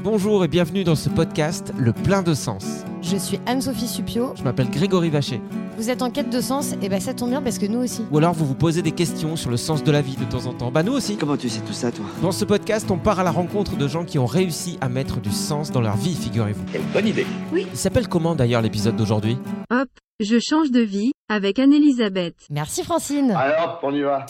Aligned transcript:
Bonjour 0.00 0.44
et 0.44 0.48
bienvenue 0.48 0.84
dans 0.84 0.94
ce 0.94 1.08
podcast 1.08 1.72
Le 1.76 1.92
plein 1.92 2.22
de 2.22 2.32
sens. 2.32 2.84
Je 3.02 3.16
suis 3.16 3.40
Anne-Sophie 3.46 3.88
Supio. 3.88 4.32
Je 4.36 4.44
m'appelle 4.44 4.70
Grégory 4.70 5.10
Vacher. 5.10 5.40
Vous 5.76 5.90
êtes 5.90 6.02
en 6.02 6.10
quête 6.10 6.30
de 6.30 6.40
sens 6.40 6.74
Et 6.82 6.88
ben 6.88 7.00
ça 7.00 7.14
tombe 7.14 7.30
bien 7.30 7.42
parce 7.42 7.58
que 7.58 7.66
nous 7.66 7.80
aussi. 7.80 8.02
Ou 8.12 8.18
alors 8.18 8.32
vous 8.32 8.46
vous 8.46 8.54
posez 8.54 8.80
des 8.82 8.92
questions 8.92 9.34
sur 9.34 9.50
le 9.50 9.56
sens 9.56 9.82
de 9.82 9.90
la 9.90 10.00
vie 10.00 10.16
de 10.16 10.24
temps 10.24 10.46
en 10.46 10.54
temps. 10.54 10.70
Bah 10.70 10.84
nous 10.84 10.92
aussi. 10.92 11.16
Comment 11.16 11.36
tu 11.36 11.48
sais 11.48 11.60
tout 11.60 11.72
ça, 11.72 11.90
toi? 11.90 12.04
Dans 12.22 12.30
ce 12.30 12.44
podcast, 12.44 12.88
on 12.92 12.98
part 12.98 13.18
à 13.18 13.24
la 13.24 13.32
rencontre 13.32 13.76
de 13.76 13.88
gens 13.88 14.04
qui 14.04 14.18
ont 14.20 14.26
réussi 14.26 14.78
à 14.80 14.88
mettre 14.88 15.20
du 15.20 15.30
sens 15.30 15.72
dans 15.72 15.80
leur 15.80 15.96
vie, 15.96 16.14
figurez-vous. 16.14 16.64
Quelle 16.72 16.82
bonne 16.92 17.08
idée 17.08 17.26
Il 17.56 17.66
s'appelle 17.76 18.06
comment 18.08 18.36
d'ailleurs 18.36 18.62
l'épisode 18.62 18.94
d'aujourd'hui? 18.96 19.36
Hop, 19.70 19.88
je 20.20 20.38
change 20.38 20.70
de 20.70 20.80
vie 20.80 21.10
avec 21.28 21.58
Anne-Elisabeth. 21.58 22.36
Merci 22.50 22.84
Francine. 22.84 23.32
Alors, 23.32 23.80
on 23.82 23.92
y 23.92 24.02
va 24.02 24.26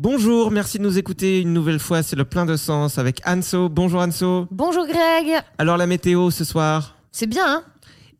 Bonjour, 0.00 0.50
merci 0.52 0.78
de 0.78 0.84
nous 0.84 0.96
écouter 0.98 1.40
une 1.40 1.52
nouvelle 1.52 1.80
fois, 1.80 2.02
c'est 2.04 2.14
le 2.14 2.24
plein 2.24 2.46
de 2.46 2.56
sens 2.56 2.98
avec 2.98 3.20
Anso. 3.26 3.68
Bonjour 3.68 4.00
Anso. 4.00 4.46
Bonjour 4.50 4.86
Greg. 4.86 5.42
Alors 5.58 5.76
la 5.76 5.86
météo 5.86 6.30
ce 6.30 6.44
soir 6.44 6.94
C'est 7.10 7.26
bien, 7.26 7.44
hein? 7.46 7.62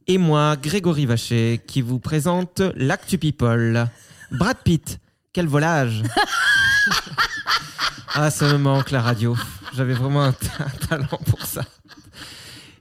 Et 0.09 0.19
moi, 0.19 0.57
Grégory 0.61 1.07
Vacher, 1.07 1.61
qui 1.67 1.83
vous 1.83 1.99
présente 2.01 2.63
l'Actu 2.75 3.19
People. 3.19 3.87
Brad 4.33 4.57
Pitt, 4.65 4.99
quel 5.33 5.47
volage 5.47 6.03
Ah, 8.15 8.31
ça 8.31 8.51
me 8.53 8.59
manque 8.59 8.91
la 8.91 9.03
radio. 9.03 9.37
J'avais 9.77 9.93
vraiment 9.93 10.23
un, 10.25 10.33
ta- 10.33 10.65
un 10.65 10.87
talent 10.89 11.19
pour 11.27 11.43
ça. 11.45 11.63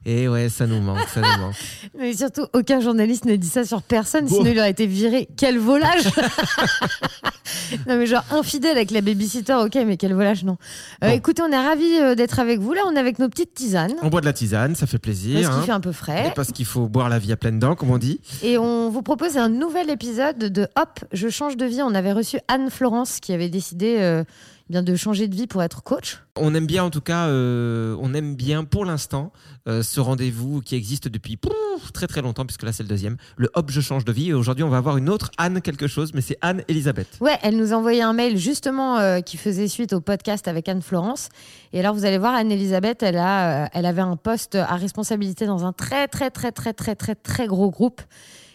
Et 0.09 0.29
ouais, 0.29 0.47
ça 0.47 0.65
nous 0.67 0.79
manque, 0.79 1.05
ça 1.13 1.19
nous 1.19 1.43
manque. 1.43 1.55
Mais 1.99 2.13
surtout, 2.13 2.45
aucun 2.53 2.79
journaliste 2.79 3.25
ne 3.25 3.35
dit 3.35 3.49
ça 3.49 3.65
sur 3.65 3.81
personne, 3.81 4.25
Bon. 4.25 4.37
sinon 4.37 4.51
il 4.51 4.57
aurait 4.57 4.71
été 4.71 4.87
viré. 4.87 5.27
Quel 5.35 5.59
volage 5.59 6.05
Non 7.87 7.97
mais 7.97 8.05
genre 8.05 8.23
infidèle 8.31 8.77
avec 8.77 8.91
la 8.91 9.01
babysitter, 9.01 9.53
ok, 9.53 9.75
mais 9.85 9.97
quel 9.97 10.13
volage, 10.13 10.45
non. 10.45 10.57
Euh, 11.03 11.09
Bon. 11.09 11.15
Écoutez, 11.15 11.41
on 11.41 11.51
est 11.51 11.57
ravis 11.57 11.99
euh, 11.99 12.15
d'être 12.15 12.39
avec 12.39 12.59
vous. 12.59 12.71
Là, 12.73 12.81
on 12.87 12.95
est 12.95 12.99
avec 12.99 13.19
nos 13.19 13.27
petites 13.27 13.53
tisanes. 13.53 13.95
On 14.01 14.07
boit 14.07 14.21
de 14.21 14.25
la 14.25 14.31
tisane, 14.33 14.75
ça 14.75 14.87
fait 14.87 14.97
plaisir. 14.97 15.41
Parce 15.41 15.53
qu'il 15.53 15.63
hein. 15.63 15.65
fait 15.65 15.71
un 15.73 15.81
peu 15.81 15.91
frais. 15.91 16.27
Et 16.29 16.31
parce 16.31 16.53
qu'il 16.53 16.65
faut 16.65 16.87
boire 16.87 17.09
la 17.09 17.19
vie 17.19 17.33
à 17.33 17.37
pleines 17.37 17.59
dents, 17.59 17.75
comme 17.75 17.91
on 17.91 17.97
dit. 17.97 18.21
Et 18.43 18.57
on 18.57 18.89
vous 18.89 19.01
propose 19.01 19.37
un 19.37 19.49
nouvel 19.49 19.89
épisode 19.89 20.37
de 20.37 20.67
Hop, 20.77 20.99
je 21.11 21.27
change 21.27 21.57
de 21.57 21.65
vie. 21.65 21.81
On 21.81 21.93
avait 21.93 22.13
reçu 22.13 22.39
Anne 22.47 22.69
Florence 22.69 23.19
qui 23.19 23.33
avait 23.33 23.49
décidé 23.49 23.97
euh, 23.99 24.23
bien 24.69 24.83
de 24.83 24.95
changer 24.95 25.27
de 25.27 25.35
vie 25.35 25.47
pour 25.47 25.63
être 25.63 25.83
coach. 25.83 26.19
On 26.35 26.53
aime 26.53 26.67
bien, 26.67 26.83
en 26.83 26.89
tout 26.89 27.01
cas, 27.01 27.27
euh, 27.27 27.95
on 27.99 28.13
aime 28.13 28.35
bien 28.35 28.63
pour 28.63 28.85
l'instant 28.85 29.31
euh, 29.67 29.81
ce 29.81 29.99
rendez-vous 29.99 30.61
qui 30.61 30.75
existe 30.75 31.07
depuis 31.07 31.37
pouf, 31.37 31.91
très 31.93 32.07
très 32.07 32.21
longtemps, 32.21 32.45
puisque 32.45 32.63
là 32.63 32.71
c'est 32.71 32.83
le 32.83 32.89
deuxième. 32.89 33.17
Le 33.37 33.49
Hop, 33.53 33.71
je 33.71 33.81
change 33.81 34.05
de 34.05 34.11
vie. 34.11 34.29
Et 34.29 34.33
aujourd'hui, 34.33 34.63
on 34.63 34.69
va 34.69 34.77
avoir 34.77 34.97
une 34.97 35.09
autre 35.09 35.31
Anne 35.37 35.61
quelque 35.61 35.87
chose, 35.87 36.13
mais 36.13 36.21
c'est 36.21 36.37
Anne 36.41 36.63
Elisabeth. 36.67 37.07
Ouais, 37.21 37.37
elle 37.41 37.57
nous 37.57 37.73
a 37.73 37.77
envoyé 37.77 38.01
un 38.01 38.13
mail 38.13 38.37
justement 38.37 38.97
euh, 38.97 39.21
qui 39.21 39.37
faisait 39.37 39.67
suite 39.67 39.93
au 39.93 40.01
podcast 40.01 40.47
avec 40.47 40.67
Anne 40.69 40.81
Florence. 40.81 41.29
Et 41.73 41.79
alors, 41.79 41.93
vous 41.93 42.05
allez 42.05 42.17
voir, 42.17 42.33
Anne-Elisabeth, 42.33 43.03
elle, 43.03 43.17
a, 43.17 43.69
elle 43.73 43.85
avait 43.85 44.01
un 44.01 44.15
poste 44.15 44.55
à 44.55 44.75
responsabilité 44.75 45.45
dans 45.45 45.65
un 45.65 45.73
très, 45.73 46.07
très, 46.07 46.29
très, 46.29 46.51
très, 46.51 46.73
très, 46.73 46.95
très, 46.95 47.15
très 47.15 47.47
gros 47.47 47.69
groupe. 47.69 48.01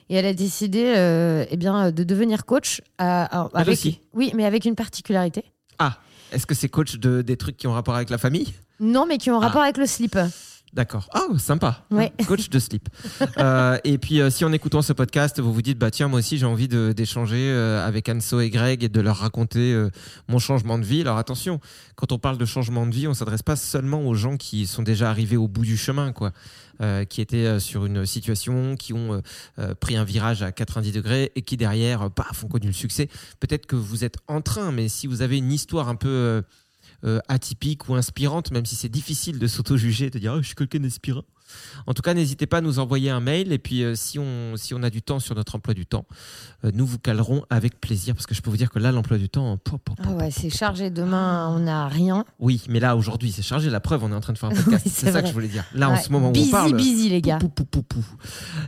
Et 0.08 0.16
elle 0.16 0.26
a 0.26 0.34
décidé 0.34 0.92
euh, 0.96 1.44
eh 1.50 1.56
bien, 1.56 1.90
de 1.90 2.04
devenir 2.04 2.44
coach. 2.44 2.82
avec, 2.98 3.68
aussi 3.68 4.00
Oui, 4.12 4.32
mais 4.34 4.44
avec 4.44 4.64
une 4.64 4.74
particularité. 4.74 5.44
Ah, 5.78 5.98
est-ce 6.32 6.46
que 6.46 6.54
c'est 6.54 6.68
coach 6.68 6.96
de, 6.96 7.22
des 7.22 7.36
trucs 7.36 7.56
qui 7.56 7.66
ont 7.66 7.72
rapport 7.72 7.94
avec 7.94 8.10
la 8.10 8.18
famille? 8.18 8.52
Non, 8.80 9.06
mais 9.06 9.18
qui 9.18 9.30
ont 9.30 9.38
rapport 9.38 9.62
avec 9.62 9.76
le 9.76 9.86
slip. 9.86 10.16
D'accord. 10.72 11.06
Ah, 11.12 11.26
sympa. 11.38 11.84
Ouais. 11.90 12.12
Coach 12.26 12.48
de 12.48 12.58
slip. 12.58 12.88
Euh, 13.36 13.76
et 13.84 13.98
puis, 13.98 14.22
euh, 14.22 14.30
si 14.30 14.42
en 14.46 14.52
écoutant 14.52 14.80
ce 14.80 14.94
podcast, 14.94 15.38
vous 15.38 15.52
vous 15.52 15.60
dites, 15.60 15.78
bah 15.78 15.90
tiens, 15.90 16.08
moi 16.08 16.20
aussi, 16.20 16.38
j'ai 16.38 16.46
envie 16.46 16.66
d'échanger 16.66 17.50
euh, 17.50 17.86
avec 17.86 18.08
Anso 18.08 18.40
et 18.40 18.48
Greg 18.48 18.82
et 18.82 18.88
de 18.88 19.00
leur 19.02 19.18
raconter 19.18 19.88
mon 20.28 20.38
changement 20.38 20.78
de 20.78 20.84
vie. 20.84 21.02
Alors 21.02 21.18
attention, 21.18 21.60
quand 21.94 22.12
on 22.12 22.18
parle 22.18 22.38
de 22.38 22.46
changement 22.46 22.86
de 22.86 22.94
vie, 22.94 23.06
on 23.06 23.12
s'adresse 23.12 23.42
pas 23.42 23.56
seulement 23.56 24.06
aux 24.06 24.14
gens 24.14 24.38
qui 24.38 24.66
sont 24.66 24.82
déjà 24.82 25.10
arrivés 25.10 25.36
au 25.36 25.46
bout 25.46 25.64
du 25.64 25.76
chemin, 25.76 26.12
quoi. 26.12 26.32
Euh, 26.82 27.04
qui 27.04 27.20
étaient 27.20 27.46
euh, 27.46 27.60
sur 27.60 27.86
une 27.86 28.04
situation, 28.06 28.74
qui 28.74 28.92
ont 28.92 29.22
euh, 29.60 29.74
pris 29.74 29.96
un 29.96 30.02
virage 30.02 30.42
à 30.42 30.50
90 30.50 30.90
degrés 30.90 31.30
et 31.36 31.42
qui 31.42 31.56
derrière, 31.56 32.10
paf, 32.10 32.42
ont 32.42 32.48
connu 32.48 32.66
le 32.66 32.72
succès. 32.72 33.08
Peut-être 33.38 33.66
que 33.66 33.76
vous 33.76 34.02
êtes 34.02 34.16
en 34.26 34.40
train, 34.40 34.72
mais 34.72 34.88
si 34.88 35.06
vous 35.06 35.22
avez 35.22 35.38
une 35.38 35.52
histoire 35.52 35.88
un 35.88 35.94
peu 35.94 36.42
atypique 37.28 37.88
ou 37.88 37.94
inspirante, 37.94 38.50
même 38.52 38.66
si 38.66 38.74
c'est 38.74 38.88
difficile 38.88 39.38
de 39.38 39.46
s'auto-juger, 39.46 40.10
de 40.10 40.18
dire 40.18 40.34
oh, 40.36 40.42
je 40.42 40.46
suis 40.46 40.54
quelqu'un 40.56 40.80
d'inspirant. 40.80 41.24
En 41.86 41.94
tout 41.94 42.02
cas, 42.02 42.14
n'hésitez 42.14 42.46
pas 42.46 42.58
à 42.58 42.60
nous 42.60 42.78
envoyer 42.78 43.10
un 43.10 43.20
mail 43.20 43.52
et 43.52 43.58
puis 43.58 43.82
euh, 43.82 43.94
si, 43.94 44.18
on, 44.18 44.56
si 44.56 44.74
on 44.74 44.82
a 44.82 44.90
du 44.90 45.02
temps 45.02 45.18
sur 45.18 45.34
notre 45.34 45.54
emploi 45.56 45.74
du 45.74 45.86
temps, 45.86 46.06
euh, 46.64 46.70
nous 46.74 46.86
vous 46.86 46.98
calerons 46.98 47.44
avec 47.50 47.80
plaisir 47.80 48.14
parce 48.14 48.26
que 48.26 48.34
je 48.34 48.42
peux 48.42 48.50
vous 48.50 48.56
dire 48.56 48.70
que 48.70 48.78
là, 48.78 48.92
l'emploi 48.92 49.18
du 49.18 49.28
temps, 49.28 49.56
po, 49.56 49.78
po, 49.78 49.94
po, 49.94 50.02
Ah 50.06 50.12
ouais, 50.12 50.30
c'est 50.30 50.50
chargé. 50.50 50.90
Demain, 50.90 51.48
on 51.48 51.60
n'a 51.60 51.88
rien. 51.88 52.24
Oui, 52.38 52.62
mais 52.68 52.80
là, 52.80 52.96
aujourd'hui, 52.96 53.32
c'est 53.32 53.42
chargé. 53.42 53.70
La 53.70 53.80
preuve, 53.80 54.04
on 54.04 54.12
est 54.12 54.14
en 54.14 54.20
train 54.20 54.32
de 54.32 54.38
faire 54.38 54.50
un 54.50 54.54
podcast. 54.62 54.84
Oui, 54.86 54.92
c'est 54.94 55.06
ça 55.06 55.12
vrai. 55.12 55.22
que 55.22 55.28
je 55.28 55.32
voulais 55.32 55.48
dire. 55.48 55.64
Là, 55.74 55.90
en 55.90 55.96
ce 55.96 56.10
moment 56.10 56.28
où 56.28 56.32
busy, 56.32 56.48
on 56.48 56.50
parle. 56.52 56.76
busy, 56.76 57.08
les 57.08 57.20
gars. 57.22 57.38
Pou, 57.38 57.48
pou, 57.48 57.64
pou, 57.64 57.82
pou. 57.82 58.04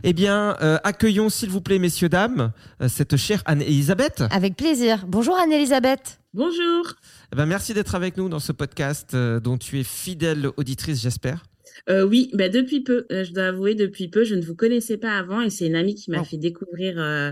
Eh 0.03 0.13
bien, 0.13 0.55
euh, 0.61 0.77
accueillons, 0.83 1.29
s'il 1.29 1.49
vous 1.49 1.61
plaît, 1.61 1.79
messieurs, 1.79 2.09
dames, 2.09 2.51
euh, 2.81 2.89
cette 2.89 3.15
chère 3.17 3.41
Anne-Elisabeth. 3.45 4.23
Avec 4.31 4.55
plaisir. 4.55 5.05
Bonjour 5.07 5.37
Anne-Elisabeth. 5.37 6.19
Bonjour 6.33 6.95
Eh 7.31 7.35
ben, 7.37 7.45
merci 7.45 7.73
d'être 7.73 7.95
avec 7.95 8.17
nous 8.17 8.27
dans 8.27 8.39
ce 8.39 8.51
podcast 8.51 9.13
euh, 9.13 9.39
dont 9.39 9.57
tu 9.57 9.79
es 9.79 9.83
fidèle 9.83 10.49
auditrice, 10.57 11.01
j'espère. 11.01 11.43
Euh, 11.89 12.03
Oui, 12.03 12.29
bah 12.33 12.49
depuis 12.49 12.81
peu, 12.81 13.05
euh, 13.11 13.23
je 13.23 13.33
dois 13.33 13.45
avouer, 13.47 13.75
depuis 13.75 14.07
peu, 14.07 14.23
je 14.23 14.35
ne 14.35 14.41
vous 14.41 14.55
connaissais 14.55 14.97
pas 14.97 15.17
avant 15.17 15.41
et 15.41 15.49
c'est 15.49 15.67
une 15.67 15.75
amie 15.75 15.95
qui 15.95 16.11
m'a 16.11 16.21
Oh. 16.21 16.23
fait 16.23 16.37
découvrir 16.37 16.95
euh, 16.99 17.31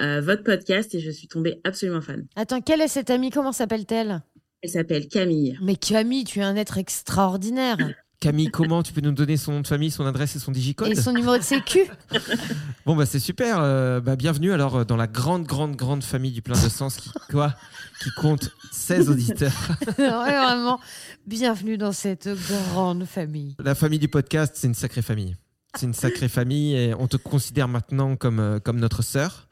euh, 0.00 0.20
votre 0.20 0.42
podcast 0.42 0.94
et 0.94 1.00
je 1.00 1.10
suis 1.10 1.28
tombée 1.28 1.60
absolument 1.64 2.00
fan. 2.00 2.26
Attends, 2.36 2.60
quelle 2.60 2.80
est 2.80 2.88
cette 2.88 3.10
amie? 3.10 3.30
Comment 3.30 3.52
s'appelle-t-elle? 3.52 4.22
Elle 4.62 4.70
s'appelle 4.70 5.08
Camille. 5.08 5.58
Mais 5.62 5.76
Camille, 5.76 6.24
tu 6.24 6.38
es 6.38 6.42
un 6.42 6.56
être 6.56 6.78
extraordinaire. 6.78 7.76
Camille, 8.24 8.50
comment 8.50 8.82
tu 8.82 8.94
peux 8.94 9.02
nous 9.02 9.12
donner 9.12 9.36
son 9.36 9.52
nom 9.52 9.60
de 9.60 9.66
famille, 9.66 9.90
son 9.90 10.06
adresse 10.06 10.34
et 10.34 10.38
son 10.38 10.50
digicode 10.50 10.88
Et 10.88 10.94
son 10.94 11.12
numéro 11.12 11.36
de 11.36 11.42
sécu 11.42 11.80
Bon 12.86 12.96
bah 12.96 13.04
c'est 13.04 13.18
super. 13.18 13.58
euh, 13.60 14.00
bah, 14.00 14.16
bienvenue 14.16 14.50
alors 14.50 14.76
euh, 14.76 14.84
dans 14.86 14.96
la 14.96 15.06
grande 15.06 15.44
grande 15.44 15.76
grande 15.76 16.02
famille 16.02 16.32
du 16.32 16.40
plein 16.40 16.54
de 16.54 16.70
sens 16.70 16.96
qui 16.96 17.10
quoi 17.30 17.54
qui 18.02 18.08
compte 18.16 18.50
16 18.72 19.10
auditeurs. 19.10 19.52
Ouais, 19.98 20.06
Vraiment, 20.08 20.80
bienvenue 21.26 21.76
dans 21.76 21.92
cette 21.92 22.30
grande 22.72 23.04
famille. 23.04 23.56
La 23.62 23.74
famille 23.74 23.98
du 23.98 24.08
podcast, 24.08 24.54
c'est 24.56 24.68
une 24.68 24.74
sacrée 24.74 25.02
famille. 25.02 25.36
C'est 25.76 25.84
une 25.84 25.92
sacrée 25.92 26.28
famille 26.28 26.74
et 26.74 26.94
on 26.94 27.08
te 27.08 27.18
considère 27.18 27.68
maintenant 27.68 28.16
comme 28.16 28.40
euh, 28.40 28.58
comme 28.58 28.78
notre 28.80 29.02
sœur. 29.02 29.48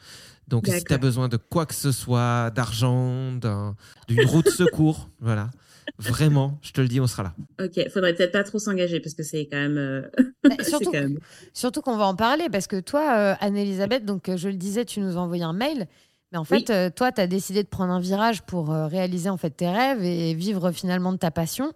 Donc, 0.49 0.67
si 0.67 0.83
tu 0.83 0.95
as 0.95 0.99
besoin 0.99 1.29
de 1.29 1.37
quoi 1.37 1.67
que 1.67 1.75
ce 1.75 1.93
soit, 1.93 2.51
d'argent, 2.51 3.33
d'un- 3.33 3.77
d'une 4.09 4.25
roue 4.27 4.43
de 4.43 4.49
secours, 4.51 5.09
voilà, 5.21 5.51
vraiment, 5.99 6.59
je 6.63 6.73
te 6.73 6.81
le 6.81 6.89
dis, 6.89 7.01
on 7.01 7.07
sera 7.07 7.23
là. 7.23 7.35
Ok, 7.65 7.89
faudrait 7.91 8.15
peut-être 8.15 8.33
pas 8.33 8.45
trop 8.45 8.59
s'engager 8.59 9.01
parce 9.01 9.15
que 9.15 9.23
c'est 9.23 9.47
quand 9.51 9.57
même. 9.59 9.79
euh, 9.79 10.03
Bah, 10.45 10.57
surtout, 10.69 10.91
quand 10.91 11.01
même- 11.01 11.19
surtout 11.53 11.81
qu'on 11.83 11.97
va 11.97 12.07
en 12.07 12.17
parler 12.17 12.49
parce 12.51 12.67
que 12.67 12.81
toi, 12.81 13.17
euh, 13.17 13.35
Anne-Elisabeth, 13.41 14.05
donc 14.05 14.29
euh, 14.29 14.37
je 14.37 14.49
le 14.49 14.57
disais, 14.57 14.85
tu 14.85 15.01
nous 15.01 15.17
as 15.17 15.21
envoyé 15.21 15.43
un 15.45 15.53
mail. 15.53 15.87
Mais 16.33 16.39
en 16.39 16.45
fait, 16.45 16.71
euh, 16.71 16.89
toi, 16.89 17.13
tu 17.13 17.21
as 17.21 17.27
décidé 17.27 17.63
de 17.63 17.69
prendre 17.69 17.93
un 17.93 18.01
virage 18.01 18.43
pour 18.43 18.69
réaliser 18.69 19.29
en 19.29 19.37
fait 19.37 19.51
tes 19.51 19.69
rêves 19.69 20.03
et 20.03 20.33
vivre 20.35 20.73
finalement 20.73 21.13
de 21.13 21.19
ta 21.19 21.31
passion. 21.31 21.73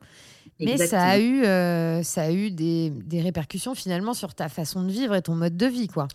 Mais 0.60 0.78
ça 0.88 1.02
a 1.02 1.18
eu, 1.18 1.44
euh, 1.44 2.02
ça 2.02 2.22
a 2.22 2.30
eu 2.30 2.50
des, 2.50 2.88
des 2.88 3.20
répercussions 3.20 3.74
finalement 3.74 4.14
sur 4.14 4.34
ta 4.34 4.48
façon 4.48 4.82
de 4.82 4.90
vivre 4.90 5.14
et 5.14 5.20
ton 5.20 5.34
mode 5.34 5.56
de 5.58 5.66
vie, 5.66 5.88
quoi. 5.88 6.08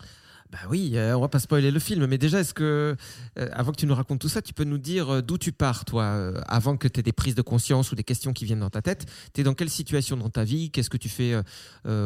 Bah 0.51 0.57
oui, 0.69 0.91
euh, 0.95 1.15
on 1.15 1.21
va 1.21 1.29
pas 1.29 1.39
spoiler 1.39 1.71
le 1.71 1.79
film, 1.79 2.05
mais 2.07 2.17
déjà, 2.17 2.41
est-ce 2.41 2.53
que, 2.53 2.97
euh, 3.39 3.49
avant 3.53 3.71
que 3.71 3.77
tu 3.77 3.85
nous 3.85 3.95
racontes 3.95 4.19
tout 4.19 4.27
ça, 4.27 4.41
tu 4.41 4.53
peux 4.53 4.65
nous 4.65 4.77
dire 4.77 5.09
euh, 5.09 5.21
d'où 5.21 5.37
tu 5.37 5.53
pars, 5.53 5.85
toi, 5.85 6.03
euh, 6.03 6.41
avant 6.45 6.75
que 6.75 6.89
tu 6.89 6.99
aies 6.99 7.03
des 7.03 7.13
prises 7.13 7.35
de 7.35 7.41
conscience 7.41 7.93
ou 7.93 7.95
des 7.95 8.03
questions 8.03 8.33
qui 8.33 8.43
viennent 8.43 8.59
dans 8.59 8.69
ta 8.69 8.81
tête? 8.81 9.05
Tu 9.33 9.39
es 9.39 9.43
dans 9.45 9.53
quelle 9.53 9.69
situation 9.69 10.17
dans 10.17 10.29
ta 10.29 10.43
vie? 10.43 10.69
Qu'est-ce 10.69 10.89
que 10.89 10.97
tu 10.97 11.07
fais 11.07 11.39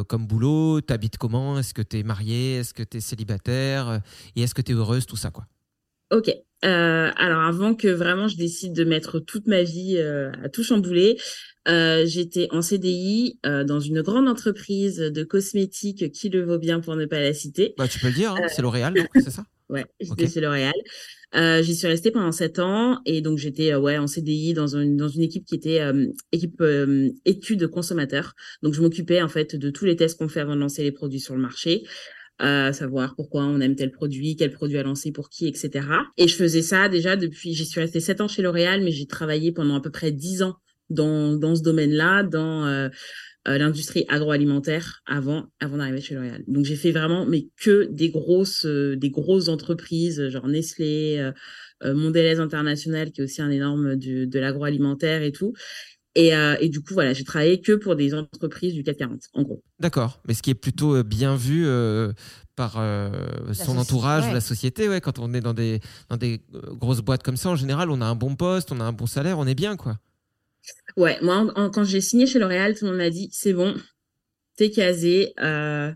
comme 0.07 0.27
boulot? 0.27 0.81
T'habites 0.81 1.17
comment? 1.17 1.57
Est-ce 1.57 1.73
que 1.73 1.81
tu 1.81 1.97
es 1.97 2.03
mariée 2.03 2.57
Est-ce 2.57 2.73
que 2.75 2.83
tu 2.83 2.97
es 2.97 3.01
célibataire? 3.01 4.01
Et 4.35 4.43
est-ce 4.43 4.53
que 4.53 4.61
tu 4.61 4.73
es 4.73 4.75
heureuse? 4.75 5.07
Tout 5.07 5.17
ça, 5.17 5.31
quoi. 5.31 5.47
Ok. 6.11 6.29
Euh, 6.65 7.11
alors 7.15 7.41
avant 7.41 7.75
que 7.75 7.87
vraiment 7.87 8.27
je 8.27 8.37
décide 8.37 8.73
de 8.73 8.83
mettre 8.83 9.19
toute 9.19 9.47
ma 9.47 9.63
vie 9.63 9.97
euh, 9.97 10.31
à 10.43 10.49
tout 10.49 10.63
chambouler, 10.63 11.17
euh, 11.67 12.05
j'étais 12.05 12.47
en 12.51 12.61
CDI 12.61 13.39
dans 13.43 13.79
une 13.79 14.01
grande 14.01 14.27
entreprise 14.27 14.97
de 14.97 15.23
cosmétiques 15.23 16.11
qui 16.11 16.29
le 16.29 16.43
vaut 16.43 16.59
bien 16.59 16.79
pour 16.79 16.95
ne 16.95 17.05
pas 17.05 17.19
la 17.19 17.33
citer. 17.33 17.73
Bah, 17.77 17.87
tu 17.87 17.99
peux 17.99 18.07
le 18.07 18.13
dire, 18.13 18.31
hein, 18.31 18.47
c'est 18.47 18.61
L'Oréal, 18.61 18.93
c'est 19.15 19.31
ça? 19.31 19.43
Ouais, 19.67 19.83
j'étais 19.99 20.25
Ok. 20.25 20.29
chez 20.31 20.41
L'Oréal. 20.41 20.73
Euh, 21.35 21.63
j'y 21.63 21.75
suis 21.75 21.87
restée 21.87 22.11
pendant 22.11 22.31
sept 22.31 22.59
ans 22.59 22.99
et 23.05 23.21
donc 23.21 23.39
j'étais 23.39 23.73
euh, 23.73 23.79
ouais 23.79 23.97
en 23.97 24.05
CDI 24.05 24.53
dans 24.53 24.67
une 24.67 24.95
dans 24.95 25.07
une 25.07 25.23
équipe 25.23 25.43
qui 25.43 25.55
était 25.55 25.81
euh, 25.81 26.07
équipe 26.31 26.63
études 27.25 27.67
consommateurs. 27.67 28.35
Donc 28.61 28.75
je 28.75 28.81
m'occupais 28.81 29.23
en 29.23 29.27
fait 29.27 29.55
de 29.55 29.69
tous 29.71 29.85
les 29.85 29.95
tests 29.95 30.19
qu'on 30.19 30.29
fait 30.29 30.39
avant 30.39 30.55
de 30.55 30.61
lancer 30.61 30.83
les 30.83 30.91
produits 30.91 31.19
sur 31.19 31.35
le 31.35 31.41
marché, 31.41 31.83
euh, 32.41 32.73
savoir 32.73 33.15
pourquoi 33.15 33.43
on 33.45 33.59
aime 33.61 33.75
tel 33.75 33.91
produit, 33.91 34.35
quel 34.35 34.51
produit 34.51 34.77
à 34.77 34.83
lancer 34.83 35.11
pour 35.11 35.29
qui, 35.29 35.47
etc. 35.47 35.87
Et 36.17 36.27
je 36.27 36.35
faisais 36.35 36.61
ça 36.61 36.89
déjà 36.89 37.15
depuis. 37.15 37.53
J'y 37.53 37.65
suis 37.65 37.79
restée 37.79 37.99
sept 37.99 38.21
ans 38.21 38.27
chez 38.27 38.41
L'Oréal, 38.41 38.81
mais 38.83 38.91
j'ai 38.91 39.07
travaillé 39.07 39.51
pendant 39.51 39.75
à 39.75 39.81
peu 39.81 39.91
près 39.91 40.11
dix 40.11 40.41
ans 40.41 40.57
dans 40.89 41.35
dans 41.35 41.55
ce 41.55 41.61
domaine-là, 41.61 42.23
dans 42.23 42.65
euh, 42.65 42.89
euh, 43.47 43.59
l'industrie 43.59 44.05
agroalimentaire 44.09 45.03
avant 45.05 45.45
avant 45.59 45.77
d'arriver 45.77 46.01
chez 46.01 46.15
L'Oréal. 46.15 46.43
Donc 46.47 46.65
j'ai 46.65 46.75
fait 46.75 46.91
vraiment 46.91 47.27
mais 47.27 47.47
que 47.61 47.87
des 47.91 48.09
grosses 48.09 48.65
euh, 48.65 48.95
des 48.95 49.11
grosses 49.11 49.49
entreprises 49.49 50.29
genre 50.29 50.47
Nestlé, 50.47 51.17
euh, 51.19 51.31
euh, 51.83 51.93
Mondelez 51.93 52.39
International 52.39 53.11
qui 53.11 53.21
est 53.21 53.23
aussi 53.23 53.43
un 53.43 53.51
énorme 53.51 53.97
du, 53.97 54.25
de 54.25 54.39
l'agroalimentaire 54.39 55.21
et 55.21 55.31
tout. 55.31 55.53
Et, 56.15 56.33
euh, 56.35 56.55
et 56.61 56.69
du 56.69 56.81
coup 56.81 56.93
voilà, 56.93 57.13
j'ai 57.13 57.25
travaillé 57.25 57.59
que 57.61 57.73
pour 57.73 57.95
des 57.95 58.13
entreprises 58.13 58.73
du 58.73 58.83
CAC 58.83 58.97
40 58.97 59.21
en 59.33 59.43
gros. 59.43 59.61
D'accord, 59.79 60.21
mais 60.27 60.33
ce 60.33 60.41
qui 60.41 60.49
est 60.49 60.55
plutôt 60.55 60.95
euh, 60.95 61.03
bien 61.03 61.35
vu 61.35 61.65
euh, 61.67 62.13
par 62.55 62.75
euh, 62.77 63.09
son 63.53 63.77
entourage, 63.77 64.25
ouais. 64.25 64.33
la 64.33 64.39
société, 64.39 64.87
ouais, 64.87 65.01
quand 65.01 65.19
on 65.19 65.33
est 65.33 65.41
dans 65.41 65.53
des, 65.53 65.81
dans 66.09 66.15
des 66.15 66.39
grosses 66.79 67.01
boîtes 67.01 67.21
comme 67.21 67.35
ça, 67.35 67.49
en 67.49 67.57
général, 67.57 67.89
on 67.89 67.99
a 67.99 68.05
un 68.05 68.15
bon 68.15 68.35
poste, 68.35 68.71
on 68.71 68.79
a 68.79 68.85
un 68.85 68.93
bon 68.93 69.07
salaire, 69.07 69.39
on 69.39 69.45
est 69.45 69.55
bien, 69.55 69.75
quoi. 69.75 69.97
Ouais, 70.97 71.17
moi 71.21 71.35
en- 71.37 71.49
en- 71.65 71.69
quand 71.69 71.83
j'ai 71.83 71.99
signé 72.01 72.25
chez 72.27 72.39
L'Oréal, 72.39 72.75
tout 72.75 72.85
le 72.85 72.91
monde 72.91 72.99
m'a 72.99 73.09
dit 73.09 73.29
c'est 73.31 73.53
bon, 73.53 73.75
t'es 74.55 74.71
casé, 74.71 75.33
euh, 75.41 75.91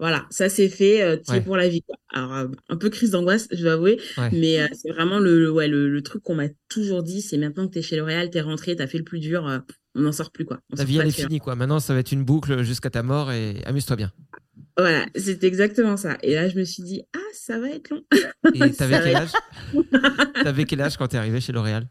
voilà, 0.00 0.26
ça 0.30 0.48
c'est 0.48 0.68
fait, 0.68 1.02
euh, 1.02 1.16
es 1.16 1.30
Ouais. 1.30 1.40
pour 1.40 1.56
la 1.56 1.68
vie. 1.68 1.82
quoi. 1.82 1.96
Alors 2.12 2.34
euh, 2.34 2.48
un 2.68 2.76
peu 2.76 2.90
crise 2.90 3.10
d'angoisse, 3.12 3.46
je 3.52 3.62
dois 3.62 3.72
avouer, 3.74 4.00
Ouais. 4.18 4.30
mais 4.32 4.60
euh, 4.60 4.66
c'est 4.72 4.90
vraiment 4.90 5.18
le, 5.18 5.38
le- 5.40 5.50
ouais, 5.52 5.68
le, 5.68 5.88
le 5.88 6.02
truc 6.02 6.22
qu'on 6.22 6.34
m'a 6.34 6.48
toujours 6.68 7.02
dit, 7.02 7.22
c'est 7.22 7.36
maintenant 7.38 7.66
que 7.68 7.74
t'es 7.74 7.82
chez 7.82 7.96
L'Oréal, 7.96 8.30
t'es 8.30 8.40
rentré, 8.40 8.74
t'as 8.76 8.86
fait 8.86 8.98
le 8.98 9.04
plus 9.04 9.20
dur, 9.20 9.46
euh, 9.48 9.58
on 9.94 10.00
n'en 10.00 10.12
sort 10.12 10.30
plus 10.32 10.44
quoi. 10.44 10.58
On 10.72 10.76
Ta 10.76 10.84
vie, 10.84 10.98
elle 10.98 11.06
est 11.06 11.10
finie, 11.12 11.38
quoi. 11.38 11.54
Maintenant, 11.54 11.78
ça 11.78 11.94
va 11.94 12.00
être 12.00 12.10
une 12.12 12.24
boucle 12.24 12.62
jusqu'à 12.64 12.90
ta 12.90 13.02
mort 13.04 13.30
et 13.30 13.62
amuse-toi 13.64 13.94
bien. 13.96 14.12
Voilà, 14.76 15.06
c'est 15.14 15.44
exactement 15.44 15.96
ça. 15.96 16.18
Et 16.22 16.34
là 16.34 16.48
je 16.48 16.58
me 16.58 16.64
suis 16.64 16.82
dit 16.82 17.02
ah 17.14 17.18
ça 17.32 17.60
va 17.60 17.68
être 17.70 17.90
long. 17.90 18.02
Et 18.54 18.70
t'avais 18.72 18.98
va 18.98 19.04
quel 19.04 19.16
âge? 19.16 19.30
T'avais 20.42 20.64
quel 20.64 20.80
âge 20.80 20.96
quand 20.96 21.06
t'es 21.08 21.16
arrivé 21.16 21.40
chez 21.40 21.52
L'Oréal? 21.52 21.86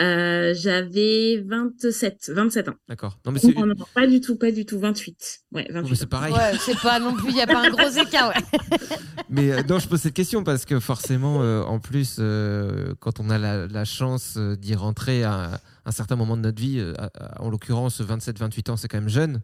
Euh, 0.00 0.54
j'avais 0.54 1.42
27, 1.44 2.30
27 2.34 2.68
ans. 2.68 2.74
D'accord. 2.88 3.18
Non, 3.26 3.32
mais 3.32 3.40
c'est 3.40 3.54
Non, 3.54 3.66
non, 3.66 3.74
non, 3.76 3.86
pas 3.94 4.06
du 4.06 4.20
tout, 4.20 4.36
pas 4.36 4.52
du 4.52 4.64
tout, 4.64 4.78
28. 4.78 5.40
Ouais, 5.52 5.66
28. 5.70 5.80
oh, 5.84 5.88
mais 5.90 5.96
c'est 5.96 6.06
pareil. 6.06 6.32
Ouais, 6.32 6.52
c'est 6.60 6.78
pas 6.78 7.00
non 7.00 7.14
plus, 7.14 7.30
il 7.30 7.34
n'y 7.34 7.42
a 7.42 7.46
pas 7.46 7.66
un 7.66 7.70
gros 7.70 7.88
écart. 7.88 8.28
Ouais. 8.28 8.58
Mais 9.30 9.52
euh, 9.52 9.62
non, 9.68 9.78
je 9.78 9.88
pose 9.88 10.00
cette 10.00 10.14
question 10.14 10.42
parce 10.44 10.64
que 10.64 10.80
forcément, 10.80 11.42
euh, 11.42 11.62
en 11.62 11.80
plus, 11.80 12.16
euh, 12.18 12.94
quand 13.00 13.20
on 13.20 13.28
a 13.28 13.36
la, 13.36 13.66
la 13.66 13.84
chance 13.84 14.38
d'y 14.38 14.74
rentrer 14.74 15.22
à 15.24 15.60
un 15.84 15.90
certain 15.90 16.16
moment 16.16 16.36
de 16.36 16.42
notre 16.42 16.60
vie, 16.60 16.78
euh, 16.78 16.94
en 17.38 17.50
l'occurrence 17.50 18.00
27-28 18.00 18.70
ans, 18.70 18.76
c'est 18.76 18.88
quand 18.88 18.98
même 18.98 19.08
jeune, 19.08 19.42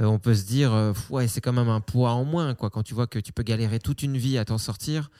euh, 0.00 0.04
on 0.04 0.18
peut 0.18 0.34
se 0.34 0.44
dire, 0.44 0.74
euh, 0.74 0.92
ouais, 1.10 1.28
c'est 1.28 1.40
quand 1.40 1.52
même 1.52 1.68
un 1.68 1.80
poids 1.80 2.10
en 2.12 2.24
moins. 2.24 2.54
Quoi. 2.54 2.70
Quand 2.70 2.82
tu 2.82 2.94
vois 2.94 3.06
que 3.06 3.18
tu 3.18 3.32
peux 3.32 3.42
galérer 3.42 3.78
toute 3.78 4.02
une 4.02 4.16
vie 4.16 4.36
à 4.38 4.44
t'en 4.44 4.58
sortir, 4.58 5.10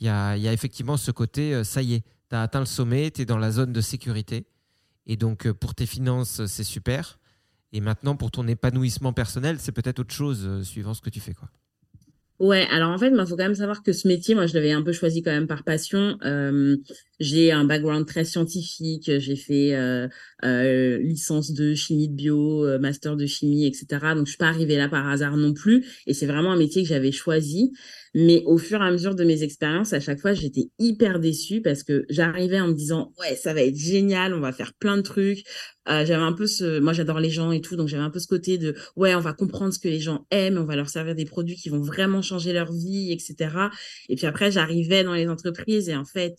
il 0.00 0.06
y 0.06 0.10
a, 0.10 0.36
il 0.36 0.42
y 0.42 0.48
a 0.48 0.52
effectivement 0.52 0.96
ce 0.96 1.10
côté, 1.10 1.54
euh, 1.54 1.64
ça 1.64 1.82
y 1.82 1.94
est, 1.94 2.02
tu 2.32 2.36
as 2.36 2.42
atteint 2.42 2.60
le 2.60 2.66
sommet, 2.66 3.10
tu 3.10 3.22
es 3.22 3.24
dans 3.26 3.36
la 3.36 3.50
zone 3.50 3.74
de 3.74 3.80
sécurité. 3.82 4.46
Et 5.06 5.16
donc, 5.16 5.46
euh, 5.46 5.52
pour 5.52 5.74
tes 5.74 5.84
finances, 5.84 6.46
c'est 6.46 6.64
super. 6.64 7.18
Et 7.72 7.80
maintenant, 7.80 8.16
pour 8.16 8.30
ton 8.30 8.48
épanouissement 8.48 9.12
personnel, 9.12 9.56
c'est 9.58 9.72
peut-être 9.72 9.98
autre 9.98 10.14
chose, 10.14 10.46
euh, 10.46 10.62
suivant 10.62 10.94
ce 10.94 11.02
que 11.02 11.10
tu 11.10 11.20
fais. 11.20 11.34
Quoi. 11.34 11.50
Ouais, 12.38 12.66
alors 12.70 12.90
en 12.90 12.98
fait, 12.98 13.10
il 13.10 13.26
faut 13.26 13.36
quand 13.36 13.44
même 13.44 13.54
savoir 13.54 13.82
que 13.82 13.92
ce 13.92 14.08
métier, 14.08 14.34
moi, 14.34 14.46
je 14.46 14.54
l'avais 14.54 14.72
un 14.72 14.82
peu 14.82 14.92
choisi 14.92 15.22
quand 15.22 15.30
même 15.30 15.46
par 15.46 15.62
passion. 15.62 16.18
Euh, 16.24 16.76
j'ai 17.20 17.52
un 17.52 17.64
background 17.64 18.06
très 18.06 18.24
scientifique. 18.24 19.10
J'ai 19.18 19.36
fait 19.36 19.74
euh, 19.74 20.08
euh, 20.44 20.98
licence 20.98 21.52
de 21.52 21.74
chimie 21.74 22.08
de 22.08 22.14
bio, 22.14 22.66
euh, 22.66 22.78
master 22.78 23.16
de 23.16 23.26
chimie, 23.26 23.66
etc. 23.66 23.86
Donc, 24.14 24.26
je 24.26 24.30
suis 24.32 24.38
pas 24.38 24.48
arrivée 24.48 24.76
là 24.76 24.88
par 24.88 25.08
hasard 25.08 25.36
non 25.36 25.52
plus. 25.52 25.86
Et 26.06 26.14
c'est 26.14 26.26
vraiment 26.26 26.52
un 26.52 26.56
métier 26.56 26.82
que 26.82 26.88
j'avais 26.88 27.12
choisi. 27.12 27.72
Mais 28.14 28.42
au 28.44 28.58
fur 28.58 28.82
et 28.82 28.84
à 28.86 28.90
mesure 28.90 29.14
de 29.14 29.24
mes 29.24 29.42
expériences, 29.42 29.92
à 29.94 30.00
chaque 30.00 30.20
fois, 30.20 30.34
j'étais 30.34 30.70
hyper 30.78 31.18
déçue 31.18 31.62
parce 31.62 31.82
que 31.82 32.04
j'arrivais 32.10 32.60
en 32.60 32.68
me 32.68 32.74
disant, 32.74 33.12
ouais, 33.18 33.36
ça 33.36 33.54
va 33.54 33.62
être 33.62 33.76
génial, 33.76 34.34
on 34.34 34.40
va 34.40 34.52
faire 34.52 34.74
plein 34.74 34.98
de 34.98 35.02
trucs. 35.02 35.44
Euh, 35.88 36.04
j'avais 36.04 36.22
un 36.22 36.32
peu 36.32 36.46
ce, 36.46 36.78
moi, 36.78 36.92
j'adore 36.92 37.20
les 37.20 37.30
gens 37.30 37.52
et 37.52 37.60
tout, 37.60 37.74
donc 37.76 37.88
j'avais 37.88 38.02
un 38.02 38.10
peu 38.10 38.18
ce 38.20 38.26
côté 38.26 38.58
de, 38.58 38.74
ouais, 38.96 39.14
on 39.14 39.20
va 39.20 39.32
comprendre 39.32 39.72
ce 39.72 39.78
que 39.78 39.88
les 39.88 40.00
gens 40.00 40.26
aiment, 40.30 40.58
on 40.58 40.64
va 40.64 40.76
leur 40.76 40.90
servir 40.90 41.14
des 41.14 41.24
produits 41.24 41.56
qui 41.56 41.70
vont 41.70 41.80
vraiment 41.80 42.20
changer 42.20 42.52
leur 42.52 42.70
vie, 42.72 43.12
etc. 43.12 43.70
Et 44.08 44.16
puis 44.16 44.26
après, 44.26 44.50
j'arrivais 44.50 45.04
dans 45.04 45.14
les 45.14 45.28
entreprises 45.28 45.88
et 45.88 45.96
en 45.96 46.04
fait, 46.04 46.36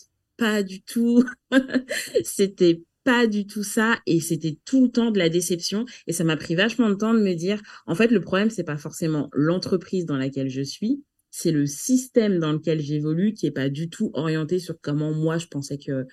du 0.64 0.82
tout. 0.82 1.24
C'était 2.24 2.82
pas 3.04 3.28
du 3.28 3.46
tout 3.46 3.64
ça 3.64 4.00
et 4.06 4.20
c'était 4.22 4.58
tout 4.66 4.84
le 4.84 4.90
temps 4.90 5.12
de 5.12 5.20
la 5.20 5.30
déception 5.30 5.86
et 6.08 6.14
ça 6.14 6.24
m'a 6.24 6.38
pris 6.38 6.56
vachement 6.56 6.90
de 6.90 6.96
temps 6.96 7.14
de 7.14 7.20
me 7.20 7.34
dire 7.34 7.62
en 7.86 7.96
fait 7.96 8.12
le 8.12 8.22
problème 8.22 8.50
c'est 8.50 8.64
pas 8.64 8.78
forcément 8.78 9.30
l'entreprise 9.34 10.06
dans 10.06 10.16
laquelle 10.16 10.50
je 10.50 10.62
suis 10.62 11.04
c'est 11.30 11.52
le 11.52 11.66
système 11.66 12.40
dans 12.40 12.54
lequel 12.54 12.80
j'évolue 12.80 13.34
qui 13.34 13.46
est 13.46 13.52
pas 13.52 13.68
du 13.68 13.90
tout 13.90 14.12
orienté 14.14 14.60
sur 14.60 14.76
comment 14.82 15.12
moi 15.12 15.38
je 15.38 15.48
pensais 15.48 15.78
que 15.78 16.06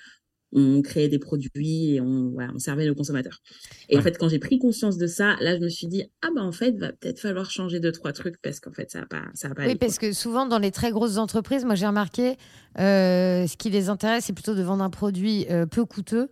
on 0.53 0.83
créait 0.83 1.09
des 1.09 1.19
produits 1.19 1.95
et 1.95 2.01
on, 2.01 2.31
voilà, 2.31 2.51
on 2.55 2.59
servait 2.59 2.87
nos 2.87 2.95
consommateurs. 2.95 3.41
Et 3.89 3.95
Ouais. 3.95 4.01
en 4.01 4.03
fait, 4.03 4.19
quand 4.19 4.29
j'ai 4.29 4.39
pris 4.39 4.59
conscience 4.59 4.99
de 4.99 5.07
ça, 5.07 5.37
là, 5.41 5.57
je 5.57 5.61
me 5.63 5.69
suis 5.69 5.87
dit, 5.87 6.05
ah 6.23 6.29
bah 6.35 6.43
en 6.43 6.53
fait, 6.53 6.73
va 6.79 6.93
peut-être 6.93 7.21
falloir 7.21 7.51
changer 7.51 7.79
deux, 7.81 7.93
trois 7.93 8.13
trucs 8.13 8.41
parce 8.43 8.59
qu'en 8.61 8.73
fait, 8.73 8.91
ça 8.91 9.01
va 9.01 9.07
pas, 9.07 9.23
ça 9.35 9.49
va 9.49 9.55
pas 9.55 9.63
Oui, 9.63 9.71
aller, 9.71 9.79
parce 9.79 9.99
quoi. 9.99 10.09
que 10.09 10.15
souvent 10.15 10.47
dans 10.47 10.59
les 10.59 10.71
très 10.73 10.91
grosses 10.91 11.19
entreprises, 11.19 11.65
moi 11.65 11.75
j'ai 11.77 11.87
remarqué, 11.87 12.37
euh, 12.79 13.47
ce 13.47 13.57
qui 13.57 13.71
les 13.71 13.89
intéresse, 13.89 14.25
c'est 14.25 14.33
plutôt 14.33 14.55
de 14.55 14.63
vendre 14.63 14.83
un 14.83 14.91
produit 14.91 15.47
euh, 15.51 15.67
peu 15.67 15.85
coûteux. 15.85 16.29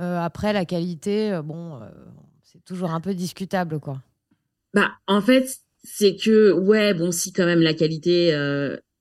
Euh, 0.00 0.18
après, 0.18 0.52
la 0.52 0.64
qualité, 0.64 1.38
bon, 1.44 1.78
c'est 2.42 2.64
toujours 2.64 2.90
un 2.92 3.00
peu 3.00 3.14
discutable, 3.14 3.78
quoi. 3.80 4.02
Bah, 4.74 4.92
en 5.06 5.20
fait, 5.20 5.58
c'est 5.84 6.16
que, 6.16 6.52
ouais, 6.52 6.94
bon, 6.94 7.12
si 7.12 7.32
quand 7.32 7.44
même 7.46 7.60
la 7.60 7.74
qualité, 7.74 8.32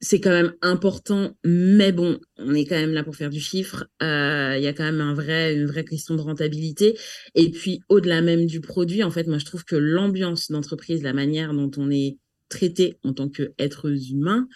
c'est 0.01 0.21
quand 0.21 0.29
même 0.31 0.53
important, 0.61 1.37
mais 1.43 1.91
bon, 1.91 2.19
on 2.37 2.53
est 2.53 2.65
quand 2.65 2.75
même 2.79 2.93
là 2.93 3.03
pour 3.03 3.15
faire 3.15 3.29
du 3.29 3.39
chiffre. 3.41 3.85
Euh, 4.01 4.55
Il 4.57 4.63
y 4.63 4.67
a 4.67 4.73
quand 4.73 4.83
même 4.85 5.01
un 5.01 5.13
vrai, 5.13 5.53
une 5.55 5.65
vraie 5.65 5.83
question 5.83 6.15
de 6.15 6.21
rentabilité. 6.21 6.97
Et 7.35 7.51
puis, 7.51 7.81
au-delà 7.89 8.21
même 8.21 8.45
du 8.45 8.61
produit, 8.61 9.03
en 9.03 9.11
fait, 9.11 9.27
moi, 9.27 9.39
je 9.39 9.45
trouve 9.45 9.65
que 9.65 9.75
l'ambiance 9.75 10.51
d'entreprise, 10.51 11.03
la 11.03 11.13
manière 11.13 11.53
dont 11.53 11.71
on 11.77 11.91
est 11.91 12.17
traité 12.47 12.97
en 13.03 13.13
tant 13.13 13.29
qu'être 13.29 13.91
humain, 14.11 14.47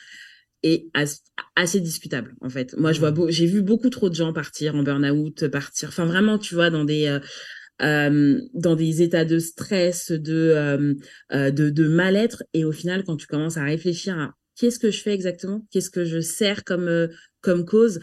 est 0.63 0.87
as- 0.93 1.21
assez 1.55 1.81
discutable, 1.81 2.35
en 2.41 2.49
fait. 2.49 2.75
Moi, 2.77 2.93
je 2.93 2.99
vois, 2.99 3.11
beau- 3.11 3.29
j'ai 3.29 3.45
vu 3.45 3.61
beaucoup 3.61 3.89
trop 3.89 4.09
de 4.09 4.15
gens 4.15 4.33
partir 4.33 4.75
en 4.75 4.83
burn-out, 4.83 5.47
partir, 5.49 5.89
enfin, 5.89 6.05
vraiment, 6.05 6.37
tu 6.39 6.55
vois, 6.55 6.69
dans 6.69 6.85
des, 6.85 7.07
euh, 7.07 7.19
euh, 7.81 8.39
dans 8.53 8.75
des 8.75 9.01
états 9.01 9.25
de 9.25 9.39
stress, 9.39 10.11
de, 10.11 10.33
euh, 10.33 10.93
euh, 11.33 11.51
de, 11.51 11.69
de 11.69 11.87
mal-être. 11.87 12.43
Et 12.53 12.65
au 12.65 12.71
final, 12.71 13.03
quand 13.03 13.17
tu 13.17 13.27
commences 13.27 13.57
à 13.57 13.63
réfléchir 13.63 14.17
à 14.19 14.35
qu'est-ce 14.55 14.79
que 14.79 14.91
je 14.91 15.01
fais 15.01 15.13
exactement, 15.13 15.65
qu'est-ce 15.71 15.89
que 15.89 16.05
je 16.05 16.19
sers 16.19 16.63
comme, 16.63 16.87
euh, 16.87 17.07
comme 17.41 17.65
cause, 17.65 17.99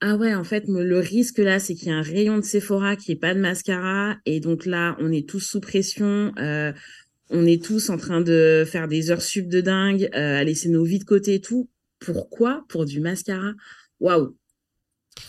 ah 0.00 0.16
ouais, 0.16 0.34
en 0.34 0.44
fait, 0.44 0.64
le 0.68 0.98
risque 0.98 1.38
là, 1.38 1.58
c'est 1.58 1.74
qu'il 1.74 1.88
y 1.88 1.90
a 1.90 1.96
un 1.96 2.02
rayon 2.02 2.36
de 2.36 2.44
Sephora 2.44 2.96
qui 2.96 3.12
est 3.12 3.16
pas 3.16 3.34
de 3.34 3.40
mascara. 3.40 4.16
Et 4.26 4.40
donc 4.40 4.66
là, 4.66 4.94
on 5.00 5.10
est 5.10 5.26
tous 5.26 5.40
sous 5.40 5.60
pression. 5.60 6.32
euh, 6.38 6.72
on 7.30 7.46
est 7.46 7.64
tous 7.64 7.88
en 7.88 7.96
train 7.96 8.20
de 8.20 8.64
faire 8.66 8.88
des 8.88 9.10
heures 9.10 9.22
sup 9.22 9.48
de 9.48 9.60
dingue, 9.60 10.08
euh, 10.14 10.38
à 10.38 10.44
laisser 10.44 10.68
nos 10.68 10.84
vies 10.84 10.98
de 10.98 11.04
côté 11.04 11.34
et 11.34 11.40
tout. 11.40 11.68
Pourquoi? 11.98 12.64
Pour 12.68 12.84
du 12.84 13.00
mascara. 13.00 13.52
waouh, 13.98 14.36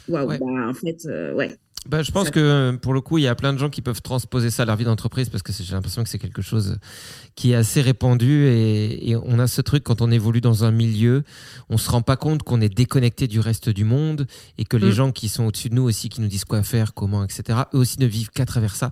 waouh, 0.10 0.28
bah, 0.28 0.68
en 0.68 0.74
fait, 0.74 1.06
ouais. 1.06 1.58
Bah, 1.88 2.03
je 2.03 2.12
pense 2.12 2.29
que 2.29 2.77
pour 2.82 2.94
le 2.94 3.01
coup, 3.01 3.17
il 3.17 3.24
y 3.24 3.27
a 3.27 3.36
plein 3.36 3.53
de 3.53 3.58
gens 3.58 3.70
qui 3.70 3.82
peuvent 3.82 4.01
transposer 4.01 4.50
ça 4.50 4.63
à 4.63 4.65
leur 4.65 4.75
vie 4.75 4.84
d'entreprise 4.84 5.29
parce 5.29 5.41
que 5.41 5.53
j'ai 5.53 5.74
l'impression 5.74 6.03
que 6.03 6.10
c'est 6.10 6.20
quelque 6.20 6.41
chose 6.41 6.77
qui 7.36 7.51
est 7.51 7.56
assez 7.56 7.82
répandu 7.82 8.46
et, 8.48 9.15
on 9.24 9.39
a 9.39 9.48
ce 9.48 9.62
truc 9.62 9.84
quand 9.84 10.01
on 10.01 10.12
évolue 10.12 10.41
dans 10.41 10.63
un 10.63 10.72
milieu, 10.72 11.24
on 11.70 11.77
se 11.77 11.89
rend 11.89 12.01
pas 12.01 12.17
compte 12.17 12.44
qu'on 12.44 12.62
est 12.62 12.70
déconnecté 12.70 13.27
du 13.27 13.39
reste 13.39 13.70
du 13.70 13.84
monde 13.84 14.27
et 14.58 14.65
que 14.65 14.77
les 14.77 14.89
mm. 14.89 14.91
gens 14.91 15.12
qui 15.12 15.29
sont 15.29 15.46
au-dessus 15.46 15.70
de 15.70 15.75
nous 15.75 15.84
aussi, 15.84 16.10
qui 16.10 16.22
nous 16.22 16.27
disent 16.27 16.46
quoi 16.46 16.62
faire, 16.63 16.94
comment, 16.94 17.24
etc., 17.24 17.60
eux 17.74 17.79
aussi 17.79 18.00
ne 18.00 18.06
vivent 18.06 18.29
qu'à 18.29 18.46
travers 18.46 18.75
ça. 18.75 18.91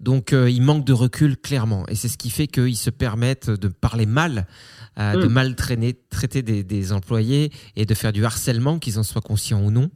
Donc, 0.00 0.32
euh, 0.32 0.50
ils 0.50 0.62
manquent 0.62 0.84
de 0.84 0.92
recul 0.92 1.36
clairement 1.36 1.84
et 1.88 1.94
c'est 1.94 2.08
ce 2.08 2.18
qui 2.18 2.30
fait 2.30 2.46
qu'ils 2.48 2.76
se 2.76 2.90
permettent 2.90 3.50
de 3.50 3.68
parler 3.68 4.06
mal 4.06 4.46
euh, 4.98 5.22
de 5.22 5.26
mm. 5.26 5.32
mal 5.32 5.56
traiter 5.56 6.42
des, 6.42 6.92
employés 6.92 7.50
et 7.76 7.86
de 7.86 7.94
faire 7.94 8.12
du 8.12 8.26
harcèlement, 8.26 8.78
qu'ils 8.78 8.98
en 8.98 9.02
soient 9.02 9.22
conscients 9.22 9.62
ou 9.62 9.70
non, 9.70 9.90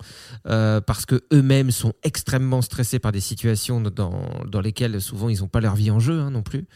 euh, 0.49 0.81
parce 0.81 1.05
que 1.05 1.23
eux-mêmes 1.35 1.71
sont 1.71 1.93
extrêmement 2.03 2.36
stressés 2.63 2.99
par 2.99 3.13
des 3.13 3.21
situations 3.21 3.81
dans, 3.81 4.45
dans 4.47 4.61
lesquelles 4.61 5.01
souvent 5.01 5.29
ils 5.29 5.41
n'ont 5.41 5.49
pas 5.49 5.61
leur 5.61 5.75
vie 5.75 5.91
en 5.91 6.01
jeu 6.01 6.21
hein, 6.21 6.31
non 6.31 6.43
plus. 6.43 6.67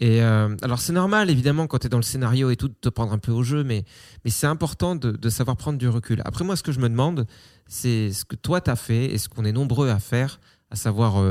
Et 0.00 0.22
euh, 0.22 0.56
alors 0.62 0.80
c'est 0.80 0.92
normal 0.92 1.30
évidemment 1.30 1.66
quand 1.66 1.78
tu 1.78 1.86
es 1.86 1.90
dans 1.90 1.98
le 1.98 2.02
scénario 2.02 2.50
et 2.50 2.56
tout 2.56 2.68
de 2.68 2.74
te 2.74 2.88
prendre 2.88 3.12
un 3.12 3.18
peu 3.18 3.30
au 3.30 3.42
jeu, 3.42 3.62
mais, 3.62 3.84
mais 4.24 4.30
c'est 4.30 4.48
important 4.48 4.96
de, 4.96 5.28
savoir 5.28 5.56
prendre 5.56 5.78
du 5.78 5.88
recul. 5.88 6.22
Après 6.24 6.44
moi 6.44 6.56
ce 6.56 6.62
que 6.62 6.72
je 6.72 6.80
me 6.80 6.88
demande, 6.88 7.26
c'est 7.66 8.12
ce 8.12 8.24
que 8.24 8.34
toi 8.34 8.60
tu 8.60 8.70
as 8.70 8.76
fait 8.76 9.06
et 9.06 9.18
ce 9.18 9.28
qu'on 9.28 9.44
est 9.44 9.52
nombreux 9.52 9.90
à 9.90 10.00
faire, 10.00 10.40
à 10.70 10.76
savoir 10.76 11.22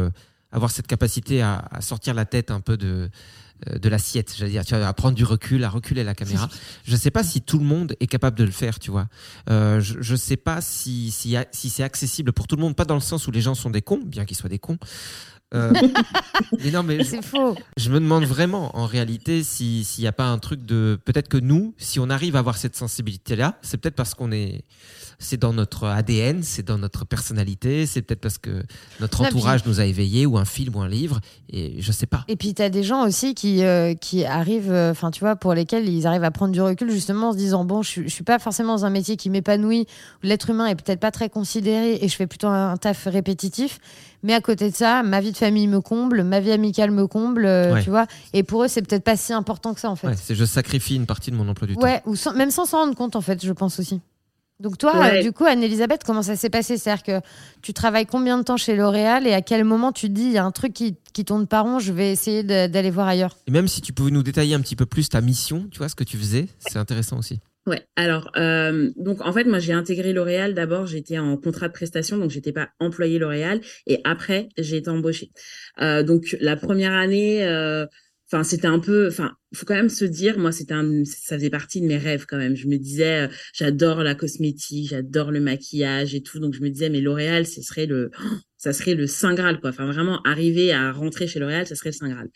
avoir 0.51 0.71
cette 0.71 0.87
capacité 0.87 1.41
à, 1.41 1.63
sortir 1.79 2.13
la 2.13 2.25
tête 2.25 2.51
un 2.51 2.59
peu 2.59 2.77
de, 2.77 2.87
euh, 2.87 3.09
de 3.67 3.89
l'assiette, 3.89 4.33
j'allais 4.37 4.51
dire, 4.51 4.65
tu 4.65 4.73
vas 4.75 4.87
à 4.87 4.93
prendre 4.93 5.15
du 5.15 5.23
recul, 5.23 5.63
à 5.63 5.69
reculer 5.69 6.03
la 6.03 6.15
caméra. 6.15 6.49
Je 6.83 6.91
ne 6.91 6.97
sais 6.97 7.11
pas 7.11 7.23
si 7.23 7.41
tout 7.41 7.59
le 7.59 7.65
monde 7.65 7.95
est 7.99 8.07
capable 8.07 8.37
de 8.37 8.43
le 8.43 8.51
faire, 8.51 8.79
tu 8.79 8.91
vois. 8.91 9.07
Euh, 9.49 9.79
je 9.79 10.11
ne 10.11 10.17
sais 10.17 10.37
pas 10.37 10.61
si, 10.61 11.11
si, 11.11 11.35
si 11.51 11.69
c'est 11.69 11.83
accessible 11.83 12.33
pour 12.33 12.47
tout 12.47 12.55
le 12.55 12.61
monde, 12.61 12.75
pas 12.75 12.85
dans 12.85 12.95
le 12.95 13.01
sens 13.01 13.27
où 13.27 13.31
les 13.31 13.41
gens 13.41 13.55
sont 13.55 13.69
des 13.69 13.81
cons, 13.81 14.01
bien 14.03 14.25
qu'ils 14.25 14.37
soient 14.37 14.49
des 14.49 14.59
cons. 14.59 14.77
Euh, 15.53 15.73
mais 16.63 16.71
non, 16.71 16.83
mais 16.83 17.03
c'est 17.03 17.23
faux. 17.23 17.55
Je 17.77 17.89
me 17.89 17.99
demande 17.99 18.23
vraiment, 18.23 18.75
en 18.77 18.85
réalité, 18.85 19.43
s'il 19.43 19.83
n'y 19.99 20.07
a 20.07 20.11
pas 20.11 20.25
un 20.25 20.37
truc 20.37 20.65
de. 20.65 20.99
Peut-être 21.03 21.27
que 21.27 21.37
nous, 21.37 21.73
si 21.77 21.99
on 21.99 22.09
arrive 22.09 22.35
à 22.35 22.39
avoir 22.39 22.57
cette 22.57 22.75
sensibilité-là, 22.75 23.57
c'est 23.61 23.77
peut-être 23.77 23.95
parce 23.95 24.13
qu'on 24.13 24.31
est 24.31 24.63
c'est 25.21 25.37
dans 25.37 25.53
notre 25.53 25.87
ADN, 25.87 26.41
c'est 26.41 26.65
dans 26.65 26.79
notre 26.79 27.05
personnalité, 27.05 27.85
c'est 27.85 28.01
peut-être 28.01 28.21
parce 28.21 28.39
que 28.39 28.63
notre 28.99 29.21
entourage 29.21 29.65
nous 29.65 29.79
a 29.79 29.85
éveillés, 29.85 30.25
ou 30.25 30.37
un 30.37 30.45
film, 30.45 30.75
ou 30.75 30.81
un 30.81 30.89
livre, 30.89 31.19
et 31.49 31.75
je 31.79 31.91
sais 31.91 32.07
pas. 32.07 32.25
Et 32.27 32.35
puis 32.35 32.53
tu 32.53 32.61
as 32.61 32.69
des 32.69 32.83
gens 32.83 33.05
aussi 33.05 33.35
qui, 33.35 33.63
euh, 33.63 33.93
qui 33.93 34.25
arrivent, 34.25 34.71
euh, 34.71 34.91
enfin 34.91 35.11
tu 35.11 35.19
vois, 35.19 35.35
pour 35.35 35.53
lesquels 35.53 35.87
ils 35.87 36.07
arrivent 36.07 36.23
à 36.23 36.31
prendre 36.31 36.51
du 36.51 36.61
recul 36.61 36.89
justement 36.89 37.29
en 37.29 37.33
se 37.33 37.37
disant, 37.37 37.63
bon, 37.63 37.83
je, 37.83 38.01
je 38.01 38.07
suis 38.07 38.23
pas 38.23 38.39
forcément 38.39 38.73
dans 38.73 38.85
un 38.85 38.89
métier 38.89 39.15
qui 39.15 39.29
m'épanouit, 39.29 39.85
où 40.23 40.27
l'être 40.27 40.49
humain 40.49 40.65
est 40.65 40.75
peut-être 40.75 40.99
pas 40.99 41.11
très 41.11 41.29
considéré, 41.29 41.99
et 42.01 42.07
je 42.07 42.15
fais 42.15 42.27
plutôt 42.27 42.47
un 42.47 42.75
taf 42.77 43.05
répétitif. 43.05 43.79
Mais 44.23 44.33
à 44.33 44.41
côté 44.41 44.69
de 44.69 44.75
ça, 44.75 45.03
ma 45.03 45.19
vie 45.19 45.31
de 45.31 45.37
famille 45.37 45.67
me 45.67 45.81
comble, 45.81 46.23
ma 46.23 46.39
vie 46.39 46.51
amicale 46.51 46.91
me 46.91 47.07
comble, 47.07 47.45
euh, 47.45 47.81
tu 47.81 47.89
vois. 47.89 48.05
Et 48.33 48.43
pour 48.43 48.63
eux, 48.63 48.67
c'est 48.67 48.81
peut-être 48.81 49.03
pas 49.03 49.17
si 49.17 49.33
important 49.33 49.73
que 49.73 49.79
ça, 49.79 49.89
en 49.89 49.95
fait. 49.95 50.15
c'est 50.15 50.35
je 50.35 50.45
sacrifie 50.45 50.95
une 50.95 51.05
partie 51.05 51.31
de 51.31 51.35
mon 51.35 51.47
emploi 51.47 51.67
du 51.67 51.75
temps. 51.75 51.81
Ouais, 51.81 52.01
ou 52.05 52.15
même 52.35 52.51
sans 52.51 52.65
s'en 52.65 52.77
rendre 52.79 52.95
compte, 52.95 53.15
en 53.15 53.21
fait, 53.21 53.43
je 53.43 53.51
pense 53.51 53.79
aussi. 53.79 54.01
Donc 54.61 54.77
toi, 54.77 55.21
du 55.21 55.31
coup, 55.31 55.45
Anne-Elisabeth, 55.45 56.03
comment 56.03 56.21
ça 56.21 56.35
s'est 56.35 56.51
passé? 56.51 56.77
C'est-à-dire 56.77 57.03
que 57.03 57.25
tu 57.63 57.73
travailles 57.73 58.05
combien 58.05 58.37
de 58.37 58.43
temps 58.43 58.57
chez 58.57 58.75
L'Oréal 58.75 59.25
et 59.25 59.33
à 59.33 59.41
quel 59.41 59.63
moment 59.63 59.91
tu 59.91 60.07
te 60.07 60.13
dis, 60.13 60.25
il 60.25 60.31
y 60.33 60.37
a 60.37 60.45
un 60.45 60.51
truc 60.51 60.73
qui, 60.73 60.95
qui 61.13 61.25
tourne 61.25 61.47
pas 61.47 61.61
rond, 61.61 61.79
je 61.79 61.91
vais 61.91 62.11
essayer 62.11 62.43
d'aller 62.43 62.91
voir 62.91 63.07
ailleurs? 63.07 63.35
Et 63.47 63.51
même 63.51 63.67
si 63.67 63.81
tu 63.81 63.91
pouvais 63.91 64.11
nous 64.11 64.21
détailler 64.21 64.53
un 64.53 64.61
petit 64.61 64.75
peu 64.75 64.85
plus 64.85 65.09
ta 65.09 65.19
mission, 65.19 65.67
tu 65.71 65.79
vois, 65.79 65.89
ce 65.89 65.95
que 65.95 66.03
tu 66.03 66.15
faisais, 66.15 66.47
c'est 66.59 66.77
intéressant 66.77 67.17
aussi. 67.17 67.39
Ouais, 67.67 67.85
alors 67.95 68.31
euh, 68.37 68.89
donc 68.95 69.21
en 69.21 69.31
fait 69.31 69.43
moi 69.43 69.59
j'ai 69.59 69.73
intégré 69.73 70.13
L'Oréal. 70.13 70.55
D'abord 70.55 70.87
j'étais 70.87 71.19
en 71.19 71.37
contrat 71.37 71.67
de 71.67 71.73
prestation 71.73 72.17
donc 72.17 72.31
j'étais 72.31 72.51
pas 72.53 72.69
employé 72.79 73.19
L'Oréal. 73.19 73.61
Et 73.85 74.01
après 74.03 74.49
j'ai 74.57 74.77
été 74.77 74.89
embauchée. 74.89 75.31
Euh, 75.79 76.01
donc 76.01 76.35
la 76.39 76.55
première 76.55 76.93
année 76.93 77.45
euh, 77.45 77.85
enfin 78.31 78.43
c'était 78.43 78.67
un 78.67 78.79
peu 78.79 79.07
enfin 79.07 79.33
faut 79.53 79.67
quand 79.67 79.75
même 79.75 79.89
se 79.89 80.05
dire 80.05 80.39
moi 80.39 80.51
c'était 80.51 80.73
un 80.73 81.03
ça 81.05 81.35
faisait 81.35 81.51
partie 81.51 81.81
de 81.81 81.85
mes 81.85 81.97
rêves 81.97 82.25
quand 82.27 82.37
même. 82.37 82.55
Je 82.55 82.67
me 82.67 82.77
disais 82.77 83.29
j'adore 83.53 84.01
la 84.01 84.15
cosmétique 84.15 84.89
j'adore 84.89 85.29
le 85.29 85.39
maquillage 85.39 86.15
et 86.15 86.23
tout. 86.23 86.39
Donc 86.39 86.55
je 86.55 86.61
me 86.61 86.69
disais 86.69 86.89
mais 86.89 87.01
L'Oréal 87.01 87.45
ce 87.45 87.61
serait 87.61 87.85
le 87.85 88.09
ça 88.61 88.73
serait 88.73 88.93
le 88.93 89.07
saint 89.07 89.33
graal 89.33 89.59
quoi 89.59 89.71
enfin 89.71 89.85
vraiment 89.85 90.21
arriver 90.23 90.71
à 90.71 90.91
rentrer 90.91 91.27
chez 91.27 91.39
L'Oréal 91.39 91.67
ça 91.67 91.75
serait 91.75 91.89
le 91.89 91.95
saint 91.95 92.09
graal 92.09 92.29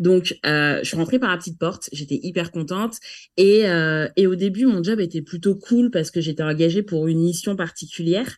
donc 0.00 0.36
euh, 0.46 0.78
je 0.82 0.84
suis 0.84 0.96
rentrée 0.96 1.18
par 1.18 1.30
la 1.30 1.36
petite 1.36 1.58
porte 1.58 1.88
j'étais 1.92 2.18
hyper 2.22 2.50
contente 2.50 2.96
et 3.36 3.68
euh, 3.68 4.08
et 4.16 4.26
au 4.26 4.34
début 4.34 4.66
mon 4.66 4.82
job 4.82 5.00
était 5.00 5.22
plutôt 5.22 5.54
cool 5.54 5.90
parce 5.90 6.10
que 6.10 6.20
j'étais 6.20 6.42
engagée 6.42 6.82
pour 6.82 7.06
une 7.06 7.20
mission 7.20 7.56
particulière 7.56 8.36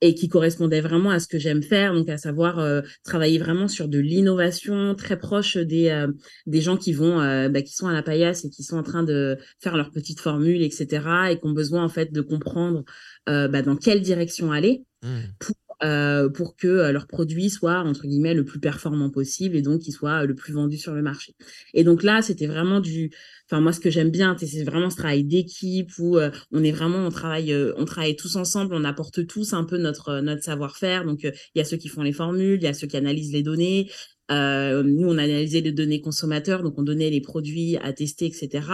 et 0.00 0.14
qui 0.14 0.28
correspondait 0.28 0.80
vraiment 0.80 1.10
à 1.10 1.18
ce 1.20 1.26
que 1.26 1.38
j'aime 1.38 1.62
faire, 1.62 1.94
donc 1.94 2.08
à 2.08 2.18
savoir 2.18 2.58
euh, 2.58 2.82
travailler 3.04 3.38
vraiment 3.38 3.66
sur 3.66 3.88
de 3.88 3.98
l'innovation 3.98 4.94
très 4.94 5.18
proche 5.18 5.56
des 5.56 5.88
euh, 5.88 6.08
des 6.46 6.60
gens 6.60 6.76
qui 6.76 6.92
vont 6.92 7.20
euh, 7.20 7.48
bah, 7.48 7.62
qui 7.62 7.72
sont 7.72 7.86
à 7.86 7.92
la 7.92 8.02
paillasse 8.02 8.44
et 8.44 8.50
qui 8.50 8.62
sont 8.62 8.76
en 8.76 8.82
train 8.82 9.02
de 9.02 9.38
faire 9.60 9.76
leurs 9.76 9.90
petites 9.90 10.20
formules, 10.20 10.62
etc. 10.62 10.86
et 11.30 11.38
qui 11.38 11.46
ont 11.46 11.52
besoin 11.52 11.84
en 11.84 11.88
fait 11.88 12.12
de 12.12 12.20
comprendre 12.20 12.84
bah, 13.26 13.62
dans 13.62 13.76
quelle 13.76 14.02
direction 14.02 14.52
aller 14.52 14.84
mmh. 15.02 15.08
pour 15.40 15.56
pour 15.80 16.56
que 16.56 16.90
leur 16.90 17.06
produit 17.06 17.50
soit 17.50 17.80
entre 17.80 18.06
guillemets 18.06 18.34
le 18.34 18.44
plus 18.44 18.60
performant 18.60 19.10
possible 19.10 19.56
et 19.56 19.62
donc 19.62 19.80
qu'il 19.82 19.92
soit 19.92 20.24
le 20.24 20.34
plus 20.34 20.52
vendu 20.52 20.78
sur 20.78 20.94
le 20.94 21.02
marché. 21.02 21.34
Et 21.74 21.84
donc 21.84 22.02
là, 22.02 22.22
c'était 22.22 22.46
vraiment 22.46 22.80
du 22.80 23.10
enfin 23.48 23.60
moi 23.60 23.72
ce 23.72 23.80
que 23.80 23.90
j'aime 23.90 24.10
bien 24.10 24.36
c'est 24.38 24.64
vraiment 24.64 24.90
ce 24.90 24.96
travail 24.96 25.24
d'équipe 25.24 25.90
où 25.98 26.18
euh, 26.18 26.30
on 26.52 26.64
est 26.64 26.72
vraiment 26.72 26.98
on 26.98 27.10
travaille 27.10 27.52
euh, 27.52 27.72
on 27.76 27.84
travaille 27.84 28.16
tous 28.16 28.36
ensemble 28.36 28.74
on 28.74 28.84
apporte 28.84 29.26
tous 29.26 29.52
un 29.52 29.64
peu 29.64 29.78
notre 29.78 30.08
euh, 30.10 30.20
notre 30.20 30.42
savoir-faire 30.42 31.04
donc 31.04 31.22
il 31.22 31.32
y 31.54 31.60
a 31.60 31.64
ceux 31.64 31.76
qui 31.76 31.88
font 31.88 32.02
les 32.02 32.12
formules 32.12 32.58
il 32.60 32.64
y 32.64 32.68
a 32.68 32.74
ceux 32.74 32.86
qui 32.86 32.96
analysent 32.96 33.32
les 33.32 33.42
données 33.42 33.90
euh, 34.30 34.82
nous, 34.82 35.08
on 35.08 35.18
analysait 35.18 35.60
les 35.60 35.72
données 35.72 36.00
consommateurs, 36.00 36.62
donc 36.62 36.78
on 36.78 36.82
donnait 36.82 37.10
les 37.10 37.20
produits 37.20 37.76
à 37.78 37.92
tester, 37.92 38.26
etc. 38.26 38.66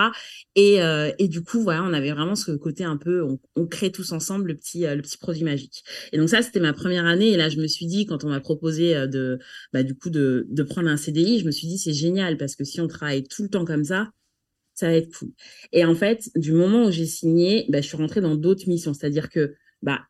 Et, 0.54 0.82
euh, 0.82 1.10
et 1.18 1.28
du 1.28 1.42
coup, 1.42 1.62
voilà, 1.62 1.82
on 1.84 1.92
avait 1.92 2.12
vraiment 2.12 2.36
ce 2.36 2.52
côté 2.52 2.84
un 2.84 2.96
peu, 2.96 3.22
on, 3.22 3.38
on 3.56 3.66
crée 3.66 3.92
tous 3.92 4.12
ensemble 4.12 4.48
le 4.48 4.56
petit, 4.56 4.80
le 4.82 5.02
petit 5.02 5.18
produit 5.18 5.44
magique. 5.44 5.84
Et 6.12 6.18
donc 6.18 6.28
ça, 6.28 6.42
c'était 6.42 6.60
ma 6.60 6.72
première 6.72 7.06
année. 7.06 7.28
Et 7.28 7.36
là, 7.36 7.48
je 7.48 7.58
me 7.58 7.66
suis 7.66 7.86
dit, 7.86 8.06
quand 8.06 8.24
on 8.24 8.28
m'a 8.28 8.40
proposé 8.40 8.94
de, 9.06 9.38
bah, 9.72 9.82
du 9.82 9.94
coup, 9.94 10.10
de, 10.10 10.46
de 10.48 10.62
prendre 10.62 10.88
un 10.88 10.96
CDI, 10.96 11.40
je 11.40 11.44
me 11.46 11.50
suis 11.50 11.68
dit, 11.68 11.78
c'est 11.78 11.92
génial 11.94 12.36
parce 12.36 12.56
que 12.56 12.64
si 12.64 12.80
on 12.80 12.88
travaille 12.88 13.24
tout 13.24 13.42
le 13.42 13.48
temps 13.48 13.64
comme 13.64 13.84
ça, 13.84 14.10
ça 14.74 14.88
va 14.88 14.94
être 14.94 15.14
cool. 15.16 15.30
Et 15.72 15.84
en 15.84 15.94
fait, 15.94 16.30
du 16.36 16.52
moment 16.52 16.86
où 16.86 16.90
j'ai 16.90 17.06
signé, 17.06 17.66
bah, 17.68 17.80
je 17.80 17.88
suis 17.88 17.96
rentrée 17.96 18.20
dans 18.20 18.36
d'autres 18.36 18.68
missions. 18.68 18.94
C'est-à-dire 18.94 19.28
que 19.28 19.54
bah, 19.82 20.00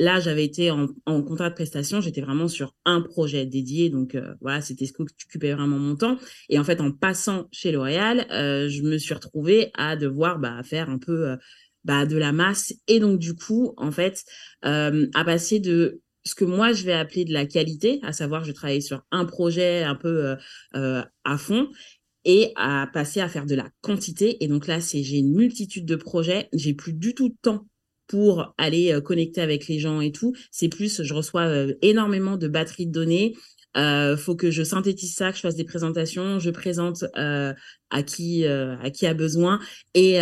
là, 0.00 0.18
j'avais 0.18 0.44
été 0.44 0.70
en, 0.70 0.88
contrat 1.06 1.50
de 1.50 1.54
prestation, 1.54 2.00
j'étais 2.00 2.22
vraiment 2.22 2.48
sur 2.48 2.74
un 2.84 3.02
projet 3.02 3.46
dédié. 3.46 3.90
Donc 3.90 4.14
euh, 4.14 4.34
voilà, 4.40 4.60
c'était 4.62 4.86
ce 4.86 4.92
qui 4.92 5.02
occupait 5.02 5.52
vraiment 5.52 5.78
mon 5.78 5.94
temps. 5.94 6.16
Et 6.48 6.58
en 6.58 6.64
fait, 6.64 6.80
en 6.80 6.90
passant 6.90 7.46
chez 7.52 7.70
L'Oréal, 7.70 8.26
euh, 8.32 8.68
je 8.68 8.82
me 8.82 8.98
suis 8.98 9.14
retrouvée 9.14 9.70
à 9.74 9.96
devoir 9.96 10.38
bah, 10.38 10.62
faire 10.64 10.88
un 10.88 10.98
peu 10.98 11.28
euh, 11.28 11.36
bah, 11.84 12.06
de 12.06 12.16
la 12.16 12.32
masse. 12.32 12.72
Et 12.88 12.98
donc, 12.98 13.18
du 13.18 13.34
coup, 13.34 13.74
en 13.76 13.92
fait, 13.92 14.24
à 14.62 15.24
passer 15.24 15.60
de 15.60 16.00
ce 16.24 16.34
que 16.34 16.44
moi 16.44 16.72
je 16.72 16.84
vais 16.84 16.92
appeler 16.92 17.24
de 17.24 17.32
la 17.32 17.46
qualité, 17.46 17.98
à 18.02 18.12
savoir 18.12 18.44
je 18.44 18.52
travaillais 18.52 18.82
sur 18.82 19.02
un 19.10 19.24
projet 19.24 19.82
un 19.84 19.94
peu 19.94 20.36
à 20.72 21.38
fond, 21.38 21.68
et 22.24 22.52
à 22.56 22.86
passer 22.92 23.20
à 23.20 23.28
faire 23.28 23.46
de 23.46 23.54
la 23.54 23.68
quantité. 23.80 24.42
Et 24.44 24.48
donc 24.48 24.66
là, 24.66 24.80
c'est 24.80 25.02
j'ai 25.02 25.18
une 25.18 25.34
multitude 25.34 25.86
de 25.86 25.96
projets, 25.96 26.48
j'ai 26.52 26.74
plus 26.74 26.92
du 26.92 27.14
tout 27.14 27.30
de 27.30 27.36
temps 27.40 27.66
pour 28.10 28.52
aller 28.58 28.92
euh, 28.92 29.00
connecter 29.00 29.40
avec 29.40 29.68
les 29.68 29.78
gens 29.78 30.00
et 30.00 30.10
tout. 30.10 30.34
C'est 30.50 30.68
plus, 30.68 31.04
je 31.04 31.14
reçois 31.14 31.46
euh, 31.46 31.74
énormément 31.80 32.36
de 32.36 32.48
batteries 32.48 32.88
de 32.88 32.92
données. 32.92 33.36
Euh, 33.76 34.16
faut 34.16 34.34
que 34.34 34.50
je 34.50 34.64
synthétise 34.64 35.14
ça, 35.14 35.30
que 35.30 35.36
je 35.36 35.42
fasse 35.42 35.54
des 35.54 35.64
présentations, 35.64 36.40
je 36.40 36.50
présente 36.50 37.04
à 37.14 38.02
qui 38.02 38.44
à 38.44 38.90
qui 38.90 39.06
a 39.06 39.14
besoin 39.14 39.60
et 39.94 40.16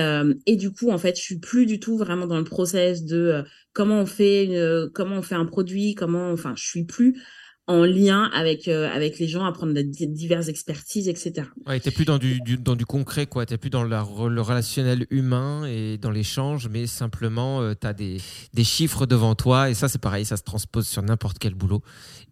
et 0.45 0.57
du 0.57 0.71
coup 0.71 0.91
en 0.91 0.99
fait 0.99 1.17
je 1.17 1.23
suis 1.23 1.39
plus 1.39 1.65
du 1.65 1.81
tout 1.81 1.97
vraiment 1.97 2.27
dans 2.27 2.37
le 2.37 2.45
process 2.45 3.05
de 3.05 3.43
comment 3.73 4.01
on 4.01 4.07
fait 4.07 4.51
comment 4.93 5.17
on 5.17 5.23
fait 5.23 5.35
un 5.35 5.47
produit, 5.47 5.95
comment 5.95 6.31
enfin 6.31 6.53
je 6.59 6.67
suis 6.67 6.85
plus 6.85 7.23
en 7.69 7.85
lien 7.85 8.31
avec 8.33 8.67
euh, 8.67 8.89
avec 8.91 9.19
les 9.19 9.29
gens, 9.29 9.45
apprendre 9.45 9.79
diverses 9.79 10.49
expertises, 10.49 11.07
etc. 11.07 11.47
Ouais, 11.67 11.79
t'es 11.79 11.91
plus 11.91 12.07
dans 12.07 12.17
du, 12.17 12.41
dans 12.59 12.75
du 12.75 12.87
concret, 12.87 13.27
quoi. 13.27 13.45
T'es 13.45 13.59
plus 13.59 13.69
dans 13.69 13.85
le 13.85 14.01
relationnel 14.01 15.07
humain 15.11 15.67
et 15.67 15.99
dans 15.99 16.11
l'échange, 16.11 16.69
mais 16.69 16.87
simplement 16.87 17.61
euh, 17.61 17.75
tu 17.79 17.87
as 17.87 17.93
des, 17.93 18.17
des 18.55 18.65
chiffres 18.65 19.05
devant 19.05 19.35
toi 19.35 19.69
et 19.69 19.75
ça 19.75 19.89
c'est 19.89 20.01
pareil, 20.01 20.25
ça 20.25 20.39
se 20.39 20.43
transpose 20.43 20.89
sur 20.89 21.03
n'importe 21.03 21.39
quel 21.39 21.55
boulot 21.55 21.83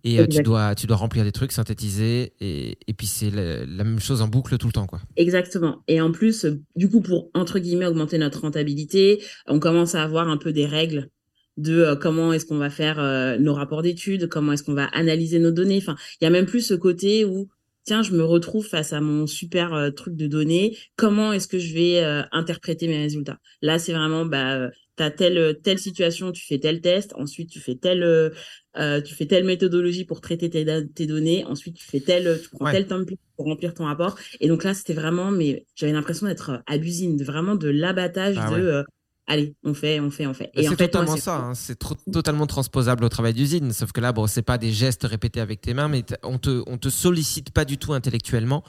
et 0.05 0.21
euh, 0.21 0.27
tu 0.27 0.43
dois 0.43 0.75
tu 0.75 0.87
dois 0.87 0.97
remplir 0.97 1.23
des 1.23 1.33
trucs, 1.33 1.53
synthétiser 1.53 2.33
et, 2.41 2.79
et 2.87 2.93
puis 2.95 3.07
c'est 3.07 3.31
la, 3.31 3.67
la, 3.67 3.85
même 3.85 4.01
chose 4.01 4.23
en 4.23 4.29
boucle 4.29 4.57
tout 4.57 4.69
le 4.69 4.73
temps, 4.73 4.87
quoi. 4.87 5.01
Exactement. 5.17 5.83
Et 5.87 6.01
en 6.01 6.13
plus, 6.13 6.47
du 6.77 6.89
coup, 6.89 7.03
pour 7.03 7.31
entre 7.35 7.59
guillemets 7.59 7.87
augmenter 7.87 8.17
notre 8.17 8.41
rentabilité, 8.41 9.23
on 9.47 9.59
commence 9.61 9.95
à 9.95 10.03
avoir 10.03 10.29
un 10.29 10.39
peu 10.39 10.53
des 10.53 10.65
règles 10.65 11.11
de 11.57 11.79
euh, 11.79 11.97
comment 11.97 12.33
est-ce 12.33 12.47
qu'on 12.47 12.59
va 12.59 12.71
faire 12.71 12.99
euh, 12.99 13.39
nos 13.39 13.55
rapports 13.55 13.83
d'études, 13.83 14.29
comment 14.29 14.53
est-ce 14.53 14.63
qu'on 14.63 14.75
va 14.75 14.87
analyser 14.87 15.39
nos 15.39 15.51
données. 15.51 15.79
Enfin, 15.79 15.97
il 16.21 16.25
y 16.25 16.27
a 16.27 16.31
même 16.31 16.47
plus 16.47 16.61
ce 16.61 16.75
côté 16.75 17.25
où 17.25 17.49
tiens, 17.85 18.03
je 18.03 18.13
me 18.13 18.25
retrouve 18.25 18.67
face 18.67 18.93
à 18.93 19.01
mon 19.01 19.27
super 19.27 19.73
euh, 19.73 19.91
truc 19.91 20.17
de 20.17 20.27
données. 20.27 20.77
Comment 20.97 21.33
est-ce 21.33 21.49
que 21.49 21.59
je 21.59 21.73
vais 21.73 22.03
euh, 22.03 22.23
interpréter 22.33 22.89
mes 22.89 22.99
résultats? 22.99 23.39
Là, 23.63 23.79
c'est 23.79 23.93
vraiment, 23.93 24.27
bah, 24.27 24.71
tu 24.97 25.03
as 25.03 25.11
telle, 25.11 25.59
telle 25.63 25.79
situation, 25.79 26.33
tu 26.33 26.45
fais 26.45 26.59
tel 26.59 26.81
test, 26.81 27.13
ensuite 27.15 27.49
tu 27.49 27.61
fais 27.61 27.77
telle, 27.77 28.33
tu 29.05 29.15
fais 29.15 29.27
telle 29.27 29.45
méthodologie 29.45 30.05
pour 30.05 30.21
traiter 30.21 30.51
tes, 30.51 30.65
tes 30.95 31.07
données, 31.07 31.45
ensuite 31.45 31.77
tu 31.77 31.85
fais 31.85 32.01
tel, 32.01 32.41
tu 32.43 32.49
prends 32.49 32.71
tel 32.73 32.87
template 32.87 33.19
pour 33.37 33.45
remplir 33.45 33.75
ton 33.75 33.85
rapport. 33.85 34.17
Et 34.41 34.49
donc 34.49 34.65
là, 34.65 34.73
c'était 34.73 34.95
vraiment, 34.95 35.31
mais 35.31 35.67
j'avais 35.75 35.93
l'impression 35.93 36.27
d'être 36.27 36.63
à 36.67 36.77
l'usine, 36.79 37.23
vraiment 37.23 37.57
de 37.57 37.69
l'abattage 37.69 38.37
ah 38.39 38.59
de 38.59 38.85
allez, 39.27 39.55
on 39.65 39.75
fait, 39.75 40.01
on 40.01 40.11
fait, 40.11 40.27
on 40.27 40.35
fait. 40.35 40.51
Et 40.55 40.67
c'est 40.67 40.77
totalement 40.77 41.17
ça, 41.17 41.37
hein. 41.37 41.55
c'est 41.55 41.79
totalement 42.13 42.47
transposable 42.47 43.05
au 43.05 43.09
travail 43.09 43.35
d'usine, 43.35 43.73
sauf 43.73 43.93
que 43.93 44.01
là, 44.01 44.13
bon, 44.13 44.27
c'est 44.27 44.43
pas 44.43 44.59
des 44.59 44.73
gestes 44.73 45.05
répétés 45.05 45.41
avec 45.41 45.61
tes 45.61 45.75
mains, 45.75 45.89
mais 45.89 46.05
on 46.23 46.39
te, 46.39 46.63
on 46.67 46.79
te 46.79 46.89
sollicite 46.89 47.51
pas 47.51 47.65
du 47.65 47.79
tout 47.79 47.93
intellectuellement, 47.93 48.63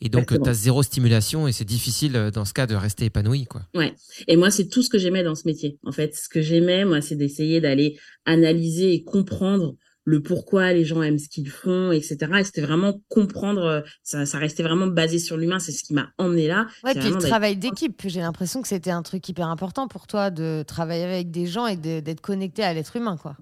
et 0.00 0.08
donc 0.08 0.28
tu 0.28 0.48
as 0.48 0.54
zéro 0.54 0.82
stimulation, 0.82 1.48
et 1.48 1.52
c'est 1.52 1.64
difficile 1.64 2.16
euh, 2.16 2.30
dans 2.30 2.44
ce 2.44 2.52
cas 2.52 2.66
de 2.66 2.74
rester 2.74 3.06
épanoui, 3.06 3.44
quoi. 3.46 3.62
Ouais. 3.74 3.94
Et 4.28 4.36
moi, 4.36 4.50
c'est 4.50 4.68
tout 4.68 4.82
ce 4.82 4.90
que 4.90 4.98
j'aimais 4.98 5.22
dans 5.22 5.34
ce 5.34 5.46
métier. 5.46 5.78
En 5.84 5.92
fait, 5.92 6.14
ce 6.14 6.28
que 6.28 6.40
j'aimais, 6.40 6.84
moi, 6.84 7.00
c'est 7.00 7.16
d'essayer 7.16 7.60
d'aller 7.60 7.98
analyser 8.24 8.94
et 8.94 9.04
comprendre 9.04 9.76
le 10.04 10.22
pourquoi 10.22 10.72
les 10.72 10.84
gens 10.84 11.02
aiment 11.02 11.18
ce 11.18 11.28
qu'ils 11.28 11.48
font, 11.48 11.90
etc. 11.92 12.16
Et 12.38 12.44
c'était 12.44 12.60
vraiment 12.60 13.00
comprendre, 13.08 13.62
euh, 13.62 13.80
ça, 14.02 14.26
ça 14.26 14.38
restait 14.38 14.62
vraiment 14.62 14.86
basé 14.86 15.18
sur 15.18 15.36
l'humain, 15.36 15.58
c'est 15.58 15.72
ce 15.72 15.82
qui 15.82 15.94
m'a 15.94 16.10
emmené 16.18 16.46
là. 16.46 16.66
Ouais, 16.84 16.94
puis 16.94 17.08
le 17.08 17.16
travail 17.16 17.56
d'équipe, 17.56 18.02
j'ai 18.06 18.20
l'impression 18.20 18.62
que 18.62 18.68
c'était 18.68 18.90
un 18.90 19.02
truc 19.02 19.26
hyper 19.28 19.48
important 19.48 19.88
pour 19.88 20.06
toi 20.06 20.30
de 20.30 20.62
travailler 20.66 21.04
avec 21.04 21.30
des 21.30 21.46
gens 21.46 21.66
et 21.66 21.76
d'être 21.76 22.20
connecté 22.20 22.62
à 22.62 22.74
l'être 22.74 22.96
humain, 22.96 23.16
quoi. 23.16 23.36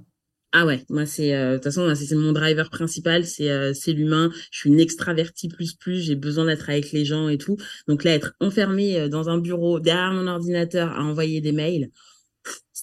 Ah 0.54 0.66
ouais, 0.66 0.84
moi 0.90 1.06
c'est 1.06 1.34
euh, 1.34 1.52
de 1.52 1.54
toute 1.54 1.64
façon 1.64 1.94
c'est 1.94 2.14
mon 2.14 2.32
driver 2.32 2.68
principal, 2.68 3.24
c'est 3.24 3.50
euh, 3.50 3.72
c'est 3.72 3.94
l'humain. 3.94 4.30
Je 4.50 4.58
suis 4.58 4.68
une 4.68 4.80
extravertie 4.80 5.48
plus 5.48 5.72
plus, 5.72 6.02
j'ai 6.02 6.14
besoin 6.14 6.44
d'être 6.44 6.68
avec 6.68 6.92
les 6.92 7.06
gens 7.06 7.30
et 7.30 7.38
tout. 7.38 7.56
Donc 7.88 8.04
là 8.04 8.12
être 8.12 8.34
enfermé 8.38 9.08
dans 9.08 9.30
un 9.30 9.38
bureau 9.38 9.80
derrière 9.80 10.12
mon 10.12 10.26
ordinateur 10.26 10.92
à 10.92 11.04
envoyer 11.04 11.40
des 11.40 11.52
mails, 11.52 11.88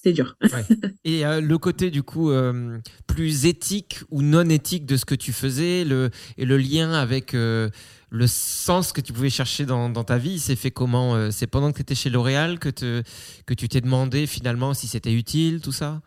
c'était 0.02 0.14
dur. 0.14 0.36
Et 1.04 1.26
euh, 1.26 1.40
le 1.40 1.58
côté 1.58 1.90
du 1.90 2.02
coup 2.02 2.30
euh, 2.30 2.78
plus 3.06 3.44
éthique 3.46 4.00
ou 4.10 4.22
non 4.22 4.48
éthique 4.48 4.86
de 4.86 4.96
ce 4.96 5.04
que 5.04 5.14
tu 5.14 5.32
faisais, 5.32 5.84
le, 5.84 6.10
et 6.38 6.46
le 6.46 6.56
lien 6.56 6.92
avec 6.92 7.34
euh, 7.34 7.68
le 8.08 8.26
sens 8.26 8.92
que 8.92 9.00
tu 9.00 9.12
pouvais 9.12 9.30
chercher 9.30 9.66
dans, 9.66 9.92
ta 10.04 10.16
vie, 10.16 10.38
c'est 10.38 10.56
fait 10.56 10.70
comment 10.70 11.30
C'est 11.30 11.46
pendant 11.46 11.70
que 11.70 11.76
tu 11.76 11.82
étais 11.82 11.94
chez 11.94 12.10
L'Oréal 12.10 12.58
que, 12.58 12.70
que 12.70 13.54
tu 13.54 13.68
t'es 13.68 13.80
demandé 13.80 14.26
finalement 14.26 14.74
si 14.74 14.86
c'était 14.86 15.12
utile, 15.12 15.60
tout 15.60 15.72
ça? 15.72 16.00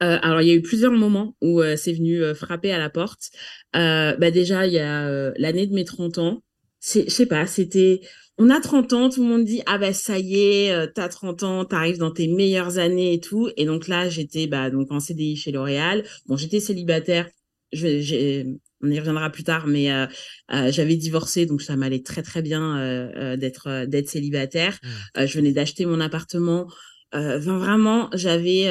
Alors, 0.00 0.42
il 0.42 0.48
y 0.48 0.50
a 0.50 0.54
eu 0.54 0.60
plusieurs 0.60 0.92
moments 0.92 1.34
où 1.40 1.62
c'est 1.76 1.92
venu 1.92 2.20
frapper 2.34 2.72
à 2.72 2.78
la 2.78 2.90
porte. 2.90 3.30
bah 3.72 4.30
déjà, 4.32 4.66
il 4.66 4.72
y 4.72 4.80
a 4.80 5.32
l'année 5.36 5.66
de 5.66 5.74
mes 5.74 5.84
30 5.84 6.18
ans. 6.18 6.42
Je 6.82 7.08
sais 7.08 7.26
pas, 7.26 7.46
c'était 7.46 8.00
on 8.38 8.50
a 8.50 8.60
30 8.60 8.92
ans, 8.92 9.10
tout 9.10 9.22
le 9.22 9.28
monde 9.28 9.44
dit 9.44 9.62
ah 9.66 9.78
ben 9.78 9.92
ça 9.92 10.18
y 10.18 10.40
est, 10.40 10.72
euh, 10.72 10.86
t'as 10.92 11.08
30 11.08 11.42
ans, 11.44 11.64
t'arrives 11.64 11.98
dans 11.98 12.10
tes 12.10 12.26
meilleures 12.26 12.78
années 12.78 13.14
et 13.14 13.20
tout. 13.20 13.50
Et 13.56 13.64
donc 13.64 13.86
là, 13.86 14.08
j'étais 14.08 14.46
bah 14.46 14.70
donc 14.70 14.90
en 14.90 14.98
CDI 14.98 15.36
chez 15.36 15.52
L'Oréal. 15.52 16.04
Bon, 16.26 16.36
j'étais 16.36 16.60
célibataire. 16.60 17.28
Je, 17.72 18.44
on 18.82 18.90
y 18.90 18.98
reviendra 18.98 19.30
plus 19.30 19.44
tard, 19.44 19.66
mais 19.66 19.90
euh, 19.92 20.06
euh, 20.52 20.70
j'avais 20.70 20.96
divorcé, 20.96 21.46
donc 21.46 21.62
ça 21.62 21.76
m'allait 21.76 22.02
très 22.02 22.22
très 22.22 22.42
bien 22.42 23.36
d'être 23.36 23.86
d'être 23.86 24.08
célibataire. 24.08 24.78
Mmh. 24.82 25.26
je 25.26 25.38
venais 25.38 25.52
d'acheter 25.52 25.86
mon 25.86 26.00
appartement. 26.00 26.66
vraiment, 27.12 28.10
j'avais 28.14 28.68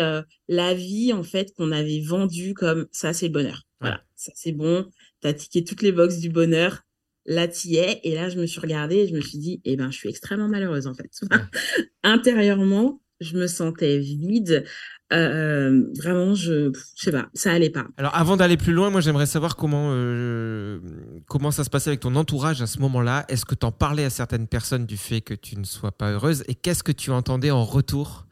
la 0.48 0.74
vie 0.74 1.14
en 1.14 1.24
fait 1.24 1.54
qu'on 1.56 1.72
avait 1.72 2.02
vendue 2.02 2.54
comme 2.54 2.88
ça, 2.92 3.14
c'est 3.14 3.28
le 3.28 3.34
bonheur. 3.34 3.64
Voilà, 3.80 4.02
ça 4.16 4.32
c'est 4.36 4.52
bon. 4.52 4.86
T'as 5.22 5.34
tiqué 5.34 5.64
toutes 5.64 5.82
les 5.82 5.94
boxes 5.94 6.20
du 6.20 6.30
bonheur 6.30 6.84
là 7.26 7.48
t'y 7.48 7.76
es 7.78 8.02
et 8.04 8.16
là 8.16 8.30
je 8.30 8.40
me 8.40 8.46
suis 8.46 8.60
regardée 8.60 8.98
et 8.98 9.08
je 9.08 9.16
me 9.16 9.22
suis 9.22 9.38
dit 9.38 9.62
eh 9.66 9.76
ben 9.76 9.92
je 9.92 9.98
suis 9.98 10.10
extrêmement 10.10 10.48
malheureuse 10.48 10.88
en 10.88 10.94
fait. 10.94 11.10
Intérieurement 12.04 13.02
je 13.22 13.38
me 13.38 13.48
sentais 13.48 14.00
vide. 14.00 14.66
Euh, 15.12 15.84
vraiment 15.98 16.34
je 16.34 16.72
je 16.74 17.04
sais 17.04 17.12
pas 17.12 17.30
ça 17.34 17.52
allait 17.52 17.70
pas. 17.70 17.86
Alors 17.98 18.16
avant 18.16 18.36
d'aller 18.36 18.58
plus 18.58 18.74
loin 18.74 18.90
moi 18.90 19.00
j'aimerais 19.00 19.26
savoir 19.26 19.56
comment 19.56 19.90
euh, 19.92 20.80
comment 21.28 21.52
ça 21.52 21.64
se 21.64 21.70
passait 21.70 21.92
avec 21.92 22.00
ton 22.00 22.16
entourage 22.16 22.62
à 22.62 22.68
ce 22.68 22.80
moment-là. 22.80 23.26
Est-ce 23.30 23.46
que 23.46 23.56
tu 23.56 23.66
en 23.66 23.72
parlais 23.72 24.06
à 24.06 24.10
certaines 24.10 24.48
personnes 24.48 24.86
du 24.86 24.98
fait 24.98 25.22
que 25.22 25.34
tu 25.34 25.58
ne 25.58 25.64
sois 25.64 25.92
pas 25.92 26.12
heureuse? 26.12 26.44
Et 26.48 26.56
qu'est-ce 26.56 26.84
que 26.84 26.92
tu 26.92 27.12
entendais 27.12 27.52
en 27.52 27.64
retour 27.64 28.26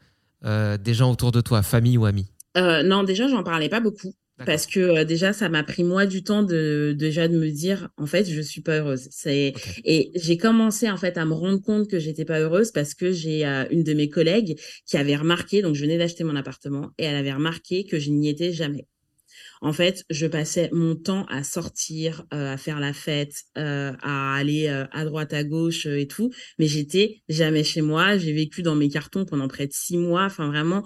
euh, 0.44 0.76
des 0.76 0.92
gens 0.92 1.10
autour 1.10 1.30
de 1.30 1.40
toi 1.40 1.62
famille 1.62 1.96
ou 1.96 2.04
amis? 2.04 2.32
Non 2.56 3.04
déjà 3.04 3.28
j'en 3.28 3.42
parlais 3.42 3.68
pas 3.70 3.80
beaucoup 3.80 4.12
parce 4.46 4.66
que 4.66 4.80
euh, 4.80 5.04
déjà 5.04 5.32
ça 5.32 5.48
m'a 5.48 5.62
pris 5.62 5.84
moi 5.84 6.06
du 6.06 6.22
temps 6.22 6.42
de 6.42 6.94
déjà 6.96 7.28
de 7.28 7.38
me 7.38 7.50
dire 7.50 7.88
en 7.96 8.06
fait 8.06 8.28
je 8.28 8.40
suis 8.40 8.60
pas 8.60 8.78
heureuse. 8.78 9.08
C'est 9.10 9.52
et 9.84 10.10
j'ai 10.14 10.36
commencé 10.36 10.90
en 10.90 10.96
fait 10.96 11.16
à 11.18 11.24
me 11.24 11.34
rendre 11.34 11.60
compte 11.60 11.88
que 11.88 11.98
j'étais 11.98 12.24
pas 12.24 12.40
heureuse 12.40 12.72
parce 12.72 12.94
que 12.94 13.12
j'ai 13.12 13.46
euh, 13.46 13.64
une 13.70 13.84
de 13.84 13.94
mes 13.94 14.08
collègues 14.08 14.58
qui 14.86 14.96
avait 14.96 15.16
remarqué 15.16 15.62
donc 15.62 15.74
je 15.74 15.82
venais 15.82 15.98
d'acheter 15.98 16.24
mon 16.24 16.36
appartement 16.36 16.90
et 16.98 17.04
elle 17.04 17.16
avait 17.16 17.32
remarqué 17.32 17.84
que 17.84 17.98
je 17.98 18.10
n'y 18.10 18.28
étais 18.28 18.52
jamais 18.52 18.86
en 19.64 19.72
fait, 19.72 20.04
je 20.10 20.26
passais 20.26 20.68
mon 20.72 20.96
temps 20.96 21.24
à 21.26 21.44
sortir, 21.44 22.26
euh, 22.34 22.54
à 22.54 22.56
faire 22.56 22.80
la 22.80 22.92
fête, 22.92 23.44
euh, 23.56 23.92
à 24.02 24.34
aller 24.34 24.66
euh, 24.66 24.86
à 24.90 25.04
droite, 25.04 25.32
à 25.32 25.44
gauche 25.44 25.86
et 25.86 26.08
tout, 26.08 26.32
mais 26.58 26.66
j'étais 26.66 27.22
jamais 27.28 27.62
chez 27.62 27.80
moi. 27.80 28.18
J'ai 28.18 28.32
vécu 28.32 28.62
dans 28.62 28.74
mes 28.74 28.88
cartons 28.88 29.24
pendant 29.24 29.46
près 29.46 29.68
de 29.68 29.72
six 29.72 29.96
mois. 29.96 30.24
Enfin, 30.24 30.48
vraiment, 30.48 30.82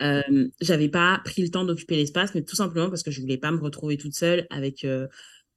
mmh. 0.00 0.46
j'avais 0.60 0.88
pas 0.88 1.20
pris 1.24 1.42
le 1.42 1.50
temps 1.50 1.64
d'occuper 1.64 1.94
l'espace, 1.94 2.34
mais 2.34 2.42
tout 2.42 2.56
simplement 2.56 2.90
parce 2.90 3.04
que 3.04 3.12
je 3.12 3.20
voulais 3.20 3.38
pas 3.38 3.52
me 3.52 3.60
retrouver 3.60 3.96
toute 3.96 4.14
seule 4.14 4.46
avec 4.50 4.84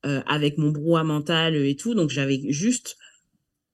avec 0.04 0.58
mon 0.60 0.70
brouhaha 0.70 1.04
mental 1.04 1.56
et 1.56 1.76
tout. 1.76 1.96
Donc, 1.96 2.12
j'avais 2.12 2.40
juste 2.50 2.98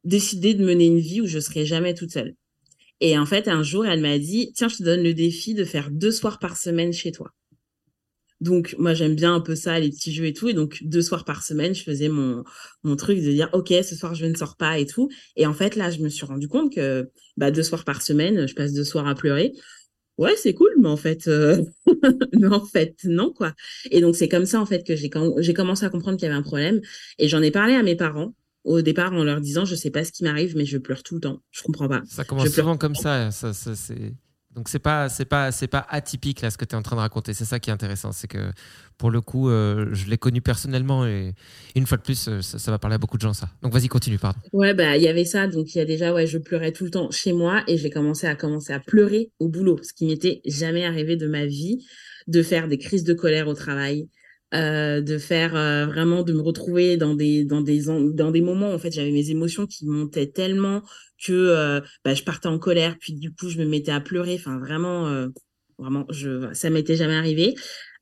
décidé 0.05 0.53
de 0.53 0.63
mener 0.63 0.85
une 0.85 0.99
vie 0.99 1.19
où 1.19 1.27
je 1.27 1.39
serais 1.39 1.65
jamais 1.65 1.95
toute 1.95 2.11
seule. 2.11 2.33
Et 3.01 3.17
en 3.17 3.25
fait, 3.25 3.49
un 3.49 3.61
jour, 3.61 3.85
elle 3.85 3.99
m'a 3.99 4.17
dit, 4.19 4.53
tiens, 4.55 4.69
je 4.69 4.77
te 4.77 4.83
donne 4.83 5.03
le 5.03 5.13
défi 5.13 5.53
de 5.53 5.65
faire 5.65 5.91
deux 5.91 6.11
soirs 6.11 6.39
par 6.39 6.55
semaine 6.55 6.93
chez 6.93 7.11
toi. 7.11 7.33
Donc 8.41 8.75
moi 8.77 8.93
j'aime 8.93 9.15
bien 9.15 9.33
un 9.33 9.39
peu 9.39 9.55
ça, 9.55 9.79
les 9.79 9.89
petits 9.89 10.13
jeux 10.13 10.25
et 10.25 10.33
tout. 10.33 10.49
Et 10.49 10.53
donc 10.53 10.79
deux 10.83 11.01
soirs 11.01 11.23
par 11.23 11.43
semaine, 11.43 11.73
je 11.73 11.83
faisais 11.83 12.09
mon 12.09 12.43
mon 12.83 12.95
truc 12.95 13.19
de 13.19 13.31
dire 13.31 13.49
ok 13.53 13.73
ce 13.83 13.95
soir 13.95 14.13
je 14.13 14.25
ne 14.25 14.35
sors 14.35 14.57
pas 14.57 14.77
et 14.77 14.85
tout. 14.85 15.09
Et 15.35 15.45
en 15.45 15.53
fait 15.53 15.75
là 15.75 15.89
je 15.89 15.99
me 15.99 16.09
suis 16.09 16.25
rendu 16.25 16.47
compte 16.47 16.73
que 16.73 17.09
bah 17.37 17.51
deux 17.51 17.63
soirs 17.63 17.85
par 17.85 18.01
semaine, 18.01 18.47
je 18.47 18.53
passe 18.53 18.73
deux 18.73 18.83
soirs 18.83 19.07
à 19.07 19.15
pleurer. 19.15 19.53
Ouais 20.17 20.35
c'est 20.37 20.53
cool, 20.53 20.71
mais 20.79 20.89
en 20.89 20.97
fait 20.97 21.27
euh, 21.27 21.63
mais 22.33 22.47
en 22.47 22.65
fait 22.65 22.95
non 23.05 23.31
quoi. 23.31 23.53
Et 23.91 24.01
donc 24.01 24.15
c'est 24.15 24.29
comme 24.29 24.45
ça 24.45 24.59
en 24.59 24.65
fait 24.65 24.85
que 24.85 24.95
j'ai 24.95 25.09
j'ai 25.39 25.53
commencé 25.53 25.85
à 25.85 25.89
comprendre 25.89 26.17
qu'il 26.17 26.27
y 26.27 26.29
avait 26.29 26.39
un 26.39 26.43
problème. 26.43 26.81
Et 27.19 27.29
j'en 27.29 27.41
ai 27.41 27.51
parlé 27.51 27.73
à 27.75 27.83
mes 27.83 27.95
parents 27.95 28.35
au 28.65 28.81
départ 28.81 29.13
en 29.13 29.23
leur 29.23 29.39
disant 29.39 29.63
je 29.63 29.75
sais 29.75 29.91
pas 29.91 30.03
ce 30.03 30.11
qui 30.11 30.23
m'arrive 30.23 30.57
mais 30.57 30.65
je 30.65 30.77
pleure 30.77 31.03
tout 31.03 31.15
le 31.15 31.21
temps. 31.21 31.41
Je 31.51 31.63
comprends 31.63 31.87
pas. 31.87 32.01
Ça 32.05 32.25
commence 32.25 32.49
souvent 32.49 32.75
comme 32.75 32.95
ça. 32.95 33.31
Ça, 33.31 33.53
ça 33.53 33.75
c'est 33.75 34.13
donc 34.55 34.69
c'est 34.69 34.79
pas 34.79 35.09
c'est 35.09 35.25
pas 35.25 35.51
c'est 35.51 35.67
pas 35.67 35.85
atypique 35.89 36.41
là 36.41 36.49
ce 36.49 36.57
que 36.57 36.63
tu 36.63 36.75
es 36.75 36.77
en 36.77 36.81
train 36.81 36.95
de 36.95 37.01
raconter. 37.01 37.33
C'est 37.33 37.45
ça 37.45 37.59
qui 37.59 37.69
est 37.69 37.73
intéressant, 37.73 38.13
c'est 38.13 38.27
que 38.27 38.51
pour 38.97 39.11
le 39.11 39.19
coup, 39.19 39.49
euh, 39.49 39.89
je 39.91 40.09
l'ai 40.09 40.17
connu 40.17 40.41
personnellement 40.41 41.05
et 41.05 41.33
une 41.75 41.85
fois 41.85 41.97
de 41.97 42.03
plus, 42.03 42.29
euh, 42.29 42.41
ça, 42.41 42.71
va 42.71 42.79
parler 42.79 42.95
à 42.95 42.97
beaucoup 42.97 43.17
de 43.17 43.21
gens 43.21 43.33
ça. 43.33 43.49
Donc 43.61 43.73
vas-y, 43.73 43.89
continue, 43.89 44.17
pardon. 44.17 44.39
Ouais, 44.53 44.73
bah 44.73 44.95
il 44.95 45.03
y 45.03 45.09
avait 45.09 45.25
ça. 45.25 45.47
Donc 45.47 45.75
il 45.75 45.79
y 45.79 45.81
a 45.81 45.85
déjà 45.85 46.13
ouais, 46.13 46.25
je 46.25 46.37
pleurais 46.37 46.71
tout 46.71 46.85
le 46.85 46.91
temps 46.91 47.11
chez 47.11 47.33
moi 47.33 47.63
et 47.67 47.77
j'ai 47.77 47.89
commencé 47.89 48.27
à 48.27 48.35
commencer 48.35 48.71
à 48.71 48.79
pleurer 48.79 49.31
au 49.39 49.49
boulot, 49.49 49.77
ce 49.83 49.93
qui 49.93 50.05
m'était 50.05 50.41
jamais 50.45 50.85
arrivé 50.85 51.17
de 51.17 51.27
ma 51.27 51.45
vie, 51.45 51.85
de 52.27 52.41
faire 52.41 52.69
des 52.69 52.77
crises 52.77 53.03
de 53.03 53.13
colère 53.13 53.49
au 53.49 53.53
travail. 53.53 54.07
Euh, 54.53 55.01
de 55.01 55.17
faire 55.17 55.51
vraiment 55.87 56.21
de 56.21 56.31
me 56.31 56.39
retrouver 56.39 56.97
dans 56.97 57.15
des 57.15 57.43
dans 57.43 57.61
des 57.61 57.85
dans 58.13 58.31
des 58.31 58.41
moments 58.41 58.71
en 58.71 58.77
fait 58.77 58.91
j'avais 58.91 59.11
mes 59.11 59.31
émotions 59.31 59.65
qui 59.65 59.87
montaient 59.87 60.27
tellement 60.27 60.83
que 61.23 61.33
euh, 61.33 61.81
bah, 62.03 62.13
je 62.13 62.23
partais 62.23 62.47
en 62.47 62.59
colère, 62.59 62.97
puis 62.99 63.13
du 63.13 63.33
coup 63.33 63.49
je 63.49 63.57
me 63.57 63.65
mettais 63.65 63.91
à 63.91 64.01
pleurer. 64.01 64.35
Enfin 64.35 64.59
vraiment, 64.59 65.07
euh, 65.07 65.27
vraiment, 65.77 66.05
je, 66.09 66.53
ça 66.53 66.69
m'était 66.69 66.95
jamais 66.95 67.15
arrivé. 67.15 67.55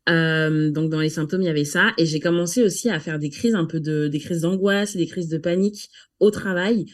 Euh, 0.10 0.70
donc 0.72 0.90
dans 0.90 1.00
les 1.00 1.10
symptômes 1.10 1.42
il 1.42 1.46
y 1.46 1.50
avait 1.50 1.64
ça 1.64 1.94
et 1.98 2.06
j'ai 2.06 2.20
commencé 2.20 2.62
aussi 2.62 2.90
à 2.90 3.00
faire 3.00 3.20
des 3.20 3.30
crises 3.30 3.56
un 3.56 3.64
peu 3.64 3.80
de 3.80 4.10
des 4.10 4.20
crises 4.20 4.42
d'angoisse 4.42 4.98
des 4.98 5.08
crises 5.08 5.30
de 5.30 5.38
panique 5.38 5.90
au 6.20 6.30
travail 6.30 6.88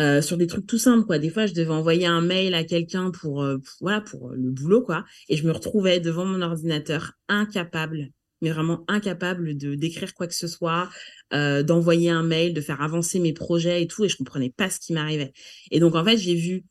euh, 0.00 0.20
sur 0.20 0.36
des 0.36 0.48
trucs 0.48 0.66
tout 0.66 0.78
simples 0.78 1.06
quoi 1.06 1.20
des 1.20 1.30
fois 1.30 1.46
je 1.46 1.54
devais 1.54 1.70
envoyer 1.70 2.06
un 2.06 2.22
mail 2.22 2.54
à 2.54 2.64
quelqu'un 2.64 3.12
pour, 3.12 3.46
voilà 3.80 4.00
pour 4.00 4.30
le 4.30 4.50
boulot 4.50 4.82
quoi 4.82 5.04
et 5.28 5.36
je 5.36 5.46
me 5.46 5.52
retrouvais 5.52 6.00
devant 6.00 6.24
mon 6.24 6.42
ordinateur 6.42 7.12
incapable 7.28 8.10
mais 8.46 8.52
vraiment 8.52 8.84
incapable 8.86 9.56
de 9.56 9.74
d'écrire 9.74 10.14
quoi 10.14 10.26
que 10.26 10.34
ce 10.34 10.46
soit, 10.46 10.88
euh, 11.32 11.62
d'envoyer 11.62 12.10
un 12.10 12.22
mail, 12.22 12.54
de 12.54 12.60
faire 12.60 12.80
avancer 12.80 13.18
mes 13.18 13.32
projets 13.32 13.82
et 13.82 13.86
tout, 13.88 14.04
et 14.04 14.08
je 14.08 14.16
comprenais 14.16 14.50
pas 14.50 14.70
ce 14.70 14.78
qui 14.78 14.92
m'arrivait. 14.92 15.32
Et 15.70 15.80
donc 15.80 15.96
en 15.96 16.04
fait, 16.04 16.16
j'ai 16.16 16.34
vu 16.34 16.64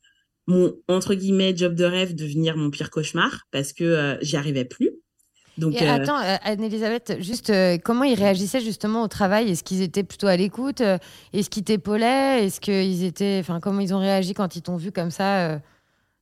mon 0.46 0.74
entre 0.88 1.14
guillemets 1.14 1.54
job 1.54 1.74
de 1.74 1.84
rêve 1.84 2.14
devenir 2.14 2.56
mon 2.56 2.70
pire 2.70 2.90
cauchemar 2.90 3.42
parce 3.50 3.72
que 3.72 3.84
euh, 3.84 4.16
j'y 4.22 4.36
arrivais 4.36 4.64
plus. 4.64 4.90
Donc, 5.58 5.74
et 5.74 5.82
euh, 5.82 5.92
attends, 5.92 6.16
Anne-Elisabeth, 6.16 7.16
juste 7.20 7.50
comment 7.82 8.04
ils 8.04 8.18
réagissaient 8.18 8.60
justement 8.60 9.02
au 9.02 9.08
travail? 9.08 9.50
Est-ce 9.50 9.64
qu'ils 9.64 9.80
étaient 9.80 10.04
plutôt 10.04 10.26
à 10.26 10.36
l'écoute? 10.36 10.82
Est-ce 11.32 11.48
qu'ils 11.48 11.64
t'épaulaient? 11.64 12.44
Est-ce 12.44 12.60
qu'ils 12.60 13.04
étaient, 13.04 13.38
enfin, 13.40 13.58
comment 13.60 13.80
ils 13.80 13.94
ont 13.94 13.98
réagi 13.98 14.34
quand 14.34 14.54
ils 14.56 14.62
t'ont 14.62 14.76
vu 14.76 14.92
comme 14.92 15.10
ça 15.10 15.62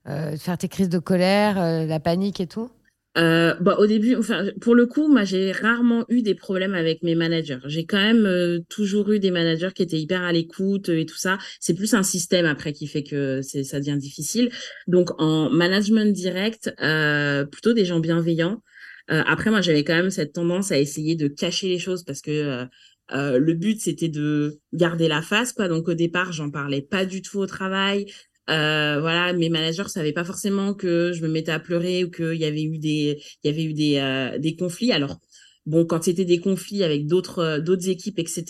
faire 0.07 0.57
tes 0.57 0.69
crises 0.69 0.89
de 0.89 1.01
colère, 1.01 1.57
la 1.57 1.99
panique 1.99 2.41
et 2.41 2.47
tout? 2.47 2.71
Euh, 3.17 3.55
bah, 3.61 3.77
au 3.79 3.87
début, 3.87 4.17
enfin, 4.17 4.47
pour 4.61 4.75
le 4.75 4.87
coup, 4.87 5.09
moi, 5.09 5.25
j'ai 5.25 5.53
rarement 5.53 6.05
eu 6.09 6.23
des 6.23 6.35
problèmes 6.35 6.75
avec 6.75 7.03
mes 7.03 7.15
managers. 7.15 7.61
J'ai 7.67 7.87
quand 7.87 8.01
même 8.01 8.27
euh, 8.27 8.61
toujours 8.69 9.13
eu 9.13 9.21
des 9.21 9.31
managers 9.31 9.71
qui 9.75 9.83
étaient 9.83 10.01
hyper 10.01 10.23
à 10.23 10.33
l'écoute 10.33 10.89
et 10.89 11.07
tout 11.07 11.17
ça. 11.17 11.39
C'est 11.61 11.75
plus 11.75 11.95
un 11.95 12.03
système 12.03 12.47
après 12.47 12.73
qui 12.73 12.87
fait 12.89 13.05
que 13.05 13.41
ça 13.43 13.79
devient 13.79 13.99
difficile. 13.99 14.51
Donc, 14.89 15.11
en 15.21 15.49
management 15.51 16.13
direct, 16.13 16.75
euh, 16.81 17.45
plutôt 17.45 17.73
des 17.73 17.85
gens 17.85 18.01
bienveillants. 18.01 18.63
Euh, 19.11 19.23
après, 19.27 19.51
moi, 19.51 19.61
j'avais 19.61 19.85
quand 19.85 19.95
même 19.95 20.11
cette 20.11 20.33
tendance 20.33 20.73
à 20.73 20.79
essayer 20.79 21.15
de 21.15 21.29
cacher 21.29 21.69
les 21.69 21.79
choses 21.79 22.05
parce 22.05 22.21
que 22.21 22.67
euh, 23.13 23.39
le 23.39 23.55
but, 23.55 23.81
c'était 23.81 24.09
de 24.09 24.61
garder 24.73 25.09
la 25.09 25.23
face, 25.23 25.53
quoi. 25.53 25.69
Donc, 25.69 25.89
au 25.89 25.95
départ, 25.95 26.33
j'en 26.33 26.51
parlais 26.51 26.83
pas 26.83 27.05
du 27.05 27.23
tout 27.23 27.39
au 27.39 27.47
travail. 27.47 28.07
Euh, 28.51 29.01
voilà, 29.01 29.33
mes 29.33 29.49
managers 29.49 29.89
savaient 29.89 30.13
pas 30.13 30.25
forcément 30.25 30.75
que 30.75 31.13
je 31.13 31.23
me 31.23 31.29
mettais 31.29 31.53
à 31.53 31.61
pleurer 31.61 32.05
ou 32.05 32.11
qu'il 32.11 32.35
y 32.35 32.45
avait 32.45 32.63
eu 32.63 32.79
des, 32.79 33.19
il 33.43 33.51
y 33.51 33.53
avait 33.53 33.65
eu 33.65 33.73
des, 33.73 33.99
euh, 33.99 34.39
des 34.39 34.55
conflits. 34.57 34.93
Alors 34.93 35.19
bon, 35.67 35.87
quand 35.87 36.03
c'était 36.05 36.25
des 36.25 36.41
conflits 36.41 36.83
avec 36.85 37.07
d'autres, 37.07 37.39
euh, 37.39 37.61
d'autres 37.61 37.89
équipes, 37.89 38.19
etc. 38.19 38.45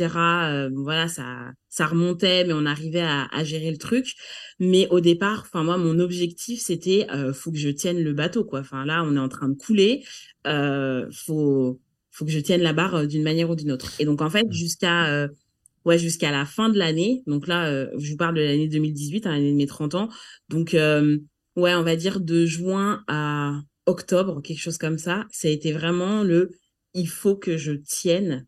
Euh, 0.50 0.70
voilà, 0.74 1.08
ça, 1.08 1.52
ça 1.68 1.86
remontait, 1.86 2.44
mais 2.44 2.52
on 2.54 2.66
arrivait 2.66 3.02
à, 3.02 3.26
à 3.32 3.44
gérer 3.44 3.70
le 3.70 3.78
truc. 3.78 4.14
Mais 4.58 4.88
au 4.90 5.00
départ, 5.00 5.42
enfin 5.46 5.62
moi, 5.62 5.76
mon 5.78 5.98
objectif 6.00 6.60
c'était, 6.60 7.06
euh, 7.12 7.32
faut 7.32 7.52
que 7.52 7.58
je 7.58 7.68
tienne 7.68 8.02
le 8.02 8.12
bateau, 8.12 8.44
quoi. 8.44 8.60
Enfin 8.60 8.84
là, 8.84 9.04
on 9.04 9.14
est 9.16 9.20
en 9.20 9.28
train 9.28 9.48
de 9.48 9.54
couler. 9.56 10.04
Euh, 10.46 11.08
faut, 11.12 11.80
faut 12.10 12.24
que 12.24 12.30
je 12.32 12.40
tienne 12.40 12.62
la 12.62 12.72
barre 12.72 13.06
d'une 13.06 13.22
manière 13.22 13.50
ou 13.50 13.54
d'une 13.56 13.72
autre. 13.72 13.92
Et 14.00 14.04
donc 14.04 14.22
en 14.22 14.30
fait, 14.30 14.46
jusqu'à 14.50 15.28
ouais, 15.84 15.98
jusqu'à 15.98 16.30
la 16.30 16.44
fin 16.44 16.68
de 16.68 16.78
l'année. 16.78 17.22
Donc 17.26 17.46
là, 17.46 17.66
euh, 17.66 17.88
je 17.98 18.10
vous 18.10 18.16
parle 18.16 18.34
de 18.34 18.42
l'année 18.42 18.68
2018, 18.68 19.26
hein, 19.26 19.32
l'année 19.32 19.52
de 19.52 19.56
mes 19.56 19.66
30 19.66 19.94
ans. 19.94 20.08
Donc, 20.48 20.74
euh, 20.74 21.18
ouais, 21.56 21.74
on 21.74 21.82
va 21.82 21.96
dire 21.96 22.20
de 22.20 22.46
juin 22.46 23.04
à 23.08 23.60
octobre, 23.86 24.40
quelque 24.42 24.60
chose 24.60 24.78
comme 24.78 24.98
ça. 24.98 25.26
Ça 25.30 25.48
a 25.48 25.50
été 25.50 25.72
vraiment 25.72 26.22
le 26.22 26.50
il 26.94 27.08
faut 27.08 27.36
que 27.36 27.56
je 27.56 27.72
tienne. 27.72 28.46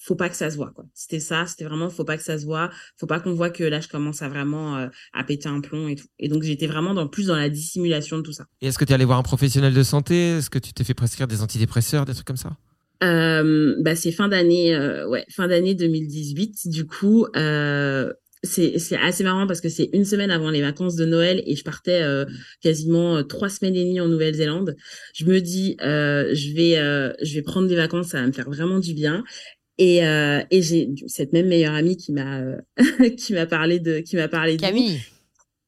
Faut 0.00 0.16
pas 0.16 0.28
que 0.28 0.36
ça 0.36 0.50
se 0.50 0.56
voit, 0.56 0.70
quoi. 0.70 0.84
C'était 0.92 1.20
ça, 1.20 1.46
c'était 1.46 1.64
vraiment 1.64 1.88
faut 1.88 2.04
pas 2.04 2.16
que 2.16 2.22
ça 2.22 2.38
se 2.38 2.44
voit. 2.44 2.70
Faut 2.96 3.06
pas 3.06 3.20
qu'on 3.20 3.32
voit 3.32 3.50
que 3.50 3.64
là, 3.64 3.80
je 3.80 3.88
commence 3.88 4.22
à 4.22 4.28
vraiment 4.28 4.76
euh, 4.76 4.88
à 5.12 5.24
péter 5.24 5.48
un 5.48 5.60
plomb 5.60 5.88
et 5.88 5.96
tout. 5.96 6.06
Et 6.18 6.28
donc, 6.28 6.42
j'étais 6.42 6.66
vraiment 6.66 6.94
dans, 6.94 7.08
plus 7.08 7.28
dans 7.28 7.36
la 7.36 7.48
dissimulation 7.48 8.18
de 8.18 8.22
tout 8.22 8.32
ça. 8.32 8.44
Et 8.60 8.66
est-ce 8.66 8.78
que 8.78 8.84
tu 8.84 8.90
es 8.90 8.94
allé 8.94 9.04
voir 9.04 9.18
un 9.18 9.22
professionnel 9.22 9.72
de 9.72 9.82
santé? 9.82 10.36
Est-ce 10.36 10.50
que 10.50 10.58
tu 10.58 10.72
t'es 10.72 10.84
fait 10.84 10.94
prescrire 10.94 11.26
des 11.26 11.42
antidépresseurs, 11.42 12.04
des 12.04 12.12
trucs 12.12 12.26
comme 12.26 12.36
ça? 12.36 12.56
Euh, 13.02 13.74
bah, 13.80 13.96
c'est 13.96 14.12
fin 14.12 14.28
d'année, 14.28 14.74
euh, 14.74 15.08
ouais, 15.08 15.24
fin 15.28 15.48
d'année 15.48 15.74
2018. 15.74 16.68
Du 16.68 16.86
coup, 16.86 17.26
euh, 17.36 18.12
c'est 18.42 18.96
assez 19.00 19.24
marrant 19.24 19.46
parce 19.46 19.60
que 19.60 19.68
c'est 19.68 19.90
une 19.92 20.04
semaine 20.04 20.30
avant 20.30 20.50
les 20.50 20.60
vacances 20.60 20.96
de 20.96 21.04
Noël 21.06 21.42
et 21.46 21.56
je 21.56 21.64
partais 21.64 22.02
euh, 22.02 22.24
quasiment 22.60 23.16
euh, 23.16 23.22
trois 23.22 23.48
semaines 23.48 23.74
et 23.74 23.84
demie 23.84 24.00
en 24.00 24.08
Nouvelle-Zélande. 24.08 24.76
Je 25.14 25.24
me 25.24 25.40
dis, 25.40 25.76
euh, 25.82 26.34
je 26.34 26.52
vais 26.52 26.74
je 27.24 27.34
vais 27.34 27.42
prendre 27.42 27.68
des 27.68 27.76
vacances, 27.76 28.08
ça 28.08 28.20
va 28.20 28.26
me 28.26 28.32
faire 28.32 28.48
vraiment 28.48 28.78
du 28.78 28.94
bien. 28.94 29.24
Et, 29.76 29.98
et 29.98 30.62
j'ai 30.62 30.90
cette 31.08 31.32
même 31.32 31.48
meilleure 31.48 31.74
amie 31.74 31.96
qui 31.96 32.12
m'a 32.12 32.42
qui 33.18 33.32
m'a 33.32 33.46
parlé 33.46 33.80
de 33.80 33.98
qui 33.98 34.16
m'a 34.16 34.28
parlé 34.28 34.56
Camille. 34.56 35.00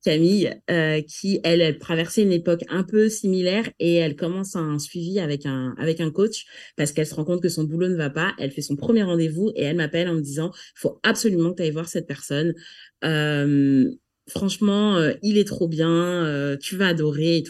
Camille, 0.07 0.55
euh, 0.71 1.03
qui 1.03 1.40
elle, 1.42 1.61
elle 1.61 1.79
traversait 1.79 2.23
une 2.23 2.31
époque 2.31 2.62
un 2.69 2.85
peu 2.85 3.09
similaire 3.09 3.69
et 3.81 3.97
elle 3.97 4.14
commence 4.14 4.55
un 4.55 4.79
suivi 4.79 5.19
avec 5.19 5.47
un 5.47 5.75
avec 5.79 6.01
un 6.01 6.12
coach 6.12 6.45
parce 6.77 6.92
qu'elle 6.92 7.09
se 7.09 7.14
rend 7.16 7.25
compte 7.25 7.42
que 7.42 7.49
son 7.49 7.64
boulot 7.64 7.88
ne 7.88 7.97
va 7.97 8.09
pas. 8.09 8.33
Elle 8.38 8.53
fait 8.53 8.62
son 8.62 8.77
premier 8.77 9.03
rendez-vous 9.03 9.51
et 9.57 9.64
elle 9.64 9.75
m'appelle 9.75 10.09
en 10.09 10.14
me 10.14 10.21
disant 10.21 10.53
faut 10.77 11.01
absolument 11.03 11.51
que 11.51 11.57
tu 11.57 11.62
ailles 11.64 11.73
voir 11.73 11.88
cette 11.88 12.07
personne. 12.07 12.55
Euh, 13.03 13.90
franchement, 14.29 14.97
euh, 14.97 15.14
il 15.23 15.38
est 15.38 15.45
trop 15.47 15.66
bien, 15.66 16.57
tu 16.61 16.77
vas 16.77 16.87
adorer 16.87 17.42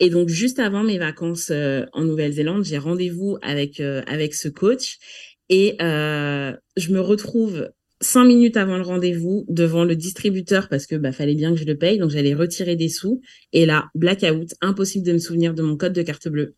et 0.00 0.08
donc 0.08 0.30
juste 0.30 0.58
avant 0.58 0.82
mes 0.82 0.96
vacances 0.98 1.50
en 1.50 2.04
Nouvelle-Zélande, 2.04 2.64
j'ai 2.64 2.78
rendez-vous 2.78 3.36
avec 3.42 3.80
avec 3.80 4.32
ce 4.32 4.48
coach 4.48 4.96
et 5.50 5.76
je 5.78 6.92
me 6.92 7.00
retrouve 7.00 7.68
cinq 8.00 8.24
minutes 8.24 8.56
avant 8.56 8.76
le 8.76 8.82
rendez-vous 8.82 9.46
devant 9.48 9.84
le 9.84 9.96
distributeur 9.96 10.68
parce 10.68 10.86
que 10.86 10.96
bah 10.96 11.12
fallait 11.12 11.34
bien 11.34 11.52
que 11.54 11.60
je 11.60 11.64
le 11.64 11.76
paye 11.76 11.98
donc 11.98 12.10
j'allais 12.10 12.34
retirer 12.34 12.76
des 12.76 12.88
sous. 12.88 13.20
Et 13.52 13.66
là 13.66 13.86
blackout 13.94 14.54
impossible 14.60 15.06
de 15.06 15.12
me 15.12 15.18
souvenir 15.18 15.54
de 15.54 15.62
mon 15.62 15.76
code 15.76 15.92
de 15.92 16.02
carte 16.02 16.28
bleue. 16.28 16.54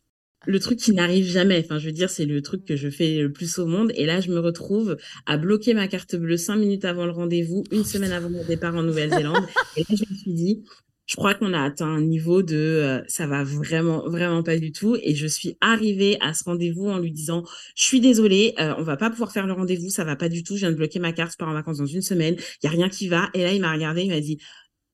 Le 0.47 0.61
truc 0.61 0.79
qui 0.79 0.93
n'arrive 0.93 1.27
jamais 1.27 1.59
enfin 1.65 1.79
je 1.79 1.87
veux 1.87 1.93
dire 1.93 2.11
c'est 2.11 2.27
le 2.27 2.43
truc 2.43 2.65
que 2.65 2.77
je 2.77 2.89
fais 2.89 3.19
le 3.19 3.33
plus 3.33 3.59
au 3.59 3.67
monde. 3.67 3.93
Et 3.95 4.07
là 4.07 4.21
je 4.21 4.31
me 4.31 4.39
retrouve 4.39 4.97
à 5.27 5.37
bloquer 5.37 5.75
ma 5.75 5.89
carte 5.89 6.17
bleue 6.17 6.37
cinq 6.37 6.57
minutes 6.57 6.85
avant 6.85 7.07
le 7.07 7.13
rendez-vous 7.13 7.65
une 7.71 7.85
semaine 7.85 8.13
avant 8.13 8.31
mon 8.31 8.45
départ 8.45 8.75
en 8.75 8.83
Nouvelle-Zélande. 8.83 9.47
Et 9.77 9.81
là 9.81 9.97
je 9.97 10.05
me 10.11 10.19
suis 10.19 10.33
dit 10.33 10.65
je 11.09 11.17
crois 11.17 11.35
qu'on 11.35 11.55
a 11.55 11.63
atteint 11.63 11.89
un 11.89 12.03
niveau 12.03 12.43
de 12.43 12.57
euh, 12.57 13.03
ça 13.09 13.27
va 13.27 13.43
vraiment 13.43 14.07
vraiment 14.09 14.43
pas 14.43 14.59
du 14.59 14.73
tout. 14.73 14.97
Et 15.03 15.15
je 15.15 15.27
suis 15.27 15.57
arrivée 15.61 16.19
à 16.21 16.35
ce 16.35 16.45
rendez-vous 16.45 16.87
en 16.87 16.99
lui 16.99 17.11
disant 17.11 17.45
je 17.75 17.85
suis 17.85 18.01
désolée 18.01 18.55
euh, 18.61 18.75
on 18.79 18.83
va 18.83 18.99
pas 18.99 19.09
pouvoir 19.11 19.33
faire 19.33 19.47
le 19.47 19.55
rendez-vous 19.55 19.89
ça 19.89 20.05
va 20.05 20.17
pas 20.17 20.29
du 20.29 20.43
tout 20.43 20.55
je 20.55 20.61
viens 20.61 20.71
de 20.71 20.77
bloquer 20.77 20.99
ma 20.99 21.13
carte 21.13 21.33
je 21.33 21.37
pars 21.39 21.49
en 21.49 21.55
vacances 21.55 21.79
dans 21.79 21.87
une 21.87 22.03
semaine 22.03 22.37
il 22.63 22.67
y 22.67 22.69
a 22.69 22.71
rien 22.71 22.91
qui 22.91 23.09
va. 23.09 23.31
Et 23.33 23.43
là 23.43 23.53
il 23.55 23.61
m'a 23.61 23.73
regardé 23.73 24.03
il 24.03 24.11
m'a 24.11 24.21
dit 24.21 24.39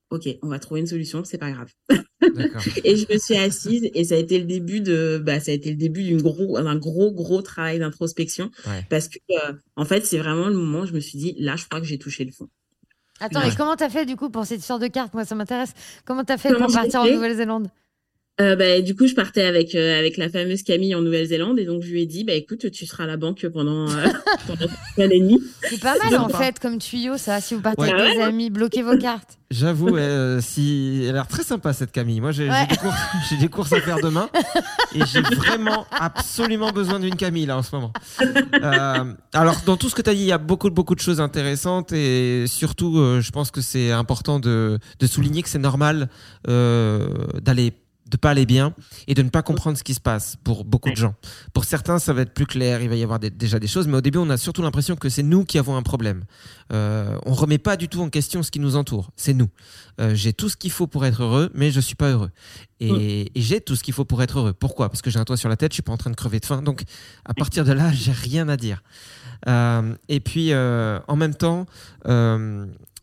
ok 0.09 0.29
on 0.41 0.47
va 0.47 0.57
trouver 0.59 0.79
une 0.79 0.87
solution 0.87 1.25
c'est 1.25 1.37
pas 1.37 1.51
grave. 1.51 1.69
Et 2.85 2.95
je 2.95 3.13
me 3.13 3.17
suis 3.17 3.35
assise 3.35 3.89
et 3.93 4.03
ça 4.05 4.15
a 4.15 4.17
été 4.17 4.39
le 4.39 4.45
début 4.45 4.79
de 4.79 5.21
bah 5.21 5.41
ça 5.41 5.51
a 5.51 5.53
été 5.53 5.69
le 5.69 5.75
début 5.75 6.03
d'une 6.03 6.21
gros 6.21 6.61
d'un 6.61 6.77
gros 6.77 7.11
gros 7.11 7.41
travail 7.41 7.79
d'introspection. 7.79 8.51
Ouais. 8.65 8.85
parce 8.89 9.09
que 9.09 9.19
euh, 9.31 9.53
en 9.75 9.83
fait 9.83 10.05
c'est 10.05 10.17
vraiment 10.17 10.47
le 10.47 10.55
moment 10.55 10.81
où 10.81 10.85
je 10.85 10.93
me 10.93 11.01
suis 11.01 11.17
dit 11.17 11.35
là 11.39 11.57
je 11.57 11.65
crois 11.65 11.81
que 11.81 11.87
j'ai 11.87 11.97
touché 11.97 12.23
le 12.23 12.31
fond 12.31 12.47
Attends, 13.21 13.39
Ouais. 13.39 13.49
et 13.51 13.55
comment 13.55 13.75
t'as 13.75 13.89
fait 13.89 14.05
du 14.05 14.15
coup 14.17 14.29
pour 14.29 14.45
cette 14.45 14.59
histoire 14.59 14.79
de 14.79 14.87
carte? 14.87 15.13
Moi, 15.13 15.23
ça 15.25 15.35
m'intéresse. 15.35 15.73
Comment 16.05 16.23
t'as 16.23 16.37
fait 16.37 16.51
Comment 16.51 16.65
pour 16.65 16.75
partir 16.75 17.01
en 17.01 17.05
Nouvelle-Zélande? 17.07 17.69
Euh, 18.41 18.57
bah, 18.57 18.81
du 18.81 18.95
coup, 18.95 19.07
je 19.07 19.13
partais 19.15 19.43
avec 19.43 19.75
euh, 19.75 19.97
avec 19.97 20.17
la 20.17 20.27
fameuse 20.29 20.61
Camille 20.63 20.93
en 20.93 21.01
Nouvelle-Zélande 21.01 21.57
et 21.57 21.63
donc 21.63 21.83
je 21.83 21.89
lui 21.91 22.01
ai 22.01 22.05
dit 22.05 22.25
bah 22.25 22.33
écoute, 22.33 22.69
tu 22.69 22.85
seras 22.85 23.05
à 23.05 23.07
la 23.07 23.15
banque 23.15 23.47
pendant 23.47 23.89
euh, 23.89 24.07
pendant 24.47 24.65
une 24.97 25.03
année 25.03 25.15
et 25.15 25.19
demie. 25.21 25.41
C'est 25.69 25.79
pas 25.79 25.95
mal 26.03 26.17
en 26.19 26.27
fait 26.27 26.59
comme 26.59 26.77
tuyau, 26.77 27.17
ça. 27.17 27.39
Si 27.39 27.53
vous 27.53 27.61
partez 27.61 27.83
Ouais. 27.83 27.93
avec 27.93 28.03
Ah 28.09 28.13
des 28.15 28.21
amis, 28.21 28.49
bloquez 28.49 28.81
vos 28.83 28.97
cartes. 28.97 29.37
J'avoue, 29.51 29.95
euh, 29.95 30.41
si... 30.41 31.01
elle 31.03 31.11
a 31.11 31.13
l'air 31.13 31.27
très 31.27 31.43
sympa 31.43 31.71
cette 31.71 31.91
Camille. 31.93 32.19
Moi, 32.19 32.31
j'ai 32.33 32.49
Ouais. 32.49 32.67
des, 32.67 32.75
courses... 32.75 32.95
j'ai 33.29 33.37
des 33.37 33.47
courses 33.47 33.71
à 33.71 33.79
faire 33.79 33.99
demain 34.01 34.27
et 34.93 34.99
j'ai 35.05 35.21
vraiment 35.21 35.85
absolument 35.91 36.71
besoin 36.71 36.99
d'une 36.99 37.15
Camille 37.15 37.45
là 37.45 37.57
en 37.57 37.63
ce 37.63 37.73
moment. 37.75 37.93
Euh, 38.21 39.13
alors, 39.33 39.55
dans 39.65 39.77
tout 39.77 39.87
ce 39.87 39.95
que 39.95 40.01
tu 40.01 40.09
as 40.09 40.13
dit, 40.13 40.21
il 40.21 40.27
y 40.27 40.31
a 40.33 40.39
beaucoup, 40.39 40.69
beaucoup 40.71 40.95
de 40.95 40.99
choses 40.99 41.21
intéressantes 41.21 41.93
et 41.93 42.45
surtout, 42.47 42.97
euh, 42.97 43.21
je 43.21 43.31
pense 43.31 43.49
que 43.51 43.61
c'est 43.61 43.91
important 43.91 44.39
de, 44.39 44.77
de 44.99 45.07
souligner 45.07 45.41
que 45.41 45.47
c'est 45.49 45.59
normal 45.59 46.09
euh, 46.49 47.07
d'aller 47.41 47.71
de 48.09 48.17
pas 48.17 48.29
aller 48.29 48.45
bien 48.45 48.73
et 49.07 49.15
de 49.15 49.21
ne 49.23 49.29
pas 49.29 49.41
comprendre 49.41 49.77
ce 49.77 49.83
qui 49.83 49.93
se 49.95 49.99
passe 49.99 50.35
pour 50.43 50.63
beaucoup 50.63 50.89
de 50.91 50.95
gens. 50.95 51.15
Pour 51.53 51.65
certains, 51.65 51.97
ça 51.97 52.13
va 52.13 52.21
être 52.21 52.33
plus 52.35 52.45
clair, 52.45 52.81
il 52.81 52.87
va 52.89 52.95
y 52.95 53.01
avoir 53.03 53.19
des- 53.19 53.31
déjà 53.31 53.57
des 53.59 53.67
choses, 53.67 53.87
mais 53.87 53.97
au 53.97 54.01
début, 54.01 54.19
on 54.19 54.29
a 54.29 54.37
surtout 54.37 54.61
l'impression 54.61 54.95
que 54.95 55.09
c'est 55.09 55.23
nous 55.23 55.43
qui 55.43 55.57
avons 55.57 55.75
un 55.75 55.81
problème. 55.81 56.23
Euh, 56.71 57.17
on 57.25 57.33
remet 57.33 57.57
pas 57.57 57.77
du 57.77 57.87
tout 57.87 58.01
en 58.01 58.09
question 58.09 58.43
ce 58.43 58.51
qui 58.51 58.59
nous 58.59 58.75
entoure, 58.75 59.09
c'est 59.15 59.33
nous. 59.33 59.49
Euh, 59.99 60.13
j'ai 60.13 60.33
tout 60.33 60.49
ce 60.49 60.55
qu'il 60.57 60.71
faut 60.71 60.85
pour 60.87 61.05
être 61.05 61.23
heureux, 61.23 61.49
mais 61.55 61.71
je 61.71 61.79
suis 61.79 61.95
pas 61.95 62.09
heureux. 62.11 62.29
Et, 62.79 63.31
et 63.33 63.41
j'ai 63.41 63.59
tout 63.61 63.75
ce 63.75 63.83
qu'il 63.83 63.93
faut 63.93 64.05
pour 64.05 64.21
être 64.21 64.37
heureux. 64.39 64.53
Pourquoi? 64.53 64.89
Parce 64.89 65.01
que 65.01 65.09
j'ai 65.09 65.17
un 65.17 65.23
toit 65.25 65.37
sur 65.37 65.49
la 65.49 65.55
tête, 65.57 65.71
je 65.71 65.75
suis 65.77 65.83
pas 65.83 65.93
en 65.93 65.97
train 65.97 66.11
de 66.11 66.15
crever 66.15 66.39
de 66.39 66.45
faim. 66.45 66.61
Donc, 66.61 66.83
à 67.25 67.33
partir 67.33 67.63
de 67.65 67.71
là, 67.71 67.91
j'ai 67.91 68.11
rien 68.11 68.49
à 68.49 68.57
dire. 68.57 68.83
Euh, 69.47 69.95
et 70.09 70.19
puis, 70.19 70.51
euh, 70.51 70.99
en 71.07 71.15
même 71.15 71.33
temps, 71.35 71.65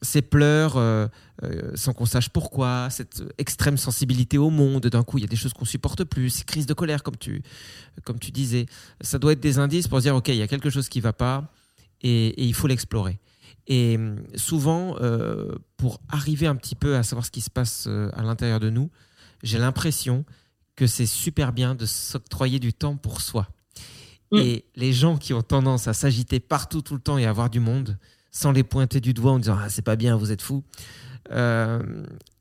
ces 0.02 0.20
pleurs, 0.20 0.76
euh, 0.76 1.06
euh, 1.42 1.72
sans 1.74 1.92
qu'on 1.92 2.06
sache 2.06 2.28
pourquoi, 2.28 2.90
cette 2.90 3.22
extrême 3.38 3.76
sensibilité 3.76 4.36
au 4.36 4.50
monde, 4.50 4.86
d'un 4.86 5.04
coup, 5.04 5.18
il 5.18 5.22
y 5.22 5.24
a 5.24 5.28
des 5.28 5.36
choses 5.36 5.52
qu'on 5.52 5.64
supporte 5.64 6.04
plus, 6.04 6.30
ces 6.30 6.44
crises 6.44 6.66
de 6.66 6.74
colère, 6.74 7.02
comme 7.02 7.16
tu, 7.16 7.42
comme 8.04 8.18
tu 8.18 8.30
disais, 8.30 8.66
ça 9.00 9.18
doit 9.18 9.32
être 9.32 9.40
des 9.40 9.58
indices 9.58 9.88
pour 9.88 9.98
se 9.98 10.02
dire, 10.02 10.16
OK, 10.16 10.28
il 10.28 10.36
y 10.36 10.42
a 10.42 10.48
quelque 10.48 10.70
chose 10.70 10.88
qui 10.88 11.00
va 11.00 11.12
pas 11.12 11.52
et, 12.02 12.28
et 12.28 12.44
il 12.44 12.54
faut 12.54 12.66
l'explorer. 12.66 13.20
Et 13.66 13.96
hum, 13.96 14.16
souvent, 14.34 14.96
euh, 15.00 15.54
pour 15.76 16.00
arriver 16.08 16.46
un 16.46 16.56
petit 16.56 16.74
peu 16.74 16.96
à 16.96 17.02
savoir 17.02 17.24
ce 17.24 17.30
qui 17.30 17.40
se 17.40 17.50
passe 17.50 17.86
euh, 17.86 18.10
à 18.14 18.22
l'intérieur 18.22 18.60
de 18.60 18.70
nous, 18.70 18.90
j'ai 19.42 19.58
l'impression 19.58 20.24
que 20.76 20.86
c'est 20.86 21.06
super 21.06 21.52
bien 21.52 21.74
de 21.74 21.86
s'octroyer 21.86 22.58
du 22.58 22.72
temps 22.72 22.96
pour 22.96 23.20
soi. 23.20 23.48
Mm. 24.32 24.38
Et 24.38 24.64
les 24.74 24.92
gens 24.92 25.16
qui 25.16 25.34
ont 25.34 25.42
tendance 25.42 25.86
à 25.88 25.92
s'agiter 25.92 26.40
partout 26.40 26.82
tout 26.82 26.94
le 26.94 27.00
temps 27.00 27.18
et 27.18 27.26
à 27.26 27.30
avoir 27.30 27.50
du 27.50 27.60
monde, 27.60 27.98
sans 28.32 28.50
les 28.52 28.64
pointer 28.64 29.00
du 29.00 29.14
doigt 29.14 29.32
en 29.32 29.38
disant 29.38 29.56
ah 29.60 29.68
c'est 29.70 29.82
pas 29.82 29.96
bien, 29.96 30.16
vous 30.16 30.32
êtes 30.32 30.42
fous, 30.42 30.64
euh, 31.30 31.80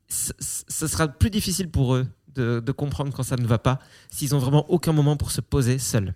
ce 0.08 0.86
sera 0.88 1.08
plus 1.08 1.30
difficile 1.30 1.70
pour 1.70 1.94
eux 1.94 2.06
de, 2.34 2.60
de 2.60 2.72
comprendre 2.72 3.12
quand 3.14 3.22
ça 3.22 3.36
ne 3.36 3.46
va 3.46 3.58
pas 3.58 3.78
s'ils 4.10 4.34
ont 4.34 4.38
vraiment 4.38 4.68
aucun 4.70 4.92
moment 4.92 5.16
pour 5.16 5.30
se 5.30 5.40
poser 5.40 5.78
seuls. 5.78 6.14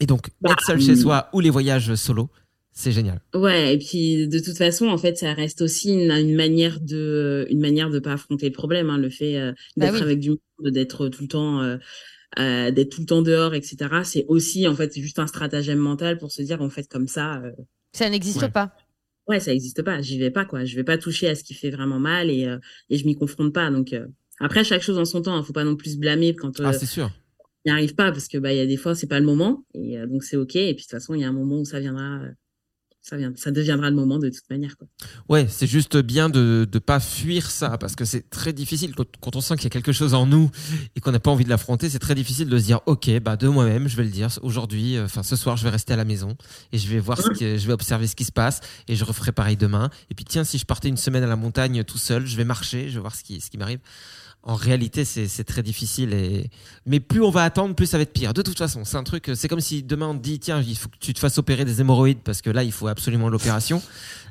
Et 0.00 0.06
donc 0.06 0.28
Bah, 0.40 0.50
être 0.52 0.62
seul 0.64 0.80
chez 0.80 0.92
mm. 0.92 0.96
soi 0.96 1.28
ou 1.32 1.40
les 1.40 1.50
voyages 1.50 1.94
solo, 1.96 2.30
c'est 2.72 2.92
génial. 2.92 3.20
Ouais, 3.34 3.74
et 3.74 3.78
puis 3.78 4.28
de 4.28 4.38
toute 4.38 4.56
façon, 4.58 4.88
en 4.88 4.98
fait, 4.98 5.16
ça 5.18 5.32
reste 5.34 5.62
aussi 5.62 5.92
une, 5.92 6.10
une 6.10 6.34
manière 6.34 6.80
de 6.80 7.46
une 7.50 7.60
manière 7.60 7.90
de 7.90 7.98
pas 7.98 8.12
affronter 8.14 8.46
le 8.46 8.52
problème, 8.52 8.90
hein, 8.90 8.98
le 8.98 9.10
fait 9.10 9.36
euh, 9.38 9.52
Bah 9.76 9.92
d'être 9.92 9.92
oui. 9.92 10.02
avec 10.02 10.20
du 10.20 10.30
monde, 10.30 10.72
d'être 10.72 11.08
tout 11.08 11.22
le 11.22 11.28
temps 11.28 11.60
euh, 11.62 11.76
euh, 12.38 12.70
d'être 12.70 12.90
tout 12.90 13.00
le 13.02 13.06
temps 13.06 13.22
dehors, 13.22 13.54
etc. 13.54 14.02
C'est 14.04 14.24
aussi 14.28 14.66
en 14.68 14.74
fait 14.74 14.92
c'est 14.94 15.02
juste 15.02 15.18
un 15.18 15.26
stratagème 15.26 15.78
mental 15.78 16.18
pour 16.18 16.32
se 16.32 16.42
dire 16.42 16.62
en 16.62 16.70
fait 16.70 16.88
comme 16.88 17.08
ça, 17.08 17.36
euh, 17.42 17.52
Ça 17.94 18.08
n'existe 18.10 18.42
Ouais. 18.42 18.48
pas. 18.50 18.74
Ouais, 19.28 19.40
ça 19.40 19.52
existe 19.52 19.82
pas, 19.82 20.00
j'y 20.00 20.18
vais 20.18 20.30
pas 20.30 20.44
quoi, 20.44 20.64
je 20.64 20.74
vais 20.76 20.84
pas 20.84 20.98
toucher 20.98 21.28
à 21.28 21.34
ce 21.34 21.44
qui 21.44 21.54
fait 21.54 21.70
vraiment 21.70 21.98
mal 21.98 22.30
et 22.30 22.46
euh, 22.46 22.58
et 22.90 22.98
je 22.98 23.04
m'y 23.06 23.14
confronte 23.14 23.52
pas. 23.52 23.70
Donc 23.70 23.92
euh, 23.92 24.06
après 24.40 24.64
chaque 24.64 24.82
chose 24.82 24.98
en 24.98 25.04
son 25.04 25.22
temps, 25.22 25.34
hein, 25.36 25.42
faut 25.42 25.52
pas 25.52 25.64
non 25.64 25.76
plus 25.76 25.92
se 25.94 25.98
blâmer 25.98 26.34
quand 26.34 26.60
euh, 26.60 26.64
Ah 26.66 26.72
c'est 26.72 26.86
sûr. 26.86 27.10
n'y 27.66 27.72
arrive 27.72 27.94
pas 27.94 28.10
parce 28.12 28.28
que 28.28 28.38
bah 28.38 28.52
il 28.52 28.56
y 28.56 28.60
a 28.60 28.66
des 28.66 28.76
fois 28.76 28.94
c'est 28.94 29.06
pas 29.06 29.20
le 29.20 29.26
moment 29.26 29.64
et 29.74 29.96
donc 30.06 30.24
c'est 30.24 30.36
ok 30.36 30.56
et 30.56 30.74
puis 30.74 30.76
de 30.76 30.80
toute 30.82 30.90
façon 30.90 31.14
il 31.14 31.20
y 31.20 31.24
a 31.24 31.28
un 31.28 31.32
moment 31.32 31.60
où 31.60 31.64
ça 31.64 31.80
viendra 31.80 32.20
ça, 33.02 33.50
deviendra 33.50 33.90
le 33.90 33.96
moment 33.96 34.18
de 34.18 34.28
toute 34.28 34.48
manière. 34.48 34.76
Quoi. 34.76 34.86
Ouais, 35.28 35.46
c'est 35.48 35.66
juste 35.66 35.96
bien 35.96 36.30
de 36.30 36.68
ne 36.72 36.78
pas 36.78 37.00
fuir 37.00 37.50
ça, 37.50 37.76
parce 37.76 37.96
que 37.96 38.04
c'est 38.04 38.30
très 38.30 38.52
difficile 38.52 38.94
quand, 38.94 39.36
on 39.36 39.40
sent 39.40 39.56
qu'il 39.56 39.64
y 39.64 39.66
a 39.66 39.70
quelque 39.70 39.92
chose 39.92 40.14
en 40.14 40.24
nous 40.24 40.50
et 40.94 41.00
qu'on 41.00 41.10
n'a 41.10 41.18
pas 41.18 41.30
envie 41.30 41.44
de 41.44 41.50
l'affronter, 41.50 41.90
c'est 41.90 41.98
très 41.98 42.14
difficile 42.14 42.48
de 42.48 42.58
se 42.58 42.64
dire, 42.64 42.80
ok, 42.86 43.10
bah 43.20 43.36
de 43.36 43.48
moi-même, 43.48 43.88
je 43.88 43.96
vais 43.96 44.04
le 44.04 44.10
dire, 44.10 44.28
aujourd'hui, 44.42 44.96
euh, 44.96 45.06
enfin 45.06 45.24
ce 45.24 45.34
soir, 45.34 45.56
je 45.56 45.64
vais 45.64 45.70
rester 45.70 45.92
à 45.92 45.96
la 45.96 46.04
maison 46.04 46.36
et 46.70 46.78
je 46.78 46.88
vais 46.88 47.00
voir 47.00 47.18
je 47.38 47.66
vais 47.66 47.72
observer 47.72 48.06
ce 48.06 48.14
qui 48.14 48.24
se 48.24 48.32
passe 48.32 48.60
et 48.86 48.94
je 48.94 49.04
referai 49.04 49.32
pareil 49.32 49.56
demain. 49.56 49.90
Et 50.10 50.14
puis 50.14 50.24
tiens, 50.24 50.44
si 50.44 50.58
je 50.58 50.64
partais 50.64 50.88
une 50.88 50.96
semaine 50.96 51.24
à 51.24 51.26
la 51.26 51.36
montagne 51.36 51.82
tout 51.82 51.98
seul, 51.98 52.26
je 52.26 52.36
vais 52.36 52.44
marcher, 52.44 52.88
je 52.88 52.94
vais 52.94 53.00
voir 53.00 53.14
ce 53.14 53.24
qui, 53.24 53.40
ce 53.40 53.50
qui 53.50 53.58
m'arrive 53.58 53.80
en 54.44 54.56
réalité, 54.56 55.04
c'est 55.04 55.44
très 55.44 55.62
difficile. 55.62 56.12
Et... 56.12 56.50
Mais 56.84 56.98
plus 56.98 57.22
on 57.22 57.30
va 57.30 57.44
attendre, 57.44 57.76
plus 57.76 57.86
ça 57.86 57.96
va 57.96 58.02
être 58.02 58.12
pire. 58.12 58.34
De 58.34 58.42
toute 58.42 58.58
façon, 58.58 58.84
c'est 58.84 58.96
un 58.96 59.04
truc, 59.04 59.30
c'est 59.34 59.46
comme 59.46 59.60
si 59.60 59.84
demain 59.84 60.08
on 60.08 60.14
te 60.14 60.22
dit, 60.22 60.40
tiens, 60.40 60.60
il 60.60 60.76
faut 60.76 60.88
que 60.88 60.96
tu 60.98 61.14
te 61.14 61.20
fasses 61.20 61.38
opérer 61.38 61.64
des 61.64 61.80
hémorroïdes 61.80 62.18
parce 62.24 62.42
que 62.42 62.50
là, 62.50 62.64
il 62.64 62.72
faut 62.72 62.88
absolument 62.88 63.28
l'opération. 63.28 63.80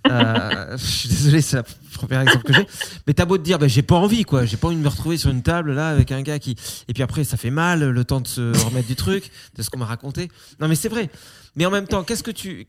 euh, 0.11 0.77
je 0.77 0.85
suis 0.85 1.09
désolé, 1.09 1.41
c'est 1.41 1.57
le 1.57 1.63
premier 1.93 2.21
exemple 2.21 2.43
que 2.43 2.53
j'ai. 2.53 2.67
Mais 3.07 3.13
t'as 3.13 3.25
beau 3.25 3.37
te 3.37 3.43
dire, 3.43 3.57
ben, 3.57 3.69
j'ai 3.69 3.83
pas 3.83 3.95
envie, 3.95 4.23
quoi. 4.23 4.45
J'ai 4.45 4.57
pas 4.57 4.67
envie 4.67 4.75
de 4.75 4.81
me 4.81 4.89
retrouver 4.89 5.17
sur 5.17 5.29
une 5.29 5.43
table 5.43 5.73
là 5.73 5.89
avec 5.89 6.11
un 6.11 6.21
gars 6.23 6.39
qui. 6.39 6.57
Et 6.89 6.93
puis 6.93 7.03
après, 7.03 7.23
ça 7.23 7.37
fait 7.37 7.51
mal, 7.51 7.81
le 7.81 8.03
temps 8.03 8.19
de 8.19 8.27
se 8.27 8.65
remettre 8.65 8.87
du 8.87 8.95
truc, 8.95 9.31
de 9.55 9.61
ce 9.61 9.69
qu'on 9.69 9.79
m'a 9.79 9.85
raconté. 9.85 10.29
Non, 10.59 10.67
mais 10.67 10.75
c'est 10.75 10.89
vrai. 10.89 11.09
Mais 11.55 11.65
en 11.65 11.71
même 11.71 11.85
temps, 11.85 12.03
qu'est-ce 12.03 12.23
que 12.23 12.31
tu. 12.31 12.65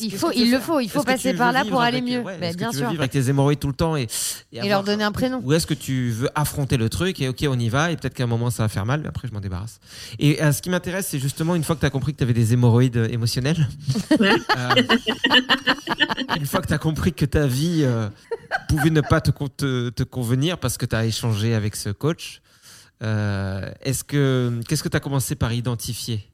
Il, 0.00 0.16
faut, 0.16 0.30
il 0.32 0.52
le 0.52 0.60
faut, 0.60 0.78
il 0.78 0.88
faut 0.88 1.02
passer 1.02 1.34
par 1.34 1.50
là 1.50 1.64
pour 1.64 1.80
aller 1.80 2.00
mieux. 2.00 2.20
Ouais, 2.20 2.38
bien 2.54 2.70
tu 2.70 2.76
sûr. 2.76 2.86
Veux 2.86 2.90
vivre 2.92 3.02
avec 3.02 3.10
tes 3.10 3.28
hémorroïdes 3.28 3.58
tout 3.58 3.66
le 3.66 3.74
temps 3.74 3.96
et, 3.96 4.06
et, 4.52 4.68
leur 4.68 4.84
donner 4.84 5.02
un 5.02 5.10
prénom. 5.10 5.40
Ou 5.42 5.52
est-ce 5.52 5.66
que 5.66 5.74
tu 5.74 6.10
veux 6.10 6.28
affronter 6.36 6.76
le 6.76 6.88
truc 6.88 7.20
et 7.20 7.28
ok, 7.28 7.44
on 7.48 7.58
y 7.58 7.68
va 7.68 7.90
et 7.90 7.96
peut-être 7.96 8.14
qu'à 8.14 8.22
un 8.22 8.28
moment 8.28 8.50
ça 8.50 8.62
va 8.62 8.68
faire 8.68 8.86
mal, 8.86 9.00
mais 9.00 9.08
après 9.08 9.26
je 9.26 9.32
m'en 9.32 9.40
débarrasse. 9.40 9.80
Et 10.20 10.40
euh, 10.42 10.52
ce 10.52 10.62
qui 10.62 10.70
m'intéresse, 10.70 11.08
c'est 11.08 11.18
justement 11.18 11.56
une 11.56 11.64
fois 11.64 11.74
que 11.74 11.80
tu 11.80 11.86
as 11.86 11.90
compris 11.90 12.12
que 12.12 12.18
tu 12.18 12.24
avais 12.24 12.32
des 12.32 12.52
hémorroïdes 12.52 12.98
euh, 12.98 13.08
émotionnels, 13.08 13.68
euh, 14.20 14.68
une 16.36 16.46
fois 16.46 16.60
que 16.60 16.68
tu 16.68 16.74
as 16.74 16.78
compris 16.78 17.12
que 17.12 17.24
ta 17.24 17.48
vie 17.48 17.84
pouvait 18.68 18.90
ne 18.90 19.00
pas 19.00 19.20
te, 19.20 19.30
te, 19.30 19.88
te 19.88 20.02
convenir 20.04 20.58
parce 20.58 20.78
que 20.78 20.86
tu 20.86 20.94
as 20.94 21.04
échangé 21.04 21.54
avec 21.54 21.74
ce 21.74 21.90
coach, 21.90 22.42
est-ce 23.00 24.04
que 24.04 24.60
qu'est-ce 24.68 24.84
que 24.84 24.88
tu 24.88 24.96
as 24.96 25.00
commencé 25.00 25.34
par 25.34 25.52
identifier? 25.52 26.30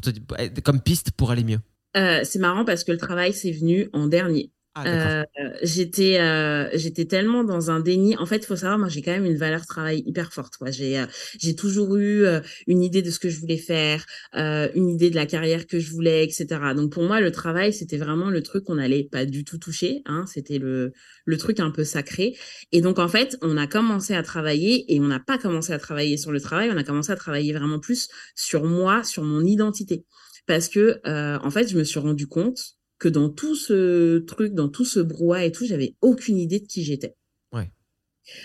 Te, 0.00 0.60
comme 0.60 0.80
piste 0.80 1.10
pour 1.12 1.30
aller 1.30 1.44
mieux 1.44 1.60
euh, 1.96 2.20
C'est 2.24 2.38
marrant 2.38 2.64
parce 2.64 2.84
que 2.84 2.92
le 2.92 2.98
travail, 2.98 3.32
c'est 3.32 3.52
venu 3.52 3.88
en 3.92 4.06
dernier. 4.06 4.52
Ah, 4.84 5.22
euh, 5.40 5.50
j'étais 5.62 6.20
euh, 6.20 6.68
j'étais 6.74 7.04
tellement 7.06 7.44
dans 7.44 7.70
un 7.70 7.80
déni. 7.80 8.16
En 8.16 8.26
fait 8.26 8.36
il 8.36 8.46
faut 8.46 8.56
savoir 8.56 8.78
moi 8.78 8.88
j'ai 8.88 9.02
quand 9.02 9.10
même 9.12 9.24
une 9.24 9.36
valeur 9.36 9.66
travail 9.66 10.02
hyper 10.06 10.32
forte 10.32 10.56
quoi. 10.56 10.70
J'ai 10.70 10.98
euh, 10.98 11.06
j'ai 11.38 11.54
toujours 11.54 11.96
eu 11.96 12.24
euh, 12.24 12.40
une 12.66 12.82
idée 12.82 13.02
de 13.02 13.10
ce 13.10 13.18
que 13.18 13.28
je 13.28 13.40
voulais 13.40 13.56
faire 13.58 14.04
euh, 14.36 14.68
une 14.74 14.88
idée 14.88 15.10
de 15.10 15.16
la 15.16 15.26
carrière 15.26 15.66
que 15.66 15.78
je 15.80 15.90
voulais 15.90 16.24
etc 16.24 16.46
donc 16.76 16.92
pour 16.92 17.02
moi 17.02 17.20
le 17.20 17.32
travail 17.32 17.72
c'était 17.72 17.96
vraiment 17.96 18.30
le 18.30 18.42
truc 18.42 18.64
qu'on 18.64 18.76
n'allait 18.76 19.04
pas 19.04 19.24
du 19.26 19.44
tout 19.44 19.58
toucher 19.58 20.02
hein. 20.06 20.24
C'était 20.26 20.58
le 20.58 20.92
le 21.24 21.36
truc 21.38 21.60
un 21.60 21.70
peu 21.70 21.84
sacré. 21.84 22.36
Et 22.72 22.80
donc 22.80 22.98
en 22.98 23.08
fait 23.08 23.36
on 23.42 23.56
a 23.56 23.66
commencé 23.66 24.14
à 24.14 24.22
travailler 24.22 24.92
et 24.94 25.00
on 25.00 25.06
n'a 25.06 25.20
pas 25.20 25.38
commencé 25.38 25.72
à 25.72 25.78
travailler 25.78 26.16
sur 26.16 26.32
le 26.32 26.40
travail 26.40 26.70
on 26.72 26.76
a 26.76 26.84
commencé 26.84 27.10
à 27.12 27.16
travailler 27.16 27.52
vraiment 27.52 27.80
plus 27.80 28.08
sur 28.36 28.64
moi 28.64 29.02
sur 29.04 29.24
mon 29.24 29.42
identité. 29.44 30.04
Parce 30.46 30.68
que 30.68 31.00
en 31.44 31.50
fait 31.50 31.68
je 31.68 31.76
me 31.76 31.84
suis 31.84 31.98
rendu 31.98 32.26
compte 32.26 32.77
que 32.98 33.08
dans 33.08 33.28
tout 33.28 33.54
ce 33.54 34.18
truc, 34.18 34.54
dans 34.54 34.68
tout 34.68 34.84
ce 34.84 35.00
brouhaha 35.00 35.44
et 35.44 35.52
tout, 35.52 35.66
j'avais 35.66 35.94
aucune 36.02 36.38
idée 36.38 36.60
de 36.60 36.66
qui 36.66 36.84
j'étais. 36.84 37.14
Ouais. 37.52 37.70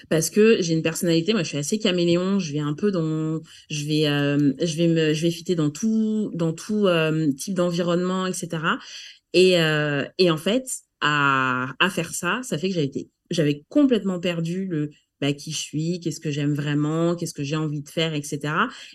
Parce 0.09 0.29
que 0.29 0.61
j'ai 0.61 0.73
une 0.73 0.81
personnalité, 0.81 1.33
moi 1.33 1.43
je 1.43 1.49
suis 1.49 1.57
assez 1.57 1.79
caméléon, 1.79 2.39
je 2.39 2.53
vais 2.53 2.59
un 2.59 2.73
peu 2.73 2.91
dans, 2.91 3.41
je 3.69 3.85
vais, 3.85 4.07
euh, 4.07 4.53
je 4.61 4.77
vais 4.77 4.87
me, 4.87 5.13
je 5.13 5.21
vais 5.21 5.31
fitter 5.31 5.55
dans 5.55 5.69
tout, 5.69 6.31
dans 6.33 6.53
tout 6.53 6.87
euh, 6.87 7.31
type 7.33 7.55
d'environnement, 7.55 8.27
etc. 8.27 8.49
Et, 9.33 9.59
euh, 9.59 10.05
et 10.17 10.29
en 10.29 10.37
fait, 10.37 10.65
à, 11.01 11.73
à 11.79 11.89
faire 11.89 12.13
ça, 12.13 12.41
ça 12.43 12.57
fait 12.57 12.69
que 12.69 12.75
j'avais 12.75 12.87
été, 12.87 13.09
j'avais 13.29 13.63
complètement 13.69 14.19
perdu 14.19 14.67
le, 14.67 14.91
bah, 15.21 15.33
qui 15.33 15.51
je 15.51 15.57
suis, 15.57 15.99
qu'est-ce 15.99 16.19
que 16.19 16.31
j'aime 16.31 16.53
vraiment, 16.53 17.15
qu'est-ce 17.15 17.33
que 17.33 17.43
j'ai 17.43 17.55
envie 17.55 17.81
de 17.81 17.89
faire, 17.89 18.13
etc. 18.13 18.39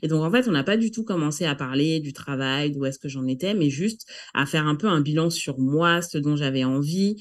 Et 0.02 0.09
donc, 0.09 0.22
en 0.22 0.31
fait, 0.31 0.48
on 0.48 0.52
n'a 0.52 0.64
pas 0.64 0.76
du 0.76 0.90
tout 0.90 1.04
commencé 1.04 1.44
à 1.44 1.54
parler 1.54 2.00
du 2.00 2.12
travail, 2.12 2.70
d'où 2.72 2.85
est-ce 2.85 2.98
que 2.98 3.09
j'en 3.09 3.26
étais, 3.26 3.54
mais 3.54 3.70
juste 3.70 4.07
à 4.35 4.46
faire 4.46 4.66
un 4.66 4.76
peu 4.76 4.88
un 4.88 5.00
bilan 5.00 5.31
sur 5.31 5.59
moi, 5.59 6.02
ce 6.02 6.18
dont 6.18 6.37
j'avais 6.37 6.64
envie. 6.64 7.16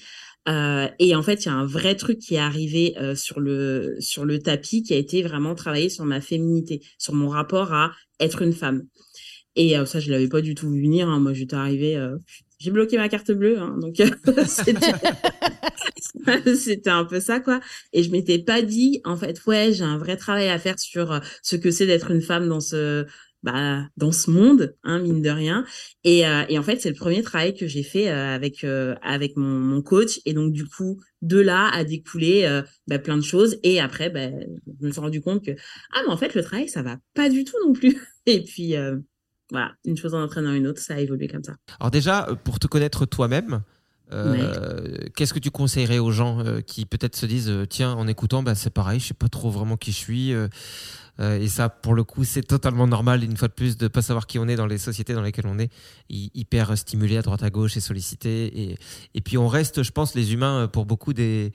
Euh, 0.48 0.88
et 1.00 1.16
en 1.16 1.24
fait, 1.24 1.46
il 1.46 1.48
y 1.48 1.52
a 1.52 1.56
un 1.56 1.66
vrai 1.66 1.96
truc 1.96 2.20
qui 2.20 2.36
est 2.36 2.40
arrivé 2.40 2.96
euh, 2.98 3.16
sur 3.16 3.40
le 3.40 3.98
sur 4.00 4.26
le 4.26 4.40
tapis, 4.40 4.82
qui 4.82 4.94
a 4.94 4.98
été 4.98 5.22
vraiment 5.22 5.56
travailler 5.56 5.90
sur 5.90 6.06
ma 6.06 6.22
féminité, 6.22 6.82
sur 6.98 7.14
mon 7.14 7.28
rapport 7.28 7.74
à 7.74 7.92
être 8.20 8.42
une 8.42 8.54
femme. 8.54 8.84
Et 9.56 9.78
euh, 9.78 9.86
ça, 9.86 10.00
je 10.00 10.12
l'avais 10.12 10.30
pas 10.30 10.42
du 10.42 10.56
tout 10.56 10.70
vu 10.70 10.82
venir. 10.82 11.10
Hein. 11.10 11.20
Moi, 11.20 11.34
j'étais 11.34 11.56
arrivée, 11.56 11.98
j'ai 12.60 12.72
bloqué 12.72 12.98
ma 12.98 13.10
carte 13.10 13.32
bleue, 13.32 13.60
hein, 13.60 13.78
donc 13.80 13.96
c'était 16.56 16.90
un 16.90 17.06
peu 17.06 17.20
ça 17.20 17.40
quoi. 17.40 17.60
Et 17.94 18.04
je 18.04 18.12
m'étais 18.12 18.40
pas 18.40 18.62
dit 18.62 19.02
en 19.06 19.16
fait 19.16 19.46
ouais 19.46 19.72
j'ai 19.74 19.84
un 19.84 19.98
vrai 19.98 20.18
travail 20.18 20.50
à 20.50 20.60
faire 20.60 20.80
sur 20.80 21.12
euh, 21.12 21.20
ce 21.42 21.56
que 21.56 21.72
c'est 21.72 21.86
d'être 21.86 22.12
une 22.12 22.22
femme 22.22 22.48
dans 22.48 22.60
ce 22.60 23.06
bah, 23.44 23.86
dans 23.96 24.12
ce 24.12 24.32
monde, 24.32 24.76
hein, 24.84 25.00
mine 25.00 25.22
de 25.22 25.30
rien. 25.30 25.64
Et, 26.04 26.28
euh, 26.28 26.44
et 26.50 26.58
en 26.58 26.64
fait, 26.64 26.82
c'est 26.82 26.90
le 26.90 26.96
premier 26.96 27.22
travail 27.22 27.54
que 27.54 27.68
j'ai 27.68 27.84
fait 27.84 28.10
euh, 28.10 28.34
avec 28.34 28.66
avec 29.04 29.38
mon, 29.38 29.60
mon, 29.60 29.82
coach. 29.84 30.20
Et 30.26 30.34
donc, 30.34 30.52
du 30.52 30.66
coup, 30.66 31.00
de 31.22 31.40
là 31.40 31.70
a 31.72 31.84
découlé 31.84 32.62
bah, 32.88 32.98
plein 33.00 33.16
de 33.16 33.22
choses. 33.22 33.60
Et 33.64 33.80
après, 33.80 34.10
bah, 34.10 34.30
je 34.82 34.88
me 34.88 34.92
suis 34.92 35.00
rendu 35.00 35.22
compte 35.22 35.46
que 35.46 35.52
ah, 35.94 36.02
mais 36.06 36.12
en 36.12 36.18
fait, 36.18 36.34
le 36.34 36.44
travail, 36.44 36.68
ça 36.68 36.82
va 36.82 36.98
pas 37.14 37.30
du 37.30 37.46
tout 37.46 37.56
non 37.66 37.74
plus. 37.74 37.96
Et 38.26 38.44
puis, 38.44 38.74
voilà, 39.52 39.74
une 39.86 39.98
chose 39.98 40.14
en 40.14 40.22
entraînant 40.22 40.54
une 40.54 40.68
autre, 40.68 40.82
ça 40.82 40.96
a 40.96 41.00
évolué 41.00 41.28
comme 41.28 41.44
ça. 41.44 41.56
Alors 41.80 41.92
déjà, 41.92 42.28
pour 42.44 42.60
te 42.60 42.68
connaître 42.68 43.06
toi-même, 43.06 43.62
euh, 44.14 44.98
Qu'est-ce 45.16 45.34
que 45.34 45.40
tu 45.40 45.52
conseillerais 45.52 46.00
aux 46.00 46.12
gens 46.12 46.40
euh, 46.40 46.62
qui 46.62 46.86
peut-être 46.86 47.16
se 47.16 47.26
disent 47.26 47.50
euh, 47.50 47.66
tiens 47.66 47.92
en 47.92 48.08
écoutant 48.08 48.42
bah, 48.42 48.56
c'est 48.56 48.70
pareil 48.70 49.02
je 49.02 49.08
sais 49.08 49.14
pas 49.14 49.28
trop 49.28 49.50
vraiment 49.50 49.76
qui 49.76 49.92
je 49.92 49.98
suis 49.98 50.34
et 51.20 51.48
ça 51.48 51.68
pour 51.68 51.94
le 51.94 52.04
coup 52.04 52.24
c'est 52.24 52.44
totalement 52.44 52.88
normal 52.88 53.24
une 53.24 53.36
fois 53.36 53.48
de 53.48 53.54
plus 53.54 53.76
de 53.76 53.88
pas 53.88 54.02
savoir 54.02 54.28
qui 54.28 54.40
on 54.40 54.48
est 54.48 54.56
dans 54.56 54.68
les 54.68 54.78
sociétés 54.78 55.14
dans 55.14 55.24
lesquelles 55.24 55.48
on 55.48 55.60
est 55.60 55.72
hyper 56.10 56.78
stimulé 56.78 57.18
à 57.18 57.22
droite 57.22 57.44
à 57.44 57.50
gauche 57.50 57.76
et 57.76 57.80
sollicité 57.80 58.62
et, 58.62 58.78
et 59.16 59.22
puis 59.22 59.38
on 59.38 59.48
reste 59.48 59.84
je 59.84 59.92
pense 59.92 60.14
les 60.14 60.34
humains 60.34 60.70
pour 60.72 60.86
beaucoup 60.86 61.14
des 61.14 61.52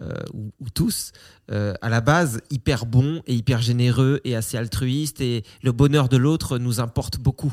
euh, 0.00 0.14
ou, 0.32 0.70
tous, 0.74 1.12
euh, 1.50 1.74
à 1.82 1.90
la 1.90 2.00
base, 2.00 2.40
hyper 2.50 2.86
bons 2.86 3.22
et 3.26 3.34
hyper 3.34 3.60
généreux 3.60 4.20
et 4.24 4.34
assez 4.34 4.56
altruistes. 4.56 5.20
Et 5.20 5.44
le 5.62 5.72
bonheur 5.72 6.08
de 6.08 6.16
l'autre 6.16 6.58
nous 6.58 6.80
importe 6.80 7.18
beaucoup. 7.18 7.52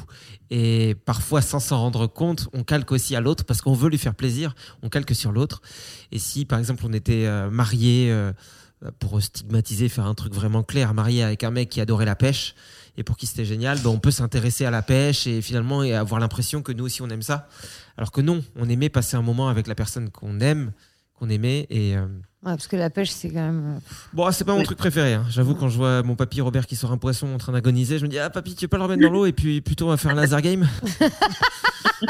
Et 0.49 0.95
parfois, 1.05 1.41
sans 1.41 1.59
s'en 1.59 1.79
rendre 1.79 2.07
compte, 2.07 2.47
on 2.53 2.63
calque 2.63 2.93
aussi 2.93 3.15
à 3.15 3.19
l'autre 3.19 3.43
parce 3.43 3.61
qu'on 3.61 3.73
veut 3.73 3.89
lui 3.89 3.97
faire 3.97 4.15
plaisir. 4.15 4.55
On 4.83 4.89
calque 4.89 5.13
sur 5.13 5.33
l'autre. 5.33 5.61
Et 6.13 6.19
si, 6.19 6.45
par 6.45 6.59
exemple, 6.59 6.83
on 6.87 6.93
était 6.93 7.25
euh, 7.25 7.49
marié, 7.49 8.15
pour 8.99 9.21
stigmatiser, 9.21 9.89
faire 9.89 10.05
un 10.05 10.15
truc 10.15 10.33
vraiment 10.33 10.63
clair, 10.63 10.93
marié 10.93 11.23
avec 11.23 11.43
un 11.43 11.51
mec 11.51 11.67
qui 11.67 11.81
adorait 11.81 12.05
la 12.05 12.15
pêche, 12.15 12.55
et 12.95 13.03
pour 13.03 13.17
qui 13.17 13.25
c'était 13.27 13.45
génial, 13.45 13.79
ben 13.79 13.89
on 13.89 13.99
peut 13.99 14.11
s'intéresser 14.11 14.65
à 14.65 14.71
la 14.71 14.81
pêche 14.81 15.27
et 15.27 15.41
finalement 15.41 15.81
avoir 15.81 16.19
l'impression 16.19 16.61
que 16.61 16.71
nous 16.71 16.85
aussi 16.85 17.01
on 17.01 17.09
aime 17.09 17.21
ça. 17.21 17.47
Alors 17.97 18.11
que 18.11 18.21
non, 18.21 18.43
on 18.55 18.69
aimait 18.69 18.89
passer 18.89 19.17
un 19.17 19.21
moment 19.21 19.49
avec 19.49 19.67
la 19.67 19.75
personne 19.75 20.09
qu'on 20.09 20.39
aime, 20.39 20.71
qu'on 21.19 21.29
aimait 21.29 21.67
et 21.69 21.95
Ouais, 22.41 22.51
parce 22.51 22.67
que 22.67 22.77
la 22.77 22.89
pêche, 22.89 23.09
c'est 23.09 23.27
quand 23.27 23.41
même. 23.41 23.75
Euh, 23.75 23.79
bon, 24.13 24.31
c'est 24.31 24.45
pas 24.45 24.55
mon 24.55 24.63
truc 24.63 24.77
préféré. 24.77 25.13
Hein. 25.13 25.25
J'avoue, 25.29 25.55
quand 25.55 25.67
je 25.67 25.75
vois 25.75 26.03
mon 26.03 26.15
papy 26.15 26.39
Robert 26.39 26.67
qui 26.67 26.77
sort 26.77 26.93
un 26.93 26.97
poisson 26.97 27.27
en 27.27 27.37
train 27.37 27.51
d'agoniser, 27.51 27.99
je 27.99 28.05
me 28.05 28.09
dis 28.09 28.17
Ah, 28.17 28.29
papy, 28.29 28.55
tu 28.55 28.63
veux 28.63 28.69
pas 28.69 28.77
le 28.77 28.83
remettre 28.83 29.01
dans 29.01 29.09
l'eau 29.09 29.25
et 29.25 29.33
puis 29.33 29.59
plutôt 29.59 29.87
on 29.87 29.89
va 29.89 29.97
faire 29.97 30.11
un 30.11 30.15
laser 30.15 30.41
game? 30.41 30.67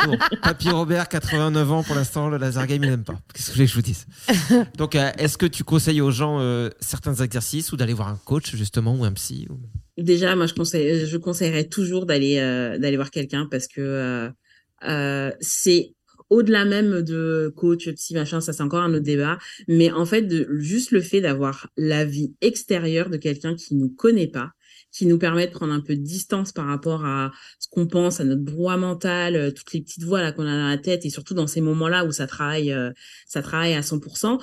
Bon, 0.06 0.15
Papy 0.43 0.69
Robert, 0.69 1.10
89 1.10 1.72
ans 1.72 1.82
pour 1.82 1.95
l'instant, 1.95 2.30
le 2.30 2.38
laser 2.38 2.67
game, 2.67 2.84
il 2.84 2.91
n'aime 2.91 3.04
pas. 3.04 3.19
Qu'est-ce 3.34 3.48
que 3.48 3.54
je 3.54 3.56
voulais 3.56 3.65
que 3.65 3.72
je 3.72 3.76
vous 3.76 3.82
dise? 3.82 4.06
Donc, 4.78 4.93
euh, 4.93 5.10
est-ce 5.17 5.36
que 5.36 5.48
tu 5.48 5.63
conseilles 5.63 6.00
aux 6.00 6.12
gens 6.12 6.38
euh, 6.39 6.69
certains 6.80 7.15
exercices 7.15 7.72
ou 7.72 7.76
d'aller 7.76 7.93
voir 7.93 8.08
un 8.08 8.19
coach, 8.24 8.56
justement, 8.56 8.93
ou 8.95 9.04
un 9.04 9.13
psy 9.13 9.48
Déjà, 9.98 10.36
moi, 10.36 10.45
je, 10.45 10.54
conseille, 10.54 11.08
je 11.08 11.17
conseillerais 11.17 11.63
toujours 11.63 12.06
d'aller 12.06 12.36
d'aller 12.80 12.98
voir 12.98 13.10
quelqu'un 13.10 13.48
parce 13.50 13.65
que 13.65 14.32
c'est 15.39 15.95
au-delà 16.29 16.65
même 16.65 17.01
de 17.01 17.53
coach, 17.55 17.89
psy, 17.89 18.13
machin, 18.13 18.41
ça 18.41 18.53
c'est 18.53 18.63
encore 18.63 18.83
un 18.83 18.93
autre 18.93 19.03
débat. 19.03 19.37
Mais 19.67 19.91
en 19.91 20.05
fait, 20.05 20.23
de, 20.23 20.47
juste 20.57 20.91
le 20.91 21.01
fait 21.01 21.21
d'avoir 21.21 21.69
l'avis 21.77 22.33
extérieur 22.41 23.09
de 23.09 23.17
quelqu'un 23.17 23.55
qui 23.55 23.75
nous 23.75 23.89
connaît 23.89 24.27
pas, 24.27 24.51
qui 24.91 25.05
nous 25.05 25.19
permet 25.19 25.47
de 25.47 25.51
prendre 25.51 25.73
un 25.73 25.81
peu 25.81 25.95
de 25.95 26.01
distance 26.01 26.51
par 26.51 26.65
rapport 26.65 27.05
à 27.05 27.31
ce 27.59 27.67
qu'on 27.69 27.87
pense, 27.87 28.19
à 28.19 28.23
notre 28.23 28.41
brouhaha 28.41 28.77
mental, 28.77 29.35
euh, 29.35 29.51
toutes 29.51 29.73
les 29.73 29.81
petites 29.81 30.03
voix 30.03 30.21
là 30.21 30.31
qu'on 30.31 30.47
a 30.47 30.57
dans 30.57 30.67
la 30.67 30.77
tête, 30.77 31.05
et 31.05 31.09
surtout 31.09 31.33
dans 31.33 31.47
ces 31.47 31.61
moments-là 31.61 32.05
où 32.05 32.11
ça 32.11 32.27
travaille, 32.27 32.71
euh, 32.71 32.91
ça 33.27 33.41
travaille 33.41 33.73
à 33.73 33.81
100%, 33.81 34.39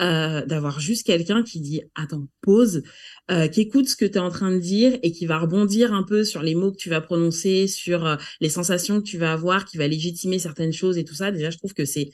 euh, 0.00 0.44
d'avoir 0.46 0.80
juste 0.80 1.06
quelqu'un 1.06 1.42
qui 1.42 1.60
dit 1.60 1.82
attends 1.94 2.26
pause, 2.40 2.82
euh, 3.30 3.48
qui 3.48 3.60
écoute 3.60 3.88
ce 3.88 3.96
que 3.96 4.04
tu 4.04 4.14
es 4.14 4.18
en 4.18 4.30
train 4.30 4.50
de 4.50 4.58
dire 4.58 4.98
et 5.02 5.12
qui 5.12 5.26
va 5.26 5.38
rebondir 5.38 5.92
un 5.92 6.02
peu 6.02 6.24
sur 6.24 6.42
les 6.42 6.54
mots 6.54 6.72
que 6.72 6.76
tu 6.76 6.90
vas 6.90 7.00
prononcer, 7.00 7.68
sur 7.68 8.06
euh, 8.06 8.16
les 8.40 8.48
sensations 8.48 9.00
que 9.00 9.06
tu 9.06 9.18
vas 9.18 9.32
avoir, 9.32 9.64
qui 9.64 9.76
va 9.76 9.86
légitimer 9.86 10.38
certaines 10.38 10.72
choses 10.72 10.98
et 10.98 11.04
tout 11.04 11.14
ça. 11.14 11.30
Déjà, 11.30 11.50
je 11.50 11.58
trouve 11.58 11.74
que 11.74 11.84
c'est, 11.84 12.10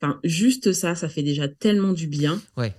enfin, 0.00 0.20
juste 0.24 0.72
ça, 0.72 0.94
ça 0.94 1.08
fait 1.08 1.22
déjà 1.22 1.48
tellement 1.48 1.92
du 1.92 2.06
bien. 2.06 2.40
Ouais. 2.56 2.72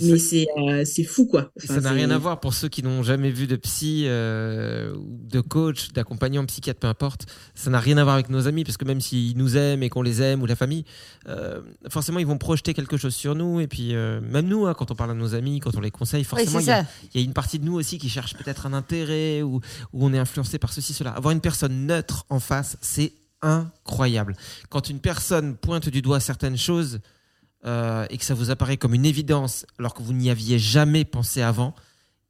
Mais 0.00 0.18
c'est 0.18 0.46
euh, 0.58 0.84
fou 1.06 1.26
quoi. 1.26 1.50
ça 1.56 1.80
n'a 1.80 1.90
rien 1.90 2.10
à 2.10 2.18
voir 2.18 2.40
pour 2.40 2.54
ceux 2.54 2.68
qui 2.68 2.82
n'ont 2.82 3.02
jamais 3.02 3.30
vu 3.30 3.46
de 3.46 3.56
psy, 3.56 4.04
euh, 4.06 4.94
de 5.06 5.40
coach, 5.40 5.92
d'accompagnant, 5.92 6.44
psychiatre, 6.46 6.80
peu 6.80 6.86
importe. 6.86 7.26
Ça 7.54 7.70
n'a 7.70 7.80
rien 7.80 7.96
à 7.98 8.04
voir 8.04 8.14
avec 8.14 8.28
nos 8.28 8.46
amis 8.46 8.64
parce 8.64 8.76
que 8.76 8.84
même 8.84 9.00
s'ils 9.00 9.36
nous 9.36 9.56
aiment 9.56 9.82
et 9.82 9.88
qu'on 9.88 10.02
les 10.02 10.22
aime 10.22 10.42
ou 10.42 10.46
la 10.46 10.56
famille, 10.56 10.84
euh, 11.28 11.60
forcément 11.88 12.18
ils 12.18 12.26
vont 12.26 12.38
projeter 12.38 12.74
quelque 12.74 12.96
chose 12.96 13.14
sur 13.14 13.34
nous. 13.34 13.60
Et 13.60 13.66
puis 13.66 13.94
même 13.94 14.46
nous, 14.46 14.66
hein, 14.66 14.74
quand 14.74 14.90
on 14.90 14.94
parle 14.94 15.10
à 15.10 15.14
nos 15.14 15.34
amis, 15.34 15.60
quand 15.60 15.76
on 15.76 15.80
les 15.80 15.90
conseille, 15.90 16.24
forcément 16.24 16.60
il 16.60 16.66
y, 16.66 17.18
a 17.18 17.24
une 17.24 17.32
partie 17.32 17.58
de 17.58 17.64
nous 17.64 17.74
aussi 17.74 17.98
qui 17.98 18.08
cherche 18.08 18.34
peut-être 18.34 18.66
un 18.66 18.72
intérêt 18.72 19.42
ou, 19.42 19.56
ou 19.92 20.06
on 20.06 20.12
est 20.12 20.18
influencé 20.18 20.58
par 20.58 20.72
ceci, 20.72 20.92
cela. 20.92 21.10
Avoir 21.10 21.32
une 21.32 21.40
personne 21.40 21.86
neutre 21.86 22.24
en 22.28 22.40
face, 22.40 22.76
c'est 22.80 23.12
incroyable. 23.42 24.36
Quand 24.68 24.88
une 24.88 25.00
personne 25.00 25.56
pointe 25.56 25.88
du 25.88 26.02
doigt 26.02 26.20
certaines 26.20 26.58
choses 26.58 27.00
euh, 27.66 28.06
et 28.08 28.16
que 28.16 28.24
ça 28.24 28.34
vous 28.34 28.50
apparaît 28.50 28.78
comme 28.78 28.94
une 28.94 29.04
évidence 29.04 29.66
alors 29.78 29.92
que 29.92 30.02
vous 30.02 30.14
n'y 30.14 30.30
aviez 30.30 30.58
jamais 30.58 31.04
pensé 31.04 31.42
avant, 31.42 31.74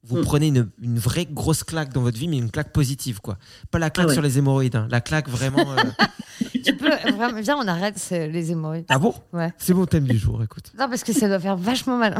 vous 0.03 0.19
hmm. 0.19 0.25
prenez 0.25 0.47
une, 0.49 0.99
vraie 0.99 1.27
grosse 1.27 1.63
claque 1.63 1.93
dans 1.93 2.01
votre 2.01 2.19
vie, 2.19 2.27
mais 2.27 2.39
une 2.39 2.51
claque 2.51 2.73
positive, 2.73 3.21
quoi. 3.21 3.37
Pas 3.71 3.79
la 3.79 3.91
claque 3.91 4.09
ah 4.11 4.13
sur 4.15 4.23
les 4.23 4.39
hémorroïdes, 4.39 4.77
hein. 4.77 4.89
la 4.91 5.01
claque 5.01 5.29
vraiment. 5.29 5.73
Euh, 5.73 5.83
tu 6.65 6.75
peux, 6.75 6.89
vraiment, 6.89 7.41
viens, 7.41 7.57
on 7.59 7.69
arrête 7.69 8.03
les 8.11 8.51
hémorroïdes. 8.51 8.87
Ah 8.89 8.99
bon? 8.99 9.15
Ouais. 9.33 9.53
C'est 9.59 9.75
mon 9.75 9.87
thème 9.87 10.09
du 10.09 10.19
jour, 10.19 10.43
écoute. 10.43 10.73
Non, 10.79 10.89
parce 10.89 11.05
que 11.05 11.13
ça 11.13 11.29
doit 11.29 11.39
faire 11.39 11.57
vachement 11.57 11.99
mal. 11.99 12.19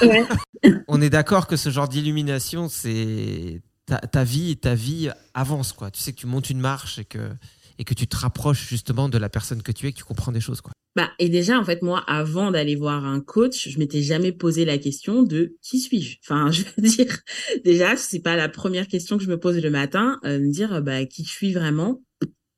on 0.88 1.02
est 1.02 1.10
d'accord 1.10 1.48
que 1.48 1.56
ce 1.56 1.68
genre 1.68 1.88
d'illumination, 1.88 2.68
c'est 2.68 3.60
ta, 3.86 3.98
ta, 3.98 4.22
vie, 4.22 4.56
ta 4.56 4.74
vie 4.74 5.10
avance, 5.34 5.72
quoi. 5.72 5.90
Tu 5.90 6.00
sais 6.00 6.12
que 6.12 6.18
tu 6.18 6.28
montes 6.28 6.48
une 6.48 6.60
marche 6.60 7.00
et 7.00 7.04
que 7.04 7.32
et 7.80 7.84
que 7.84 7.94
tu 7.94 8.06
te 8.06 8.14
rapproches 8.14 8.68
justement 8.68 9.08
de 9.08 9.16
la 9.16 9.30
personne 9.30 9.62
que 9.62 9.72
tu 9.72 9.88
es, 9.88 9.92
que 9.92 9.96
tu 9.96 10.04
comprends 10.04 10.32
des 10.32 10.40
choses. 10.40 10.60
Quoi. 10.60 10.72
Bah, 10.96 11.10
et 11.18 11.30
déjà, 11.30 11.58
en 11.58 11.64
fait, 11.64 11.80
moi, 11.80 12.04
avant 12.06 12.50
d'aller 12.50 12.76
voir 12.76 13.06
un 13.06 13.20
coach, 13.20 13.70
je 13.70 13.78
m'étais 13.78 14.02
jamais 14.02 14.32
posé 14.32 14.66
la 14.66 14.76
question 14.76 15.22
de 15.22 15.56
qui 15.62 15.80
suis-je? 15.80 16.18
Enfin, 16.22 16.50
je 16.52 16.62
veux 16.76 16.86
dire, 16.86 17.16
déjà, 17.64 17.96
c'est 17.96 18.20
pas 18.20 18.36
la 18.36 18.50
première 18.50 18.86
question 18.86 19.16
que 19.16 19.24
je 19.24 19.30
me 19.30 19.40
pose 19.40 19.56
le 19.56 19.70
matin, 19.70 20.20
euh, 20.26 20.38
me 20.38 20.52
dire 20.52 20.82
bah, 20.82 21.06
qui 21.06 21.24
je 21.24 21.30
suis 21.30 21.54
vraiment. 21.54 22.02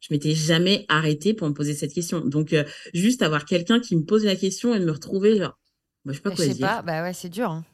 Je 0.01 0.09
m'étais 0.11 0.35
jamais 0.35 0.87
arrêtée 0.89 1.35
pour 1.35 1.49
me 1.49 1.55
poser 1.55 1.75
cette 1.75 1.95
question. 1.95 2.27
Donc, 2.27 2.53
euh, 2.53 2.65
juste 2.93 3.23
avoir 3.23 3.45
quelqu'un 3.45 3.79
qui 3.79 3.95
me 3.95 4.03
pose 4.03 4.25
la 4.25 4.35
question 4.35 4.75
et 4.75 4.81
de 4.81 4.85
me 4.85 4.91
retrouver, 4.91 5.39
genre, 5.39 5.57
bah, 6.05 6.13
je 6.13 6.17
sais 6.17 6.23
pas 6.23 6.35
quoi 6.35 6.45
je 6.45 6.51
sais 6.51 6.59
pas, 6.59 6.83
bah 6.83 7.05
ouais, 7.05 7.15
c'est 7.15 7.29
dur. 7.29 7.49
Hein. 7.49 7.65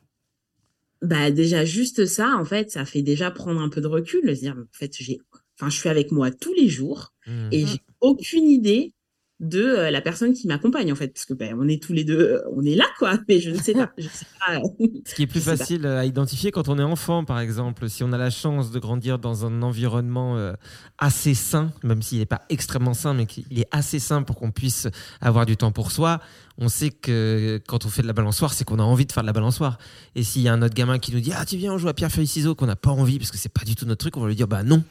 Bah, 1.00 1.30
déjà, 1.30 1.64
juste 1.64 2.04
ça, 2.04 2.36
en 2.36 2.44
fait, 2.44 2.70
ça 2.70 2.84
fait 2.84 3.00
déjà 3.00 3.30
prendre 3.30 3.62
un 3.62 3.70
peu 3.70 3.80
de 3.80 3.86
recul, 3.86 4.20
de 4.26 4.34
se 4.34 4.40
dire, 4.40 4.54
en 4.58 4.76
fait, 4.76 4.92
j'ai 4.98 5.18
Enfin, 5.58 5.70
je 5.70 5.76
suis 5.76 5.88
avec 5.88 6.12
moi 6.12 6.30
tous 6.30 6.54
les 6.54 6.68
jours 6.68 7.12
mmh. 7.26 7.48
et 7.52 7.66
j'ai 7.66 7.80
aucune 8.00 8.44
idée 8.44 8.92
de 9.40 9.62
euh, 9.62 9.90
la 9.90 10.00
personne 10.00 10.32
qui 10.32 10.48
m'accompagne 10.48 10.92
en 10.92 10.96
fait 10.96 11.08
parce 11.08 11.24
que 11.24 11.32
ben, 11.32 11.56
on 11.58 11.68
est 11.68 11.80
tous 11.80 11.92
les 11.92 12.02
deux 12.02 12.18
euh, 12.18 12.42
on 12.56 12.64
est 12.64 12.74
là 12.74 12.86
quoi 12.98 13.18
mais 13.28 13.38
je 13.38 13.50
ne 13.50 13.56
sais 13.56 13.72
pas, 13.72 13.90
sais 13.96 14.26
pas 14.40 14.56
euh, 14.56 14.86
ce 15.06 15.14
qui 15.14 15.22
est 15.22 15.26
plus 15.28 15.40
facile 15.40 15.86
à 15.86 16.04
identifier 16.04 16.50
quand 16.50 16.68
on 16.68 16.78
est 16.78 16.82
enfant 16.82 17.24
par 17.24 17.38
exemple 17.38 17.88
si 17.88 18.02
on 18.02 18.12
a 18.12 18.18
la 18.18 18.30
chance 18.30 18.72
de 18.72 18.78
grandir 18.80 19.20
dans 19.20 19.46
un 19.46 19.62
environnement 19.62 20.52
assez 20.98 21.34
sain 21.34 21.72
même 21.84 22.02
s'il 22.02 22.18
n'est 22.18 22.26
pas 22.26 22.42
extrêmement 22.48 22.94
sain 22.94 23.14
mais 23.14 23.26
qu'il 23.26 23.58
est 23.58 23.68
assez 23.70 24.00
sain 24.00 24.22
pour 24.22 24.36
qu'on 24.36 24.50
puisse 24.50 24.88
avoir 25.20 25.46
du 25.46 25.56
temps 25.56 25.72
pour 25.72 25.92
soi 25.92 26.20
on 26.58 26.68
sait 26.68 26.90
que 26.90 27.60
quand 27.66 27.86
on 27.86 27.88
fait 27.88 28.02
de 28.02 28.06
la 28.06 28.12
balançoire 28.12 28.52
c'est 28.52 28.64
qu'on 28.64 28.78
a 28.78 28.82
envie 28.82 29.06
de 29.06 29.12
faire 29.12 29.22
de 29.22 29.28
la 29.28 29.32
balançoire. 29.32 29.78
Et 30.14 30.22
s'il 30.22 30.42
y 30.42 30.48
a 30.48 30.52
un 30.52 30.62
autre 30.62 30.74
gamin 30.74 30.98
qui 30.98 31.12
nous 31.12 31.20
dit 31.20 31.32
ah 31.34 31.44
tu 31.44 31.56
viens 31.56 31.72
on 31.72 31.78
joue 31.78 31.88
à 31.88 31.94
pierre 31.94 32.10
feuille 32.10 32.26
ciseaux 32.26 32.54
qu'on 32.54 32.66
n'a 32.66 32.76
pas 32.76 32.90
envie 32.90 33.18
parce 33.18 33.30
que 33.30 33.38
c'est 33.38 33.52
pas 33.52 33.64
du 33.64 33.74
tout 33.74 33.86
notre 33.86 34.00
truc 34.00 34.16
on 34.16 34.20
va 34.20 34.28
lui 34.28 34.36
dire 34.36 34.48
bah 34.48 34.62
non. 34.62 34.82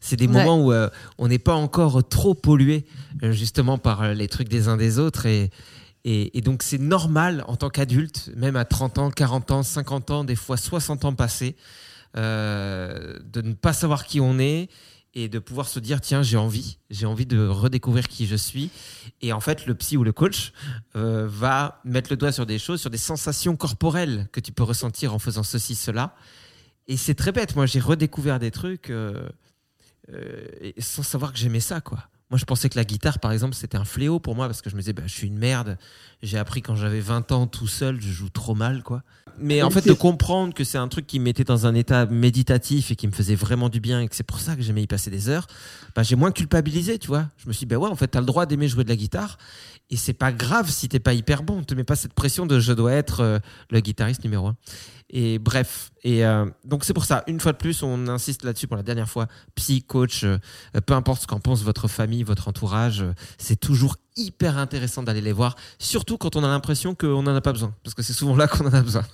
C'est 0.00 0.16
des 0.16 0.28
moments 0.28 0.64
où 0.64 0.72
on 1.18 1.28
n'est 1.28 1.38
pas 1.38 1.54
encore 1.54 2.06
trop 2.08 2.34
pollué 2.34 2.86
justement 3.22 3.78
par 3.78 4.02
euh, 4.02 4.14
les 4.14 4.28
trucs 4.28 4.48
des 4.48 4.68
uns 4.68 4.76
des 4.76 4.98
autres. 4.98 5.26
Et, 5.26 5.50
et, 6.04 6.40
donc, 6.40 6.62
c'est 6.62 6.78
normal 6.78 7.44
en 7.46 7.56
tant 7.56 7.68
qu'adulte, 7.68 8.30
même 8.36 8.56
à 8.56 8.64
30 8.64 8.98
ans, 8.98 9.10
40 9.10 9.50
ans, 9.50 9.62
50 9.62 10.10
ans, 10.10 10.24
des 10.24 10.36
fois 10.36 10.56
60 10.56 11.04
ans 11.04 11.14
passés, 11.14 11.56
euh, 12.16 13.18
de 13.22 13.42
ne 13.42 13.52
pas 13.52 13.72
savoir 13.72 14.06
qui 14.06 14.20
on 14.20 14.38
est 14.38 14.68
et 15.14 15.28
de 15.28 15.38
pouvoir 15.38 15.68
se 15.68 15.80
dire 15.80 16.00
tiens 16.00 16.22
j'ai 16.22 16.36
envie 16.36 16.78
j'ai 16.88 17.06
envie 17.06 17.26
de 17.26 17.46
redécouvrir 17.46 18.08
qui 18.08 18.26
je 18.26 18.36
suis. 18.36 18.70
Et 19.20 19.32
en 19.32 19.40
fait 19.40 19.66
le 19.66 19.74
psy 19.74 19.96
ou 19.96 20.04
le 20.04 20.12
coach 20.12 20.52
euh, 20.96 21.26
va 21.28 21.80
mettre 21.84 22.10
le 22.10 22.16
doigt 22.16 22.32
sur 22.32 22.46
des 22.46 22.58
choses 22.58 22.80
sur 22.80 22.90
des 22.90 22.98
sensations 22.98 23.56
corporelles 23.56 24.28
que 24.32 24.40
tu 24.40 24.52
peux 24.52 24.62
ressentir 24.62 25.14
en 25.14 25.18
faisant 25.18 25.42
ceci 25.42 25.74
cela. 25.74 26.14
Et 26.88 26.96
c'est 26.96 27.14
très 27.14 27.32
bête. 27.32 27.56
Moi 27.56 27.66
j'ai 27.66 27.80
redécouvert 27.80 28.38
des 28.38 28.50
trucs 28.50 28.92
sans 30.78 31.02
savoir 31.02 31.32
que 31.32 31.38
j'aimais 31.38 31.60
ça 31.60 31.80
quoi 31.80 32.08
moi, 32.30 32.38
je 32.38 32.44
pensais 32.44 32.68
que 32.68 32.76
la 32.76 32.84
guitare, 32.84 33.18
par 33.18 33.32
exemple, 33.32 33.54
c'était 33.56 33.76
un 33.76 33.84
fléau 33.84 34.20
pour 34.20 34.36
moi 34.36 34.46
parce 34.46 34.62
que 34.62 34.70
je 34.70 34.76
me 34.76 34.80
disais, 34.80 34.92
bah, 34.92 35.02
je 35.06 35.12
suis 35.12 35.26
une 35.26 35.38
merde. 35.38 35.76
J'ai 36.22 36.38
appris 36.38 36.62
quand 36.62 36.76
j'avais 36.76 37.00
20 37.00 37.32
ans 37.32 37.48
tout 37.48 37.66
seul, 37.66 38.00
je 38.00 38.08
joue 38.08 38.28
trop 38.28 38.54
mal, 38.54 38.84
quoi. 38.84 39.02
Mais 39.38 39.62
en 39.62 39.70
fait, 39.70 39.86
de 39.86 39.92
comprendre 39.92 40.54
que 40.54 40.64
c'est 40.64 40.78
un 40.78 40.88
truc 40.88 41.06
qui 41.06 41.18
me 41.18 41.24
mettait 41.24 41.44
dans 41.44 41.66
un 41.66 41.74
état 41.74 42.06
méditatif 42.06 42.90
et 42.90 42.96
qui 42.96 43.06
me 43.06 43.12
faisait 43.12 43.34
vraiment 43.34 43.68
du 43.68 43.80
bien 43.80 44.00
et 44.00 44.06
que 44.06 44.14
c'est 44.14 44.22
pour 44.22 44.38
ça 44.38 44.54
que 44.54 44.62
j'aimais 44.62 44.82
y 44.82 44.86
passer 44.86 45.10
des 45.10 45.28
heures, 45.28 45.46
bah, 45.96 46.02
j'ai 46.02 46.14
moins 46.14 46.30
culpabilisé, 46.30 46.98
tu 46.98 47.08
vois. 47.08 47.26
Je 47.38 47.48
me 47.48 47.52
suis 47.52 47.66
dit, 47.66 47.74
bah 47.74 47.78
ouais, 47.78 47.88
en 47.88 47.96
fait, 47.96 48.08
t'as 48.08 48.20
le 48.20 48.26
droit 48.26 48.46
d'aimer 48.46 48.68
jouer 48.68 48.84
de 48.84 48.90
la 48.90 48.96
guitare 48.96 49.38
et 49.90 49.96
c'est 49.96 50.12
pas 50.12 50.30
grave 50.30 50.70
si 50.70 50.88
t'es 50.88 51.00
pas 51.00 51.14
hyper 51.14 51.42
bon. 51.42 51.62
Te 51.64 51.74
mets 51.74 51.84
pas 51.84 51.96
cette 51.96 52.14
pression 52.14 52.46
de 52.46 52.60
je 52.60 52.72
dois 52.72 52.92
être 52.92 53.20
euh, 53.20 53.38
le 53.70 53.80
guitariste 53.80 54.22
numéro 54.22 54.46
un. 54.46 54.56
Et 55.12 55.40
bref, 55.40 55.90
et 56.04 56.24
euh, 56.24 56.46
donc 56.64 56.84
c'est 56.84 56.94
pour 56.94 57.04
ça, 57.04 57.24
une 57.26 57.40
fois 57.40 57.50
de 57.50 57.56
plus, 57.56 57.82
on 57.82 58.06
insiste 58.06 58.44
là-dessus 58.44 58.68
pour 58.68 58.76
la 58.76 58.84
dernière 58.84 59.08
fois, 59.08 59.26
psy, 59.56 59.82
coach, 59.82 60.22
euh, 60.22 60.38
peu 60.86 60.94
importe 60.94 61.22
ce 61.22 61.26
qu'en 61.26 61.40
pense 61.40 61.64
votre 61.64 61.88
famille, 61.88 62.22
votre 62.22 62.46
entourage, 62.46 63.02
euh, 63.02 63.12
c'est 63.36 63.58
toujours 63.58 63.96
hyper 64.16 64.56
intéressant 64.56 65.02
d'aller 65.02 65.20
les 65.20 65.32
voir, 65.32 65.56
surtout 65.80 66.16
quand 66.16 66.36
on 66.36 66.44
a 66.44 66.48
l'impression 66.48 66.94
qu'on 66.94 67.24
n'en 67.24 67.34
a 67.34 67.40
pas 67.40 67.52
besoin, 67.52 67.74
parce 67.82 67.94
que 67.94 68.02
c'est 68.02 68.12
souvent 68.12 68.36
là 68.36 68.46
qu'on 68.46 68.66
en 68.66 68.72
a 68.72 68.82
besoin. 68.82 69.04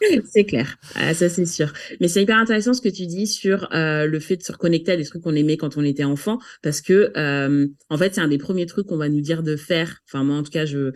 C'est 0.30 0.44
clair, 0.44 0.76
ah, 0.94 1.14
ça 1.14 1.28
c'est 1.28 1.46
sûr. 1.46 1.72
Mais 2.00 2.08
c'est 2.08 2.22
hyper 2.22 2.36
intéressant 2.36 2.74
ce 2.74 2.82
que 2.82 2.88
tu 2.88 3.06
dis 3.06 3.26
sur 3.26 3.68
le 3.72 4.18
fait 4.20 4.36
de 4.36 4.42
se 4.42 4.52
reconnecter 4.52 4.92
à 4.92 4.96
des 4.96 5.04
trucs 5.04 5.22
qu'on 5.22 5.34
aimait 5.34 5.56
quand 5.56 5.76
on 5.76 5.84
était 5.84 6.04
enfant, 6.04 6.38
parce 6.62 6.80
que 6.80 7.12
en 7.88 7.98
fait 7.98 8.14
c'est 8.14 8.20
un 8.20 8.28
des 8.28 8.38
premiers 8.38 8.66
trucs 8.66 8.86
qu'on 8.86 8.98
va 8.98 9.08
nous 9.08 9.20
dire 9.20 9.42
de 9.42 9.56
faire. 9.56 10.02
Enfin 10.06 10.24
moi 10.24 10.36
en 10.36 10.42
tout 10.42 10.50
cas 10.50 10.66
je 10.66 10.92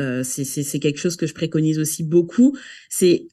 euh, 0.00 0.22
c'est 0.24 0.80
quelque 0.80 0.98
chose 0.98 1.16
que 1.16 1.26
je 1.26 1.34
préconise 1.34 1.78
aussi 1.78 2.02
beaucoup. 2.02 2.56
C'est 2.88 3.26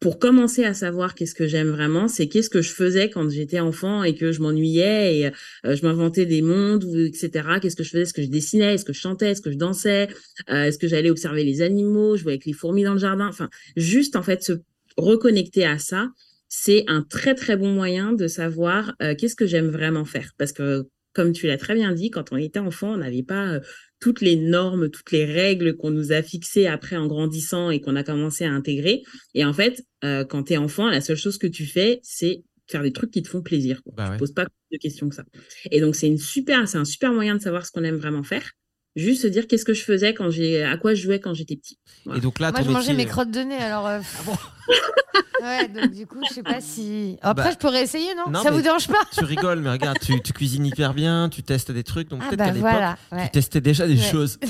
pour 0.00 0.18
commencer 0.18 0.64
à 0.64 0.74
savoir 0.74 1.14
qu'est-ce 1.14 1.34
que 1.34 1.46
j'aime 1.46 1.70
vraiment, 1.70 2.08
c'est 2.08 2.26
qu'est-ce 2.26 2.50
que 2.50 2.60
je 2.60 2.72
faisais 2.72 3.08
quand 3.08 3.30
j'étais 3.30 3.60
enfant 3.60 4.02
et 4.02 4.16
que 4.16 4.32
je 4.32 4.40
m'ennuyais 4.40 5.16
et 5.16 5.26
euh, 5.26 5.76
je 5.76 5.86
m'inventais 5.86 6.26
des 6.26 6.42
mondes, 6.42 6.84
etc. 6.96 7.30
Qu'est-ce 7.60 7.76
que 7.76 7.84
je 7.84 7.90
faisais? 7.90 8.02
Est-ce 8.02 8.12
que 8.12 8.22
je 8.22 8.28
dessinais? 8.28 8.74
Est-ce 8.74 8.84
que 8.84 8.92
je 8.92 9.00
chantais? 9.00 9.30
Est-ce 9.30 9.40
que 9.40 9.52
je 9.52 9.56
dansais? 9.56 10.08
Euh, 10.50 10.64
Est-ce 10.64 10.78
que 10.78 10.88
j'allais 10.88 11.10
observer 11.10 11.44
les 11.44 11.62
animaux? 11.62 12.16
Je 12.16 12.24
voyais 12.24 12.36
avec 12.36 12.46
les 12.46 12.52
fourmis 12.52 12.82
dans 12.82 12.94
le 12.94 12.98
jardin? 12.98 13.28
Enfin, 13.28 13.48
juste 13.76 14.16
en 14.16 14.22
fait 14.22 14.42
se 14.42 14.54
reconnecter 14.96 15.64
à 15.64 15.78
ça, 15.78 16.08
c'est 16.48 16.84
un 16.88 17.02
très 17.02 17.34
très 17.36 17.56
bon 17.56 17.72
moyen 17.72 18.12
de 18.12 18.26
savoir 18.26 18.94
qu'est-ce 18.98 19.36
que 19.36 19.46
j'aime 19.46 19.68
vraiment 19.68 20.04
faire. 20.04 20.32
Parce 20.36 20.52
que 20.52 20.86
comme 21.12 21.32
tu 21.32 21.46
l'as 21.46 21.58
très 21.58 21.74
bien 21.74 21.92
dit, 21.92 22.10
quand 22.10 22.32
on 22.32 22.36
était 22.36 22.58
enfant, 22.58 22.94
on 22.94 22.98
n'avait 22.98 23.22
pas 23.22 23.60
toutes 24.02 24.20
les 24.20 24.36
normes, 24.36 24.90
toutes 24.90 25.12
les 25.12 25.24
règles 25.24 25.76
qu'on 25.76 25.90
nous 25.90 26.12
a 26.12 26.22
fixées 26.22 26.66
après 26.66 26.96
en 26.96 27.06
grandissant 27.06 27.70
et 27.70 27.80
qu'on 27.80 27.94
a 27.94 28.02
commencé 28.02 28.44
à 28.44 28.50
intégrer. 28.50 29.02
Et 29.34 29.44
en 29.44 29.52
fait, 29.52 29.84
euh, 30.04 30.24
quand 30.24 30.44
tu 30.44 30.54
es 30.54 30.56
enfant, 30.56 30.90
la 30.90 31.00
seule 31.00 31.16
chose 31.16 31.38
que 31.38 31.46
tu 31.46 31.66
fais, 31.66 32.00
c'est 32.02 32.42
faire 32.68 32.82
des 32.82 32.92
trucs 32.92 33.12
qui 33.12 33.22
te 33.22 33.28
font 33.28 33.42
plaisir. 33.42 33.80
Bah 33.92 34.06
tu 34.06 34.12
ne 34.14 34.18
poses 34.18 34.32
pas 34.32 34.44
plus 34.44 34.76
de 34.76 34.82
questions 34.82 35.08
que 35.08 35.14
ça. 35.14 35.24
Et 35.70 35.80
donc, 35.80 35.94
c'est 35.94 36.08
une 36.08 36.18
super, 36.18 36.66
c'est 36.68 36.78
un 36.78 36.84
super 36.84 37.12
moyen 37.12 37.36
de 37.36 37.40
savoir 37.40 37.64
ce 37.64 37.70
qu'on 37.70 37.84
aime 37.84 37.96
vraiment 37.96 38.24
faire. 38.24 38.50
Juste 38.94 39.22
se 39.22 39.26
dire 39.26 39.46
qu'est-ce 39.46 39.64
que 39.64 39.72
je 39.72 39.82
faisais 39.82 40.12
quand 40.12 40.28
j'ai, 40.28 40.62
à 40.62 40.76
quoi 40.76 40.92
je 40.94 41.02
jouais 41.02 41.18
quand 41.18 41.32
j'étais 41.32 41.56
petit. 41.56 41.78
Et 42.14 42.20
donc 42.20 42.38
là, 42.40 42.52
moi, 42.52 42.60
je 42.62 42.70
mangeais 42.70 42.92
mes 42.92 43.06
crottes 43.06 43.30
de 43.30 43.40
nez, 43.40 43.56
alors. 43.56 43.86
Euh, 43.86 44.00
ah 44.28 45.42
ouais, 45.42 45.68
donc 45.68 45.92
du 45.92 46.06
coup, 46.06 46.20
je 46.28 46.34
sais 46.34 46.42
pas 46.42 46.60
si. 46.60 47.16
Après, 47.22 47.44
bah, 47.44 47.50
je 47.52 47.56
pourrais 47.56 47.82
essayer, 47.82 48.08
non, 48.14 48.42
Ça 48.42 48.50
vous 48.50 48.60
dérange 48.60 48.88
pas? 48.88 49.00
Tu 49.16 49.24
rigoles, 49.24 49.60
mais 49.60 49.70
regarde, 49.70 49.98
tu, 49.98 50.20
tu, 50.20 50.32
cuisines 50.34 50.66
hyper 50.66 50.92
bien, 50.92 51.30
tu 51.30 51.42
testes 51.42 51.72
des 51.72 51.84
trucs, 51.84 52.08
donc 52.08 52.20
ah 52.22 52.28
peut-être 52.28 52.60
bah 52.60 52.70
qu'à 52.70 52.96
l'époque, 53.12 53.24
tu 53.24 53.30
testais 53.30 53.60
déjà 53.62 53.86
des 53.86 53.96
choses. 53.96 54.38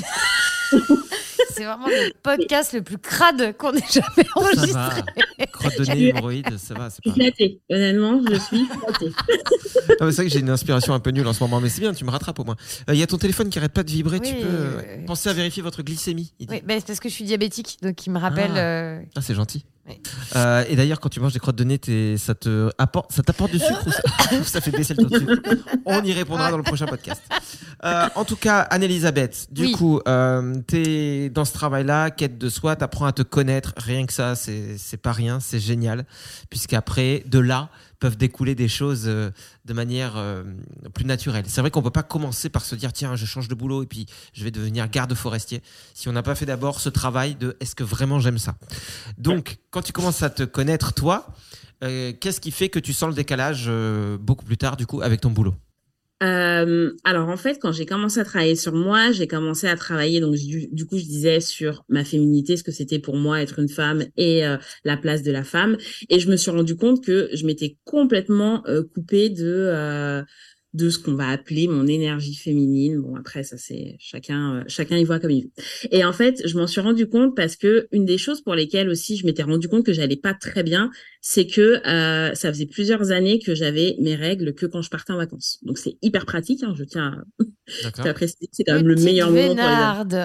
C'est 1.54 1.64
vraiment 1.64 1.86
le 1.86 2.12
podcast 2.22 2.72
le 2.72 2.82
plus 2.82 2.98
crade 2.98 3.56
qu'on 3.56 3.72
ait 3.74 3.82
jamais 3.90 4.28
enregistré. 4.34 5.02
Crotte 5.62 5.78
de 5.78 5.84
nez, 5.94 6.08
hémorroïde, 6.08 6.58
ça 6.58 6.74
va. 6.74 6.90
C'est 6.90 7.02
pas... 7.04 7.12
flattée. 7.12 7.60
Honnêtement, 7.70 8.20
je 8.28 8.38
suis 8.38 8.66
flattée. 8.66 9.12
c'est 9.88 9.96
vrai 10.00 10.24
que 10.24 10.30
j'ai 10.30 10.40
une 10.40 10.50
inspiration 10.50 10.94
un 10.94 11.00
peu 11.00 11.10
nulle 11.10 11.26
en 11.26 11.32
ce 11.32 11.42
moment, 11.42 11.60
mais 11.60 11.68
c'est 11.68 11.80
bien, 11.80 11.92
tu 11.92 12.04
me 12.04 12.10
rattrapes 12.10 12.38
au 12.38 12.44
moins. 12.44 12.56
Il 12.88 12.92
euh, 12.92 12.94
y 12.96 13.02
a 13.02 13.06
ton 13.06 13.18
téléphone 13.18 13.48
qui 13.50 13.58
arrête 13.58 13.72
pas 13.72 13.82
de 13.82 13.90
vibrer. 13.90 14.20
tu 14.20 14.34
peux 14.34 14.40
euh, 14.44 15.04
penser 15.06 15.28
à 15.28 15.32
vérifier 15.32 15.62
votre 15.62 15.82
glycémie. 15.82 16.32
Oui, 16.40 16.62
bah, 16.66 16.74
c'est 16.78 16.86
parce 16.86 17.00
que 17.00 17.08
je 17.08 17.14
suis 17.14 17.24
diabétique, 17.24 17.78
donc 17.82 18.06
il 18.06 18.10
me 18.10 18.18
rappelle. 18.18 18.52
Ah, 18.54 18.58
euh, 18.58 19.02
ah 19.16 19.22
c'est 19.22 19.34
gentil. 19.34 19.64
Euh, 20.36 20.64
et 20.68 20.76
d'ailleurs, 20.76 21.00
quand 21.00 21.08
tu 21.08 21.20
manges 21.20 21.32
des 21.32 21.40
crottes 21.40 21.56
de 21.56 21.64
nez, 21.64 22.16
ça 22.16 22.34
te 22.34 22.70
apporte, 22.78 23.12
ça 23.12 23.22
t'apporte 23.22 23.50
du 23.50 23.58
sucre 23.58 23.84
ou 23.86 24.44
ça, 24.44 24.60
fait 24.60 24.70
baisser 24.70 24.94
le 24.94 25.04
taux 25.04 25.08
de 25.08 25.18
sucre 25.18 25.42
On 25.84 26.02
y 26.02 26.12
répondra 26.12 26.50
dans 26.50 26.56
le 26.56 26.62
prochain 26.62 26.86
podcast. 26.86 27.22
Euh, 27.84 28.08
en 28.14 28.24
tout 28.24 28.36
cas, 28.36 28.60
Anne-Elisabeth, 28.60 29.48
du 29.50 29.72
coup, 29.72 30.00
euh, 30.06 30.54
tu 30.68 30.76
es 30.76 31.30
dans 31.30 31.44
ce 31.44 31.52
travail-là, 31.52 32.10
quête 32.10 32.38
de 32.38 32.48
soi, 32.48 32.76
tu 32.76 32.84
apprends 32.84 33.06
à 33.06 33.12
te 33.12 33.22
connaître. 33.22 33.74
Rien 33.76 34.06
que 34.06 34.12
ça, 34.12 34.34
c'est 34.34 35.02
pas 35.02 35.12
rien, 35.12 35.40
c'est 35.40 35.60
génial. 35.60 36.06
Puisqu'après, 36.48 37.24
de 37.26 37.40
là, 37.40 37.68
peuvent 38.02 38.16
découler 38.16 38.56
des 38.56 38.66
choses 38.66 39.04
euh, 39.06 39.30
de 39.64 39.72
manière 39.72 40.14
euh, 40.16 40.42
plus 40.92 41.04
naturelle. 41.04 41.44
C'est 41.46 41.60
vrai 41.60 41.70
qu'on 41.70 41.82
peut 41.82 41.90
pas 41.90 42.02
commencer 42.02 42.48
par 42.48 42.64
se 42.64 42.74
dire 42.74 42.92
tiens, 42.92 43.14
je 43.14 43.24
change 43.26 43.46
de 43.46 43.54
boulot 43.54 43.84
et 43.84 43.86
puis 43.86 44.06
je 44.32 44.42
vais 44.42 44.50
devenir 44.50 44.88
garde 44.88 45.14
forestier 45.14 45.62
si 45.94 46.08
on 46.08 46.12
n'a 46.12 46.24
pas 46.24 46.34
fait 46.34 46.44
d'abord 46.44 46.80
ce 46.80 46.88
travail 46.88 47.36
de 47.36 47.56
est-ce 47.60 47.76
que 47.76 47.84
vraiment 47.84 48.18
j'aime 48.18 48.38
ça? 48.38 48.56
Donc, 49.18 49.58
quand 49.70 49.82
tu 49.82 49.92
commences 49.92 50.24
à 50.24 50.30
te 50.30 50.42
connaître 50.42 50.92
toi, 50.92 51.28
euh, 51.84 52.12
qu'est-ce 52.20 52.40
qui 52.40 52.50
fait 52.50 52.70
que 52.70 52.80
tu 52.80 52.92
sens 52.92 53.08
le 53.10 53.14
décalage 53.14 53.70
beaucoup 54.18 54.44
plus 54.44 54.58
tard 54.58 54.76
du 54.76 54.84
coup 54.84 55.00
avec 55.00 55.20
ton 55.20 55.30
boulot? 55.30 55.54
Euh, 56.22 56.92
alors 57.04 57.28
en 57.28 57.36
fait, 57.36 57.58
quand 57.60 57.72
j'ai 57.72 57.86
commencé 57.86 58.20
à 58.20 58.24
travailler 58.24 58.54
sur 58.54 58.74
moi, 58.74 59.10
j'ai 59.10 59.26
commencé 59.26 59.66
à 59.66 59.76
travailler 59.76 60.20
donc 60.20 60.36
du, 60.36 60.86
coup 60.86 60.96
je 60.96 61.04
disais 61.04 61.40
sur 61.40 61.84
ma 61.88 62.04
féminité, 62.04 62.56
ce 62.56 62.62
que 62.62 62.70
c'était 62.70 63.00
pour 63.00 63.16
moi 63.16 63.42
être 63.42 63.58
une 63.58 63.68
femme 63.68 64.04
et 64.16 64.46
euh, 64.46 64.56
la 64.84 64.96
place 64.96 65.22
de 65.22 65.32
la 65.32 65.42
femme, 65.42 65.76
et 66.08 66.20
je 66.20 66.30
me 66.30 66.36
suis 66.36 66.50
rendu 66.50 66.76
compte 66.76 67.04
que 67.04 67.28
je 67.32 67.44
m'étais 67.44 67.76
complètement 67.84 68.62
euh, 68.68 68.82
coupée 68.94 69.30
de 69.30 70.22
de 70.74 70.88
ce 70.88 70.98
qu'on 70.98 71.14
va 71.14 71.28
appeler 71.28 71.68
mon 71.68 71.86
énergie 71.86 72.34
féminine. 72.34 72.98
Bon, 72.98 73.14
après, 73.16 73.42
ça, 73.42 73.58
c'est 73.58 73.96
chacun, 73.98 74.56
euh, 74.56 74.64
chacun 74.68 74.96
y 74.96 75.04
voit 75.04 75.20
comme 75.20 75.30
il 75.30 75.44
veut. 75.44 75.50
Et 75.90 76.04
en 76.04 76.12
fait, 76.12 76.42
je 76.46 76.56
m'en 76.56 76.66
suis 76.66 76.80
rendu 76.80 77.06
compte 77.06 77.36
parce 77.36 77.56
que 77.56 77.88
une 77.92 78.06
des 78.06 78.16
choses 78.16 78.40
pour 78.40 78.54
lesquelles 78.54 78.88
aussi 78.88 79.16
je 79.16 79.26
m'étais 79.26 79.42
rendu 79.42 79.68
compte 79.68 79.84
que 79.84 79.92
j'allais 79.92 80.16
pas 80.16 80.32
très 80.32 80.62
bien, 80.62 80.90
c'est 81.20 81.46
que 81.46 81.86
euh, 81.86 82.34
ça 82.34 82.52
faisait 82.52 82.66
plusieurs 82.66 83.10
années 83.10 83.38
que 83.38 83.54
j'avais 83.54 83.96
mes 84.00 84.14
règles 84.14 84.54
que 84.54 84.64
quand 84.64 84.80
je 84.80 84.88
partais 84.88 85.12
en 85.12 85.18
vacances. 85.18 85.58
Donc, 85.62 85.76
c'est 85.76 85.96
hyper 86.00 86.24
pratique. 86.24 86.62
Hein, 86.62 86.74
je 86.76 86.84
tiens 86.84 87.22
à, 87.98 88.14
préciser 88.14 88.48
c'est 88.50 88.64
quand 88.64 88.74
même 88.74 88.88
le 88.88 88.96
meilleur 88.96 89.30
moment 89.30 89.54
pour 90.04 90.18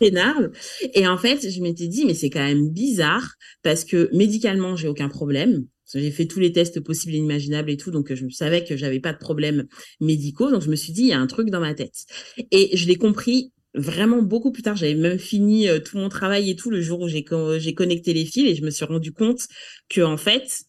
les 0.00 0.10
Et 0.94 1.06
en 1.06 1.16
fait, 1.16 1.50
je 1.50 1.60
m'étais 1.62 1.88
dit, 1.88 2.04
mais 2.04 2.14
c'est 2.14 2.30
quand 2.30 2.44
même 2.44 2.70
bizarre 2.70 3.34
parce 3.62 3.84
que 3.84 4.10
médicalement, 4.14 4.76
j'ai 4.76 4.88
aucun 4.88 5.08
problème. 5.08 5.64
J'ai 5.94 6.10
fait 6.10 6.26
tous 6.26 6.40
les 6.40 6.52
tests 6.52 6.80
possibles 6.80 7.14
et 7.14 7.18
imaginables 7.18 7.70
et 7.70 7.76
tout, 7.76 7.90
donc 7.90 8.12
je 8.12 8.28
savais 8.28 8.64
que 8.64 8.76
j'avais 8.76 9.00
pas 9.00 9.12
de 9.12 9.18
problèmes 9.18 9.66
médicaux. 10.00 10.50
Donc 10.50 10.62
je 10.62 10.70
me 10.70 10.76
suis 10.76 10.92
dit, 10.92 11.02
il 11.02 11.08
y 11.08 11.12
a 11.12 11.18
un 11.18 11.26
truc 11.26 11.50
dans 11.50 11.60
ma 11.60 11.74
tête. 11.74 12.04
Et 12.50 12.76
je 12.76 12.86
l'ai 12.86 12.96
compris 12.96 13.52
vraiment 13.74 14.22
beaucoup 14.22 14.52
plus 14.52 14.62
tard. 14.62 14.76
J'avais 14.76 14.94
même 14.94 15.18
fini 15.18 15.68
euh, 15.68 15.78
tout 15.78 15.96
mon 15.96 16.08
travail 16.08 16.50
et 16.50 16.56
tout 16.56 16.70
le 16.70 16.80
jour 16.80 17.00
où 17.00 17.08
j'ai 17.08 17.24
j'ai 17.58 17.74
connecté 17.74 18.12
les 18.12 18.24
fils 18.24 18.50
et 18.50 18.54
je 18.54 18.64
me 18.64 18.70
suis 18.70 18.84
rendu 18.84 19.12
compte 19.12 19.46
que 19.88 20.00
en 20.00 20.16
fait 20.16 20.64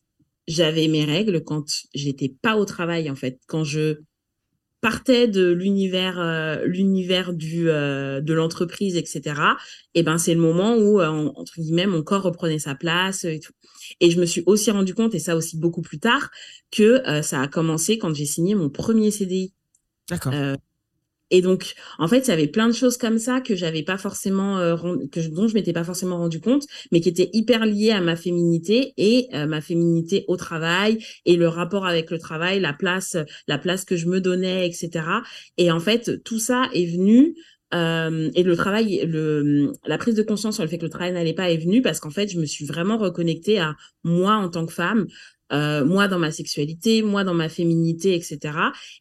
j'avais 0.48 0.88
mes 0.88 1.06
règles 1.06 1.44
quand 1.44 1.66
j'étais 1.94 2.34
pas 2.42 2.58
au 2.58 2.66
travail 2.66 3.10
en 3.10 3.16
fait, 3.16 3.40
quand 3.48 3.64
je 3.64 3.98
partais 4.82 5.28
de 5.28 5.52
l'univers 5.52 6.20
euh, 6.20 6.66
l'univers 6.66 7.34
du 7.34 7.70
euh, 7.70 8.20
de 8.20 8.34
l'entreprise 8.34 8.98
etc 8.98 9.36
et 9.94 10.04
ben 10.04 10.18
c'est 10.18 10.34
le 10.34 10.42
moment 10.42 10.76
où 10.76 11.02
entre 11.02 11.54
guillemets 11.60 11.88
mon 11.88 12.04
corps 12.04 12.24
reprenait 12.24 12.60
sa 12.60 12.76
place 12.76 13.24
et 13.24 13.40
tout 13.40 13.54
et 14.00 14.12
je 14.12 14.20
me 14.20 14.26
suis 14.26 14.44
aussi 14.46 14.72
rendu 14.72 14.94
compte, 14.94 15.16
et 15.16 15.20
ça 15.20 15.36
aussi 15.36 15.58
beaucoup 15.58 15.82
plus 15.82 16.00
tard, 16.00 16.30
que 16.72 17.08
euh, 17.08 17.22
ça 17.22 17.42
a 17.42 17.48
commencé 17.48 17.98
quand 17.98 18.14
j'ai 18.14 18.26
signé 18.26 18.56
mon 18.56 18.70
premier 18.70 19.12
CDI. 19.12 19.54
D'accord. 20.10 20.34
Euh, 21.32 21.38
et 21.38 21.42
donc, 21.42 21.74
en 21.98 22.08
fait, 22.08 22.28
il 22.28 22.30
y 22.30 22.32
avait 22.32 22.48
plein 22.48 22.68
de 22.68 22.74
choses 22.74 22.98
comme 22.98 23.18
ça 23.18 23.42
que 23.42 23.56
j'avais 23.56 23.84
pas 23.84 23.98
forcément, 23.98 24.58
euh, 24.58 24.76
que 25.12 25.20
dont 25.30 25.48
je 25.48 25.54
m'étais 25.54 25.74
pas 25.74 25.84
forcément 25.84 26.18
rendu 26.18 26.40
compte, 26.40 26.64
mais 26.92 27.02
qui 27.02 27.10
étaient 27.10 27.30
hyper 27.34 27.66
liées 27.66 27.92
à 27.92 28.02
ma 28.02 28.16
féminité 28.16 28.94
et 28.98 29.30
ma 29.48 29.62
féminité 29.62 30.26
au 30.28 30.36
travail 30.36 31.00
et 31.26 31.36
le 31.36 31.48
rapport 31.48 31.86
avec 31.86 32.12
le 32.12 32.20
travail, 32.20 32.60
la 32.60 32.74
place, 32.74 33.18
la 33.48 33.58
place 33.58 33.86
que 33.86 33.96
je 33.96 34.08
me 34.08 34.20
donnais, 34.20 34.68
etc. 34.68 35.06
Et 35.58 35.72
en 35.72 35.80
fait, 35.80 36.24
tout 36.24 36.40
ça 36.40 36.70
est 36.74 36.86
venu 36.86 37.36
euh, 37.74 38.30
et 38.36 38.44
le 38.44 38.56
travail, 38.56 39.06
le, 39.06 39.74
la 39.86 39.98
prise 39.98 40.16
de 40.16 40.24
conscience 40.24 40.56
sur 40.56 40.64
le 40.64 40.70
fait 40.70 40.78
que 40.78 40.84
le 40.84 40.90
travail 40.90 41.14
n'allait 41.14 41.34
pas 41.34 41.50
est 41.52 41.58
venue 41.58 41.82
parce 41.82 42.00
qu'en 42.00 42.10
fait, 42.10 42.28
je 42.30 42.40
me 42.40 42.46
suis 42.46 42.66
vraiment 42.66 42.98
reconnectée 42.98 43.60
à 43.60 43.76
moi 44.04 44.36
en 44.36 44.50
tant 44.50 44.66
que 44.66 44.74
femme, 44.74 45.08
euh, 45.54 45.86
moi 45.86 46.08
dans 46.08 46.20
ma 46.20 46.32
sexualité, 46.32 47.02
moi 47.02 47.24
dans 47.24 47.34
ma 47.34 47.50
féminité, 47.50 48.14
etc. 48.16 48.40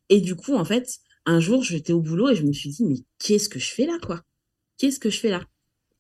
Et 0.08 0.20
du 0.20 0.36
coup, 0.36 0.54
en 0.54 0.64
fait, 0.64 0.86
un 1.26 1.40
jour, 1.40 1.62
j'étais 1.62 1.92
au 1.92 2.00
boulot 2.00 2.30
et 2.30 2.36
je 2.36 2.44
me 2.44 2.52
suis 2.52 2.70
dit, 2.70 2.84
mais 2.84 2.96
qu'est-ce 3.18 3.48
que 3.48 3.58
je 3.58 3.72
fais 3.72 3.86
là, 3.86 3.98
quoi? 4.04 4.22
Qu'est-ce 4.78 4.98
que 4.98 5.10
je 5.10 5.20
fais 5.20 5.30
là? 5.30 5.42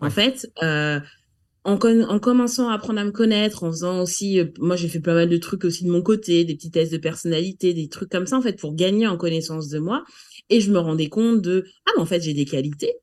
En 0.00 0.10
fait, 0.10 0.50
euh, 0.62 0.98
en, 1.64 1.74
en, 1.74 2.18
commençant 2.18 2.68
à 2.68 2.74
apprendre 2.74 3.00
à 3.00 3.04
me 3.04 3.10
connaître, 3.10 3.64
en 3.64 3.70
faisant 3.70 4.00
aussi, 4.00 4.40
euh, 4.40 4.46
moi 4.58 4.76
j'ai 4.76 4.88
fait 4.88 5.00
pas 5.00 5.14
mal 5.14 5.28
de 5.28 5.36
trucs 5.36 5.64
aussi 5.64 5.84
de 5.84 5.90
mon 5.90 6.02
côté, 6.02 6.44
des 6.44 6.54
petits 6.54 6.70
tests 6.70 6.92
de 6.92 6.98
personnalité, 6.98 7.74
des 7.74 7.88
trucs 7.88 8.08
comme 8.08 8.26
ça, 8.26 8.38
en 8.38 8.42
fait, 8.42 8.58
pour 8.58 8.74
gagner 8.74 9.06
en 9.06 9.18
connaissance 9.18 9.68
de 9.68 9.78
moi. 9.78 10.04
Et 10.48 10.60
je 10.60 10.70
me 10.72 10.78
rendais 10.78 11.08
compte 11.08 11.42
de 11.42 11.64
ah 11.86 11.90
mais 11.96 12.02
en 12.02 12.06
fait 12.06 12.22
j'ai 12.22 12.34
des 12.34 12.46
qualités, 12.46 12.94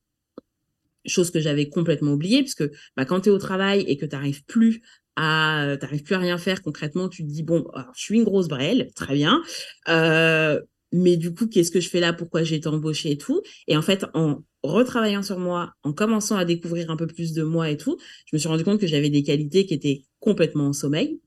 chose 1.06 1.32
que 1.32 1.40
j'avais 1.40 1.70
complètement 1.70 2.14
oubliée 2.14 2.42
puisque 2.42 2.70
bah, 2.96 3.06
quand 3.06 3.22
tu 3.22 3.30
es 3.30 3.32
au 3.32 3.38
travail 3.38 3.82
et 3.88 3.98
que 3.98 4.06
tu 4.06 4.16
n'arrives 4.16 4.44
plus 4.46 4.82
à 5.16 5.78
t'arrives 5.80 6.04
plus 6.04 6.16
à 6.16 6.20
rien 6.20 6.38
faire 6.38 6.62
concrètement, 6.62 7.10
tu 7.10 7.24
te 7.24 7.30
dis 7.30 7.44
bon 7.44 7.66
je 7.96 8.02
suis 8.02 8.16
une 8.16 8.24
grosse 8.24 8.48
brêle, 8.48 8.90
très 8.96 9.14
bien. 9.14 9.42
Euh, 9.88 10.60
mais 10.92 11.18
du 11.18 11.34
coup, 11.34 11.48
qu'est-ce 11.48 11.72
que 11.72 11.80
je 11.80 11.90
fais 11.90 12.00
là? 12.00 12.14
Pourquoi 12.14 12.44
j'ai 12.44 12.56
été 12.56 12.68
embauchée 12.68 13.12
et 13.12 13.18
tout? 13.18 13.42
Et 13.68 13.76
en 13.76 13.82
fait, 13.82 14.06
en 14.14 14.44
retravaillant 14.64 15.24
sur 15.24 15.40
moi, 15.40 15.74
en 15.84 15.94
commençant 15.94 16.38
à 16.38 16.46
découvrir 16.46 16.90
un 16.90 16.98
peu 16.98 17.08
plus 17.08 17.34
de 17.34 17.44
moi 17.44 17.70
et 17.70 17.78
tout, 17.78 17.98
je 18.26 18.36
me 18.36 18.40
suis 18.40 18.50
rendu 18.50 18.64
compte 18.64 18.80
que 18.80 18.88
j'avais 18.88 19.10
des 19.10 19.24
qualités 19.24 19.66
qui 19.66 19.74
étaient 19.74 20.04
complètement 20.20 20.68
en 20.68 20.74
sommeil, 20.74 21.20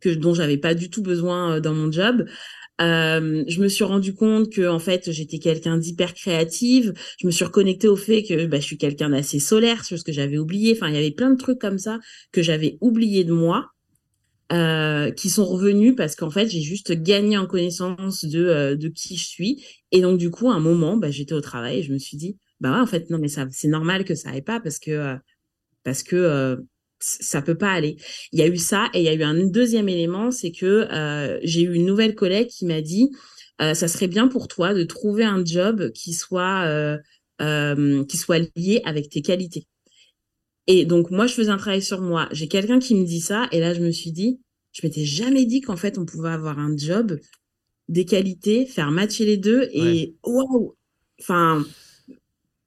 que 0.00 0.10
dont 0.10 0.34
j'avais 0.34 0.58
pas 0.58 0.74
du 0.74 0.90
tout 0.90 1.02
besoin 1.02 1.56
euh, 1.56 1.60
dans 1.60 1.74
mon 1.74 1.90
job, 1.90 2.26
euh, 2.80 3.44
je 3.46 3.60
me 3.60 3.68
suis 3.68 3.84
rendu 3.84 4.14
compte 4.14 4.50
que 4.50 4.66
en 4.66 4.78
fait 4.78 5.10
j'étais 5.12 5.38
quelqu'un 5.38 5.76
d'hyper 5.76 6.14
créative. 6.14 6.94
Je 7.18 7.26
me 7.26 7.30
suis 7.30 7.44
reconnectée 7.44 7.88
au 7.88 7.96
fait 7.96 8.22
que 8.22 8.46
bah, 8.46 8.58
je 8.58 8.64
suis 8.64 8.78
quelqu'un 8.78 9.10
d'assez 9.10 9.38
solaire, 9.38 9.84
chose 9.84 10.02
que 10.02 10.12
j'avais 10.12 10.38
oublié. 10.38 10.72
Enfin, 10.76 10.88
il 10.88 10.94
y 10.94 10.98
avait 10.98 11.10
plein 11.10 11.30
de 11.30 11.36
trucs 11.36 11.58
comme 11.58 11.78
ça 11.78 11.98
que 12.32 12.42
j'avais 12.42 12.78
oublié 12.80 13.24
de 13.24 13.32
moi, 13.32 13.70
euh, 14.52 15.10
qui 15.12 15.30
sont 15.30 15.44
revenus 15.44 15.94
parce 15.96 16.16
qu'en 16.16 16.30
fait 16.30 16.48
j'ai 16.48 16.60
juste 16.60 16.92
gagné 16.92 17.38
en 17.38 17.46
connaissance 17.46 18.24
de 18.24 18.44
euh, 18.44 18.76
de 18.76 18.88
qui 18.88 19.16
je 19.16 19.26
suis. 19.26 19.64
Et 19.92 20.00
donc 20.00 20.18
du 20.18 20.30
coup, 20.30 20.50
à 20.50 20.54
un 20.54 20.60
moment, 20.60 20.96
bah, 20.96 21.10
j'étais 21.10 21.34
au 21.34 21.40
travail 21.40 21.78
et 21.78 21.82
je 21.82 21.92
me 21.92 21.98
suis 21.98 22.16
dit, 22.16 22.36
bah 22.60 22.72
ouais, 22.72 22.80
en 22.80 22.86
fait 22.86 23.10
non 23.10 23.18
mais 23.18 23.28
ça 23.28 23.46
c'est 23.50 23.68
normal 23.68 24.04
que 24.04 24.14
ça 24.14 24.30
aille 24.30 24.42
pas 24.42 24.60
parce 24.60 24.78
que 24.78 24.90
euh, 24.90 25.16
parce 25.84 26.02
que 26.02 26.58
ça 27.00 27.42
peut 27.42 27.56
pas 27.56 27.72
aller. 27.72 27.96
Il 28.32 28.38
y 28.38 28.42
a 28.42 28.46
eu 28.46 28.56
ça 28.58 28.88
et 28.94 29.00
il 29.00 29.04
y 29.04 29.08
a 29.08 29.14
eu 29.14 29.22
un 29.22 29.46
deuxième 29.46 29.88
élément, 29.88 30.30
c'est 30.30 30.52
que 30.52 30.86
euh, 30.92 31.38
j'ai 31.42 31.62
eu 31.62 31.74
une 31.74 31.86
nouvelle 31.86 32.14
collègue 32.14 32.48
qui 32.48 32.66
m'a 32.66 32.82
dit 32.82 33.10
euh, 33.60 33.74
ça 33.74 33.88
serait 33.88 34.06
bien 34.06 34.28
pour 34.28 34.48
toi 34.48 34.74
de 34.74 34.84
trouver 34.84 35.24
un 35.24 35.44
job 35.44 35.90
qui 35.92 36.12
soit 36.14 36.64
euh, 36.66 36.98
euh 37.42 38.04
qui 38.04 38.16
soit 38.16 38.38
lié 38.56 38.82
avec 38.84 39.08
tes 39.10 39.22
qualités. 39.22 39.66
Et 40.72 40.84
donc 40.84 41.10
moi 41.10 41.26
je 41.26 41.34
faisais 41.34 41.50
un 41.50 41.56
travail 41.56 41.82
sur 41.82 42.00
moi. 42.00 42.28
J'ai 42.30 42.46
quelqu'un 42.46 42.78
qui 42.78 42.94
me 42.94 43.04
dit 43.04 43.20
ça 43.20 43.48
et 43.50 43.58
là 43.58 43.74
je 43.74 43.80
me 43.80 43.90
suis 43.90 44.12
dit 44.12 44.38
je 44.70 44.86
m'étais 44.86 45.04
jamais 45.04 45.44
dit 45.44 45.60
qu'en 45.60 45.76
fait 45.76 45.98
on 45.98 46.06
pouvait 46.06 46.28
avoir 46.28 46.60
un 46.60 46.76
job 46.76 47.18
des 47.88 48.04
qualités, 48.04 48.66
faire 48.66 48.92
matcher 48.92 49.24
les 49.24 49.36
deux 49.36 49.68
et 49.72 50.14
waouh. 50.22 50.76
Enfin 51.20 51.66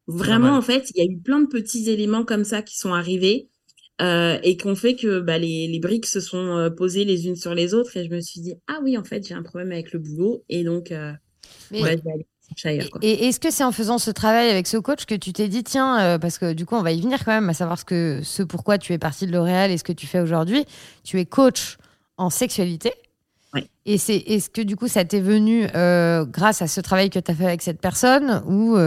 vraiment 0.05 0.57
en 0.57 0.61
fait 0.61 0.91
il 0.93 0.97
y 0.97 1.07
a 1.07 1.09
eu 1.09 1.17
plein 1.17 1.39
de 1.39 1.47
petits 1.47 1.89
éléments 1.89 2.25
comme 2.25 2.43
ça 2.43 2.61
qui 2.61 2.77
sont 2.77 2.91
arrivés 2.91 3.47
euh, 4.01 4.37
et 4.43 4.57
qu'on 4.57 4.75
fait 4.75 4.95
que 4.97 5.21
bah, 5.21 5.37
les, 5.37 5.69
les, 5.69 5.79
briques 5.79 6.07
se 6.07 6.19
sont 6.19 6.57
euh, 6.57 6.69
posées 6.69 7.05
les 7.05 7.27
unes 7.27 7.37
sur 7.37 7.55
les 7.55 7.73
autres 7.73 7.95
et 7.95 8.03
je 8.03 8.09
me 8.09 8.19
suis 8.19 8.41
dit 8.41 8.55
ah 8.67 8.81
oui 8.83 8.97
en 8.97 9.05
fait 9.05 9.25
j'ai 9.25 9.33
un 9.33 9.43
problème 9.43 9.71
avec 9.71 9.93
le 9.93 9.99
boulot 9.99 10.43
et 10.49 10.65
donc 10.65 10.91
euh, 10.91 11.13
Mais... 11.71 11.81
ouais, 11.81 11.97
je 11.97 12.03
vais 12.03 12.11
aller 12.11 12.27
quoi. 12.89 12.99
Et 13.01 13.27
est-ce 13.27 13.39
que 13.39 13.51
c'est 13.51 13.63
en 13.63 13.71
faisant 13.71 13.97
ce 13.97 14.11
travail 14.11 14.49
avec 14.49 14.67
ce 14.67 14.77
coach 14.77 15.05
que 15.05 15.15
tu 15.15 15.33
t'es 15.33 15.47
dit 15.47 15.63
tiens 15.63 15.99
euh, 15.99 16.17
parce 16.17 16.37
que 16.37 16.53
du 16.53 16.65
coup 16.65 16.75
on 16.75 16.81
va 16.81 16.91
y 16.91 17.01
venir 17.01 17.23
quand 17.23 17.31
même 17.31 17.49
à 17.49 17.53
savoir 17.53 17.79
ce 17.79 17.85
que 17.85 18.21
ce 18.23 18.43
pourquoi 18.43 18.77
tu 18.77 18.93
es 18.93 18.97
parti 18.97 19.25
de 19.25 19.31
L'Oréal 19.31 19.71
et 19.71 19.77
ce 19.77 19.83
que 19.83 19.93
tu 19.93 20.07
fais 20.07 20.19
aujourd'hui 20.19 20.65
tu 21.03 21.19
es 21.19 21.25
coach 21.25 21.77
en 22.17 22.29
sexualité 22.29 22.93
ouais. 23.53 23.67
et 23.85 23.97
c'est 23.97 24.17
est-ce 24.17 24.49
que 24.49 24.61
du 24.61 24.75
coup 24.75 24.87
ça 24.87 25.05
t'est 25.05 25.21
venu 25.21 25.67
grâce 26.31 26.61
à 26.61 26.67
ce 26.67 26.81
travail 26.81 27.09
que 27.09 27.19
tu 27.19 27.31
as 27.31 27.35
fait 27.35 27.45
avec 27.45 27.61
cette 27.61 27.81
personne 27.81 28.43
ou 28.47 28.77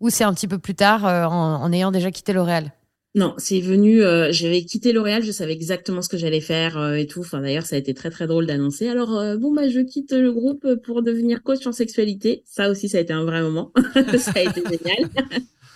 ou 0.00 0.10
c'est 0.10 0.24
un 0.24 0.32
petit 0.32 0.48
peu 0.48 0.58
plus 0.58 0.74
tard 0.74 1.04
en, 1.04 1.62
en 1.62 1.72
ayant 1.72 1.90
déjà 1.90 2.10
quitté 2.10 2.32
L'Oréal? 2.32 2.72
Non, 3.14 3.34
c'est 3.38 3.60
venu. 3.60 4.02
Euh, 4.02 4.30
j'avais 4.32 4.62
quitté 4.64 4.92
L'Oréal, 4.92 5.22
je 5.22 5.32
savais 5.32 5.52
exactement 5.52 6.02
ce 6.02 6.08
que 6.08 6.18
j'allais 6.18 6.42
faire 6.42 6.76
euh, 6.76 6.94
et 6.94 7.06
tout. 7.06 7.20
Enfin, 7.20 7.40
d'ailleurs, 7.40 7.64
ça 7.64 7.76
a 7.76 7.78
été 7.78 7.94
très 7.94 8.10
très 8.10 8.26
drôle 8.26 8.46
d'annoncer. 8.46 8.88
Alors, 8.88 9.18
euh, 9.18 9.36
bon 9.36 9.52
bah, 9.52 9.68
je 9.68 9.80
quitte 9.80 10.12
le 10.12 10.30
groupe 10.30 10.66
pour 10.84 11.02
devenir 11.02 11.42
coach 11.42 11.66
en 11.66 11.72
sexualité. 11.72 12.42
Ça 12.44 12.70
aussi, 12.70 12.88
ça 12.88 12.98
a 12.98 13.00
été 13.00 13.14
un 13.14 13.24
vrai 13.24 13.40
moment. 13.40 13.72
ça 14.18 14.32
a 14.34 14.42
été 14.42 14.62
génial. 14.62 15.08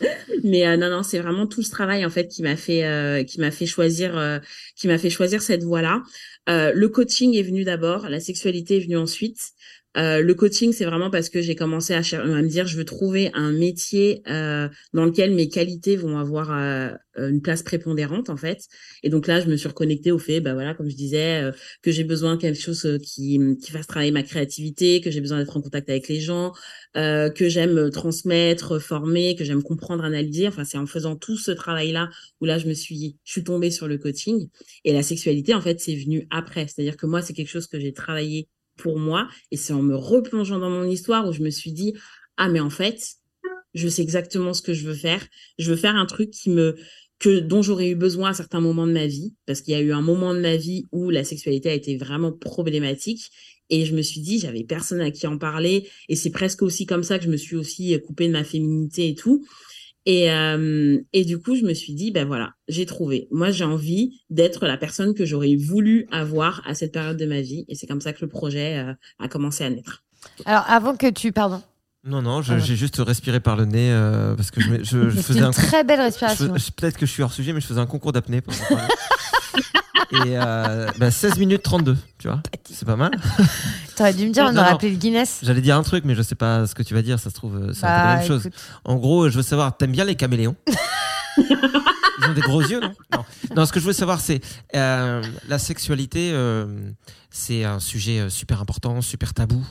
Mais 0.44 0.76
non, 0.76 0.90
non, 0.90 1.02
c'est 1.02 1.20
vraiment 1.20 1.46
tout 1.46 1.62
ce 1.62 1.70
travail 1.70 2.04
en 2.04 2.10
fait 2.10 2.26
qui 2.26 2.42
m'a 2.42 2.56
fait, 2.56 3.24
qui 3.26 3.38
m'a 3.38 3.52
fait 3.52 3.66
choisir, 3.66 4.40
qui 4.74 4.88
m'a 4.88 4.98
fait 4.98 5.10
choisir 5.10 5.42
cette 5.42 5.62
voie-là. 5.62 6.02
le 6.48 6.86
coaching 6.88 7.36
est 7.36 7.42
venu 7.42 7.62
d'abord, 7.62 8.08
la 8.08 8.18
sexualité 8.18 8.78
est 8.78 8.80
venue 8.80 8.96
ensuite. 8.96 9.52
Euh, 9.96 10.22
le 10.22 10.34
coaching, 10.34 10.72
c'est 10.72 10.84
vraiment 10.84 11.10
parce 11.10 11.28
que 11.28 11.40
j'ai 11.42 11.54
commencé 11.54 11.94
à, 11.94 11.98
à, 11.98 12.24
me 12.24 12.48
dire, 12.48 12.66
je 12.66 12.76
veux 12.76 12.84
trouver 12.84 13.30
un 13.34 13.52
métier 13.52 14.22
euh, 14.28 14.68
dans 14.92 15.04
lequel 15.04 15.34
mes 15.34 15.48
qualités 15.48 15.96
vont 15.96 16.18
avoir 16.18 16.50
euh, 17.18 17.28
une 17.28 17.42
place 17.42 17.62
prépondérante 17.62 18.30
en 18.30 18.36
fait. 18.36 18.68
Et 19.02 19.10
donc 19.10 19.26
là, 19.26 19.40
je 19.40 19.46
me 19.46 19.56
suis 19.56 19.68
reconnectée 19.68 20.12
au 20.12 20.18
fait, 20.18 20.40
bah 20.40 20.54
voilà, 20.54 20.74
comme 20.74 20.88
je 20.88 20.96
disais, 20.96 21.42
euh, 21.42 21.52
que 21.82 21.90
j'ai 21.90 22.04
besoin 22.04 22.36
de 22.36 22.40
quelque 22.40 22.60
chose 22.60 22.86
euh, 22.86 22.98
qui, 22.98 23.38
qui 23.62 23.70
fasse 23.70 23.86
travailler 23.86 24.12
ma 24.12 24.22
créativité, 24.22 25.00
que 25.02 25.10
j'ai 25.10 25.20
besoin 25.20 25.38
d'être 25.38 25.56
en 25.56 25.60
contact 25.60 25.90
avec 25.90 26.08
les 26.08 26.20
gens, 26.20 26.52
que 26.94 27.48
j'aime 27.48 27.90
transmettre, 27.90 28.78
former, 28.78 29.34
que 29.36 29.44
j'aime 29.44 29.62
comprendre, 29.62 30.04
analyser. 30.04 30.48
Enfin, 30.48 30.64
c'est 30.64 30.78
en 30.78 30.86
faisant 30.86 31.16
tout 31.16 31.36
ce 31.36 31.50
travail-là 31.50 32.08
où 32.40 32.44
là, 32.46 32.58
je 32.58 32.66
me 32.66 32.74
suis, 32.74 33.16
je 33.24 33.32
suis 33.32 33.44
tombée 33.44 33.70
sur 33.70 33.88
le 33.88 33.98
coaching. 33.98 34.48
Et 34.84 34.92
la 34.92 35.02
sexualité, 35.02 35.54
en 35.54 35.60
fait, 35.60 35.80
c'est 35.80 35.96
venu 35.96 36.26
après. 36.30 36.66
C'est-à-dire 36.66 36.96
que 36.96 37.06
moi, 37.06 37.22
c'est 37.22 37.32
quelque 37.32 37.48
chose 37.48 37.66
que 37.66 37.80
j'ai 37.80 37.92
travaillé 37.92 38.48
pour 38.82 38.98
moi. 38.98 39.28
Et 39.50 39.56
c'est 39.56 39.72
en 39.72 39.82
me 39.82 39.94
replongeant 39.94 40.58
dans 40.58 40.70
mon 40.70 40.84
histoire 40.84 41.26
où 41.28 41.32
je 41.32 41.42
me 41.42 41.50
suis 41.50 41.72
dit, 41.72 41.94
ah, 42.36 42.48
mais 42.48 42.60
en 42.60 42.70
fait, 42.70 43.00
je 43.74 43.88
sais 43.88 44.02
exactement 44.02 44.52
ce 44.54 44.62
que 44.62 44.74
je 44.74 44.86
veux 44.86 44.94
faire. 44.94 45.24
Je 45.58 45.70
veux 45.70 45.76
faire 45.76 45.94
un 45.96 46.06
truc 46.06 46.30
qui 46.30 46.50
me, 46.50 46.76
que, 47.18 47.38
dont 47.38 47.62
j'aurais 47.62 47.90
eu 47.90 47.94
besoin 47.94 48.30
à 48.30 48.34
certains 48.34 48.60
moments 48.60 48.86
de 48.86 48.92
ma 48.92 49.06
vie. 49.06 49.34
Parce 49.46 49.60
qu'il 49.60 49.72
y 49.72 49.76
a 49.76 49.80
eu 49.80 49.92
un 49.92 50.02
moment 50.02 50.34
de 50.34 50.40
ma 50.40 50.56
vie 50.56 50.88
où 50.90 51.10
la 51.10 51.24
sexualité 51.24 51.70
a 51.70 51.74
été 51.74 51.96
vraiment 51.96 52.32
problématique. 52.32 53.30
Et 53.70 53.86
je 53.86 53.94
me 53.94 54.02
suis 54.02 54.20
dit, 54.20 54.40
j'avais 54.40 54.64
personne 54.64 55.00
à 55.00 55.10
qui 55.10 55.26
en 55.26 55.38
parler. 55.38 55.88
Et 56.08 56.16
c'est 56.16 56.30
presque 56.30 56.62
aussi 56.62 56.84
comme 56.84 57.04
ça 57.04 57.18
que 57.18 57.24
je 57.24 57.30
me 57.30 57.36
suis 57.36 57.56
aussi 57.56 57.96
coupée 58.04 58.26
de 58.26 58.32
ma 58.32 58.44
féminité 58.44 59.08
et 59.08 59.14
tout. 59.14 59.46
Et, 60.04 60.32
euh, 60.32 60.98
et 61.12 61.24
du 61.24 61.38
coup, 61.38 61.54
je 61.54 61.62
me 61.62 61.74
suis 61.74 61.94
dit, 61.94 62.10
ben 62.10 62.26
voilà, 62.26 62.54
j'ai 62.68 62.86
trouvé. 62.86 63.28
Moi, 63.30 63.50
j'ai 63.50 63.64
envie 63.64 64.20
d'être 64.30 64.66
la 64.66 64.76
personne 64.76 65.14
que 65.14 65.24
j'aurais 65.24 65.54
voulu 65.56 66.06
avoir 66.10 66.62
à 66.66 66.74
cette 66.74 66.92
période 66.92 67.16
de 67.16 67.26
ma 67.26 67.40
vie. 67.40 67.64
Et 67.68 67.74
c'est 67.74 67.86
comme 67.86 68.00
ça 68.00 68.12
que 68.12 68.20
le 68.20 68.28
projet 68.28 68.78
euh, 68.78 68.94
a 69.18 69.28
commencé 69.28 69.64
à 69.64 69.70
naître. 69.70 70.04
Alors, 70.44 70.64
avant 70.68 70.96
que 70.96 71.10
tu... 71.10 71.32
Pardon. 71.32 71.62
Non, 72.04 72.20
non, 72.20 72.42
j'ai 72.42 72.58
juste 72.58 72.96
respiré 72.98 73.38
par 73.38 73.54
le 73.54 73.64
nez 73.64 73.92
euh, 73.92 74.34
parce 74.34 74.50
que 74.50 74.60
je, 74.60 74.82
je, 74.82 75.08
je 75.10 75.20
faisais 75.20 75.38
une 75.38 75.44
un... 75.44 75.50
très 75.52 75.84
belle 75.84 76.00
respiration. 76.00 76.52
Peut-être 76.76 76.98
que 76.98 77.06
je 77.06 77.12
suis 77.12 77.22
hors 77.22 77.32
sujet, 77.32 77.52
mais 77.52 77.60
je 77.60 77.66
faisais 77.66 77.78
un 77.78 77.86
concours 77.86 78.10
d'apnée. 78.10 78.40
Et 80.12 80.36
euh, 80.36 80.90
bah 80.98 81.10
16 81.10 81.38
minutes 81.38 81.62
32, 81.62 81.96
tu 82.18 82.28
vois. 82.28 82.42
C'est 82.70 82.84
pas 82.84 82.96
mal. 82.96 83.12
T'aurais 83.96 84.12
dû 84.12 84.26
me 84.26 84.32
dire, 84.32 84.44
on 84.46 84.56
aurait 84.56 84.68
appelé 84.68 84.90
le 84.90 84.98
Guinness. 84.98 85.40
J'allais 85.42 85.62
dire 85.62 85.76
un 85.76 85.82
truc, 85.82 86.04
mais 86.04 86.14
je 86.14 86.20
sais 86.20 86.34
pas 86.34 86.66
ce 86.66 86.74
que 86.74 86.82
tu 86.82 86.92
vas 86.92 87.00
dire. 87.00 87.18
Ça 87.18 87.30
se 87.30 87.34
trouve, 87.34 87.72
c'est 87.72 87.86
la 87.86 88.16
même 88.16 88.26
chose. 88.26 88.48
En 88.84 88.96
gros, 88.96 89.28
je 89.30 89.36
veux 89.36 89.42
savoir, 89.42 89.76
t'aimes 89.76 89.92
bien 89.92 90.04
les 90.04 90.14
caméléons? 90.14 90.56
Ils 91.38 92.28
ont 92.28 92.34
des 92.34 92.42
gros 92.42 92.60
yeux, 92.60 92.80
non, 92.80 92.92
non 93.12 93.24
non. 93.56 93.66
ce 93.66 93.72
que 93.72 93.80
je 93.80 93.86
veux 93.86 93.94
savoir, 93.94 94.20
c'est 94.20 94.40
euh, 94.76 95.22
la 95.48 95.58
sexualité. 95.58 96.30
Euh, 96.32 96.66
c'est 97.30 97.64
un 97.64 97.80
sujet 97.80 98.28
super 98.28 98.60
important, 98.60 99.00
super 99.00 99.32
tabou. 99.32 99.64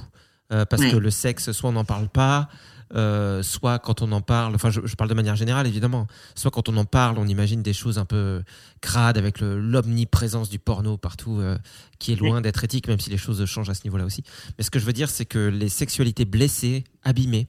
parce 0.50 0.84
que 0.84 0.98
le 0.98 1.12
sexe, 1.12 1.52
soit 1.52 1.70
on 1.70 1.74
n'en 1.74 1.86
parle 1.86 2.10
pas, 2.10 2.50
euh, 2.94 3.42
soit 3.42 3.80
quand 3.80 4.02
on 4.02 4.12
en 4.12 4.20
parle, 4.22 4.54
enfin 4.54 4.70
je, 4.70 4.96
parle 4.96 5.10
de 5.10 5.16
manière 5.16 5.38
générale 5.38 5.66
évidemment, 5.66 6.08
soit 6.36 6.52
quand 6.52 6.68
on 6.68 6.76
en 6.76 6.84
parle, 6.84 7.18
on 7.20 7.28
imagine 7.28 7.64
des 7.64 7.74
choses 7.74 7.98
un 7.98 8.06
peu 8.06 8.44
crades 8.82 9.18
avec 9.18 9.39
l'omniprésence 9.39 10.50
du 10.50 10.60
porno 10.60 10.98
partout, 10.98 11.39
euh, 11.39 11.58
qui 12.00 12.12
est 12.12 12.16
loin 12.16 12.42
d'être 12.42 12.64
éthique, 12.64 12.88
même 12.88 13.00
si 13.00 13.10
les 13.10 13.18
choses 13.18 13.44
changent 13.46 13.70
à 13.70 13.76
ce 13.76 13.84
niveau-là 13.86 14.04
aussi. 14.06 14.24
Mais 14.58 14.64
ce 14.64 14.72
que 14.72 14.80
je 14.80 14.86
veux 14.86 14.94
dire, 14.94 15.10
c'est 15.10 15.26
que 15.26 15.39
les 15.39 15.70
sexualités 15.70 16.26
blessées, 16.26 16.84
abîmées, 17.04 17.48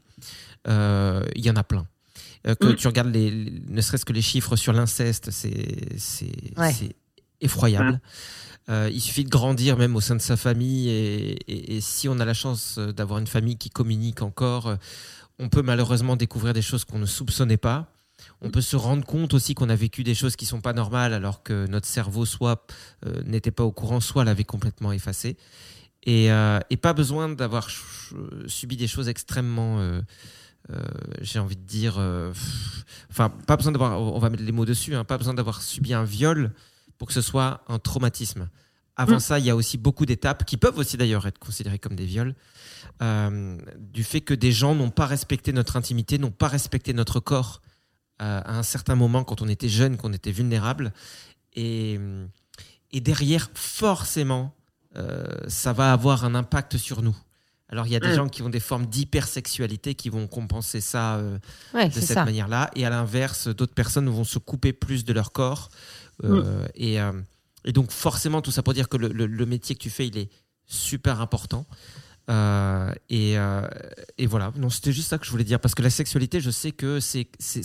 euh, 0.68 1.24
il 1.34 1.45
y 1.45 1.51
en 1.51 1.57
a 1.57 1.64
plein. 1.64 1.88
que 2.45 2.72
mm. 2.72 2.76
tu 2.76 2.86
regardes 2.86 3.12
les, 3.12 3.30
ne 3.68 3.80
serait-ce 3.80 4.05
que 4.05 4.12
les 4.12 4.22
chiffres 4.22 4.55
sur 4.55 4.72
l'inceste, 4.72 5.30
c'est 5.32 6.95
effroyable. 7.40 8.01
il 8.68 9.01
suffit 9.01 9.24
de 9.24 9.30
grandir 9.30 9.76
même 9.76 9.97
au 9.97 10.01
sein 10.01 10.14
de 10.14 10.20
sa 10.20 10.36
famille 10.36 10.88
et, 10.88 11.74
et 11.76 11.80
si 11.80 12.09
on 12.09 12.20
a 12.20 12.24
la 12.24 12.34
chance 12.34 12.78
d'avoir 12.78 13.18
une 13.18 13.26
famille 13.26 13.57
qui 13.57 13.70
communique 13.70 14.22
encore, 14.22 14.76
on 15.38 15.48
peut 15.48 15.62
malheureusement 15.62 16.16
découvrir 16.16 16.54
des 16.54 16.62
choses 16.62 16.84
qu'on 16.84 16.98
ne 16.98 17.06
soupçonnait 17.06 17.56
pas. 17.56 17.88
On 18.40 18.50
peut 18.50 18.60
se 18.60 18.76
rendre 18.76 19.04
compte 19.04 19.34
aussi 19.34 19.54
qu'on 19.54 19.68
a 19.68 19.74
vécu 19.74 20.04
des 20.04 20.14
choses 20.14 20.36
qui 20.36 20.46
sont 20.46 20.60
pas 20.60 20.72
normales 20.72 21.12
alors 21.12 21.42
que 21.42 21.66
notre 21.66 21.86
cerveau 21.86 22.24
soit 22.24 22.66
euh, 23.06 23.22
n'était 23.24 23.50
pas 23.50 23.64
au 23.64 23.72
courant, 23.72 24.00
soit 24.00 24.24
l'avait 24.24 24.44
complètement 24.44 24.92
effacé. 24.92 25.36
Et, 26.04 26.30
euh, 26.32 26.60
pas 26.80 26.92
besoin 26.92 27.28
d'avoir 27.28 27.68
subi 28.46 28.76
des 28.76 28.88
choses 28.88 29.08
extrêmement, 29.08 29.78
euh, 29.80 30.00
j'ai 31.20 31.38
envie 31.38 31.56
de 31.56 31.62
dire, 31.64 31.98
enfin 33.10 33.30
pas 33.46 33.56
besoin 33.56 33.72
d'avoir, 33.72 34.00
on 34.00 34.18
va 34.18 34.30
mettre 34.30 34.42
les 34.42 34.52
mots 34.52 34.64
dessus, 34.64 34.94
hein, 34.94 35.04
pas 35.04 35.18
besoin 35.18 35.34
d'avoir 35.34 35.62
subi 35.62 35.94
un 35.94 36.04
viol 36.04 36.52
pour 36.98 37.06
que 37.08 37.14
ce 37.14 37.20
soit 37.20 37.62
un 37.68 37.78
traumatisme. 37.78 38.48
Avant 38.97 39.16
mm. 39.16 39.20
ça, 39.20 39.38
il 39.38 39.47
y 39.47 39.51
a 39.51 39.57
aussi 39.57 39.78
beaucoup 39.78 40.07
d'étapes 40.07 40.45
qui 40.45 40.57
peuvent 40.57 40.76
aussi 40.78 40.97
d'ailleurs 40.97 41.26
être 41.26 41.38
considérées 41.38 41.78
comme 41.78 41.97
des 41.97 42.05
viols. 42.05 42.34
Euh, 43.01 43.57
du 43.78 44.05
fait 44.05 44.20
que 44.20 44.34
des 44.34 44.53
gens 44.53 44.74
n'ont 44.74 44.90
pas 44.90 45.07
respecté 45.07 45.53
notre 45.53 45.76
intimité, 45.76 46.18
n'ont 46.18 46.30
pas 46.30 46.49
respecté 46.49 46.93
notre 46.93 47.20
corps 47.20 47.62
euh, 48.20 48.40
à 48.45 48.59
un 48.59 48.62
certain 48.62 48.95
moment 48.95 49.24
quand 49.24 49.40
on 49.40 49.49
était 49.49 49.68
jeune, 49.68 49.97
qu'on 49.97 50.12
était 50.12 50.30
vulnérable. 50.30 50.93
Et, 51.55 51.99
et 52.90 53.01
derrière, 53.01 53.51
forcément, 53.55 54.55
euh, 54.97 55.26
ça 55.49 55.72
va 55.72 55.93
avoir 55.93 56.24
un 56.24 56.34
impact 56.34 56.76
sur 56.76 57.03
nous. 57.03 57.16
Alors, 57.70 57.86
il 57.86 57.93
y 57.95 57.97
a 57.97 58.01
des 58.01 58.12
mm. 58.12 58.16
gens 58.16 58.28
qui 58.28 58.43
ont 58.43 58.51
des 58.51 58.61
formes 58.61 58.84
d'hypersexualité 58.84 59.95
qui 59.95 60.11
vont 60.11 60.26
compenser 60.26 60.82
ça 60.82 61.18
de 61.72 61.90
cette 61.90 62.18
manière-là. 62.18 62.70
Et 62.76 62.84
à 62.84 62.90
l'inverse, 62.90 63.49
d'autres 63.49 63.72
personnes 63.72 64.11
vont 64.11 64.24
se 64.24 64.38
couper 64.38 64.74
plus 64.74 65.07
de 65.07 65.14
leur 65.14 65.32
corps. 65.32 65.70
Mm. 66.22 66.43
et, 66.74 66.99
et, 67.64 67.72
donc, 67.72 67.90
forcément, 67.90 68.42
tout 68.42 68.50
ça 68.50 68.62
pour 68.62 68.74
dire 68.74 68.88
que 68.88 68.96
le, 68.96 69.08
le 69.08 69.46
métier 69.46 69.74
que 69.74 69.80
tu 69.80 69.90
fais, 69.90 70.06
il 70.06 70.18
est 70.18 70.28
super 70.66 71.20
important. 71.20 71.66
Euh, 72.30 72.92
et, 73.08 73.36
euh, 73.36 73.66
et, 74.18 74.26
voilà, 74.26 74.52
non, 74.56 74.70
c'était 74.70 74.92
juste 74.92 75.08
ça 75.08 75.18
que 75.18 75.26
je 75.26 75.30
voulais 75.30 75.44
dire. 75.44 75.60
Parce 75.60 75.74
que 75.74 75.82
la 75.82 75.90
sexualité, 75.90 76.40
je 76.40 76.50
sais 76.50 76.72
que 76.72 77.00
c'est, 77.00 77.28
c'est, 77.38 77.62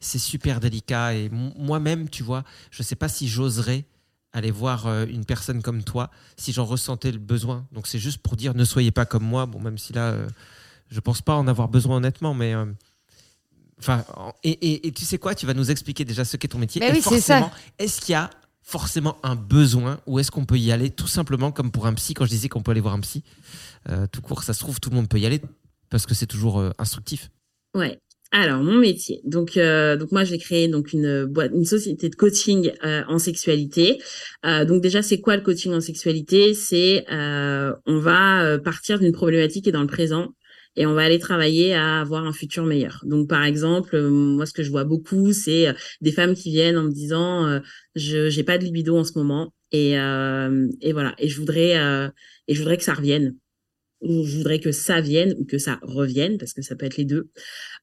c'est, 0.00 0.18
super 0.18 0.60
délicat. 0.60 1.14
Et 1.14 1.30
moi-même, 1.30 2.08
tu 2.08 2.22
vois, 2.22 2.44
je 2.70 2.82
ne 2.82 2.84
sais 2.84 2.96
pas 2.96 3.08
si 3.08 3.28
j'oserais 3.28 3.84
aller 4.32 4.50
voir 4.50 4.86
euh, 4.86 5.06
une 5.06 5.24
personne 5.24 5.62
comme 5.62 5.82
toi 5.82 6.10
si 6.36 6.52
j'en 6.52 6.64
ressentais 6.64 7.12
le 7.12 7.18
besoin. 7.18 7.66
Donc 7.72 7.86
c'est 7.86 7.98
juste 7.98 8.18
pour 8.18 8.36
dire 8.36 8.54
ne 8.54 8.64
soyez 8.64 8.90
pas 8.90 9.06
comme 9.06 9.24
moi. 9.24 9.46
Bon, 9.46 9.60
même 9.60 9.78
si 9.78 9.92
là, 9.92 10.14
je 10.90 11.00
pense 11.00 11.22
pas 11.22 11.36
en 11.36 11.46
avoir 11.46 11.68
besoin 11.68 11.96
honnêtement, 11.96 12.34
mais. 12.34 12.54
Enfin, 13.78 14.04
et, 14.42 14.86
et, 14.86 14.92
tu 14.92 15.04
sais 15.04 15.18
quoi, 15.18 15.34
tu 15.34 15.44
vas 15.44 15.52
nous 15.52 15.70
expliquer 15.70 16.06
déjà 16.06 16.24
ce 16.24 16.38
qu'est 16.38 16.48
ton 16.48 16.58
métier. 16.58 16.80
Mais 16.80 16.92
oui, 16.92 17.02
c'est 17.02 17.20
ça. 17.20 17.50
Est-ce 17.78 18.00
qu'il 18.00 18.12
y 18.12 18.16
a 18.16 18.30
forcément 18.66 19.16
un 19.22 19.36
besoin 19.36 20.00
ou 20.06 20.18
est-ce 20.18 20.32
qu'on 20.32 20.44
peut 20.44 20.58
y 20.58 20.72
aller 20.72 20.90
tout 20.90 21.06
simplement 21.06 21.52
comme 21.52 21.70
pour 21.70 21.86
un 21.86 21.94
psy 21.94 22.14
quand 22.14 22.24
je 22.24 22.30
disais 22.30 22.48
qu'on 22.48 22.62
peut 22.62 22.72
aller 22.72 22.80
voir 22.80 22.94
un 22.94 23.00
psy 23.00 23.22
euh, 23.88 24.08
tout 24.10 24.20
court 24.20 24.42
ça 24.42 24.52
se 24.54 24.58
trouve 24.58 24.80
tout 24.80 24.90
le 24.90 24.96
monde 24.96 25.08
peut 25.08 25.20
y 25.20 25.24
aller 25.24 25.40
parce 25.88 26.04
que 26.04 26.14
c'est 26.14 26.26
toujours 26.26 26.58
euh, 26.58 26.70
instructif. 26.78 27.30
Ouais. 27.74 28.00
Alors 28.32 28.64
mon 28.64 28.74
métier. 28.74 29.20
Donc 29.24 29.56
euh, 29.56 29.96
donc 29.96 30.10
moi 30.10 30.24
j'ai 30.24 30.36
créé 30.38 30.66
donc 30.66 30.92
une 30.92 31.26
boîte 31.26 31.52
une 31.54 31.64
société 31.64 32.08
de 32.08 32.16
coaching 32.16 32.72
en 32.82 33.20
sexualité. 33.20 34.02
Donc 34.42 34.82
déjà 34.82 35.00
c'est 35.00 35.20
quoi 35.20 35.36
le 35.36 35.42
coaching 35.42 35.72
en 35.72 35.80
sexualité? 35.80 36.52
C'est 36.52 37.06
on 37.08 37.98
va 38.00 38.58
partir 38.58 38.98
d'une 38.98 39.12
problématique 39.12 39.68
est 39.68 39.72
dans 39.72 39.80
le 39.80 39.86
présent 39.86 40.32
et 40.76 40.86
on 40.86 40.94
va 40.94 41.02
aller 41.02 41.18
travailler 41.18 41.74
à 41.74 42.00
avoir 42.00 42.24
un 42.24 42.32
futur 42.32 42.64
meilleur. 42.64 43.00
Donc 43.04 43.28
par 43.28 43.44
exemple, 43.44 43.96
euh, 43.96 44.10
moi 44.10 44.46
ce 44.46 44.52
que 44.52 44.62
je 44.62 44.70
vois 44.70 44.84
beaucoup, 44.84 45.32
c'est 45.32 45.68
euh, 45.68 45.72
des 46.00 46.12
femmes 46.12 46.34
qui 46.34 46.50
viennent 46.50 46.76
en 46.78 46.84
me 46.84 46.92
disant 46.92 47.46
euh, 47.46 47.60
je 47.94 48.28
j'ai 48.28 48.44
pas 48.44 48.58
de 48.58 48.64
libido 48.64 48.96
en 48.96 49.04
ce 49.04 49.12
moment 49.16 49.52
et 49.72 49.92
et 49.92 50.92
voilà 50.92 51.14
et 51.18 51.28
je 51.28 51.38
voudrais 51.40 51.74
et 52.46 52.54
je 52.54 52.58
voudrais 52.60 52.76
que 52.76 52.84
ça 52.84 52.94
revienne 52.94 53.34
je 54.02 54.36
voudrais 54.36 54.60
que 54.60 54.72
ça 54.72 55.00
vienne 55.00 55.34
ou 55.38 55.44
que 55.44 55.58
ça 55.58 55.78
revienne 55.82 56.38
parce 56.38 56.52
que 56.52 56.62
ça 56.62 56.76
peut 56.76 56.86
être 56.86 56.96
les 56.96 57.04
deux. 57.04 57.30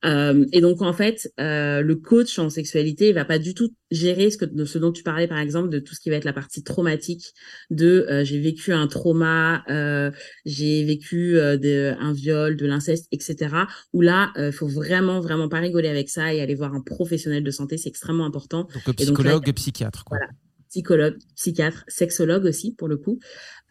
Euh, 0.05 0.45
et 0.51 0.61
donc 0.61 0.81
en 0.81 0.93
fait, 0.93 1.31
euh, 1.39 1.81
le 1.81 1.95
coach 1.95 2.37
en 2.39 2.49
sexualité 2.49 3.09
il 3.09 3.15
va 3.15 3.25
pas 3.25 3.39
du 3.39 3.53
tout 3.53 3.73
gérer 3.91 4.31
ce 4.31 4.37
que 4.37 4.65
ce 4.65 4.77
dont 4.77 4.91
tu 4.91 5.03
parlais 5.03 5.27
par 5.27 5.37
exemple 5.37 5.69
de 5.69 5.79
tout 5.79 5.95
ce 5.95 5.99
qui 5.99 6.09
va 6.09 6.15
être 6.15 6.25
la 6.25 6.33
partie 6.33 6.63
traumatique 6.63 7.33
de 7.69 8.05
euh, 8.09 8.23
j'ai 8.23 8.39
vécu 8.39 8.73
un 8.73 8.87
trauma, 8.87 9.63
euh, 9.69 10.11
j'ai 10.45 10.83
vécu 10.83 11.37
euh, 11.37 11.57
de, 11.57 11.93
un 11.99 12.13
viol, 12.13 12.57
de 12.57 12.65
l'inceste, 12.65 13.07
etc. 13.11 13.55
Où 13.93 14.01
là, 14.01 14.31
il 14.37 14.51
faut 14.51 14.67
vraiment 14.67 15.19
vraiment 15.19 15.49
pas 15.49 15.59
rigoler 15.59 15.89
avec 15.89 16.09
ça 16.09 16.33
et 16.33 16.41
aller 16.41 16.55
voir 16.55 16.73
un 16.73 16.81
professionnel 16.81 17.43
de 17.43 17.51
santé, 17.51 17.77
c'est 17.77 17.89
extrêmement 17.89 18.25
important. 18.25 18.67
Donc 18.85 18.95
psychologue, 18.95 19.51
psychiatre. 19.53 20.03
Quoi. 20.03 20.17
Voilà 20.17 20.31
psychologues, 20.73 21.19
psychiatres, 21.35 21.85
sexologues 21.87 22.45
aussi 22.45 22.73
pour 22.73 22.87
le 22.87 22.97
coup, 22.97 23.19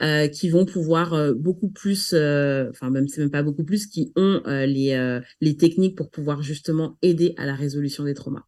euh, 0.02 0.28
qui 0.28 0.48
vont 0.48 0.64
pouvoir 0.64 1.14
euh, 1.14 1.34
beaucoup 1.34 1.68
plus, 1.68 2.12
euh, 2.14 2.70
enfin 2.70 2.90
même 2.90 3.08
c'est 3.08 3.20
même 3.20 3.30
pas 3.30 3.42
beaucoup 3.42 3.64
plus, 3.64 3.86
qui 3.86 4.12
ont 4.14 4.40
les 4.46 5.20
les 5.40 5.56
techniques 5.56 5.96
pour 5.96 6.10
pouvoir 6.10 6.42
justement 6.42 6.96
aider 7.02 7.34
à 7.38 7.44
la 7.44 7.54
résolution 7.54 8.04
des 8.04 8.14
traumas. 8.14 8.44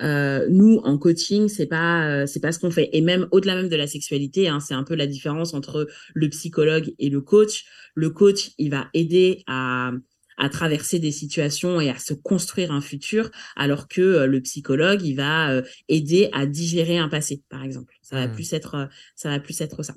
nous 0.00 0.80
en 0.84 0.98
coaching 0.98 1.48
c'est 1.48 1.66
pas 1.66 2.26
c'est 2.26 2.40
pas 2.40 2.52
ce 2.52 2.58
qu'on 2.58 2.70
fait 2.70 2.90
et 2.92 3.00
même 3.00 3.26
au-delà 3.30 3.54
même 3.54 3.70
de 3.70 3.76
la 3.76 3.86
sexualité 3.86 4.48
hein, 4.48 4.60
c'est 4.60 4.74
un 4.74 4.84
peu 4.84 4.94
la 4.94 5.06
différence 5.06 5.54
entre 5.54 5.88
le 6.14 6.28
psychologue 6.28 6.92
et 6.98 7.08
le 7.08 7.20
coach 7.22 7.64
le 7.94 8.10
coach 8.10 8.50
il 8.58 8.70
va 8.70 8.88
aider 8.92 9.42
à 9.46 9.92
à 10.36 10.48
traverser 10.48 10.98
des 10.98 11.12
situations 11.12 11.80
et 11.80 11.90
à 11.90 11.98
se 11.98 12.14
construire 12.14 12.72
un 12.72 12.80
futur, 12.80 13.30
alors 13.56 13.88
que 13.88 14.00
euh, 14.00 14.26
le 14.26 14.40
psychologue, 14.40 15.02
il 15.02 15.14
va 15.14 15.50
euh, 15.50 15.62
aider 15.88 16.28
à 16.32 16.46
digérer 16.46 16.98
un 16.98 17.08
passé, 17.08 17.42
par 17.48 17.64
exemple. 17.64 17.94
Ça 18.02 18.16
va 18.16 18.28
mmh. 18.28 18.32
plus 18.32 18.52
être, 18.52 18.74
euh, 18.74 18.86
ça 19.14 19.30
va 19.30 19.40
plus 19.40 19.60
être 19.60 19.82
ça. 19.82 19.94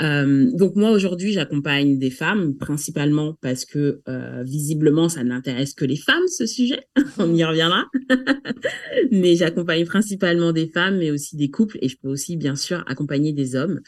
Euh, 0.00 0.48
donc 0.52 0.76
moi 0.76 0.92
aujourd'hui 0.92 1.32
j'accompagne 1.32 1.98
des 1.98 2.10
femmes 2.10 2.56
principalement 2.56 3.36
parce 3.40 3.64
que 3.64 4.00
euh, 4.08 4.44
visiblement 4.44 5.08
ça 5.08 5.24
n'intéresse 5.24 5.74
que 5.74 5.84
les 5.84 5.96
femmes 5.96 6.26
ce 6.28 6.46
sujet, 6.46 6.86
on 7.18 7.34
y 7.34 7.42
reviendra. 7.44 7.86
mais 9.10 9.34
j'accompagne 9.34 9.84
principalement 9.86 10.52
des 10.52 10.68
femmes 10.68 10.98
mais 10.98 11.10
aussi 11.10 11.36
des 11.36 11.50
couples 11.50 11.78
et 11.82 11.88
je 11.88 11.96
peux 12.00 12.08
aussi 12.08 12.36
bien 12.36 12.54
sûr 12.54 12.84
accompagner 12.86 13.32
des 13.32 13.56
hommes. 13.56 13.80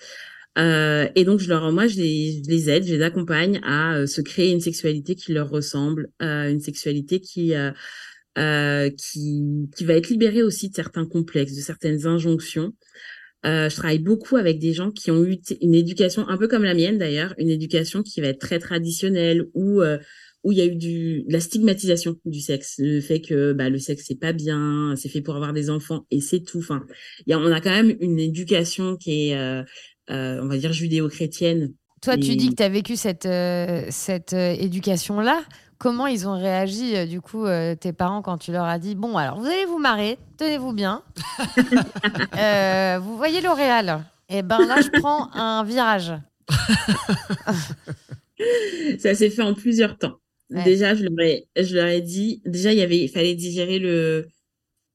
Euh, 0.58 1.08
et 1.14 1.24
donc 1.24 1.40
je 1.40 1.48
leur, 1.48 1.70
moi 1.72 1.86
je 1.86 1.96
les, 1.96 2.42
je 2.44 2.50
les, 2.50 2.70
aide, 2.70 2.84
je 2.84 2.94
les 2.94 3.02
accompagne 3.02 3.60
à 3.62 3.94
euh, 3.94 4.06
se 4.06 4.20
créer 4.20 4.50
une 4.50 4.60
sexualité 4.60 5.14
qui 5.14 5.32
leur 5.32 5.48
ressemble, 5.48 6.10
euh, 6.22 6.50
une 6.50 6.60
sexualité 6.60 7.20
qui 7.20 7.52
qui 8.96 9.68
qui 9.76 9.84
va 9.84 9.94
être 9.94 10.08
libérée 10.08 10.42
aussi 10.42 10.70
de 10.70 10.74
certains 10.74 11.06
complexes, 11.06 11.54
de 11.54 11.60
certaines 11.60 12.06
injonctions. 12.06 12.72
Euh, 13.46 13.70
je 13.70 13.76
travaille 13.76 14.00
beaucoup 14.00 14.36
avec 14.36 14.58
des 14.58 14.74
gens 14.74 14.90
qui 14.90 15.10
ont 15.10 15.24
eu 15.24 15.38
une 15.62 15.74
éducation 15.74 16.28
un 16.28 16.36
peu 16.36 16.46
comme 16.46 16.64
la 16.64 16.74
mienne 16.74 16.98
d'ailleurs, 16.98 17.34
une 17.38 17.48
éducation 17.48 18.02
qui 18.02 18.20
va 18.20 18.28
être 18.28 18.40
très 18.40 18.58
traditionnelle 18.58 19.46
euh, 19.56 19.98
où 20.44 20.52
il 20.52 20.58
y 20.58 20.60
a 20.60 20.66
eu 20.66 20.76
du 20.76 21.22
de 21.22 21.32
la 21.32 21.40
stigmatisation 21.40 22.16
du 22.26 22.40
sexe, 22.40 22.74
le 22.78 23.00
fait 23.00 23.20
que 23.20 23.52
bah, 23.52 23.70
le 23.70 23.78
sexe 23.78 24.04
c'est 24.06 24.20
pas 24.20 24.32
bien, 24.32 24.94
c'est 24.96 25.08
fait 25.08 25.22
pour 25.22 25.36
avoir 25.36 25.52
des 25.54 25.70
enfants 25.70 26.06
et 26.10 26.20
c'est 26.20 26.40
tout. 26.40 26.58
Enfin, 26.58 26.84
y 27.26 27.32
a, 27.32 27.38
on 27.38 27.50
a 27.50 27.60
quand 27.60 27.70
même 27.70 27.96
une 28.00 28.18
éducation 28.18 28.96
qui 28.96 29.28
est, 29.30 29.36
euh, 29.36 29.62
euh 29.62 29.64
on 30.10 30.46
va 30.46 30.58
dire 30.58 30.72
judéo-chrétienne. 30.72 31.72
Toi, 32.02 32.16
tu 32.16 32.36
dis 32.36 32.50
que 32.50 32.54
tu 32.54 32.62
as 32.62 32.68
vécu 32.68 32.96
cette 32.96 33.26
euh, 33.26 33.84
cette 33.90 34.32
éducation 34.32 35.20
là 35.20 35.42
Comment 35.80 36.06
ils 36.06 36.28
ont 36.28 36.38
réagi, 36.38 36.94
euh, 36.94 37.06
du 37.06 37.22
coup, 37.22 37.46
euh, 37.46 37.74
tes 37.74 37.94
parents, 37.94 38.20
quand 38.20 38.36
tu 38.36 38.52
leur 38.52 38.64
as 38.64 38.78
dit 38.78 38.94
Bon, 38.94 39.16
alors, 39.16 39.40
vous 39.40 39.46
allez 39.46 39.64
vous 39.64 39.78
marrer, 39.78 40.18
tenez-vous 40.36 40.74
bien. 40.74 41.02
Euh, 42.38 42.98
vous 43.00 43.16
voyez 43.16 43.40
L'Oréal 43.40 44.04
Eh 44.28 44.42
ben 44.42 44.66
là, 44.66 44.80
je 44.80 44.88
prends 45.00 45.32
un 45.32 45.64
virage. 45.64 46.12
Ça 48.98 49.14
s'est 49.14 49.30
fait 49.30 49.42
en 49.42 49.54
plusieurs 49.54 49.98
temps. 49.98 50.16
Déjà, 50.50 50.94
je 50.94 51.04
leur, 51.04 51.20
ai, 51.20 51.48
je 51.56 51.74
leur 51.74 51.86
ai 51.86 52.00
dit 52.00 52.42
Déjà, 52.44 52.72
il, 52.72 52.78
y 52.78 52.82
avait, 52.82 52.98
il 52.98 53.08
fallait 53.08 53.34
digérer 53.34 53.78
le. 53.78 54.28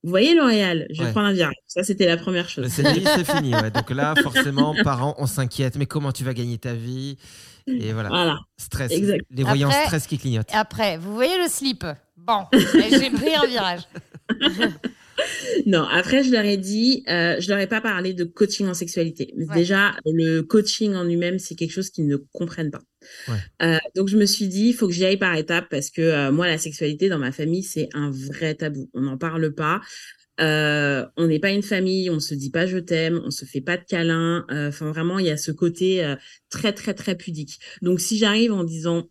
Vous 0.06 0.12
voyez 0.12 0.36
L'Oréal, 0.36 0.86
je 0.91 1.03
prends 1.03 1.22
un 1.22 1.34
virage. 1.34 1.56
Ça, 1.66 1.84
c'était 1.84 2.06
la 2.06 2.16
première 2.16 2.47
chose. 2.47 2.68
C'est 2.68 3.26
fini. 3.26 3.53
Donc 3.74 3.89
là, 3.89 4.14
forcément, 4.22 4.76
parents, 4.84 5.16
on 5.18 5.26
s'inquiète. 5.26 5.78
Mais 5.78 5.88
comment 5.88 6.12
tu 6.12 6.24
vas 6.24 6.36
gagner 6.36 6.60
ta 6.60 6.76
vie? 6.76 7.18
Et 7.66 7.91
voilà. 7.91 8.38
Stress. 8.56 8.91
Les 9.32 9.43
voyants 9.43 9.72
stress 9.72 10.06
qui 10.06 10.20
clignotent. 10.20 10.53
Après, 10.53 10.99
vous 10.99 11.16
voyez 11.16 11.39
le 11.39 11.47
slip. 11.47 11.84
Bon, 12.16 12.45
j'ai 12.53 13.10
pris 13.10 13.36
un 13.36 13.47
virage. 13.47 13.82
non, 15.66 15.84
après, 15.84 16.24
je 16.24 16.32
leur 16.32 16.45
ai 16.45 16.57
dit, 16.57 17.03
euh, 17.07 17.36
je 17.39 17.49
leur 17.49 17.59
ai 17.59 17.68
pas 17.68 17.82
parlé 17.82 18.13
de 18.13 18.24
coaching 18.24 18.68
en 18.68 18.74
sexualité. 18.74 19.34
Déjà, 19.53 19.95
le 20.05 20.41
coaching 20.41 20.93
en 20.93 21.03
lui-même, 21.03 21.39
c'est 21.39 21.55
quelque 21.55 21.72
chose 21.72 21.89
qu'ils 21.89 22.07
ne 22.07 22.18
comprennent 22.34 22.72
pas. 22.72 22.82
Euh, 23.61 23.78
donc, 23.95 24.07
je 24.07 24.18
me 24.18 24.26
suis 24.26 24.47
dit, 24.47 24.70
il 24.70 24.74
faut 24.74 24.88
que 24.88 24.93
j'y 24.93 25.05
aille 25.05 25.18
par 25.18 25.36
étapes 25.36 25.68
parce 25.70 25.89
que 25.89 26.01
euh, 26.01 26.32
moi, 26.32 26.47
la 26.47 26.57
sexualité 26.57 27.09
dans 27.09 27.20
ma 27.20 27.32
famille, 27.32 27.63
c'est 27.63 27.89
un 27.93 28.11
vrai 28.11 28.55
tabou. 28.55 28.89
On 28.93 29.01
n'en 29.01 29.18
parle 29.18 29.53
pas. 29.53 29.82
Euh, 30.41 31.05
on 31.16 31.28
n'est 31.28 31.39
pas 31.39 31.51
une 31.51 31.63
famille, 31.63 32.09
on 32.09 32.20
se 32.20 32.34
dit 32.34 32.51
pas 32.51 32.66
je 32.66 32.78
t'aime, 32.78 33.22
on 33.24 33.32
se 33.32 33.45
fait 33.45 33.61
pas 33.61 33.78
de 33.78 33.84
câlins. 33.84 34.45
Euh, 34.51 34.70
enfin, 34.70 34.91
vraiment, 34.91 35.20
il 35.20 35.26
y 35.26 35.32
a 35.32 35.38
ce 35.38 35.51
côté 35.51 36.03
euh, 36.03 36.16
très, 36.49 36.74
très, 36.74 36.93
très 36.93 37.16
pudique. 37.16 37.59
Donc, 37.82 38.01
si 38.01 38.18
j'arrive 38.18 38.51
en 38.51 38.63
disant, 38.63 39.09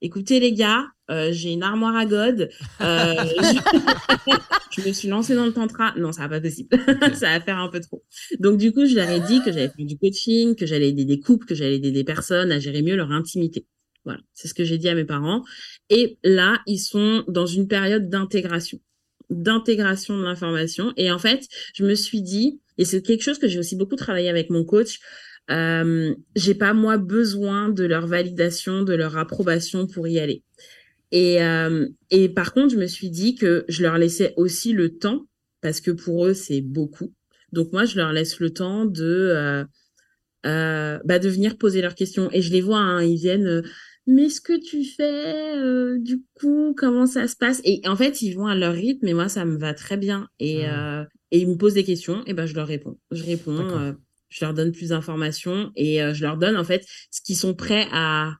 écoutez 0.00 0.40
les 0.40 0.52
gars, 0.52 0.86
j'ai 1.30 1.52
une 1.52 1.62
armoire 1.62 1.96
à 1.96 2.06
God, 2.06 2.48
je... 2.80 4.86
me 4.86 4.92
suis 4.92 5.08
lancée 5.08 5.34
dans 5.34 5.46
le 5.46 5.52
tantra. 5.52 5.94
Non, 5.96 6.12
ça 6.12 6.22
va 6.22 6.28
pas 6.28 6.40
possible. 6.40 6.76
ça 7.14 7.30
va 7.30 7.40
faire 7.40 7.58
un 7.58 7.68
peu 7.68 7.80
trop. 7.80 8.04
Donc, 8.40 8.58
du 8.58 8.72
coup, 8.72 8.86
je 8.86 8.94
leur 8.94 9.08
ai 9.08 9.20
dit 9.20 9.40
que 9.44 9.52
j'allais 9.52 9.68
faire 9.68 9.86
du 9.86 9.98
coaching, 9.98 10.54
que 10.54 10.66
j'allais 10.66 10.88
aider 10.88 11.04
des 11.04 11.20
couples, 11.20 11.46
que 11.46 11.54
j'allais 11.54 11.76
aider 11.76 11.92
des 11.92 12.04
personnes 12.04 12.52
à 12.52 12.58
gérer 12.58 12.82
mieux 12.82 12.96
leur 12.96 13.12
intimité. 13.12 13.66
Voilà, 14.04 14.20
c'est 14.34 14.48
ce 14.48 14.54
que 14.54 14.64
j'ai 14.64 14.78
dit 14.78 14.88
à 14.88 14.94
mes 14.94 15.04
parents. 15.04 15.42
Et 15.90 16.18
là, 16.22 16.60
ils 16.66 16.78
sont 16.78 17.24
dans 17.28 17.46
une 17.46 17.68
période 17.68 18.08
d'intégration 18.08 18.78
d'intégration 19.30 20.16
de 20.16 20.22
l'information. 20.22 20.92
Et 20.96 21.10
en 21.10 21.18
fait, 21.18 21.46
je 21.74 21.84
me 21.84 21.94
suis 21.94 22.22
dit, 22.22 22.60
et 22.78 22.84
c'est 22.84 23.02
quelque 23.02 23.22
chose 23.22 23.38
que 23.38 23.48
j'ai 23.48 23.58
aussi 23.58 23.76
beaucoup 23.76 23.96
travaillé 23.96 24.28
avec 24.28 24.50
mon 24.50 24.64
coach, 24.64 25.00
euh, 25.50 26.14
j'ai 26.34 26.54
pas 26.54 26.74
moi 26.74 26.98
besoin 26.98 27.68
de 27.68 27.84
leur 27.84 28.06
validation, 28.06 28.82
de 28.82 28.94
leur 28.94 29.16
approbation 29.16 29.86
pour 29.86 30.08
y 30.08 30.18
aller. 30.18 30.42
Et, 31.12 31.42
euh, 31.42 31.86
et 32.10 32.28
par 32.28 32.52
contre, 32.52 32.74
je 32.74 32.78
me 32.78 32.86
suis 32.86 33.10
dit 33.10 33.36
que 33.36 33.64
je 33.68 33.82
leur 33.82 33.98
laissais 33.98 34.34
aussi 34.36 34.72
le 34.72 34.98
temps, 34.98 35.26
parce 35.60 35.80
que 35.80 35.90
pour 35.90 36.26
eux, 36.26 36.34
c'est 36.34 36.60
beaucoup. 36.60 37.14
Donc 37.52 37.72
moi, 37.72 37.84
je 37.84 37.96
leur 37.96 38.12
laisse 38.12 38.40
le 38.40 38.50
temps 38.50 38.84
de, 38.84 39.04
euh, 39.04 39.64
euh 40.46 40.98
bah, 41.04 41.18
de 41.18 41.28
venir 41.28 41.58
poser 41.58 41.80
leurs 41.80 41.94
questions. 41.94 42.28
Et 42.32 42.42
je 42.42 42.52
les 42.52 42.60
vois, 42.60 42.78
hein, 42.78 43.02
ils 43.02 43.16
viennent 43.16 43.62
mais 44.06 44.28
ce 44.28 44.40
que 44.40 44.52
tu 44.52 44.84
fais, 44.84 45.56
euh, 45.56 45.98
du 45.98 46.22
coup, 46.34 46.74
comment 46.76 47.06
ça 47.06 47.26
se 47.26 47.36
passe? 47.36 47.60
Et 47.64 47.80
en 47.86 47.96
fait, 47.96 48.22
ils 48.22 48.34
vont 48.34 48.46
à 48.46 48.54
leur 48.54 48.72
rythme, 48.72 49.06
et 49.08 49.14
moi, 49.14 49.28
ça 49.28 49.44
me 49.44 49.58
va 49.58 49.74
très 49.74 49.96
bien. 49.96 50.28
Et, 50.38 50.62
mmh. 50.62 50.70
euh, 50.70 51.04
et 51.32 51.40
ils 51.40 51.48
me 51.48 51.56
posent 51.56 51.74
des 51.74 51.84
questions, 51.84 52.22
et 52.26 52.32
ben 52.32 52.46
je 52.46 52.54
leur 52.54 52.68
réponds. 52.68 52.98
Je 53.10 53.24
réponds, 53.24 53.58
euh, 53.58 53.92
je 54.28 54.44
leur 54.44 54.54
donne 54.54 54.72
plus 54.72 54.90
d'informations, 54.90 55.70
et 55.76 56.00
je 56.12 56.22
leur 56.22 56.36
donne 56.36 56.56
en 56.56 56.64
fait 56.64 56.86
ce 57.10 57.20
qu'ils 57.20 57.36
sont 57.36 57.54
prêts 57.54 57.86
à 57.92 58.34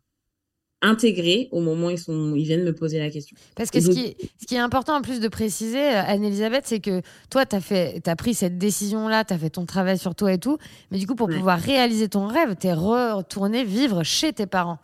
intégrer 0.83 1.49
au 1.53 1.61
moment 1.61 1.89
où 1.89 1.91
ils, 1.91 1.99
sont, 1.99 2.35
ils 2.35 2.45
viennent 2.45 2.65
me 2.65 2.75
poser 2.75 2.99
la 2.99 3.11
question. 3.11 3.37
Parce 3.55 3.71
que 3.71 3.81
ce, 3.81 3.89
qui 3.89 4.01
est, 4.01 4.17
ce 4.41 4.47
qui 4.47 4.55
est 4.55 4.61
important 4.61 4.97
en 4.97 5.03
plus 5.03 5.21
de 5.21 5.29
préciser, 5.29 5.81
Anne-Elisabeth, 5.81 6.65
c'est 6.67 6.81
que 6.81 7.01
toi, 7.31 7.47
tu 7.47 7.57
as, 7.57 7.61
as, 8.07 8.17
pris 8.17 8.35
cette 8.35 8.59
décision-là, 8.59 9.25
tu 9.25 9.33
as 9.33 9.39
fait 9.39 9.51
ton 9.51 9.65
travail 9.65 9.99
sur 9.99 10.15
toi 10.15 10.33
et 10.33 10.39
tout, 10.39 10.59
mais 10.91 10.99
du 10.99 11.07
coup, 11.07 11.15
pour 11.15 11.29
pouvoir 11.29 11.59
réaliser 11.59 12.09
ton 12.09 12.27
rêve, 12.27 12.57
tu 12.61 12.67
es 12.67 12.73
retourné 12.73 13.65
vivre 13.65 14.03
chez 14.03 14.33
tes 14.33 14.47
parents. 14.47 14.79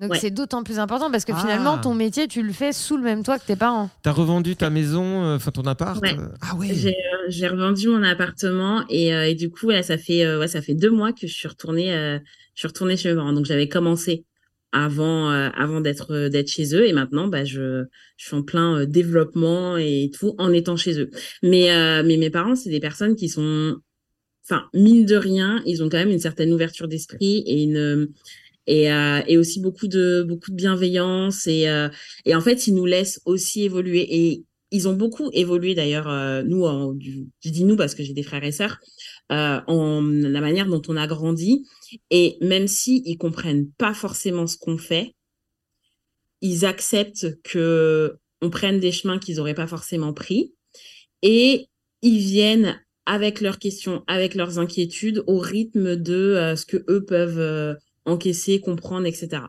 Donc 0.00 0.14
c'est 0.14 0.30
d'autant 0.30 0.62
plus 0.62 0.78
important 0.78 1.10
parce 1.10 1.24
que 1.24 1.34
finalement, 1.34 1.74
ah. 1.78 1.80
ton 1.82 1.92
métier, 1.92 2.28
tu 2.28 2.42
le 2.42 2.52
fais 2.52 2.72
sous 2.72 2.96
le 2.96 3.02
même 3.02 3.24
toit 3.24 3.38
que 3.38 3.46
tes 3.46 3.56
parents. 3.56 3.90
T'as 4.02 4.12
revendu 4.12 4.54
ta 4.54 4.70
maison, 4.70 5.24
euh, 5.24 5.36
enfin 5.36 5.50
ton 5.50 5.62
appart 5.62 6.02
euh, 6.04 6.28
Ah 6.40 6.54
ouais. 6.54 6.70
Euh, 6.70 6.92
j'ai 7.28 7.48
revendu 7.48 7.88
mon 7.88 8.04
appartement 8.04 8.84
et, 8.88 9.08
et 9.08 9.34
du 9.34 9.50
coup, 9.50 9.72
ça 9.82 9.98
fait 9.98 10.36
ouais, 10.36 10.46
ça 10.46 10.62
fait 10.62 10.74
deux 10.74 10.90
mois 10.90 11.12
que 11.12 11.26
je 11.26 11.34
suis 11.34 11.48
retournée, 11.48 11.90
je 12.54 12.60
suis 12.60 12.68
retournée 12.68 12.96
chez 12.96 13.10
mes 13.10 13.16
parents. 13.16 13.32
Donc 13.32 13.44
j'avais 13.44 13.68
commencé 13.68 14.24
avant 14.70 15.30
avant 15.30 15.80
d'être 15.80 16.28
d'être 16.28 16.48
chez 16.48 16.76
eux 16.76 16.86
et 16.86 16.92
maintenant, 16.92 17.26
bah 17.26 17.44
je 17.44 17.84
je 18.16 18.26
suis 18.26 18.36
en 18.36 18.42
plein 18.42 18.86
développement 18.86 19.76
et 19.78 20.12
tout 20.16 20.36
en 20.38 20.52
étant 20.52 20.76
chez 20.76 21.00
eux. 21.00 21.10
Mais 21.42 21.70
mais 22.04 22.16
mes 22.16 22.30
parents, 22.30 22.54
c'est 22.54 22.70
des 22.70 22.80
personnes 22.80 23.16
qui 23.16 23.28
sont, 23.28 23.76
enfin 24.48 24.62
mine 24.74 25.04
de 25.04 25.16
rien, 25.16 25.60
ils 25.66 25.82
ont 25.82 25.88
quand 25.88 25.98
même 25.98 26.10
une 26.10 26.20
certaine 26.20 26.52
ouverture 26.52 26.86
d'esprit 26.86 27.42
et 27.46 27.64
une 27.64 28.08
et, 28.68 28.92
euh, 28.92 29.22
et 29.26 29.38
aussi 29.38 29.60
beaucoup 29.60 29.88
de 29.88 30.22
beaucoup 30.28 30.50
de 30.50 30.56
bienveillance 30.56 31.46
et 31.46 31.68
euh, 31.68 31.88
et 32.26 32.34
en 32.34 32.40
fait 32.42 32.66
ils 32.66 32.74
nous 32.74 32.84
laissent 32.84 33.20
aussi 33.24 33.64
évoluer. 33.64 34.06
Et 34.14 34.44
ils 34.70 34.86
ont 34.86 34.92
beaucoup 34.92 35.30
évolué 35.32 35.74
d'ailleurs 35.74 36.08
euh, 36.08 36.42
nous 36.42 36.66
je 37.40 37.50
dis 37.50 37.64
nous 37.64 37.76
parce 37.76 37.94
que 37.94 38.02
j'ai 38.04 38.12
des 38.12 38.22
frères 38.22 38.44
et 38.44 38.52
sœurs 38.52 38.78
en 39.30 40.02
la 40.02 40.40
manière 40.40 40.66
dont 40.66 40.82
on 40.88 40.96
a 40.96 41.06
grandi. 41.06 41.64
Et 42.10 42.36
même 42.42 42.68
si 42.68 43.02
ils 43.06 43.16
comprennent 43.16 43.70
pas 43.78 43.94
forcément 43.94 44.46
ce 44.46 44.58
qu'on 44.58 44.78
fait 44.78 45.14
ils 46.42 46.66
acceptent 46.66 47.42
que 47.42 48.18
on 48.42 48.50
prenne 48.50 48.78
des 48.78 48.92
chemins 48.92 49.18
qu'ils 49.18 49.40
auraient 49.40 49.54
pas 49.54 49.66
forcément 49.66 50.12
pris. 50.12 50.52
Et 51.22 51.66
ils 52.02 52.20
viennent 52.20 52.80
avec 53.06 53.40
leurs 53.40 53.58
questions, 53.58 54.04
avec 54.06 54.36
leurs 54.36 54.60
inquiétudes, 54.60 55.24
au 55.26 55.38
rythme 55.38 55.96
de 55.96 56.54
ce 56.56 56.64
que 56.64 56.84
eux 56.88 57.04
peuvent 57.04 57.76
encaisser, 58.08 58.60
comprendre, 58.60 59.06
etc. 59.06 59.42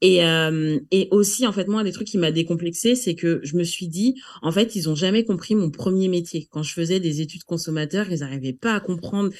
Et, 0.00 0.24
euh, 0.24 0.78
et 0.90 1.08
aussi, 1.10 1.46
en 1.46 1.52
fait, 1.52 1.68
moi, 1.68 1.80
un 1.80 1.84
des 1.84 1.92
trucs 1.92 2.08
qui 2.08 2.18
m'a 2.18 2.32
décomplexé, 2.32 2.94
c'est 2.94 3.14
que 3.14 3.40
je 3.42 3.56
me 3.56 3.64
suis 3.64 3.88
dit, 3.88 4.14
en 4.42 4.52
fait, 4.52 4.76
ils 4.76 4.88
ont 4.88 4.94
jamais 4.94 5.24
compris 5.24 5.54
mon 5.54 5.70
premier 5.70 6.08
métier. 6.08 6.48
Quand 6.50 6.62
je 6.62 6.72
faisais 6.72 7.00
des 7.00 7.20
études 7.20 7.44
consommateurs, 7.44 8.10
ils 8.10 8.20
n'arrivaient 8.20 8.52
pas 8.52 8.74
à 8.74 8.80
comprendre. 8.80 9.30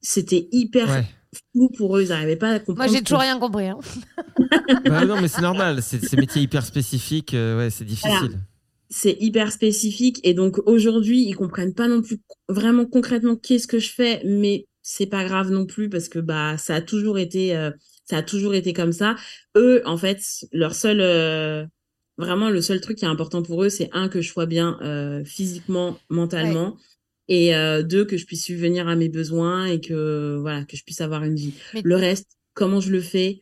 C'était 0.00 0.48
hyper 0.52 1.04
flou 1.52 1.68
pour 1.76 1.96
eux, 1.96 2.02
ils 2.02 2.08
n'arrivaient 2.08 2.36
pas 2.36 2.50
à 2.50 2.58
comprendre. 2.58 2.88
Moi, 2.88 2.98
j'ai 2.98 3.02
toujours 3.02 3.20
rien 3.20 3.38
compris. 3.38 3.68
Hein. 3.68 3.78
bah 4.84 5.04
non, 5.04 5.20
mais 5.20 5.28
c'est 5.28 5.42
normal. 5.42 5.82
Ces 5.82 6.16
métiers 6.16 6.42
hyper 6.42 6.64
spécifiques, 6.64 7.34
euh, 7.34 7.58
ouais, 7.58 7.70
c'est 7.70 7.84
difficile. 7.84 8.38
c'est 8.88 9.16
hyper 9.20 9.52
spécifique 9.52 10.20
et 10.22 10.32
donc 10.32 10.58
aujourd'hui 10.66 11.26
ils 11.26 11.34
comprennent 11.34 11.74
pas 11.74 11.88
non 11.88 12.02
plus 12.02 12.20
vraiment 12.48 12.86
concrètement 12.86 13.34
qu'est-ce 13.34 13.66
que 13.66 13.80
je 13.80 13.90
fais 13.90 14.22
mais 14.24 14.66
c'est 14.80 15.06
pas 15.06 15.24
grave 15.24 15.50
non 15.50 15.66
plus 15.66 15.88
parce 15.88 16.08
que 16.08 16.20
bah 16.20 16.56
ça 16.58 16.76
a 16.76 16.80
toujours 16.80 17.18
été 17.18 17.56
euh, 17.56 17.72
ça 18.06 18.18
a 18.18 18.22
toujours 18.22 18.54
été 18.54 18.72
comme 18.72 18.92
ça. 18.92 19.16
Eux, 19.56 19.82
en 19.84 19.98
fait, 19.98 20.20
leur 20.52 20.74
seul, 20.74 21.00
euh, 21.00 21.66
vraiment 22.16 22.48
le 22.48 22.62
seul 22.62 22.80
truc 22.80 22.98
qui 22.98 23.04
est 23.04 23.08
important 23.08 23.42
pour 23.42 23.64
eux, 23.64 23.68
c'est 23.68 23.90
un 23.92 24.08
que 24.08 24.22
je 24.22 24.28
sois 24.28 24.46
bien 24.46 24.78
euh, 24.80 25.24
physiquement, 25.24 25.98
mentalement. 26.08 26.76
Et 27.28 27.56
euh, 27.56 27.82
deux, 27.82 28.04
que 28.04 28.16
je 28.16 28.24
puisse 28.24 28.44
subvenir 28.44 28.86
à 28.86 28.94
mes 28.94 29.08
besoins 29.08 29.66
et 29.66 29.80
que 29.80 30.38
voilà 30.40 30.64
que 30.64 30.76
je 30.76 30.84
puisse 30.84 31.00
avoir 31.00 31.24
une 31.24 31.34
vie. 31.34 31.54
Le 31.82 31.96
reste, 31.96 32.38
comment 32.54 32.78
je 32.78 32.92
le 32.92 33.00
fais, 33.00 33.40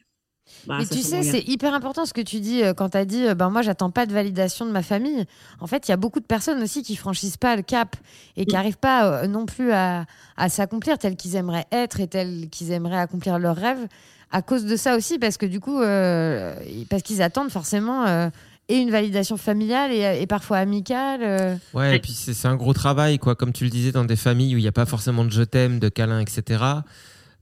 bah, 0.67 0.77
mais 0.79 0.87
tu 0.87 1.01
sais, 1.01 1.23
c'est 1.23 1.41
hyper 1.41 1.73
important 1.73 2.05
ce 2.05 2.13
que 2.13 2.21
tu 2.21 2.39
dis 2.39 2.63
quand 2.77 2.91
tu 2.91 2.99
as 2.99 3.07
dit 3.07 3.25
ben 3.35 3.49
moi 3.49 3.63
j'attends 3.63 3.91
pas 3.91 4.05
de 4.05 4.13
validation 4.13 4.67
de 4.67 4.71
ma 4.71 4.83
famille. 4.83 5.25
En 5.59 5.67
fait, 5.67 5.89
il 5.89 5.91
y 5.91 5.95
a 5.95 5.97
beaucoup 5.97 6.21
de 6.21 6.27
personnes 6.27 6.63
aussi 6.63 6.83
qui 6.83 6.97
franchissent 6.97 7.39
pas 7.39 7.57
le 7.57 7.63
cap 7.63 7.97
et 8.37 8.45
qui 8.45 8.55
n'arrivent 8.55 8.77
mm. 8.77 8.81
pas 8.81 9.27
non 9.27 9.47
plus 9.47 9.73
à, 9.73 10.05
à 10.37 10.49
s'accomplir 10.51 10.99
tel 10.99 11.17
qu'ils 11.17 11.37
aimeraient 11.37 11.67
être 11.73 12.01
et 12.01 12.09
tel 12.09 12.49
qu'ils 12.51 12.73
aimeraient 12.73 12.99
accomplir 12.99 13.39
leurs 13.39 13.57
rêves 13.57 13.87
à 14.35 14.43
cause 14.43 14.65
de 14.67 14.77
ça 14.77 14.97
aussi, 14.97 15.19
parce 15.19 15.37
que 15.39 15.47
du 15.47 15.61
coup, 15.61 15.81
euh, 15.81 16.55
parce 16.91 17.03
qu'ils 17.03 17.23
attendent 17.23 17.51
forcément 17.51 18.05
euh, 18.07 18.29
et 18.69 18.77
une 18.79 18.91
validation 18.91 19.37
familiale 19.37 19.93
et, 19.93 20.21
et 20.23 20.27
parfois 20.27 20.57
amicale. 20.59 21.21
euh. 21.23 21.55
Ouais, 21.73 21.97
et 21.97 22.01
puis 22.01 22.13
c'est 22.13 22.35
c'est 22.35 22.49
un 22.49 22.57
gros 22.57 22.73
travail, 22.75 23.19
quoi. 23.19 23.35
Comme 23.37 23.53
tu 23.53 23.65
le 23.65 23.71
disais, 23.71 23.93
dans 23.93 24.05
des 24.05 24.17
familles 24.17 24.55
où 24.55 24.59
il 24.59 24.63
n'y 24.63 24.69
a 24.69 24.73
pas 24.73 24.87
forcément 24.87 25.25
de 25.25 25.31
je 25.31 25.43
t'aime, 25.43 25.79
de 25.79 25.89
câlin, 25.89 26.19
etc. 26.21 26.65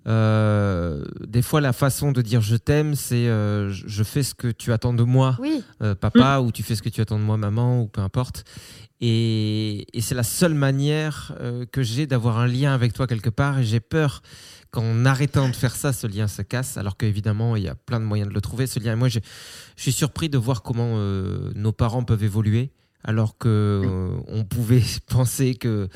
euh, 0.07 1.05
des 1.27 1.43
fois, 1.43 1.61
la 1.61 1.73
façon 1.73 2.13
de 2.13 2.23
dire 2.23 2.41
je 2.41 2.57
t'aime, 2.57 2.95
c'est 2.95 3.27
euh, 3.29 3.71
je 3.71 3.85
je 3.87 4.03
fais 4.03 4.23
ce 4.23 4.35
que 4.35 4.49
tu 4.49 4.73
attends 4.73 4.93
de 4.95 5.05
moi, 5.05 5.37
Oui, 5.41 5.63
euh, 5.83 5.95
papa, 5.95 6.41
ou 6.41 6.51
tu 6.53 6.63
fais 6.63 6.75
ce 6.75 6.83
que 6.83 6.89
tu 6.89 7.01
attends 7.01 7.19
de 7.19 7.25
moi, 7.25 7.37
maman, 7.37 7.81
ou 7.83 7.87
peu 7.87 8.01
importe. 8.01 8.45
Et, 9.01 9.87
et 9.97 10.01
c'est 10.01 10.15
la 10.15 10.23
seule 10.23 10.55
manière 10.55 11.35
euh, 11.41 11.65
que 11.71 11.83
j'ai 11.83 12.07
d'avoir 12.07 12.39
un 12.39 12.47
lien 12.47 12.73
avec 12.75 12.93
toi 12.93 13.07
quelque 13.07 13.31
part. 13.31 13.59
Et 13.59 13.65
j'ai 13.65 13.81
peur 13.81 14.23
qu'en 14.73 15.05
arrêtant 15.05 15.49
de 15.49 15.55
faire 15.55 15.77
ça, 15.77 15.93
ce 15.93 16.07
lien 16.09 16.27
se 16.27 16.43
casse. 16.43 16.77
Alors 16.77 16.97
qu'évidemment, 16.97 17.55
il 17.57 17.63
y 17.63 17.69
a 17.69 17.75
plein 17.77 18.01
de 18.01 18.05
moyens 18.05 18.29
de 18.31 18.35
le 18.35 18.41
trouver, 18.41 18.67
ce 18.67 18.81
lien. 18.81 18.95
Et 18.95 18.97
moi, 18.97 19.09
je, 19.09 19.21
je 19.77 19.83
suis 19.83 19.93
surpris 19.93 20.29
de 20.29 20.39
voir 20.39 20.63
comment 20.63 20.95
euh, 20.97 21.53
nos 21.55 21.73
parents 21.73 22.03
peuvent 22.05 22.25
évoluer, 22.25 22.73
alors 23.05 23.39
que 23.39 23.49
euh, 23.49 24.19
on 24.29 24.45
pouvait 24.45 24.83
penser 25.07 25.55
que 25.55 25.89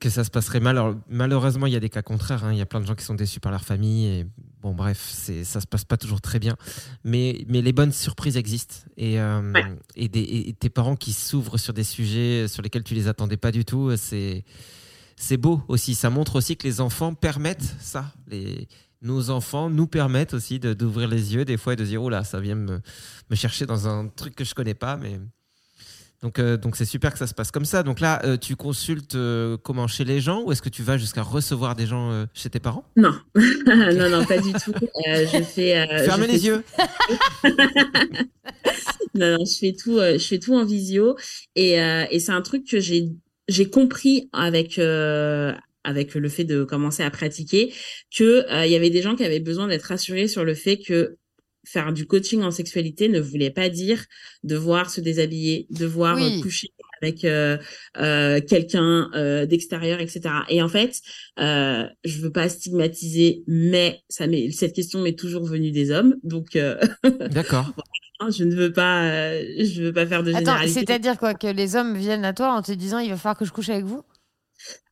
que 0.00 0.10
ça 0.10 0.22
se 0.22 0.30
passerait 0.30 0.60
mal. 0.60 0.76
Alors, 0.76 0.94
malheureusement, 1.08 1.66
il 1.66 1.72
y 1.72 1.76
a 1.76 1.80
des 1.80 1.88
cas 1.88 2.02
contraires. 2.02 2.44
hein. 2.44 2.52
Il 2.52 2.58
y 2.58 2.60
a 2.60 2.66
plein 2.66 2.80
de 2.80 2.86
gens 2.86 2.94
qui 2.94 3.04
sont 3.04 3.14
déçus 3.14 3.40
par 3.40 3.50
leur 3.50 3.64
famille. 3.64 4.06
Et 4.06 4.26
bon, 4.60 4.74
bref, 4.74 4.98
ça 5.44 5.60
se 5.60 5.66
passe 5.66 5.84
pas 5.84 5.96
toujours 5.96 6.20
très 6.20 6.38
bien. 6.38 6.56
Mais, 7.04 7.44
mais 7.48 7.62
les 7.62 7.72
bonnes 7.72 7.90
surprises 7.90 8.36
existent. 8.36 8.76
Et, 8.98 9.18
euh, 9.18 9.40
Ouais. 9.52 9.64
et, 9.96 10.08
des, 10.08 10.20
et 10.20 10.52
tes 10.52 10.68
parents 10.68 10.94
qui 10.94 11.12
s'ouvrent 11.14 11.56
sur 11.58 11.72
des 11.72 11.84
sujets 11.84 12.48
sur 12.48 12.62
lesquels 12.62 12.84
tu 12.84 12.94
les 12.94 13.08
attendais 13.08 13.38
pas 13.38 13.50
du 13.50 13.64
tout, 13.64 13.90
c'est, 13.96 14.44
c'est 15.22 15.36
beau 15.36 15.62
aussi. 15.68 15.94
Ça 15.94 16.10
montre 16.10 16.34
aussi 16.36 16.56
que 16.56 16.66
les 16.66 16.80
enfants 16.80 17.14
permettent 17.14 17.76
ça. 17.80 18.06
Les, 18.26 18.66
nos 19.02 19.30
enfants 19.30 19.70
nous 19.70 19.86
permettent 19.86 20.34
aussi 20.34 20.58
d'ouvrir 20.58 21.08
les 21.08 21.34
yeux 21.34 21.44
des 21.44 21.56
fois 21.56 21.74
et 21.74 21.76
de 21.76 21.84
dire, 21.84 22.02
oh 22.02 22.08
là, 22.08 22.24
ça 22.24 22.40
vient 22.40 22.56
me, 22.56 22.80
me 23.30 23.36
chercher 23.36 23.64
dans 23.64 23.86
un 23.86 24.08
truc 24.08 24.34
que 24.34 24.44
je 24.44 24.52
connais 24.54 24.74
pas. 24.74 24.96
Mais 24.96 25.20
donc, 26.22 26.40
euh, 26.40 26.56
donc 26.56 26.74
c'est 26.76 26.84
super 26.84 27.12
que 27.12 27.18
ça 27.18 27.28
se 27.28 27.34
passe 27.34 27.52
comme 27.52 27.64
ça. 27.64 27.84
Donc 27.84 28.00
là, 28.00 28.20
euh, 28.24 28.36
tu 28.36 28.56
consultes 28.56 29.14
euh, 29.14 29.56
comment 29.62 29.86
chez 29.86 30.04
les 30.04 30.20
gens 30.20 30.42
ou 30.42 30.50
est-ce 30.50 30.62
que 30.62 30.68
tu 30.68 30.82
vas 30.82 30.98
jusqu'à 30.98 31.22
recevoir 31.22 31.76
des 31.76 31.86
gens 31.86 32.26
chez 32.34 32.50
tes 32.50 32.60
parents? 32.60 32.84
Non, 32.96 33.12
non, 33.36 34.08
non, 34.10 34.24
pas 34.24 34.38
du 34.38 34.52
tout. 34.52 34.72
Je 35.06 35.42
fais. 35.44 35.86
Fermez 36.04 36.26
je 36.26 36.32
les 36.32 36.38
fais- 36.38 36.46
yeux. 36.46 36.64
Non, 39.14 39.36
non, 39.38 39.44
je 39.44 39.58
fais 39.58 39.74
tout, 39.74 39.98
je 40.00 40.26
fais 40.26 40.38
tout 40.38 40.54
en 40.54 40.64
visio 40.64 41.16
et, 41.54 41.72
et 41.74 42.18
c'est 42.18 42.32
un 42.32 42.40
truc 42.40 42.66
que 42.66 42.80
j'ai 42.80 43.10
j'ai 43.48 43.68
compris 43.70 44.28
avec 44.32 44.78
euh, 44.78 45.52
avec 45.84 46.14
le 46.14 46.28
fait 46.28 46.44
de 46.44 46.64
commencer 46.64 47.02
à 47.02 47.10
pratiquer 47.10 47.72
que 48.16 48.48
euh, 48.50 48.66
il 48.66 48.72
y 48.72 48.76
avait 48.76 48.90
des 48.90 49.02
gens 49.02 49.16
qui 49.16 49.24
avaient 49.24 49.40
besoin 49.40 49.66
d'être 49.68 49.84
rassurés 49.84 50.28
sur 50.28 50.44
le 50.44 50.54
fait 50.54 50.78
que 50.78 51.16
faire 51.64 51.92
du 51.92 52.06
coaching 52.06 52.42
en 52.42 52.50
sexualité 52.50 53.08
ne 53.08 53.20
voulait 53.20 53.50
pas 53.50 53.68
dire 53.68 54.04
devoir 54.42 54.90
se 54.90 55.00
déshabiller, 55.00 55.66
devoir 55.70 56.16
Oui. 56.16 56.38
euh, 56.38 56.42
coucher 56.42 56.68
avec 57.02 57.24
euh, 57.24 57.58
euh, 57.98 58.40
quelqu'un 58.40 59.10
euh, 59.14 59.46
d'extérieur, 59.46 60.00
etc. 60.00 60.20
Et 60.48 60.62
en 60.62 60.68
fait, 60.68 61.00
euh, 61.38 61.84
je 62.04 62.20
veux 62.20 62.30
pas 62.32 62.48
stigmatiser, 62.48 63.42
mais 63.46 64.00
ça 64.08 64.26
m'est 64.26 64.50
cette 64.52 64.74
question 64.74 65.00
m'est 65.00 65.18
toujours 65.18 65.44
venue 65.44 65.70
des 65.72 65.90
hommes, 65.90 66.16
donc 66.22 66.56
euh, 66.56 66.76
D'accord. 67.30 67.72
je 68.30 68.44
ne 68.44 68.54
veux 68.54 68.72
pas, 68.72 69.04
euh, 69.04 69.42
je 69.58 69.82
veux 69.82 69.92
pas 69.92 70.06
faire 70.06 70.22
de 70.22 70.32
Attends, 70.34 70.56
c'est-à-dire 70.66 71.18
quoi 71.18 71.34
Que 71.34 71.48
les 71.48 71.76
hommes 71.76 71.96
viennent 71.96 72.24
à 72.24 72.32
toi 72.32 72.52
en 72.52 72.62
te 72.62 72.72
disant 72.72 72.98
il 72.98 73.10
va 73.10 73.16
falloir 73.16 73.36
que 73.36 73.44
je 73.44 73.52
couche 73.52 73.68
avec 73.68 73.84
vous? 73.84 74.02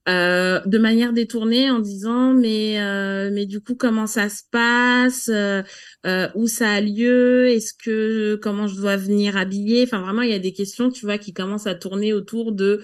Euh, 0.09 0.61
de 0.64 0.78
manière 0.78 1.12
détournée 1.12 1.70
en 1.70 1.78
disant 1.78 2.32
mais 2.32 2.80
euh, 2.80 3.30
mais 3.32 3.44
du 3.44 3.61
coup 3.61 3.74
comment 3.74 4.07
ça 4.07 4.28
se 4.30 4.42
passe? 4.51 5.28
Euh, 5.32 5.62
euh, 6.07 6.28
où 6.34 6.46
ça 6.46 6.70
a 6.72 6.80
lieu? 6.80 7.48
Est-ce 7.48 7.74
que 7.74 8.36
comment 8.42 8.66
je 8.66 8.76
dois 8.76 8.96
venir 8.96 9.36
habiller? 9.36 9.82
Enfin 9.84 10.01
vraiment 10.01 10.22
il 10.22 10.30
y 10.30 10.34
a 10.34 10.38
des 10.38 10.55
questions 10.55 10.90
tu 10.90 11.05
vois 11.05 11.18
qui 11.18 11.34
commencent 11.34 11.66
à 11.66 11.74
tourner 11.74 12.12
autour 12.14 12.53
de 12.53 12.82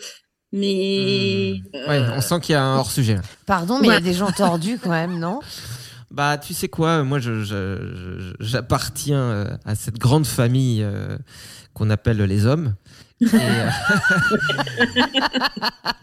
mais 0.52 1.60
Hmm. 1.74 1.88
Ouais, 1.88 2.00
on 2.16 2.20
sent 2.20 2.40
qu'il 2.40 2.52
y 2.52 2.56
a 2.56 2.62
un 2.62 2.76
hors 2.76 2.90
sujet. 2.90 3.18
Pardon, 3.46 3.78
mais 3.80 3.88
il 3.88 3.92
y 3.92 3.96
a 3.96 4.00
des 4.00 4.12
gens 4.14 4.30
tordus 4.30 4.78
quand 4.82 4.90
même, 4.90 5.18
non? 5.18 5.40
Bah, 6.12 6.38
tu 6.38 6.54
sais 6.54 6.68
quoi, 6.68 7.02
moi, 7.02 7.18
je, 7.18 7.42
je- 7.42 7.94
je- 7.94 8.34
j'appartiens 8.38 9.58
à 9.64 9.74
cette 9.74 9.98
grande 9.98 10.24
famille 10.26 10.82
euh, 10.82 11.18
qu'on 11.74 11.90
appelle 11.90 12.18
les 12.22 12.46
hommes. 12.46 12.74
Et, 13.20 13.26
euh, 13.32 13.68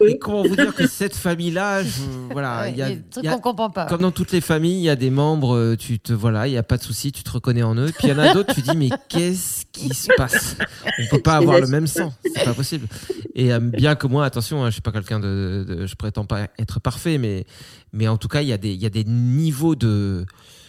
et 0.00 0.18
comment 0.18 0.42
vous 0.42 0.56
dire 0.56 0.74
que 0.74 0.86
cette 0.86 1.14
famille-là, 1.14 1.82
voilà, 2.30 2.62
Ouais, 2.62 2.72
il 2.72 2.76
y 2.78 2.82
a, 2.82 2.88
des 2.90 3.02
trucs 3.02 3.24
il 3.24 3.26
y 3.26 3.28
a- 3.28 3.34
qu'on 3.34 3.40
comprend 3.40 3.70
pas. 3.70 3.86
comme 3.86 4.00
dans 4.02 4.10
toutes 4.10 4.32
les 4.32 4.40
familles, 4.40 4.78
il 4.78 4.82
y 4.82 4.88
a 4.90 4.96
des 4.96 5.10
membres, 5.10 5.54
euh, 5.56 5.76
tu 5.76 5.98
te 6.00 6.12
voilà, 6.12 6.48
il 6.48 6.52
y 6.54 6.56
a 6.58 6.62
pas 6.62 6.76
de 6.76 6.82
souci, 6.82 7.12
tu 7.12 7.22
te 7.22 7.30
reconnais 7.30 7.62
en 7.62 7.76
eux. 7.76 7.86
Puis 7.96 8.08
il 8.08 8.10
y 8.10 8.12
en 8.12 8.18
a 8.18 8.32
d'autres, 8.34 8.52
tu 8.54 8.62
dis 8.62 8.76
mais 8.76 8.90
qu'est-ce 9.08 9.64
qui 9.72 9.94
se 9.94 10.08
passe? 10.16 10.56
On 10.98 11.06
peut 11.16 11.22
pas 11.22 11.36
avoir 11.36 11.60
le 11.60 11.66
même 11.68 11.86
sang, 11.86 12.12
c'est 12.34 12.44
pas 12.44 12.54
possible. 12.54 12.86
Et 13.34 13.52
euh, 13.52 13.60
bien 13.60 13.94
que 13.94 14.06
moi, 14.06 14.24
attention, 14.24 14.64
hein, 14.64 14.68
je 14.70 14.74
suis 14.74 14.82
pas 14.82 14.92
quelqu'un 14.92 15.20
de, 15.20 15.64
de- 15.68 15.86
je 15.86 15.94
prétends 15.94 16.24
pas 16.24 16.48
être 16.58 16.80
parfait, 16.80 17.18
mais 17.18 17.46
mais 17.92 18.08
en 18.08 18.16
tout 18.16 18.28
cas, 18.28 18.42
il 18.42 18.48
y 18.48 18.52
a 18.52 18.58
des 18.58 18.72
il 18.72 18.82
y 18.82 18.86
a 18.86 18.90
des 18.90 19.04
niveaux 19.04 19.76
de 19.76 20.26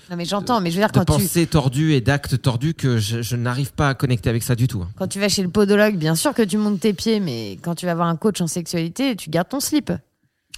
Non, 0.09 0.15
mais 0.17 0.25
j'entends, 0.25 0.61
mais 0.61 0.69
je 0.71 0.75
veux 0.75 0.81
dire, 0.81 0.89
de 0.89 0.93
quand 0.93 1.05
tu, 1.05 1.23
pensée 1.23 1.47
tordue 1.47 1.93
et 1.93 2.01
d'actes 2.01 2.41
tordus 2.41 2.73
que 2.75 2.97
je, 2.97 3.21
je 3.21 3.35
n'arrive 3.35 3.73
pas 3.73 3.89
à 3.89 3.93
connecter 3.95 4.29
avec 4.29 4.43
ça 4.43 4.55
du 4.55 4.67
tout. 4.67 4.81
hein. 4.81 4.89
quand 4.97 5.07
tu 5.07 5.19
vas 5.19 5.29
chez 5.29 5.41
le 5.41 5.49
podologue, 5.49 5.95
bien 5.97 6.13
sûr 6.15 6.33
que 6.33 6.41
tu 6.43 6.57
montes 6.57 6.79
tes 6.79 6.93
pieds, 6.93 7.19
mais 7.19 7.57
quand 7.61 7.73
tu 7.75 7.85
vas 7.87 7.95
voir 7.95 8.07
un 8.07 8.15
coach 8.15 8.39
en 8.41 8.47
sexualité, 8.47 9.15
tu 9.15 9.29
gardes 9.29 9.49
ton 9.49 9.59
slip. 9.59 9.91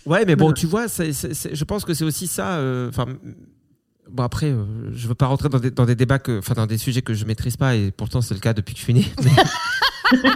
Ouais, 0.06 0.26
mais 0.26 0.36
bon, 0.36 0.52
tu 0.54 0.66
vois, 0.68 0.88
c'est- 0.88 1.14
c'est- 1.14 1.34
c'est- 1.34 1.56
je 1.56 1.64
pense 1.64 1.86
que 1.86 1.94
c'est 1.94 2.04
aussi 2.06 2.28
ça. 2.28 2.58
euh, 2.58 2.90
Enfin, 2.90 3.06
bon 4.10 4.24
après, 4.24 4.48
euh, 4.48 4.66
je 4.94 5.08
veux 5.08 5.16
pas 5.16 5.28
rentrer 5.28 5.50
dans 5.50 5.60
des, 5.60 5.72
dans 5.72 5.86
des 5.86 5.96
débats 5.96 6.20
que, 6.20 6.40
enfin, 6.40 6.54
dans 6.54 6.66
des 6.68 6.78
sujets 6.78 7.02
que 7.02 7.14
je 7.14 7.26
maîtrise 7.26 7.58
pas, 7.58 7.76
et 7.76 7.92
pourtant 7.92 8.22
c'est 8.22 8.34
le 8.34 8.40
cas 8.40 8.54
depuis 8.54 8.74
que 8.74 8.80
je 8.80 8.84
suis 8.86 8.94
né. 8.94 9.06
Mais, 10.14 10.32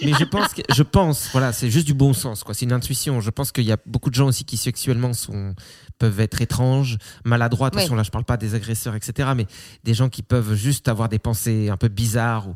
mais 0.00 0.12
je 0.18 0.24
pense, 0.24 0.54
que, 0.54 0.62
je 0.72 0.82
pense, 0.82 1.28
voilà, 1.32 1.52
c'est 1.52 1.70
juste 1.70 1.86
du 1.86 1.92
bon 1.92 2.14
sens, 2.14 2.42
quoi. 2.42 2.54
C'est 2.54 2.64
une 2.64 2.72
intuition. 2.72 3.20
Je 3.20 3.28
pense 3.28 3.52
qu'il 3.52 3.64
y 3.64 3.72
a 3.72 3.76
beaucoup 3.84 4.08
de 4.08 4.14
gens 4.14 4.28
aussi 4.28 4.44
qui 4.44 4.56
sexuellement 4.56 5.12
sont 5.12 5.54
peuvent 6.04 6.20
être 6.20 6.40
étranges, 6.42 6.98
maladroits. 7.24 7.68
Attention, 7.68 7.94
là, 7.96 8.02
je 8.02 8.10
parle 8.10 8.24
pas 8.24 8.36
des 8.36 8.54
agresseurs, 8.54 8.94
etc. 8.94 9.30
Mais 9.34 9.46
des 9.84 9.94
gens 9.94 10.08
qui 10.10 10.22
peuvent 10.22 10.54
juste 10.54 10.88
avoir 10.88 11.08
des 11.08 11.18
pensées 11.18 11.70
un 11.70 11.76
peu 11.78 11.88
bizarres 11.88 12.48
ou 12.48 12.54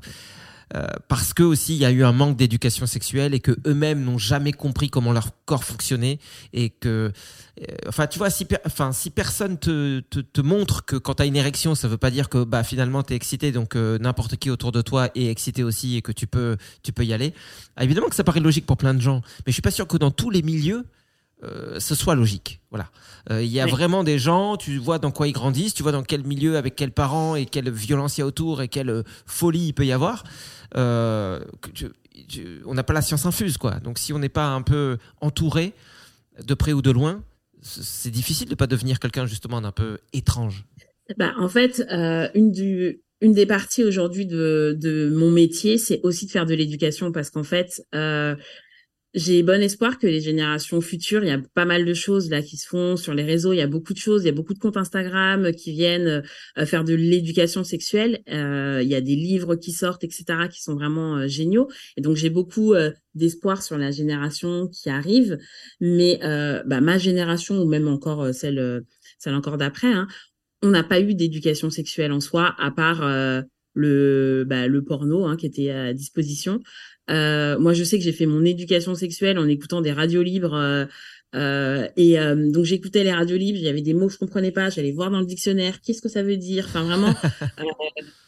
euh, 0.75 0.87
parce 1.09 1.33
que 1.33 1.43
aussi 1.43 1.73
il 1.77 1.79
y 1.79 1.87
a 1.87 1.91
eu 1.91 2.05
un 2.05 2.13
manque 2.13 2.37
d'éducation 2.37 2.85
sexuelle 2.87 3.33
et 3.33 3.41
que 3.41 3.57
eux-mêmes 3.67 4.05
n'ont 4.05 4.19
jamais 4.19 4.53
compris 4.53 4.91
comment 4.91 5.13
leur 5.15 5.31
corps 5.47 5.65
fonctionnait 5.65 6.19
et 6.53 6.69
que 6.69 7.11
euh, 7.63 7.75
enfin 7.89 8.07
tu 8.07 8.19
vois 8.19 8.29
si 8.29 8.45
per- 8.45 8.59
enfin 8.67 8.93
si 8.93 9.09
personne 9.09 9.57
te, 9.57 10.01
te, 10.01 10.21
te 10.21 10.43
montre 10.43 10.85
que 10.85 10.97
quand 10.97 11.15
tu 11.15 11.23
as 11.23 11.27
une 11.27 11.37
érection 11.37 11.75
ça 11.75 11.89
veut 11.89 11.97
pas 11.97 12.11
dire 12.11 12.29
que 12.29 12.45
bah 12.45 12.65
finalement 12.65 13.03
tu 13.03 13.15
es 13.15 13.17
excité 13.17 13.51
donc 13.51 13.77
euh, 13.77 13.97
n'importe 13.99 14.37
qui 14.37 14.51
autour 14.51 14.71
de 14.71 14.83
toi 14.83 15.09
est 15.15 15.29
excité 15.31 15.63
aussi 15.65 15.97
et 15.97 16.03
que 16.03 16.13
tu 16.13 16.27
peux 16.27 16.59
tu 16.83 16.93
peux 16.93 17.07
y 17.07 17.15
aller 17.15 17.33
Ah, 17.77 17.85
évidemment 17.85 18.09
que 18.11 18.15
ça 18.15 18.23
paraît 18.25 18.41
logique 18.41 18.67
pour 18.67 18.77
plein 18.77 18.93
de 18.93 19.01
gens 19.01 19.23
mais 19.47 19.53
je 19.53 19.53
suis 19.53 19.63
pas 19.63 19.71
sûr 19.71 19.87
que 19.87 19.97
dans 19.97 20.11
tous 20.11 20.29
les 20.29 20.43
milieux 20.43 20.85
euh, 21.45 21.79
ce 21.79 21.95
soit 21.95 22.15
logique. 22.15 22.61
Voilà. 22.71 22.91
Euh, 23.31 23.43
Il 23.43 23.49
y 23.51 23.61
a 23.61 23.65
Oui. 23.65 23.71
vraiment 23.71 24.03
des 24.05 24.19
gens, 24.19 24.57
tu 24.57 24.79
vois 24.79 24.99
dans 24.99 25.11
quoi 25.11 25.29
ils 25.29 25.33
grandissent, 25.33 25.75
tu 25.75 25.83
vois 25.83 25.93
dans 25.93 26.03
quel 26.03 26.25
milieu, 26.25 26.57
avec 26.57 26.75
quels 26.77 26.91
parents 26.93 27.37
et 27.37 27.47
quelle 27.47 27.71
violence 27.71 28.19
il 28.19 28.23
y 28.23 28.25
a 28.25 28.27
autour 28.27 28.61
et 28.63 28.69
quelle 28.69 28.91
euh, 28.91 29.03
folie 29.27 29.69
il 29.69 29.73
peut 29.73 29.87
y 29.87 29.93
avoir. 29.93 30.25
Euh, 30.77 31.41
on 32.67 32.75
n'a 32.75 32.83
pas 32.83 32.93
la 32.93 33.03
science 33.03 33.25
infuse, 33.27 33.57
quoi. 33.59 33.79
Donc 33.81 33.99
si 33.99 34.13
on 34.13 34.19
n'est 34.19 34.29
pas 34.29 34.49
un 34.49 34.63
peu 34.63 34.99
entouré, 35.21 35.73
de 36.45 36.55
près 36.55 36.73
ou 36.73 36.83
de 36.83 36.91
loin, 36.91 37.23
c'est 37.63 38.11
difficile 38.11 38.49
de 38.49 38.55
pas 38.55 38.67
devenir 38.67 38.99
quelqu'un 39.01 39.27
justement 39.27 39.61
d'un 39.61 39.73
peu 39.73 39.99
étrange. 40.13 40.65
Bah, 41.17 41.33
en 41.39 41.49
fait, 41.49 41.83
une 42.35 42.53
du, 42.53 43.01
une 43.21 43.33
des 43.33 43.47
parties 43.47 43.83
aujourd'hui 43.85 44.27
de, 44.27 44.77
de 44.81 45.11
mon 45.15 45.31
métier, 45.31 45.79
c'est 45.79 46.01
aussi 46.03 46.27
de 46.27 46.31
faire 46.31 46.47
de 46.47 46.55
l'éducation 46.55 47.11
parce 47.13 47.31
qu'en 47.31 47.43
fait, 47.45 47.83
j'ai 49.15 49.43
bon 49.43 49.63
espoir 49.63 49.99
que 49.99 50.07
les 50.07 50.21
générations 50.21 50.81
futures, 50.81 51.25
il 51.25 51.29
y 51.29 51.33
a 51.33 51.41
pas 51.55 51.65
mal 51.65 51.85
de 51.87 51.95
choses 51.95 52.29
là 52.29 52.43
qui 52.43 52.57
se 52.59 52.67
font 52.67 52.97
sur 52.97 53.15
les 53.15 53.25
réseaux, 53.25 53.53
il 53.55 53.57
y 53.57 53.63
a 53.63 53.67
beaucoup 53.67 53.95
de 53.95 53.99
choses, 53.99 54.23
il 54.23 54.27
y 54.27 54.29
a 54.29 54.33
beaucoup 54.33 54.53
de 54.53 54.59
comptes 54.59 54.77
Instagram 54.77 55.53
qui 55.53 55.73
viennent 55.73 56.23
euh, 56.59 56.67
faire 56.67 56.85
de 56.85 56.95
l'éducation 56.95 57.65
sexuelle, 57.65 58.21
euh, 58.31 58.81
il 58.83 58.89
y 58.89 58.95
a 58.95 59.01
des 59.01 59.17
livres 59.17 59.57
qui 59.57 59.73
sortent, 59.73 60.05
etc., 60.05 60.49
qui 60.51 60.63
sont 60.63 60.75
vraiment 60.75 61.17
euh, 61.17 61.27
géniaux. 61.27 61.69
Et 61.97 62.03
donc 62.03 62.17
j'ai 62.17 62.29
beaucoup 62.29 62.75
euh, 62.75 62.91
d'espoir 63.15 63.63
sur 63.63 63.79
la 63.79 63.91
génération 63.91 64.69
qui 64.69 64.91
arrive, 64.91 65.39
mais 65.81 66.21
euh, 66.23 66.63
bah, 66.67 66.83
ma 66.83 66.99
génération 66.99 67.61
ou 67.63 67.67
même 67.67 67.89
encore 67.89 68.25
euh, 68.25 68.33
celle, 68.33 68.59
euh, 68.59 68.81
celle 69.19 69.35
encore 69.35 69.57
d'après, 69.57 69.93
hein, 69.93 70.07
on 70.63 70.69
n'a 70.69 70.85
pas 70.85 71.01
eu 71.01 71.15
d'éducation 71.15 71.71
sexuelle 71.71 72.13
en 72.13 72.21
soi, 72.21 72.55
à 72.59 72.71
part 72.71 73.03
euh, 73.03 73.43
le, 73.75 74.45
bah, 74.47 74.67
le 74.67 74.85
porno 74.85 75.25
hein, 75.25 75.37
qui 75.37 75.47
était 75.47 75.71
à 75.71 75.95
disposition. 75.95 76.61
Euh, 77.11 77.59
moi, 77.59 77.73
je 77.75 77.85
sais 77.85 77.99
que 77.99 78.05
j'ai 78.05 78.13
fait 78.13 78.27
mon 78.27 78.45
éducation 78.45 78.95
sexuelle 78.95 79.39
en 79.39 79.49
écoutant 79.49 79.81
des 79.81 79.93
radios 79.93 80.23
libres. 80.23 80.55
euh, 80.55 80.85
euh, 81.35 81.87
et 81.97 82.19
euh, 82.19 82.51
donc 82.51 82.65
j'écoutais 82.65 83.05
les 83.05 83.13
radios 83.13 83.37
libres, 83.37 83.59
il 83.59 83.65
y 83.65 83.69
avait 83.69 83.83
des 83.83 83.93
mots 83.93 84.07
que 84.07 84.15
je 84.15 84.19
comprenais 84.19 84.51
pas, 84.51 84.71
j'allais 84.71 84.93
voir 84.93 85.11
dans 85.11 85.21
le 85.21 85.27
dictionnaire, 85.27 85.83
qu'est-ce 85.83 86.01
que 86.01 86.09
ça 86.09 86.23
veut 86.23 86.39
dire? 86.39 86.65
Enfin 86.67 86.85
vraiment, 86.85 87.15
euh, 87.61 87.65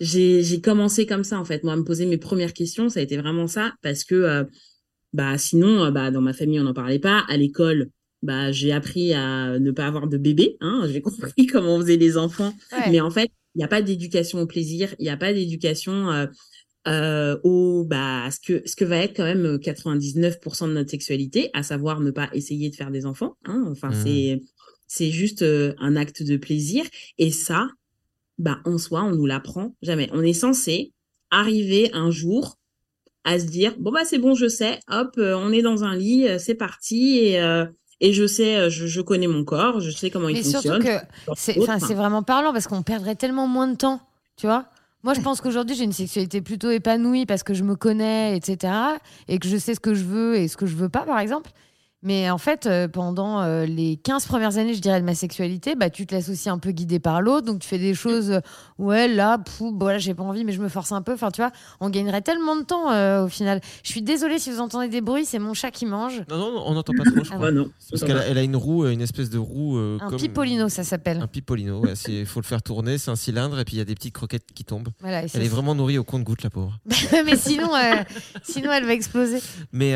j'ai 0.01 0.61
commencé 0.61 1.07
comme 1.07 1.25
ça 1.25 1.41
en 1.41 1.47
fait, 1.47 1.65
moi 1.65 1.73
à 1.73 1.77
me 1.77 1.85
poser 1.85 2.05
mes 2.05 2.19
premières 2.19 2.53
questions, 2.53 2.91
ça 2.91 3.01
a 3.01 3.03
été 3.03 3.17
vraiment 3.17 3.47
ça 3.47 3.73
parce 3.83 4.05
que 4.05 4.15
euh, 4.15 4.45
bah 5.15 5.39
sinon 5.39 5.91
bah 5.91 6.11
dans 6.11 6.21
ma 6.21 6.35
famille 6.35 6.61
on 6.61 6.65
n'en 6.65 6.75
parlait 6.75 6.99
pas, 6.99 7.25
à 7.29 7.39
l'école 7.39 7.89
bah, 8.23 8.53
j'ai 8.53 8.71
appris 8.71 9.15
à 9.15 9.59
ne 9.59 9.71
pas 9.71 9.87
avoir 9.87 10.07
de 10.07 10.19
bébé. 10.19 10.59
Hein, 10.61 10.87
j'ai 10.93 11.01
compris 11.01 11.47
comment 11.47 11.77
on 11.77 11.81
faisait 11.81 11.97
les 11.97 12.19
enfants. 12.19 12.53
Mais 12.91 13.01
en 13.01 13.11
fait, 13.11 13.31
il 13.55 13.59
n'y 13.59 13.65
a 13.65 13.69
pas 13.69 13.81
d'éducation 13.81 14.41
au 14.41 14.47
plaisir. 14.47 14.95
Il 14.99 15.05
n'y 15.05 15.09
a 15.09 15.17
pas 15.17 15.33
d'éducation 15.33 16.29
euh, 16.87 16.91
euh, 16.91 17.39
au 17.45 17.85
bah 17.85 18.31
ce 18.31 18.41
que 18.41 18.67
ce 18.67 18.75
que 18.75 18.85
va 18.85 18.97
être 18.99 19.17
quand 19.17 19.25
même 19.25 19.57
99% 19.57 20.69
de 20.69 20.73
notre 20.73 20.91
sexualité, 20.91 21.51
à 21.53 21.63
savoir 21.63 22.01
ne 22.01 22.11
pas 22.11 22.29
essayer 22.33 22.71
de 22.71 22.75
faire 22.75 22.91
des 22.91 23.07
enfants. 23.07 23.37
Hein. 23.45 23.65
Enfin, 23.71 23.91
mmh. 23.91 24.05
c'est 24.05 24.43
c'est 24.87 25.11
juste 25.11 25.43
euh, 25.43 25.75
un 25.79 25.95
acte 25.95 26.23
de 26.23 26.37
plaisir. 26.37 26.85
Et 27.19 27.31
ça, 27.31 27.69
bah 28.39 28.59
en 28.65 28.79
soi, 28.79 29.05
on 29.05 29.13
nous 29.13 29.27
l'apprend 29.27 29.75
jamais. 29.83 30.09
On 30.13 30.23
est 30.23 30.33
censé 30.33 30.93
arriver 31.31 31.91
un 31.93 32.11
jour 32.11 32.59
à 33.25 33.39
se 33.39 33.45
dire 33.45 33.75
bon 33.79 33.93
bah 33.93 34.05
c'est 34.05 34.19
bon, 34.19 34.35
je 34.35 34.49
sais. 34.49 34.81
Hop, 34.89 35.15
euh, 35.19 35.37
on 35.37 35.53
est 35.53 35.63
dans 35.63 35.85
un 35.85 35.95
lit, 35.95 36.27
euh, 36.27 36.39
c'est 36.39 36.55
parti 36.55 37.19
et 37.19 37.65
et 38.03 38.15
je 38.15 38.27
sais, 38.27 38.71
je, 38.71 38.87
je, 38.87 39.03
connais 39.03 39.27
mon 39.27 39.45
corps, 39.45 39.81
je 39.81 39.91
sais 39.91 40.09
comment 40.09 40.31
il 40.31 40.43
fonctionne. 40.43 40.83
Mais 40.83 40.91
surtout 41.27 41.35
que 41.35 41.85
c'est 41.85 41.95
vraiment 41.95 42.23
parlant 42.23 42.51
parce 42.51 42.67
qu'on 42.67 42.83
perdrait 42.83 43.15
tellement 43.15 43.47
moins 43.47 43.69
de 43.69 43.77
temps, 43.77 44.01
tu 44.39 44.47
vois. 44.47 44.65
Moi, 45.03 45.15
je 45.15 45.21
pense 45.21 45.41
qu'aujourd'hui, 45.41 45.75
j'ai 45.77 45.85
une 45.85 45.93
sexualité 45.93 46.43
plutôt 46.43 46.71
épanouie 46.71 47.25
parce 47.25 47.43
que 47.43 47.55
je 47.55 47.65
me 47.65 47.75
connais, 47.75 48.37
etc. 48.37 48.73
Et 49.29 49.39
que 49.39 49.49
je 49.49 49.57
sais 49.57 49.75
ce 49.75 49.81
que 49.81 49.95
je 49.95 50.05
veux 50.05 50.37
et 50.37 50.47
ce 50.47 50.57
que 50.57 50.67
je 50.67 50.77
veux 50.77 50.91
pas, 50.91 51.05
par 51.05 51.19
exemple. 51.19 51.51
Mais 52.03 52.31
en 52.31 52.39
fait, 52.39 52.65
euh, 52.65 52.89
pendant 52.89 53.43
euh, 53.43 53.67
les 53.67 53.97
15 53.97 54.27
premières 54.27 54.57
années, 54.57 54.73
je 54.73 54.81
dirais, 54.81 55.01
de 55.01 55.05
ma 55.05 55.15
sexualité, 55.15 55.75
bah, 55.75 55.91
tu 55.91 56.07
te 56.07 56.15
laisses 56.15 56.31
aussi 56.31 56.49
un 56.49 56.59
peu 56.59 56.71
guider 56.71 56.99
par 56.99 57.21
l'autre. 57.21 57.47
Donc, 57.47 57.61
tu 57.61 57.69
fais 57.69 57.79
des 57.79 57.93
choses, 57.93 58.31
euh, 58.31 58.41
ouais, 58.79 59.07
là, 59.07 59.37
pouf, 59.37 59.75
voilà, 59.79 59.99
j'ai 59.99 60.15
pas 60.15 60.23
envie, 60.23 60.45
mais 60.45 60.53
je 60.53 60.63
me 60.63 60.69
force 60.69 60.93
un 60.93 61.03
peu. 61.03 61.13
Enfin, 61.13 61.31
tu 61.31 61.43
vois, 61.43 61.51
on 61.79 61.91
gagnerait 61.91 62.23
tellement 62.23 62.57
de 62.57 62.63
temps 62.63 62.91
au 63.23 63.29
final. 63.29 63.61
Je 63.83 63.91
suis 63.91 64.03
désolée 64.03 64.39
si 64.39 64.51
vous 64.51 64.61
entendez 64.61 64.89
des 64.89 65.01
bruits, 65.01 65.27
c'est 65.27 65.39
mon 65.39 65.53
chat 65.53 65.71
qui 65.71 65.85
mange. 65.85 66.23
Non, 66.31 66.39
non, 66.39 66.63
on 66.67 66.75
n'entend 66.75 66.93
pas 66.97 67.05
trop, 67.05 67.23
je 67.23 67.31
ah 67.33 67.37
crois. 67.37 67.53
non. 67.53 67.71
Parce 67.91 68.03
qu'elle 68.03 68.17
a, 68.17 68.27
elle 68.27 68.39
a, 68.39 68.43
une 68.43 68.57
roue, 68.57 68.87
une 68.87 69.03
espèce 69.03 69.29
de 69.29 69.39
roue. 69.39 69.77
un 69.77 70.17
pipolino, 70.17 70.69
ça 70.69 70.85
s'appelle. 70.85 71.21
Un 71.21 71.27
pipolino, 71.27 71.85
il 72.09 72.27
faut 72.27 72.41
le 72.41 72.47
faire 72.47 72.63
tourner, 72.63 72.97
c'est 72.97 73.11
un 73.11 73.17
cylindre, 73.17 73.59
et 73.59 73.65
puis 73.65 73.77
il 73.77 73.79
y 73.79 73.83
a 73.83 73.85
des 73.85 73.95
petites 73.95 74.15
croquettes 74.15 74.47
qui 74.55 74.65
tombent. 74.65 74.89
elle 75.05 75.25
est, 75.25 75.49
vraiment 75.49 75.75
nourrie 75.75 75.99
au 75.99 76.05
compte-goutte, 76.05 76.43
la 76.43 76.51
pauvre. 76.51 76.79
mais 77.27 77.37
sinon, 77.37 77.71
sinon, 78.43 78.73
elle 78.73 78.87
va 78.87 78.93
exploser. 78.95 79.41
Mais, 79.73 79.95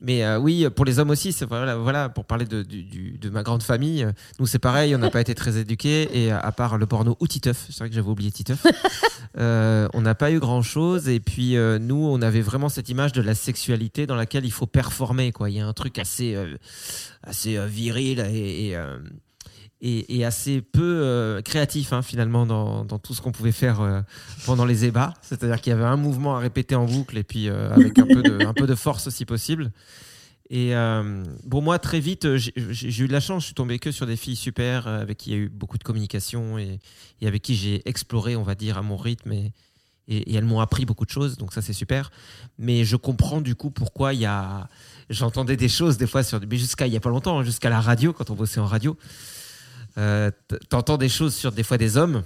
mais 0.00 0.36
oui, 0.36 0.66
pour 0.74 0.84
les 0.84 0.98
hommes 0.98 1.05
aussi, 1.10 1.32
c'est 1.32 1.46
voilà 1.46 1.76
voilà, 1.76 2.08
pour 2.08 2.24
parler 2.24 2.44
de, 2.44 2.62
de, 2.62 3.30
ma 3.30 3.42
grande 3.42 3.62
famille, 3.62 4.06
nous 4.38 4.46
c'est 4.46 4.58
pareil, 4.58 4.94
on 4.94 4.98
n'a 4.98 5.10
pas 5.10 5.20
été 5.20 5.34
très 5.34 5.56
éduqués 5.58 6.08
et 6.12 6.30
à 6.30 6.52
part 6.52 6.78
le 6.78 6.86
porno 6.86 7.16
ou 7.20 7.26
Titeuf, 7.26 7.66
c'est 7.70 7.78
vrai 7.78 7.88
que 7.88 7.94
j'avais 7.94 8.08
oublié 8.08 8.30
Titeuf, 8.30 8.64
euh, 9.38 9.88
on 9.92 10.00
n'a 10.00 10.14
pas 10.14 10.32
eu 10.32 10.38
grand 10.38 10.62
chose. 10.62 11.08
Et 11.08 11.20
puis 11.20 11.56
euh, 11.56 11.78
nous, 11.78 11.96
on 11.96 12.22
avait 12.22 12.40
vraiment 12.40 12.68
cette 12.68 12.88
image 12.88 13.12
de 13.12 13.22
la 13.22 13.34
sexualité 13.34 14.06
dans 14.06 14.16
laquelle 14.16 14.44
il 14.44 14.52
faut 14.52 14.66
performer. 14.66 15.32
Quoi. 15.32 15.50
Il 15.50 15.56
y 15.56 15.60
a 15.60 15.66
un 15.66 15.72
truc 15.72 15.98
assez, 15.98 16.34
euh, 16.34 16.56
assez 17.22 17.58
viril 17.66 18.20
et, 18.20 18.76
et, 19.80 20.24
assez 20.24 20.62
peu 20.62 21.40
créatif 21.44 21.92
hein, 21.92 22.02
finalement 22.02 22.46
dans, 22.46 22.84
dans, 22.84 22.98
tout 22.98 23.14
ce 23.14 23.20
qu'on 23.20 23.32
pouvait 23.32 23.52
faire 23.52 24.04
pendant 24.44 24.64
les 24.64 24.84
ébats. 24.84 25.14
C'est-à-dire 25.22 25.60
qu'il 25.60 25.70
y 25.70 25.74
avait 25.74 25.84
un 25.84 25.96
mouvement 25.96 26.36
à 26.36 26.40
répéter 26.40 26.74
en 26.74 26.86
boucle 26.86 27.16
et 27.18 27.24
puis 27.24 27.48
avec 27.48 27.98
un 27.98 28.06
peu, 28.06 28.22
de, 28.22 28.44
un 28.44 28.54
peu 28.54 28.66
de 28.66 28.74
force 28.74 29.08
si 29.10 29.24
possible. 29.24 29.70
Et 30.48 30.74
euh, 30.76 31.24
bon, 31.44 31.60
moi, 31.60 31.78
très 31.78 31.98
vite, 31.98 32.36
j'ai 32.36 33.02
eu 33.02 33.08
de 33.08 33.12
la 33.12 33.20
chance. 33.20 33.42
Je 33.42 33.46
suis 33.46 33.54
tombé 33.54 33.78
que 33.78 33.90
sur 33.90 34.06
des 34.06 34.16
filles 34.16 34.36
super, 34.36 34.86
euh, 34.86 35.00
avec 35.00 35.18
qui 35.18 35.30
il 35.30 35.32
y 35.32 35.36
a 35.36 35.42
eu 35.42 35.48
beaucoup 35.48 35.78
de 35.78 35.82
communication 35.82 36.58
et, 36.58 36.78
avec 37.22 37.42
qui 37.42 37.56
j'ai 37.56 37.82
exploré, 37.88 38.36
on 38.36 38.42
va 38.42 38.54
dire, 38.54 38.78
à 38.78 38.82
mon 38.82 38.96
rythme. 38.96 39.32
Et, 39.32 39.52
elles 40.08 40.44
m'ont 40.44 40.60
appris 40.60 40.84
beaucoup 40.84 41.04
de 41.04 41.10
choses, 41.10 41.36
donc 41.36 41.52
ça, 41.52 41.62
c'est 41.62 41.72
super. 41.72 42.12
Mais 42.58 42.84
je 42.84 42.94
comprends 42.94 43.40
du 43.40 43.56
coup 43.56 43.70
pourquoi 43.70 44.14
il 44.14 44.20
y 44.20 44.26
a. 44.26 44.68
J'entendais 45.10 45.56
des 45.56 45.68
choses 45.68 45.96
des 45.98 46.06
fois 46.06 46.22
sur. 46.22 46.40
Mais 46.48 46.58
jusqu'à 46.58 46.86
il 46.86 46.90
n'y 46.90 46.96
a 46.96 47.00
pas 47.00 47.10
longtemps, 47.10 47.40
hein, 47.40 47.42
jusqu'à 47.42 47.70
la 47.70 47.80
radio, 47.80 48.12
quand 48.12 48.30
on 48.30 48.34
bossait 48.34 48.60
en 48.60 48.66
radio. 48.66 48.96
Euh, 49.98 50.30
T'entends 50.68 50.98
des 50.98 51.08
choses 51.08 51.34
sur 51.34 51.50
des 51.50 51.64
fois 51.64 51.78
des 51.78 51.96
hommes 51.96 52.22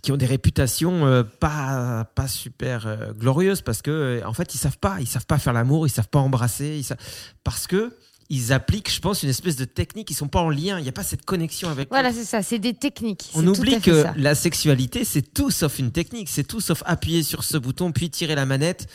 qui 0.00 0.12
ont 0.12 0.16
des 0.16 0.26
réputations 0.26 1.06
euh, 1.06 1.22
pas 1.22 2.04
pas 2.14 2.28
super 2.28 2.86
euh, 2.86 3.12
glorieuses 3.12 3.62
parce 3.62 3.82
que 3.82 3.90
euh, 3.90 4.26
en 4.26 4.32
fait 4.32 4.54
ils 4.54 4.58
savent 4.58 4.78
pas. 4.78 4.96
Ils 5.00 5.06
savent 5.06 5.26
pas 5.26 5.38
faire 5.38 5.52
l'amour 5.52 5.86
ils 5.86 5.90
savent 5.90 6.08
pas 6.08 6.18
embrasser 6.18 6.78
ils 6.78 6.96
parce 7.44 7.66
que 7.66 7.96
ils 8.30 8.52
appliquent 8.52 8.92
je 8.92 9.00
pense 9.00 9.22
une 9.22 9.30
espèce 9.30 9.56
de 9.56 9.64
technique. 9.64 10.10
Ils 10.10 10.14
sont 10.14 10.28
pas 10.28 10.40
en 10.40 10.50
lien. 10.50 10.78
Il 10.78 10.82
n'y 10.82 10.88
a 10.88 10.92
pas 10.92 11.02
cette 11.02 11.24
connexion 11.24 11.68
avec 11.70 11.88
voilà 11.88 12.12
c'est 12.12 12.24
ça. 12.24 12.42
C'est 12.42 12.58
des 12.58 12.74
techniques. 12.74 13.30
On 13.34 13.46
oublie 13.46 13.80
que 13.80 14.04
la 14.16 14.34
sexualité 14.34 15.04
c'est 15.04 15.22
tout 15.22 15.50
sauf 15.50 15.78
une 15.78 15.92
technique. 15.92 16.28
C'est 16.28 16.44
tout 16.44 16.60
sauf 16.60 16.82
appuyer 16.86 17.22
sur 17.22 17.44
ce 17.44 17.56
bouton 17.56 17.92
puis 17.92 18.10
tirer 18.10 18.34
la 18.34 18.46
manette 18.46 18.88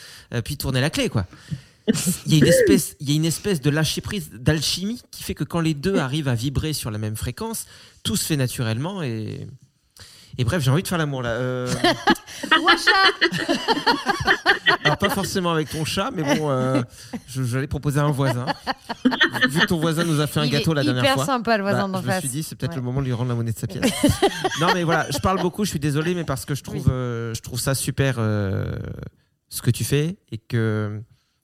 puis 0.44 0.56
tourner 0.56 0.80
la 0.80 0.90
clé 0.90 1.08
quoi. 1.08 1.26
Il 2.26 2.32
y 2.32 2.36
a 2.36 2.38
une 2.38 2.46
espèce 2.46 2.96
il 3.00 3.10
y 3.10 3.12
a 3.12 3.16
une 3.16 3.26
espèce 3.26 3.60
de 3.60 3.68
lâcher 3.70 4.00
prise 4.00 4.30
d'alchimie 4.32 5.02
qui 5.10 5.22
fait 5.22 5.34
que 5.34 5.44
quand 5.44 5.60
les 5.60 5.74
deux 5.74 5.96
arrivent 5.96 6.28
à 6.28 6.34
vibrer 6.34 6.72
sur 6.72 6.90
la 6.90 6.98
même 6.98 7.16
fréquence 7.16 7.66
tout 8.04 8.16
se 8.16 8.24
fait 8.24 8.36
naturellement 8.36 9.02
et 9.02 9.46
et 10.38 10.44
bref, 10.44 10.62
j'ai 10.62 10.70
envie 10.70 10.82
de 10.82 10.88
faire 10.88 10.98
l'amour 10.98 11.22
là. 11.22 11.30
Euh... 11.30 11.68
Alors 14.84 14.98
pas 14.98 15.10
forcément 15.10 15.52
avec 15.52 15.70
ton 15.70 15.84
chat, 15.84 16.10
mais 16.14 16.22
bon, 16.22 16.50
euh, 16.50 16.82
j'allais 17.28 17.66
proposer 17.66 18.00
à 18.00 18.04
un 18.04 18.10
voisin. 18.10 18.46
Vu 19.48 19.60
que 19.60 19.66
ton 19.66 19.78
voisin 19.78 20.04
nous 20.04 20.20
a 20.20 20.26
fait 20.26 20.40
un 20.40 20.46
gâteau 20.46 20.74
la 20.74 20.82
dernière 20.82 21.04
fois. 21.04 21.12
Hyper 21.12 21.24
sympa 21.24 21.56
le 21.56 21.62
voisin 21.62 21.88
bah, 21.88 21.98
d'en 21.98 22.04
face. 22.04 22.20
Je 22.20 22.26
me 22.26 22.28
suis 22.28 22.28
dit, 22.28 22.42
c'est 22.42 22.56
peut-être 22.56 22.76
le 22.76 22.82
moment 22.82 23.00
de 23.00 23.06
lui 23.06 23.12
rendre 23.12 23.30
la 23.30 23.34
monnaie 23.34 23.52
de 23.52 23.58
sa 23.58 23.66
pièce. 23.66 23.90
non 24.60 24.68
mais 24.74 24.84
voilà, 24.84 25.06
je 25.10 25.18
parle 25.18 25.40
beaucoup, 25.40 25.64
je 25.64 25.70
suis 25.70 25.78
désolé, 25.78 26.14
mais 26.14 26.24
parce 26.24 26.44
que 26.44 26.54
je 26.54 26.62
trouve, 26.62 26.88
euh, 26.90 27.32
je 27.34 27.40
trouve 27.40 27.58
ça 27.58 27.74
super 27.74 28.16
euh, 28.18 28.76
ce 29.48 29.62
que 29.62 29.70
tu 29.70 29.84
fais 29.84 30.16
et 30.30 30.38
que 30.38 31.00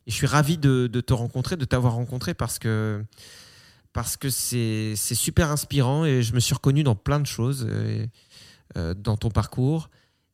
et 0.06 0.10
je 0.10 0.16
suis 0.16 0.26
ravi 0.26 0.58
de, 0.58 0.86
de 0.86 1.00
te 1.00 1.12
rencontrer, 1.12 1.56
de 1.56 1.64
t'avoir 1.64 1.94
rencontré 1.94 2.34
parce 2.34 2.58
que 2.58 3.02
parce 3.92 4.16
que 4.16 4.30
c'est 4.30 4.94
super 4.96 5.50
inspirant 5.50 6.04
et 6.04 6.22
je 6.22 6.34
me 6.34 6.40
suis 6.40 6.54
reconnu 6.54 6.82
dans 6.82 6.94
plein 6.94 7.20
de 7.20 7.26
choses. 7.26 7.68
Et, 7.86 8.08
dans 8.74 9.16
ton 9.16 9.30
parcours 9.30 9.88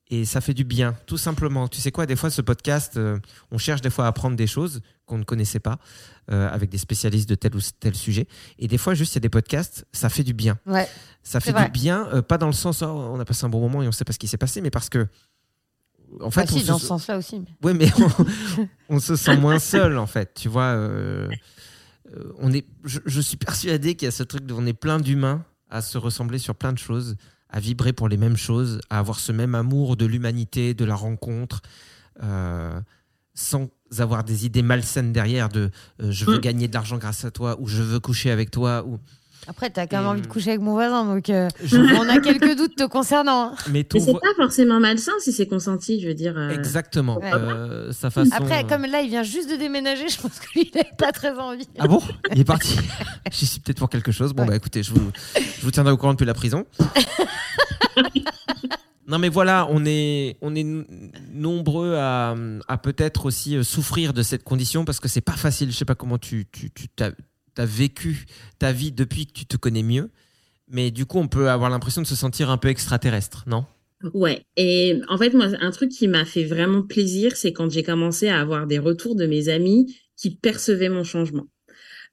et 0.08 0.24
ça 0.24 0.40
fait 0.40 0.54
du 0.54 0.62
bien, 0.62 0.94
tout 1.06 1.16
simplement. 1.16 1.66
Tu 1.66 1.80
sais 1.80 1.90
quoi, 1.90 2.06
des 2.06 2.14
fois, 2.14 2.30
ce 2.30 2.40
podcast, 2.40 2.96
euh, 2.96 3.18
on 3.50 3.58
cherche 3.58 3.80
des 3.80 3.90
fois 3.90 4.04
à 4.04 4.08
apprendre 4.08 4.36
des 4.36 4.46
choses 4.46 4.80
qu'on 5.04 5.18
ne 5.18 5.24
connaissait 5.24 5.58
pas 5.58 5.78
euh, 6.30 6.48
avec 6.48 6.70
des 6.70 6.78
spécialistes 6.78 7.28
de 7.28 7.34
tel 7.34 7.56
ou 7.56 7.60
tel 7.80 7.94
sujet. 7.96 8.28
Et 8.60 8.68
des 8.68 8.78
fois, 8.78 8.94
juste, 8.94 9.14
il 9.14 9.16
y 9.16 9.18
a 9.18 9.20
des 9.20 9.28
podcasts, 9.28 9.84
ça 9.92 10.08
fait 10.08 10.22
du 10.22 10.32
bien. 10.32 10.58
Ouais, 10.64 10.88
ça 11.24 11.40
fait 11.40 11.52
du 11.52 11.70
bien, 11.70 12.22
pas 12.22 12.38
dans 12.38 12.46
le 12.46 12.52
sens, 12.52 12.82
oh, 12.82 12.86
on 12.86 13.18
a 13.18 13.24
passé 13.24 13.44
un 13.44 13.48
bon 13.48 13.60
moment 13.60 13.82
et 13.82 13.86
on 13.86 13.88
ne 13.88 13.94
sait 13.94 14.04
pas 14.04 14.12
ce 14.12 14.18
qui 14.18 14.28
s'est 14.28 14.36
passé, 14.36 14.60
mais 14.60 14.70
parce 14.70 14.88
que. 14.88 15.08
En 16.20 16.30
fait, 16.30 16.44
bah, 16.44 16.62
dans 16.68 16.78
ce 16.78 16.86
sens-là 16.86 17.18
aussi. 17.18 17.44
Oui, 17.64 17.74
mais 17.74 17.90
on, 18.88 19.00
se 19.00 19.16
sent 19.16 19.36
moins 19.38 19.58
seul, 19.58 19.98
en 19.98 20.06
fait. 20.06 20.34
Tu 20.34 20.48
vois, 20.48 20.78
on 22.38 22.52
est, 22.52 22.64
je, 22.84 23.00
je 23.04 23.20
suis 23.20 23.36
persuadé 23.36 23.96
qu'il 23.96 24.06
y 24.06 24.08
a 24.08 24.12
ce 24.12 24.22
truc 24.22 24.46
de, 24.46 24.54
on 24.54 24.64
est 24.66 24.72
plein 24.72 25.00
d'humains 25.00 25.44
à 25.68 25.82
se 25.82 25.98
ressembler 25.98 26.38
sur 26.38 26.54
plein 26.54 26.72
de 26.72 26.78
choses 26.78 27.16
à 27.50 27.60
vibrer 27.60 27.92
pour 27.92 28.08
les 28.08 28.16
mêmes 28.16 28.36
choses, 28.36 28.80
à 28.90 28.98
avoir 28.98 29.18
ce 29.18 29.32
même 29.32 29.54
amour 29.54 29.96
de 29.96 30.06
l'humanité, 30.06 30.74
de 30.74 30.84
la 30.84 30.94
rencontre, 30.94 31.62
euh, 32.22 32.80
sans 33.34 33.68
avoir 33.98 34.24
des 34.24 34.46
idées 34.46 34.62
malsaines 34.62 35.12
derrière 35.12 35.48
de 35.48 35.70
euh, 36.02 36.10
je 36.10 36.24
veux 36.24 36.38
mm. 36.38 36.40
gagner 36.40 36.68
de 36.68 36.74
l'argent 36.74 36.98
grâce 36.98 37.24
à 37.24 37.30
toi 37.30 37.56
ou 37.60 37.68
je 37.68 37.82
veux 37.82 38.00
coucher 38.00 38.30
avec 38.30 38.50
toi 38.50 38.84
ou 38.86 38.98
après, 39.48 39.70
tu 39.70 39.80
as 39.80 39.86
quand 39.86 39.98
même 39.98 40.06
envie 40.06 40.22
de 40.22 40.26
coucher 40.26 40.50
avec 40.50 40.60
mon 40.60 40.72
voisin, 40.72 41.04
donc 41.04 41.30
euh, 41.30 41.48
on 41.72 42.08
a 42.08 42.18
quelques 42.20 42.56
doutes 42.56 42.76
te 42.76 42.84
concernant. 42.84 43.52
Hein. 43.52 43.54
Mais, 43.70 43.86
c'est 43.90 44.12
pas 44.12 44.34
forcément 44.36 44.80
malsain 44.80 45.12
si 45.20 45.32
c'est 45.32 45.46
consenti, 45.46 46.00
je 46.00 46.08
veux 46.08 46.14
dire. 46.14 46.38
Exactement. 46.50 47.20
sa 47.92 48.10
façon, 48.10 48.30
Après, 48.32 48.64
comme 48.64 48.82
là, 48.86 49.02
il 49.02 49.10
vient 49.10 49.22
juste 49.22 49.50
de 49.50 49.56
déménager, 49.56 50.08
je 50.08 50.20
pense 50.20 50.40
qu'il 50.40 50.70
n'a 50.74 50.84
pas 50.84 51.12
très 51.12 51.38
envie. 51.38 51.68
Ah 51.78 51.86
bon? 51.88 52.02
Il 52.32 52.40
est 52.40 52.44
parti 52.44 52.76
J'y 53.30 53.46
suis 53.46 53.60
peut-être 53.60 53.78
pour 53.78 53.90
quelque 53.90 54.12
chose. 54.12 54.32
Bon, 54.32 54.44
bah 54.44 54.56
écoutez, 54.56 54.82
je 54.82 54.92
vous, 54.92 55.10
je 55.34 55.62
vous 55.62 55.70
tiendrai 55.70 55.92
au 55.92 55.96
courant 55.96 56.12
depuis 56.12 56.26
la 56.26 56.34
prison. 56.34 56.64
Non 59.08 59.18
mais 59.20 59.28
voilà, 59.28 59.68
on 59.70 59.84
est, 59.84 60.36
on 60.42 60.56
est 60.56 60.66
nombreux 61.32 61.94
à, 61.94 62.34
à 62.66 62.76
peut-être 62.76 63.26
aussi 63.26 63.56
euh, 63.56 63.62
souffrir 63.62 64.12
de 64.12 64.22
cette 64.22 64.42
condition 64.42 64.84
parce 64.84 64.98
que 64.98 65.06
c'est 65.06 65.20
pas 65.20 65.36
facile. 65.36 65.70
Je 65.70 65.76
sais 65.76 65.84
pas 65.84 65.94
comment 65.94 66.18
tu, 66.18 66.46
tu, 66.50 66.70
tu 66.72 66.88
as, 67.58 67.66
vécu 67.66 68.26
ta 68.58 68.72
vie 68.72 68.92
depuis 68.92 69.26
que 69.26 69.32
tu 69.32 69.46
te 69.46 69.56
connais 69.56 69.82
mieux, 69.82 70.10
mais 70.68 70.90
du 70.90 71.06
coup 71.06 71.18
on 71.18 71.28
peut 71.28 71.48
avoir 71.48 71.70
l'impression 71.70 72.02
de 72.02 72.06
se 72.06 72.16
sentir 72.16 72.50
un 72.50 72.58
peu 72.58 72.68
extraterrestre, 72.68 73.44
non? 73.46 73.64
Ouais, 74.12 74.44
et 74.56 75.00
en 75.08 75.16
fait 75.16 75.32
moi 75.32 75.46
un 75.60 75.70
truc 75.70 75.90
qui 75.90 76.06
m'a 76.06 76.24
fait 76.24 76.44
vraiment 76.44 76.82
plaisir, 76.82 77.36
c'est 77.36 77.52
quand 77.52 77.70
j'ai 77.70 77.82
commencé 77.82 78.28
à 78.28 78.40
avoir 78.40 78.66
des 78.66 78.78
retours 78.78 79.16
de 79.16 79.26
mes 79.26 79.48
amis 79.48 79.96
qui 80.16 80.36
percevaient 80.36 80.90
mon 80.90 81.04
changement. 81.04 81.46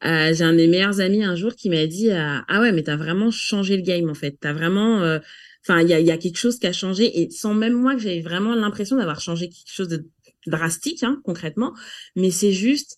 Euh, 0.06 0.34
j'ai 0.34 0.44
un 0.44 0.54
des 0.54 0.68
meilleurs 0.68 1.00
amis 1.00 1.24
un 1.24 1.36
jour 1.36 1.56
qui 1.56 1.70
m'a 1.70 1.86
dit 1.88 2.12
euh, 2.12 2.40
ah 2.48 2.62
ouais 2.62 2.72
mais 2.72 2.84
t'as 2.84 2.98
vraiment 2.98 3.32
changé 3.32 3.78
le 3.78 3.84
game 3.84 4.10
en 4.10 4.14
fait, 4.14 4.38
t'as 4.40 4.54
vraiment 4.54 5.02
euh, 5.02 5.20
Enfin, 5.66 5.82
il 5.82 5.88
y 5.88 5.94
a, 5.94 6.00
y 6.00 6.12
a, 6.12 6.18
quelque 6.18 6.38
chose 6.38 6.60
qui 6.60 6.68
a 6.68 6.74
changé 6.74 7.22
et 7.22 7.30
sans 7.30 7.54
même 7.54 7.74
moi 7.74 7.96
que 7.96 8.02
j'avais 8.02 8.22
vraiment 8.22 8.54
l'impression 8.54 8.98
d'avoir 8.98 9.22
changé 9.22 9.48
quelque 9.48 9.72
chose 9.72 9.88
de 9.88 10.10
drastique, 10.46 11.04
hein, 11.04 11.22
concrètement. 11.24 11.74
Mais 12.18 12.32
c'est 12.32 12.52
juste, 12.52 12.98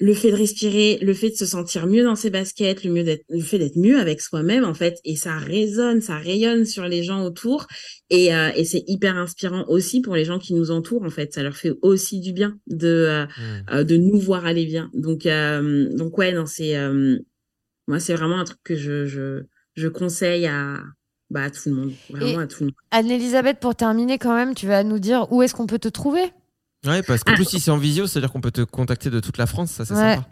le 0.00 0.14
fait 0.14 0.30
de 0.30 0.36
respirer, 0.36 0.98
le 1.02 1.12
fait 1.12 1.30
de 1.30 1.34
se 1.34 1.44
sentir 1.46 1.86
mieux 1.88 2.04
dans 2.04 2.14
ses 2.14 2.30
baskets, 2.30 2.84
le 2.84 2.92
mieux 2.92 3.02
d'être, 3.02 3.24
le 3.28 3.40
fait 3.42 3.58
d'être 3.58 3.76
mieux 3.76 3.98
avec 3.98 4.20
soi-même 4.20 4.64
en 4.64 4.74
fait, 4.74 4.98
et 5.04 5.16
ça 5.16 5.36
résonne, 5.38 6.00
ça 6.00 6.16
rayonne 6.18 6.64
sur 6.64 6.84
les 6.84 7.02
gens 7.02 7.24
autour, 7.24 7.66
et, 8.10 8.32
euh, 8.34 8.50
et 8.54 8.64
c'est 8.64 8.84
hyper 8.86 9.16
inspirant 9.16 9.64
aussi 9.68 10.00
pour 10.00 10.14
les 10.14 10.24
gens 10.24 10.38
qui 10.38 10.54
nous 10.54 10.70
entourent 10.70 11.02
en 11.02 11.10
fait, 11.10 11.32
ça 11.32 11.42
leur 11.42 11.56
fait 11.56 11.72
aussi 11.82 12.20
du 12.20 12.32
bien 12.32 12.58
de 12.68 12.86
euh, 12.86 13.24
Hmm. 13.26 13.74
euh, 13.74 13.84
de 13.84 13.96
nous 13.96 14.20
voir 14.20 14.46
aller 14.46 14.66
bien. 14.66 14.88
Donc 14.94 15.26
euh, 15.26 15.88
donc 15.96 16.16
ouais 16.16 16.32
non 16.32 16.46
c'est 16.46 16.76
euh, 16.76 17.18
moi 17.88 17.98
c'est 18.00 18.14
vraiment 18.14 18.38
un 18.38 18.44
truc 18.44 18.58
que 18.64 18.76
je 18.76 19.06
je 19.06 19.42
je 19.74 19.88
conseille 19.88 20.46
à 20.46 20.80
bah 21.30 21.42
à 21.42 21.50
tout 21.50 21.68
le 21.68 21.74
monde, 21.74 21.92
vraiment 22.08 22.40
Et- 22.40 22.42
à 22.42 22.46
tout 22.46 22.60
le 22.60 22.66
monde. 22.66 22.74
Anne-Elisabeth, 22.90 23.58
pour 23.60 23.74
terminer 23.74 24.16
quand 24.18 24.34
même, 24.34 24.54
tu 24.54 24.66
vas 24.66 24.82
nous 24.82 24.98
dire 24.98 25.30
où 25.30 25.42
est-ce 25.42 25.54
qu'on 25.54 25.66
peut 25.66 25.78
te 25.78 25.88
trouver? 25.88 26.22
Ouais, 26.86 27.02
parce 27.02 27.24
qu'en 27.24 27.32
Ah. 27.32 27.36
plus, 27.36 27.44
si 27.44 27.60
c'est 27.60 27.70
en 27.70 27.76
visio, 27.78 28.06
c'est-à-dire 28.06 28.30
qu'on 28.32 28.40
peut 28.40 28.50
te 28.52 28.62
contacter 28.62 29.10
de 29.10 29.20
toute 29.20 29.36
la 29.38 29.46
France, 29.46 29.72
ça 29.72 29.84
c'est 29.84 29.94
Ouais. 29.94 30.14
sympa. 30.16 30.28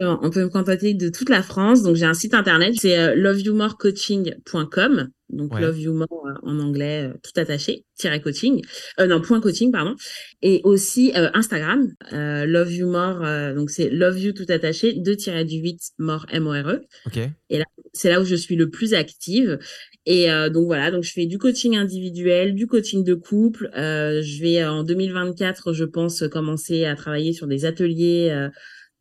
Alors, 0.00 0.18
On 0.24 0.30
peut 0.30 0.42
me 0.42 0.48
contacter 0.48 0.92
de 0.92 1.08
toute 1.08 1.28
la 1.28 1.40
France. 1.42 1.82
Donc, 1.84 1.94
j'ai 1.94 2.04
un 2.04 2.14
site 2.14 2.34
internet, 2.34 2.74
c'est 2.80 2.98
euh, 2.98 3.14
loveyourmorecoaching.com. 3.14 5.08
Donc, 5.30 5.54
Ouais. 5.54 5.60
love 5.62 5.78
you 5.80 5.92
more 5.94 6.26
euh, 6.26 6.32
en 6.42 6.58
anglais, 6.58 7.08
euh, 7.08 7.14
tout 7.22 7.30
attaché, 7.40 7.84
tiret 7.96 8.20
coaching. 8.20 8.60
Euh, 9.00 9.06
non, 9.06 9.20
point 9.20 9.40
coaching, 9.40 9.70
pardon. 9.72 9.94
Et 10.42 10.60
aussi 10.64 11.12
euh, 11.16 11.30
Instagram, 11.34 11.88
euh, 12.12 12.44
love 12.44 12.72
you 12.72 12.88
more. 12.88 13.22
euh, 13.24 13.54
donc, 13.54 13.70
c'est 13.70 13.88
love 13.88 14.18
you 14.18 14.32
tout 14.32 14.46
attaché, 14.48 14.94
2 14.94 15.16
du 15.44 15.56
8 15.58 15.78
more 15.98 16.26
M-O-R-E. 16.30 16.82
Ok. 17.06 17.20
C'est 17.92 18.10
là 18.10 18.20
où 18.20 18.24
je 18.24 18.34
suis 18.34 18.56
le 18.56 18.70
plus 18.70 18.94
active. 18.94 19.58
Et 20.06 20.30
euh, 20.30 20.50
donc 20.50 20.66
voilà, 20.66 20.90
donc 20.90 21.02
je 21.02 21.12
fais 21.12 21.26
du 21.26 21.38
coaching 21.38 21.76
individuel, 21.76 22.54
du 22.54 22.66
coaching 22.66 23.04
de 23.04 23.14
couple. 23.14 23.70
Euh, 23.76 24.20
je 24.22 24.42
vais 24.42 24.62
euh, 24.62 24.70
en 24.70 24.84
2024, 24.84 25.72
je 25.72 25.84
pense, 25.84 26.24
commencer 26.28 26.84
à 26.84 26.94
travailler 26.94 27.32
sur 27.32 27.46
des 27.46 27.64
ateliers, 27.64 28.28
euh, 28.30 28.50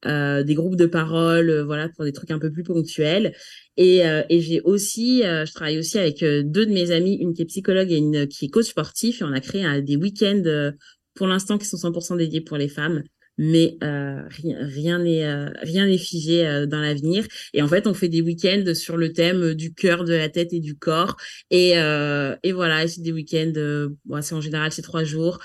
euh, 0.06 0.44
des 0.44 0.56
groupes 0.56 0.78
de 0.78 0.86
parole, 0.86 1.50
euh, 1.50 1.66
voilà, 1.66 1.90
pour 1.90 2.06
des 2.06 2.14
trucs 2.14 2.32
un 2.32 2.40
peu 2.40 2.52
plus 2.52 2.64
ponctuels. 2.64 3.36
Et, 3.76 4.02
et 4.30 4.42
j'ai 4.42 4.62
aussi, 4.62 5.24
je 5.24 5.52
travaille 5.52 5.80
aussi 5.80 5.98
avec 5.98 6.20
deux 6.20 6.66
de 6.68 6.72
mes 6.72 6.92
amies, 6.92 7.16
une 7.16 7.34
qui 7.34 7.42
est 7.42 7.46
psychologue 7.46 7.92
et 7.92 7.98
une 7.98 8.28
qui 8.28 8.46
est 8.46 8.50
coach 8.50 8.68
sportif. 8.68 9.22
Et 9.22 9.24
on 9.24 9.34
a 9.34 9.40
créé 9.40 9.82
des 9.82 9.96
week-ends 9.96 10.72
pour 11.16 11.26
l'instant 11.26 11.58
qui 11.58 11.66
sont 11.66 11.78
100% 11.78 12.18
dédiés 12.18 12.42
pour 12.42 12.58
les 12.58 12.68
femmes. 12.68 13.02
Mais 13.38 13.78
euh, 13.84 14.22
rien 14.30 15.00
n'est 15.00 15.26
euh, 15.26 15.50
rien 15.62 15.88
n'est 15.88 15.98
figé 15.98 16.46
euh, 16.46 16.66
dans 16.66 16.80
l'avenir. 16.80 17.26
Et 17.54 17.62
en 17.62 17.68
fait, 17.68 17.88
on 17.88 17.94
fait 17.94 18.10
des 18.10 18.22
week-ends 18.22 18.74
sur 18.76 18.98
le 18.98 19.12
thème 19.14 19.54
du 19.54 19.74
cœur, 19.74 20.04
de 20.04 20.14
la 20.14 20.30
tête 20.30 20.54
et 20.54 20.60
du 20.60 20.76
corps. 20.78 21.18
Et, 21.50 21.78
euh, 21.78 22.36
et 22.44 22.52
voilà, 22.52 22.88
c'est 22.88 23.02
des 23.02 23.12
week-ends. 23.12 23.54
Euh, 23.58 23.90
bon, 24.06 24.22
c'est 24.22 24.36
en 24.36 24.42
général 24.42 24.72
c'est 24.72 24.82
trois 24.82 25.04
jours. 25.04 25.40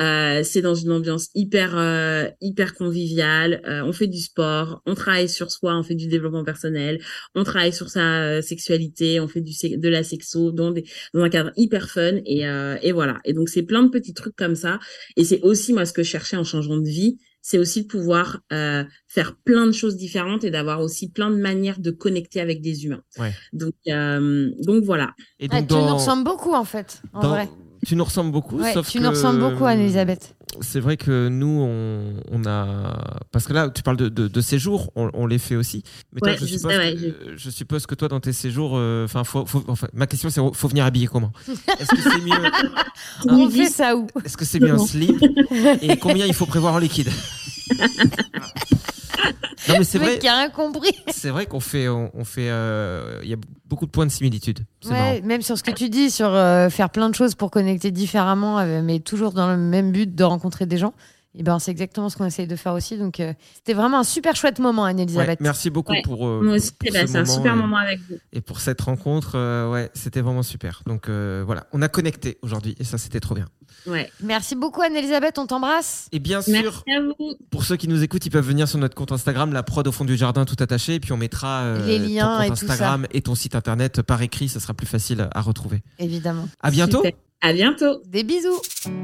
Euh, 0.00 0.42
c'est 0.42 0.60
dans 0.62 0.74
une 0.74 0.90
ambiance 0.90 1.28
hyper 1.34 1.76
euh, 1.78 2.28
hyper 2.40 2.74
conviviale. 2.74 3.60
Euh, 3.66 3.82
on 3.84 3.92
fait 3.92 4.08
du 4.08 4.18
sport, 4.18 4.82
on 4.86 4.94
travaille 4.94 5.28
sur 5.28 5.50
soi, 5.52 5.76
on 5.78 5.82
fait 5.84 5.94
du 5.94 6.08
développement 6.08 6.44
personnel, 6.44 7.00
on 7.36 7.44
travaille 7.44 7.72
sur 7.72 7.90
sa 7.90 8.22
euh, 8.22 8.42
sexualité, 8.42 9.20
on 9.20 9.28
fait 9.28 9.40
du 9.40 9.52
de 9.76 9.88
la 9.88 10.02
sexo 10.02 10.50
dans 10.50 10.72
des 10.72 10.84
dans 11.12 11.22
un 11.22 11.28
cadre 11.30 11.52
hyper 11.56 11.88
fun. 11.88 12.14
Et 12.26 12.46
euh, 12.48 12.76
et 12.82 12.92
voilà. 12.92 13.18
Et 13.24 13.32
donc 13.34 13.48
c'est 13.48 13.62
plein 13.62 13.82
de 13.84 13.90
petits 13.90 14.14
trucs 14.14 14.36
comme 14.36 14.56
ça. 14.56 14.80
Et 15.16 15.24
c'est 15.24 15.40
aussi 15.42 15.72
moi 15.72 15.86
ce 15.86 15.92
que 15.92 16.02
je 16.02 16.08
cherchais 16.08 16.36
en 16.36 16.44
changeant 16.44 16.76
de 16.78 16.88
vie, 16.88 17.18
c'est 17.46 17.58
aussi 17.58 17.82
de 17.82 17.86
pouvoir 17.88 18.40
euh, 18.54 18.84
faire 19.06 19.36
plein 19.44 19.66
de 19.66 19.72
choses 19.72 19.96
différentes 19.96 20.44
et 20.44 20.50
d'avoir 20.50 20.80
aussi 20.80 21.10
plein 21.10 21.30
de 21.30 21.36
manières 21.36 21.78
de 21.78 21.90
connecter 21.90 22.40
avec 22.40 22.62
des 22.62 22.86
humains. 22.86 23.02
Ouais. 23.18 23.32
Donc, 23.52 23.74
euh, 23.86 24.50
donc 24.62 24.82
voilà. 24.82 25.12
Et 25.38 25.48
donc, 25.48 25.60
Tu 25.60 25.66
dans- 25.66 25.86
nous 25.90 25.94
ressembles 25.96 26.24
beaucoup 26.24 26.54
en 26.54 26.64
fait, 26.64 27.02
en 27.12 27.20
dans- 27.20 27.28
vrai. 27.28 27.48
Tu 27.86 27.96
nous 27.96 28.04
ressembles 28.04 28.30
beaucoup, 28.32 28.58
Ouais, 28.58 28.72
sauf 28.72 28.88
tu 28.88 28.98
que- 28.98 29.02
nous 29.04 29.10
ressembles 29.10 29.40
beaucoup, 29.40 29.64
Anne-Elisabeth. 29.64 30.34
C'est 30.60 30.78
vrai 30.78 30.96
que 30.96 31.26
nous, 31.28 31.60
on, 31.62 32.14
on 32.30 32.46
a. 32.46 33.20
Parce 33.32 33.44
que 33.46 33.52
là, 33.52 33.70
tu 33.70 33.82
parles 33.82 33.96
de, 33.96 34.08
de, 34.08 34.28
de 34.28 34.40
séjours, 34.40 34.92
on, 34.94 35.10
on 35.12 35.26
les 35.26 35.38
fait 35.38 35.56
aussi. 35.56 35.82
Mais 36.12 36.20
toi, 36.20 36.30
Ouais, 36.30 36.36
je, 36.38 36.46
je 36.46 36.52
suppose 36.56 36.70
sais, 36.72 36.78
ouais, 36.78 36.94
que, 36.94 37.36
je 37.36 37.50
suppose 37.50 37.86
que 37.86 37.94
toi, 37.96 38.06
dans 38.08 38.20
tes 38.20 38.32
séjours, 38.32 38.72
euh, 38.74 39.04
enfin, 39.04 39.24
faut, 39.24 39.44
faut- 39.46 39.64
enfin, 39.66 39.88
ma 39.92 40.06
question, 40.06 40.30
c'est 40.30 40.40
faut 40.54 40.68
venir 40.68 40.84
habillé 40.84 41.08
comment? 41.08 41.32
Est-ce 41.48 41.88
que 41.90 42.00
c'est 42.00 42.20
mieux 42.20 42.50
On 43.28 43.50
fait 43.50 43.66
ça 43.68 43.96
où? 43.96 44.06
Est-ce 44.24 44.36
que 44.36 44.44
c'est 44.44 44.60
mieux 44.60 44.72
un 44.74 44.78
slip? 44.78 45.20
Et 45.82 45.96
combien 45.96 46.26
il 46.26 46.34
faut 46.34 46.46
prévoir 46.46 46.74
en 46.74 46.78
liquide? 46.78 47.10
Non, 49.68 49.76
mais 49.78 49.84
c'est 49.84 49.98
vrai. 49.98 50.18
qui 50.18 50.28
a 50.28 50.36
rien 50.38 50.50
compris. 50.50 50.92
C'est 51.08 51.30
vrai 51.30 51.46
qu'on 51.46 51.60
fait, 51.60 51.88
on, 51.88 52.10
on 52.14 52.24
fait, 52.24 52.50
euh, 52.50 53.20
il 53.22 53.28
y 53.30 53.32
a 53.34 53.36
beaucoup 53.66 53.86
de 53.86 53.90
points 53.90 54.06
de 54.06 54.10
similitude. 54.10 54.60
Ouais, 54.90 55.20
même 55.22 55.42
sur 55.42 55.56
ce 55.56 55.62
que 55.62 55.70
tu 55.70 55.88
dis, 55.88 56.10
sur 56.10 56.28
euh, 56.28 56.68
faire 56.68 56.90
plein 56.90 57.08
de 57.08 57.14
choses 57.14 57.34
pour 57.34 57.50
connecter 57.50 57.90
différemment, 57.90 58.58
euh, 58.58 58.82
mais 58.82 59.00
toujours 59.00 59.32
dans 59.32 59.48
le 59.48 59.56
même 59.56 59.90
but 59.92 60.14
de 60.14 60.24
rencontrer 60.24 60.66
des 60.66 60.76
gens. 60.76 60.92
Et 61.36 61.42
ben, 61.42 61.58
c'est 61.58 61.72
exactement 61.72 62.08
ce 62.10 62.16
qu'on 62.16 62.26
essaye 62.26 62.46
de 62.46 62.54
faire 62.54 62.74
aussi. 62.74 62.96
Donc, 62.96 63.18
euh, 63.18 63.32
c'était 63.56 63.72
vraiment 63.74 63.98
un 63.98 64.04
super 64.04 64.36
chouette 64.36 64.60
moment, 64.60 64.84
Ouais, 64.84 64.90
Anne-Elisabeth. 64.90 65.40
merci 65.40 65.68
beaucoup 65.68 65.92
Ouais, 65.92 66.02
pour, 66.02 66.28
euh, 66.28 66.40
Moi 66.42 66.54
aussi, 66.54 66.70
pour 66.72 66.92
bah, 66.92 67.00
ce 67.00 67.06
c'est 67.08 67.18
un 67.18 67.24
super 67.24 67.54
et- 67.54 67.56
moment 67.56 67.76
avec 67.78 67.98
vous. 68.08 68.18
Et 68.32 68.40
pour 68.40 68.60
cette 68.60 68.80
rencontre, 68.82 69.32
euh, 69.34 69.68
ouais, 69.68 69.90
c'était 69.94 70.20
vraiment 70.20 70.44
super. 70.44 70.82
Donc 70.86 71.08
euh, 71.08 71.42
voilà, 71.44 71.66
on 71.72 71.82
a 71.82 71.88
connecté 71.88 72.38
aujourd'hui 72.42 72.76
et 72.78 72.84
ça, 72.84 72.98
c'était 72.98 73.18
trop 73.18 73.34
bien. 73.34 73.46
Ouais. 73.86 74.10
Merci 74.22 74.54
beaucoup, 74.56 74.82
Anne-Elisabeth. 74.82 75.38
On 75.38 75.46
t'embrasse. 75.46 76.08
Et 76.12 76.18
bien 76.18 76.40
sûr, 76.42 76.52
Merci 76.52 76.82
à 76.96 77.00
vous. 77.02 77.34
pour 77.50 77.64
ceux 77.64 77.76
qui 77.76 77.88
nous 77.88 78.02
écoutent, 78.02 78.24
ils 78.26 78.30
peuvent 78.30 78.46
venir 78.46 78.68
sur 78.68 78.78
notre 78.78 78.94
compte 78.94 79.12
Instagram, 79.12 79.52
la 79.52 79.62
prod 79.62 79.86
au 79.86 79.92
fond 79.92 80.04
du 80.04 80.16
jardin, 80.16 80.44
tout 80.44 80.56
attaché. 80.60 80.94
Et 80.94 81.00
puis 81.00 81.12
on 81.12 81.16
mettra 81.16 81.62
euh, 81.62 81.86
Les 81.86 81.98
liens 81.98 82.38
ton 82.38 82.42
et 82.44 82.48
compte 82.48 82.58
tout 82.60 82.66
ça. 82.66 82.72
Instagram 82.72 83.06
et 83.12 83.20
ton 83.22 83.34
site 83.34 83.54
internet 83.54 84.02
par 84.02 84.22
écrit. 84.22 84.48
Ce 84.48 84.60
sera 84.60 84.74
plus 84.74 84.86
facile 84.86 85.28
à 85.32 85.40
retrouver. 85.40 85.82
Évidemment. 85.98 86.48
À 86.62 86.70
bientôt. 86.70 86.98
Super. 87.04 87.12
À 87.46 87.52
bientôt. 87.52 88.00
Des 88.06 88.24
bisous. 88.24 88.58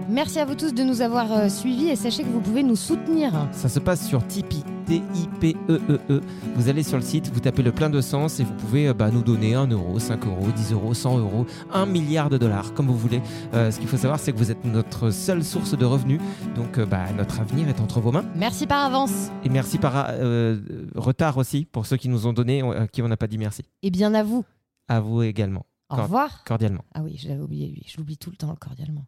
Merci 0.09 0.38
à 0.38 0.47
vous 0.47 0.55
tous 0.55 0.72
de 0.72 0.82
nous 0.82 1.03
avoir 1.03 1.30
euh, 1.30 1.51
suivis 1.51 1.91
et 1.91 1.95
sachez 1.95 2.22
que 2.22 2.28
vous 2.30 2.41
pouvez 2.41 2.62
nous 2.62 2.74
soutenir. 2.74 3.32
Ça 3.53 3.68
se 3.68 3.78
passe 3.78 4.09
sur 4.09 4.26
Tipeee, 4.26 4.64
T-I-P-E-E-E. 4.86 6.01
E 6.09 6.20
Vous 6.57 6.70
allez 6.70 6.82
sur 6.82 6.97
le 6.97 7.03
site, 7.03 7.30
vous 7.34 7.41
tapez 7.41 7.62
le 7.62 7.70
plein 7.70 7.91
de 7.91 8.01
sens 8.01 8.41
et 8.41 8.45
vous 8.45 8.55
pouvez 8.55 8.88
euh, 8.88 8.95
bah, 8.95 9.11
nous 9.11 9.20
donner 9.20 9.53
1 9.55 9.66
euro, 9.66 9.99
5 9.99 10.24
euros, 10.24 10.47
10 10.57 10.72
euros, 10.72 10.95
100 10.95 11.18
euros, 11.18 11.45
1 11.70 11.84
milliard 11.84 12.30
de 12.30 12.38
dollars, 12.38 12.72
comme 12.72 12.86
vous 12.86 12.97
voulez. 12.97 13.20
Euh, 13.53 13.70
ce 13.70 13.78
qu'il 13.78 13.88
faut 13.88 13.99
savoir, 13.99 14.18
c'est 14.18 14.32
que 14.32 14.38
vous 14.38 14.51
êtes 14.51 14.64
notre 14.64 15.11
seule 15.11 15.45
source 15.45 15.76
de 15.76 15.84
revenus. 15.84 16.22
Donc 16.57 16.78
euh, 16.78 16.86
bah, 16.86 17.12
notre 17.14 17.41
avenir 17.41 17.68
est 17.68 17.78
entre 17.78 18.01
vos 18.01 18.11
mains. 18.11 18.24
Merci 18.36 18.66
par 18.66 18.86
avance. 18.86 19.28
Et 19.45 19.51
merci 19.51 19.76
par 19.76 20.07
euh, 20.09 20.57
retard 20.95 21.36
aussi 21.36 21.66
pour 21.70 21.84
ceux 21.84 21.99
qui 21.99 22.09
nous 22.09 22.26
ont 22.26 22.32
donné, 22.32 22.62
à 22.62 22.86
qui 22.86 23.03
on 23.03 23.09
n'a 23.09 23.18
pas 23.18 23.26
dit 23.26 23.36
merci. 23.36 23.64
Et 23.82 23.91
bien 23.91 24.14
à 24.14 24.22
vous. 24.22 24.47
À 24.88 24.99
vous 24.99 25.22
également, 25.22 25.66
Au 25.91 25.97
revoir. 25.97 26.45
cordialement. 26.45 26.84
Ah 26.95 27.03
oui, 27.03 27.18
je 27.18 27.28
l'avais 27.28 27.41
oublié 27.43 27.68
lui. 27.68 27.84
Je 27.86 27.97
l'oublie 27.99 28.16
tout 28.16 28.30
le 28.30 28.36
temps, 28.36 28.55
cordialement. 28.57 29.07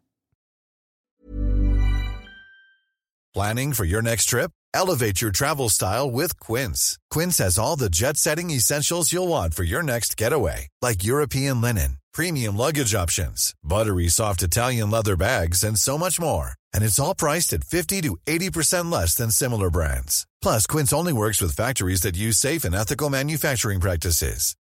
Planning 3.33 3.73
for 3.73 3.85
your 3.85 4.03
next 4.03 4.25
trip? 4.25 4.51
Elevate 4.75 5.21
your 5.21 5.31
travel 5.31 5.69
style 5.69 6.09
with 6.11 6.39
Quince. 6.39 6.99
Quince 7.09 7.39
has 7.39 7.57
all 7.57 7.75
the 7.75 7.89
jet 7.89 8.17
setting 8.17 8.51
essentials 8.51 9.11
you'll 9.11 9.27
want 9.27 9.55
for 9.55 9.63
your 9.63 9.81
next 9.81 10.17
getaway, 10.17 10.67
like 10.81 11.03
European 11.03 11.59
linen, 11.61 11.97
premium 12.13 12.55
luggage 12.55 12.93
options, 12.93 13.53
buttery 13.63 14.07
soft 14.07 14.43
Italian 14.43 14.91
leather 14.91 15.15
bags, 15.15 15.63
and 15.63 15.79
so 15.79 15.97
much 15.97 16.19
more. 16.19 16.53
And 16.73 16.83
it's 16.83 16.99
all 16.99 17.15
priced 17.15 17.53
at 17.53 17.63
50 17.63 18.01
to 18.01 18.17
80% 18.27 18.91
less 18.91 19.15
than 19.15 19.31
similar 19.31 19.71
brands. 19.71 20.27
Plus, 20.41 20.67
Quince 20.67 20.93
only 20.93 21.13
works 21.13 21.41
with 21.41 21.55
factories 21.55 22.01
that 22.01 22.17
use 22.17 22.37
safe 22.37 22.63
and 22.63 22.75
ethical 22.75 23.09
manufacturing 23.09 23.79
practices. 23.79 24.55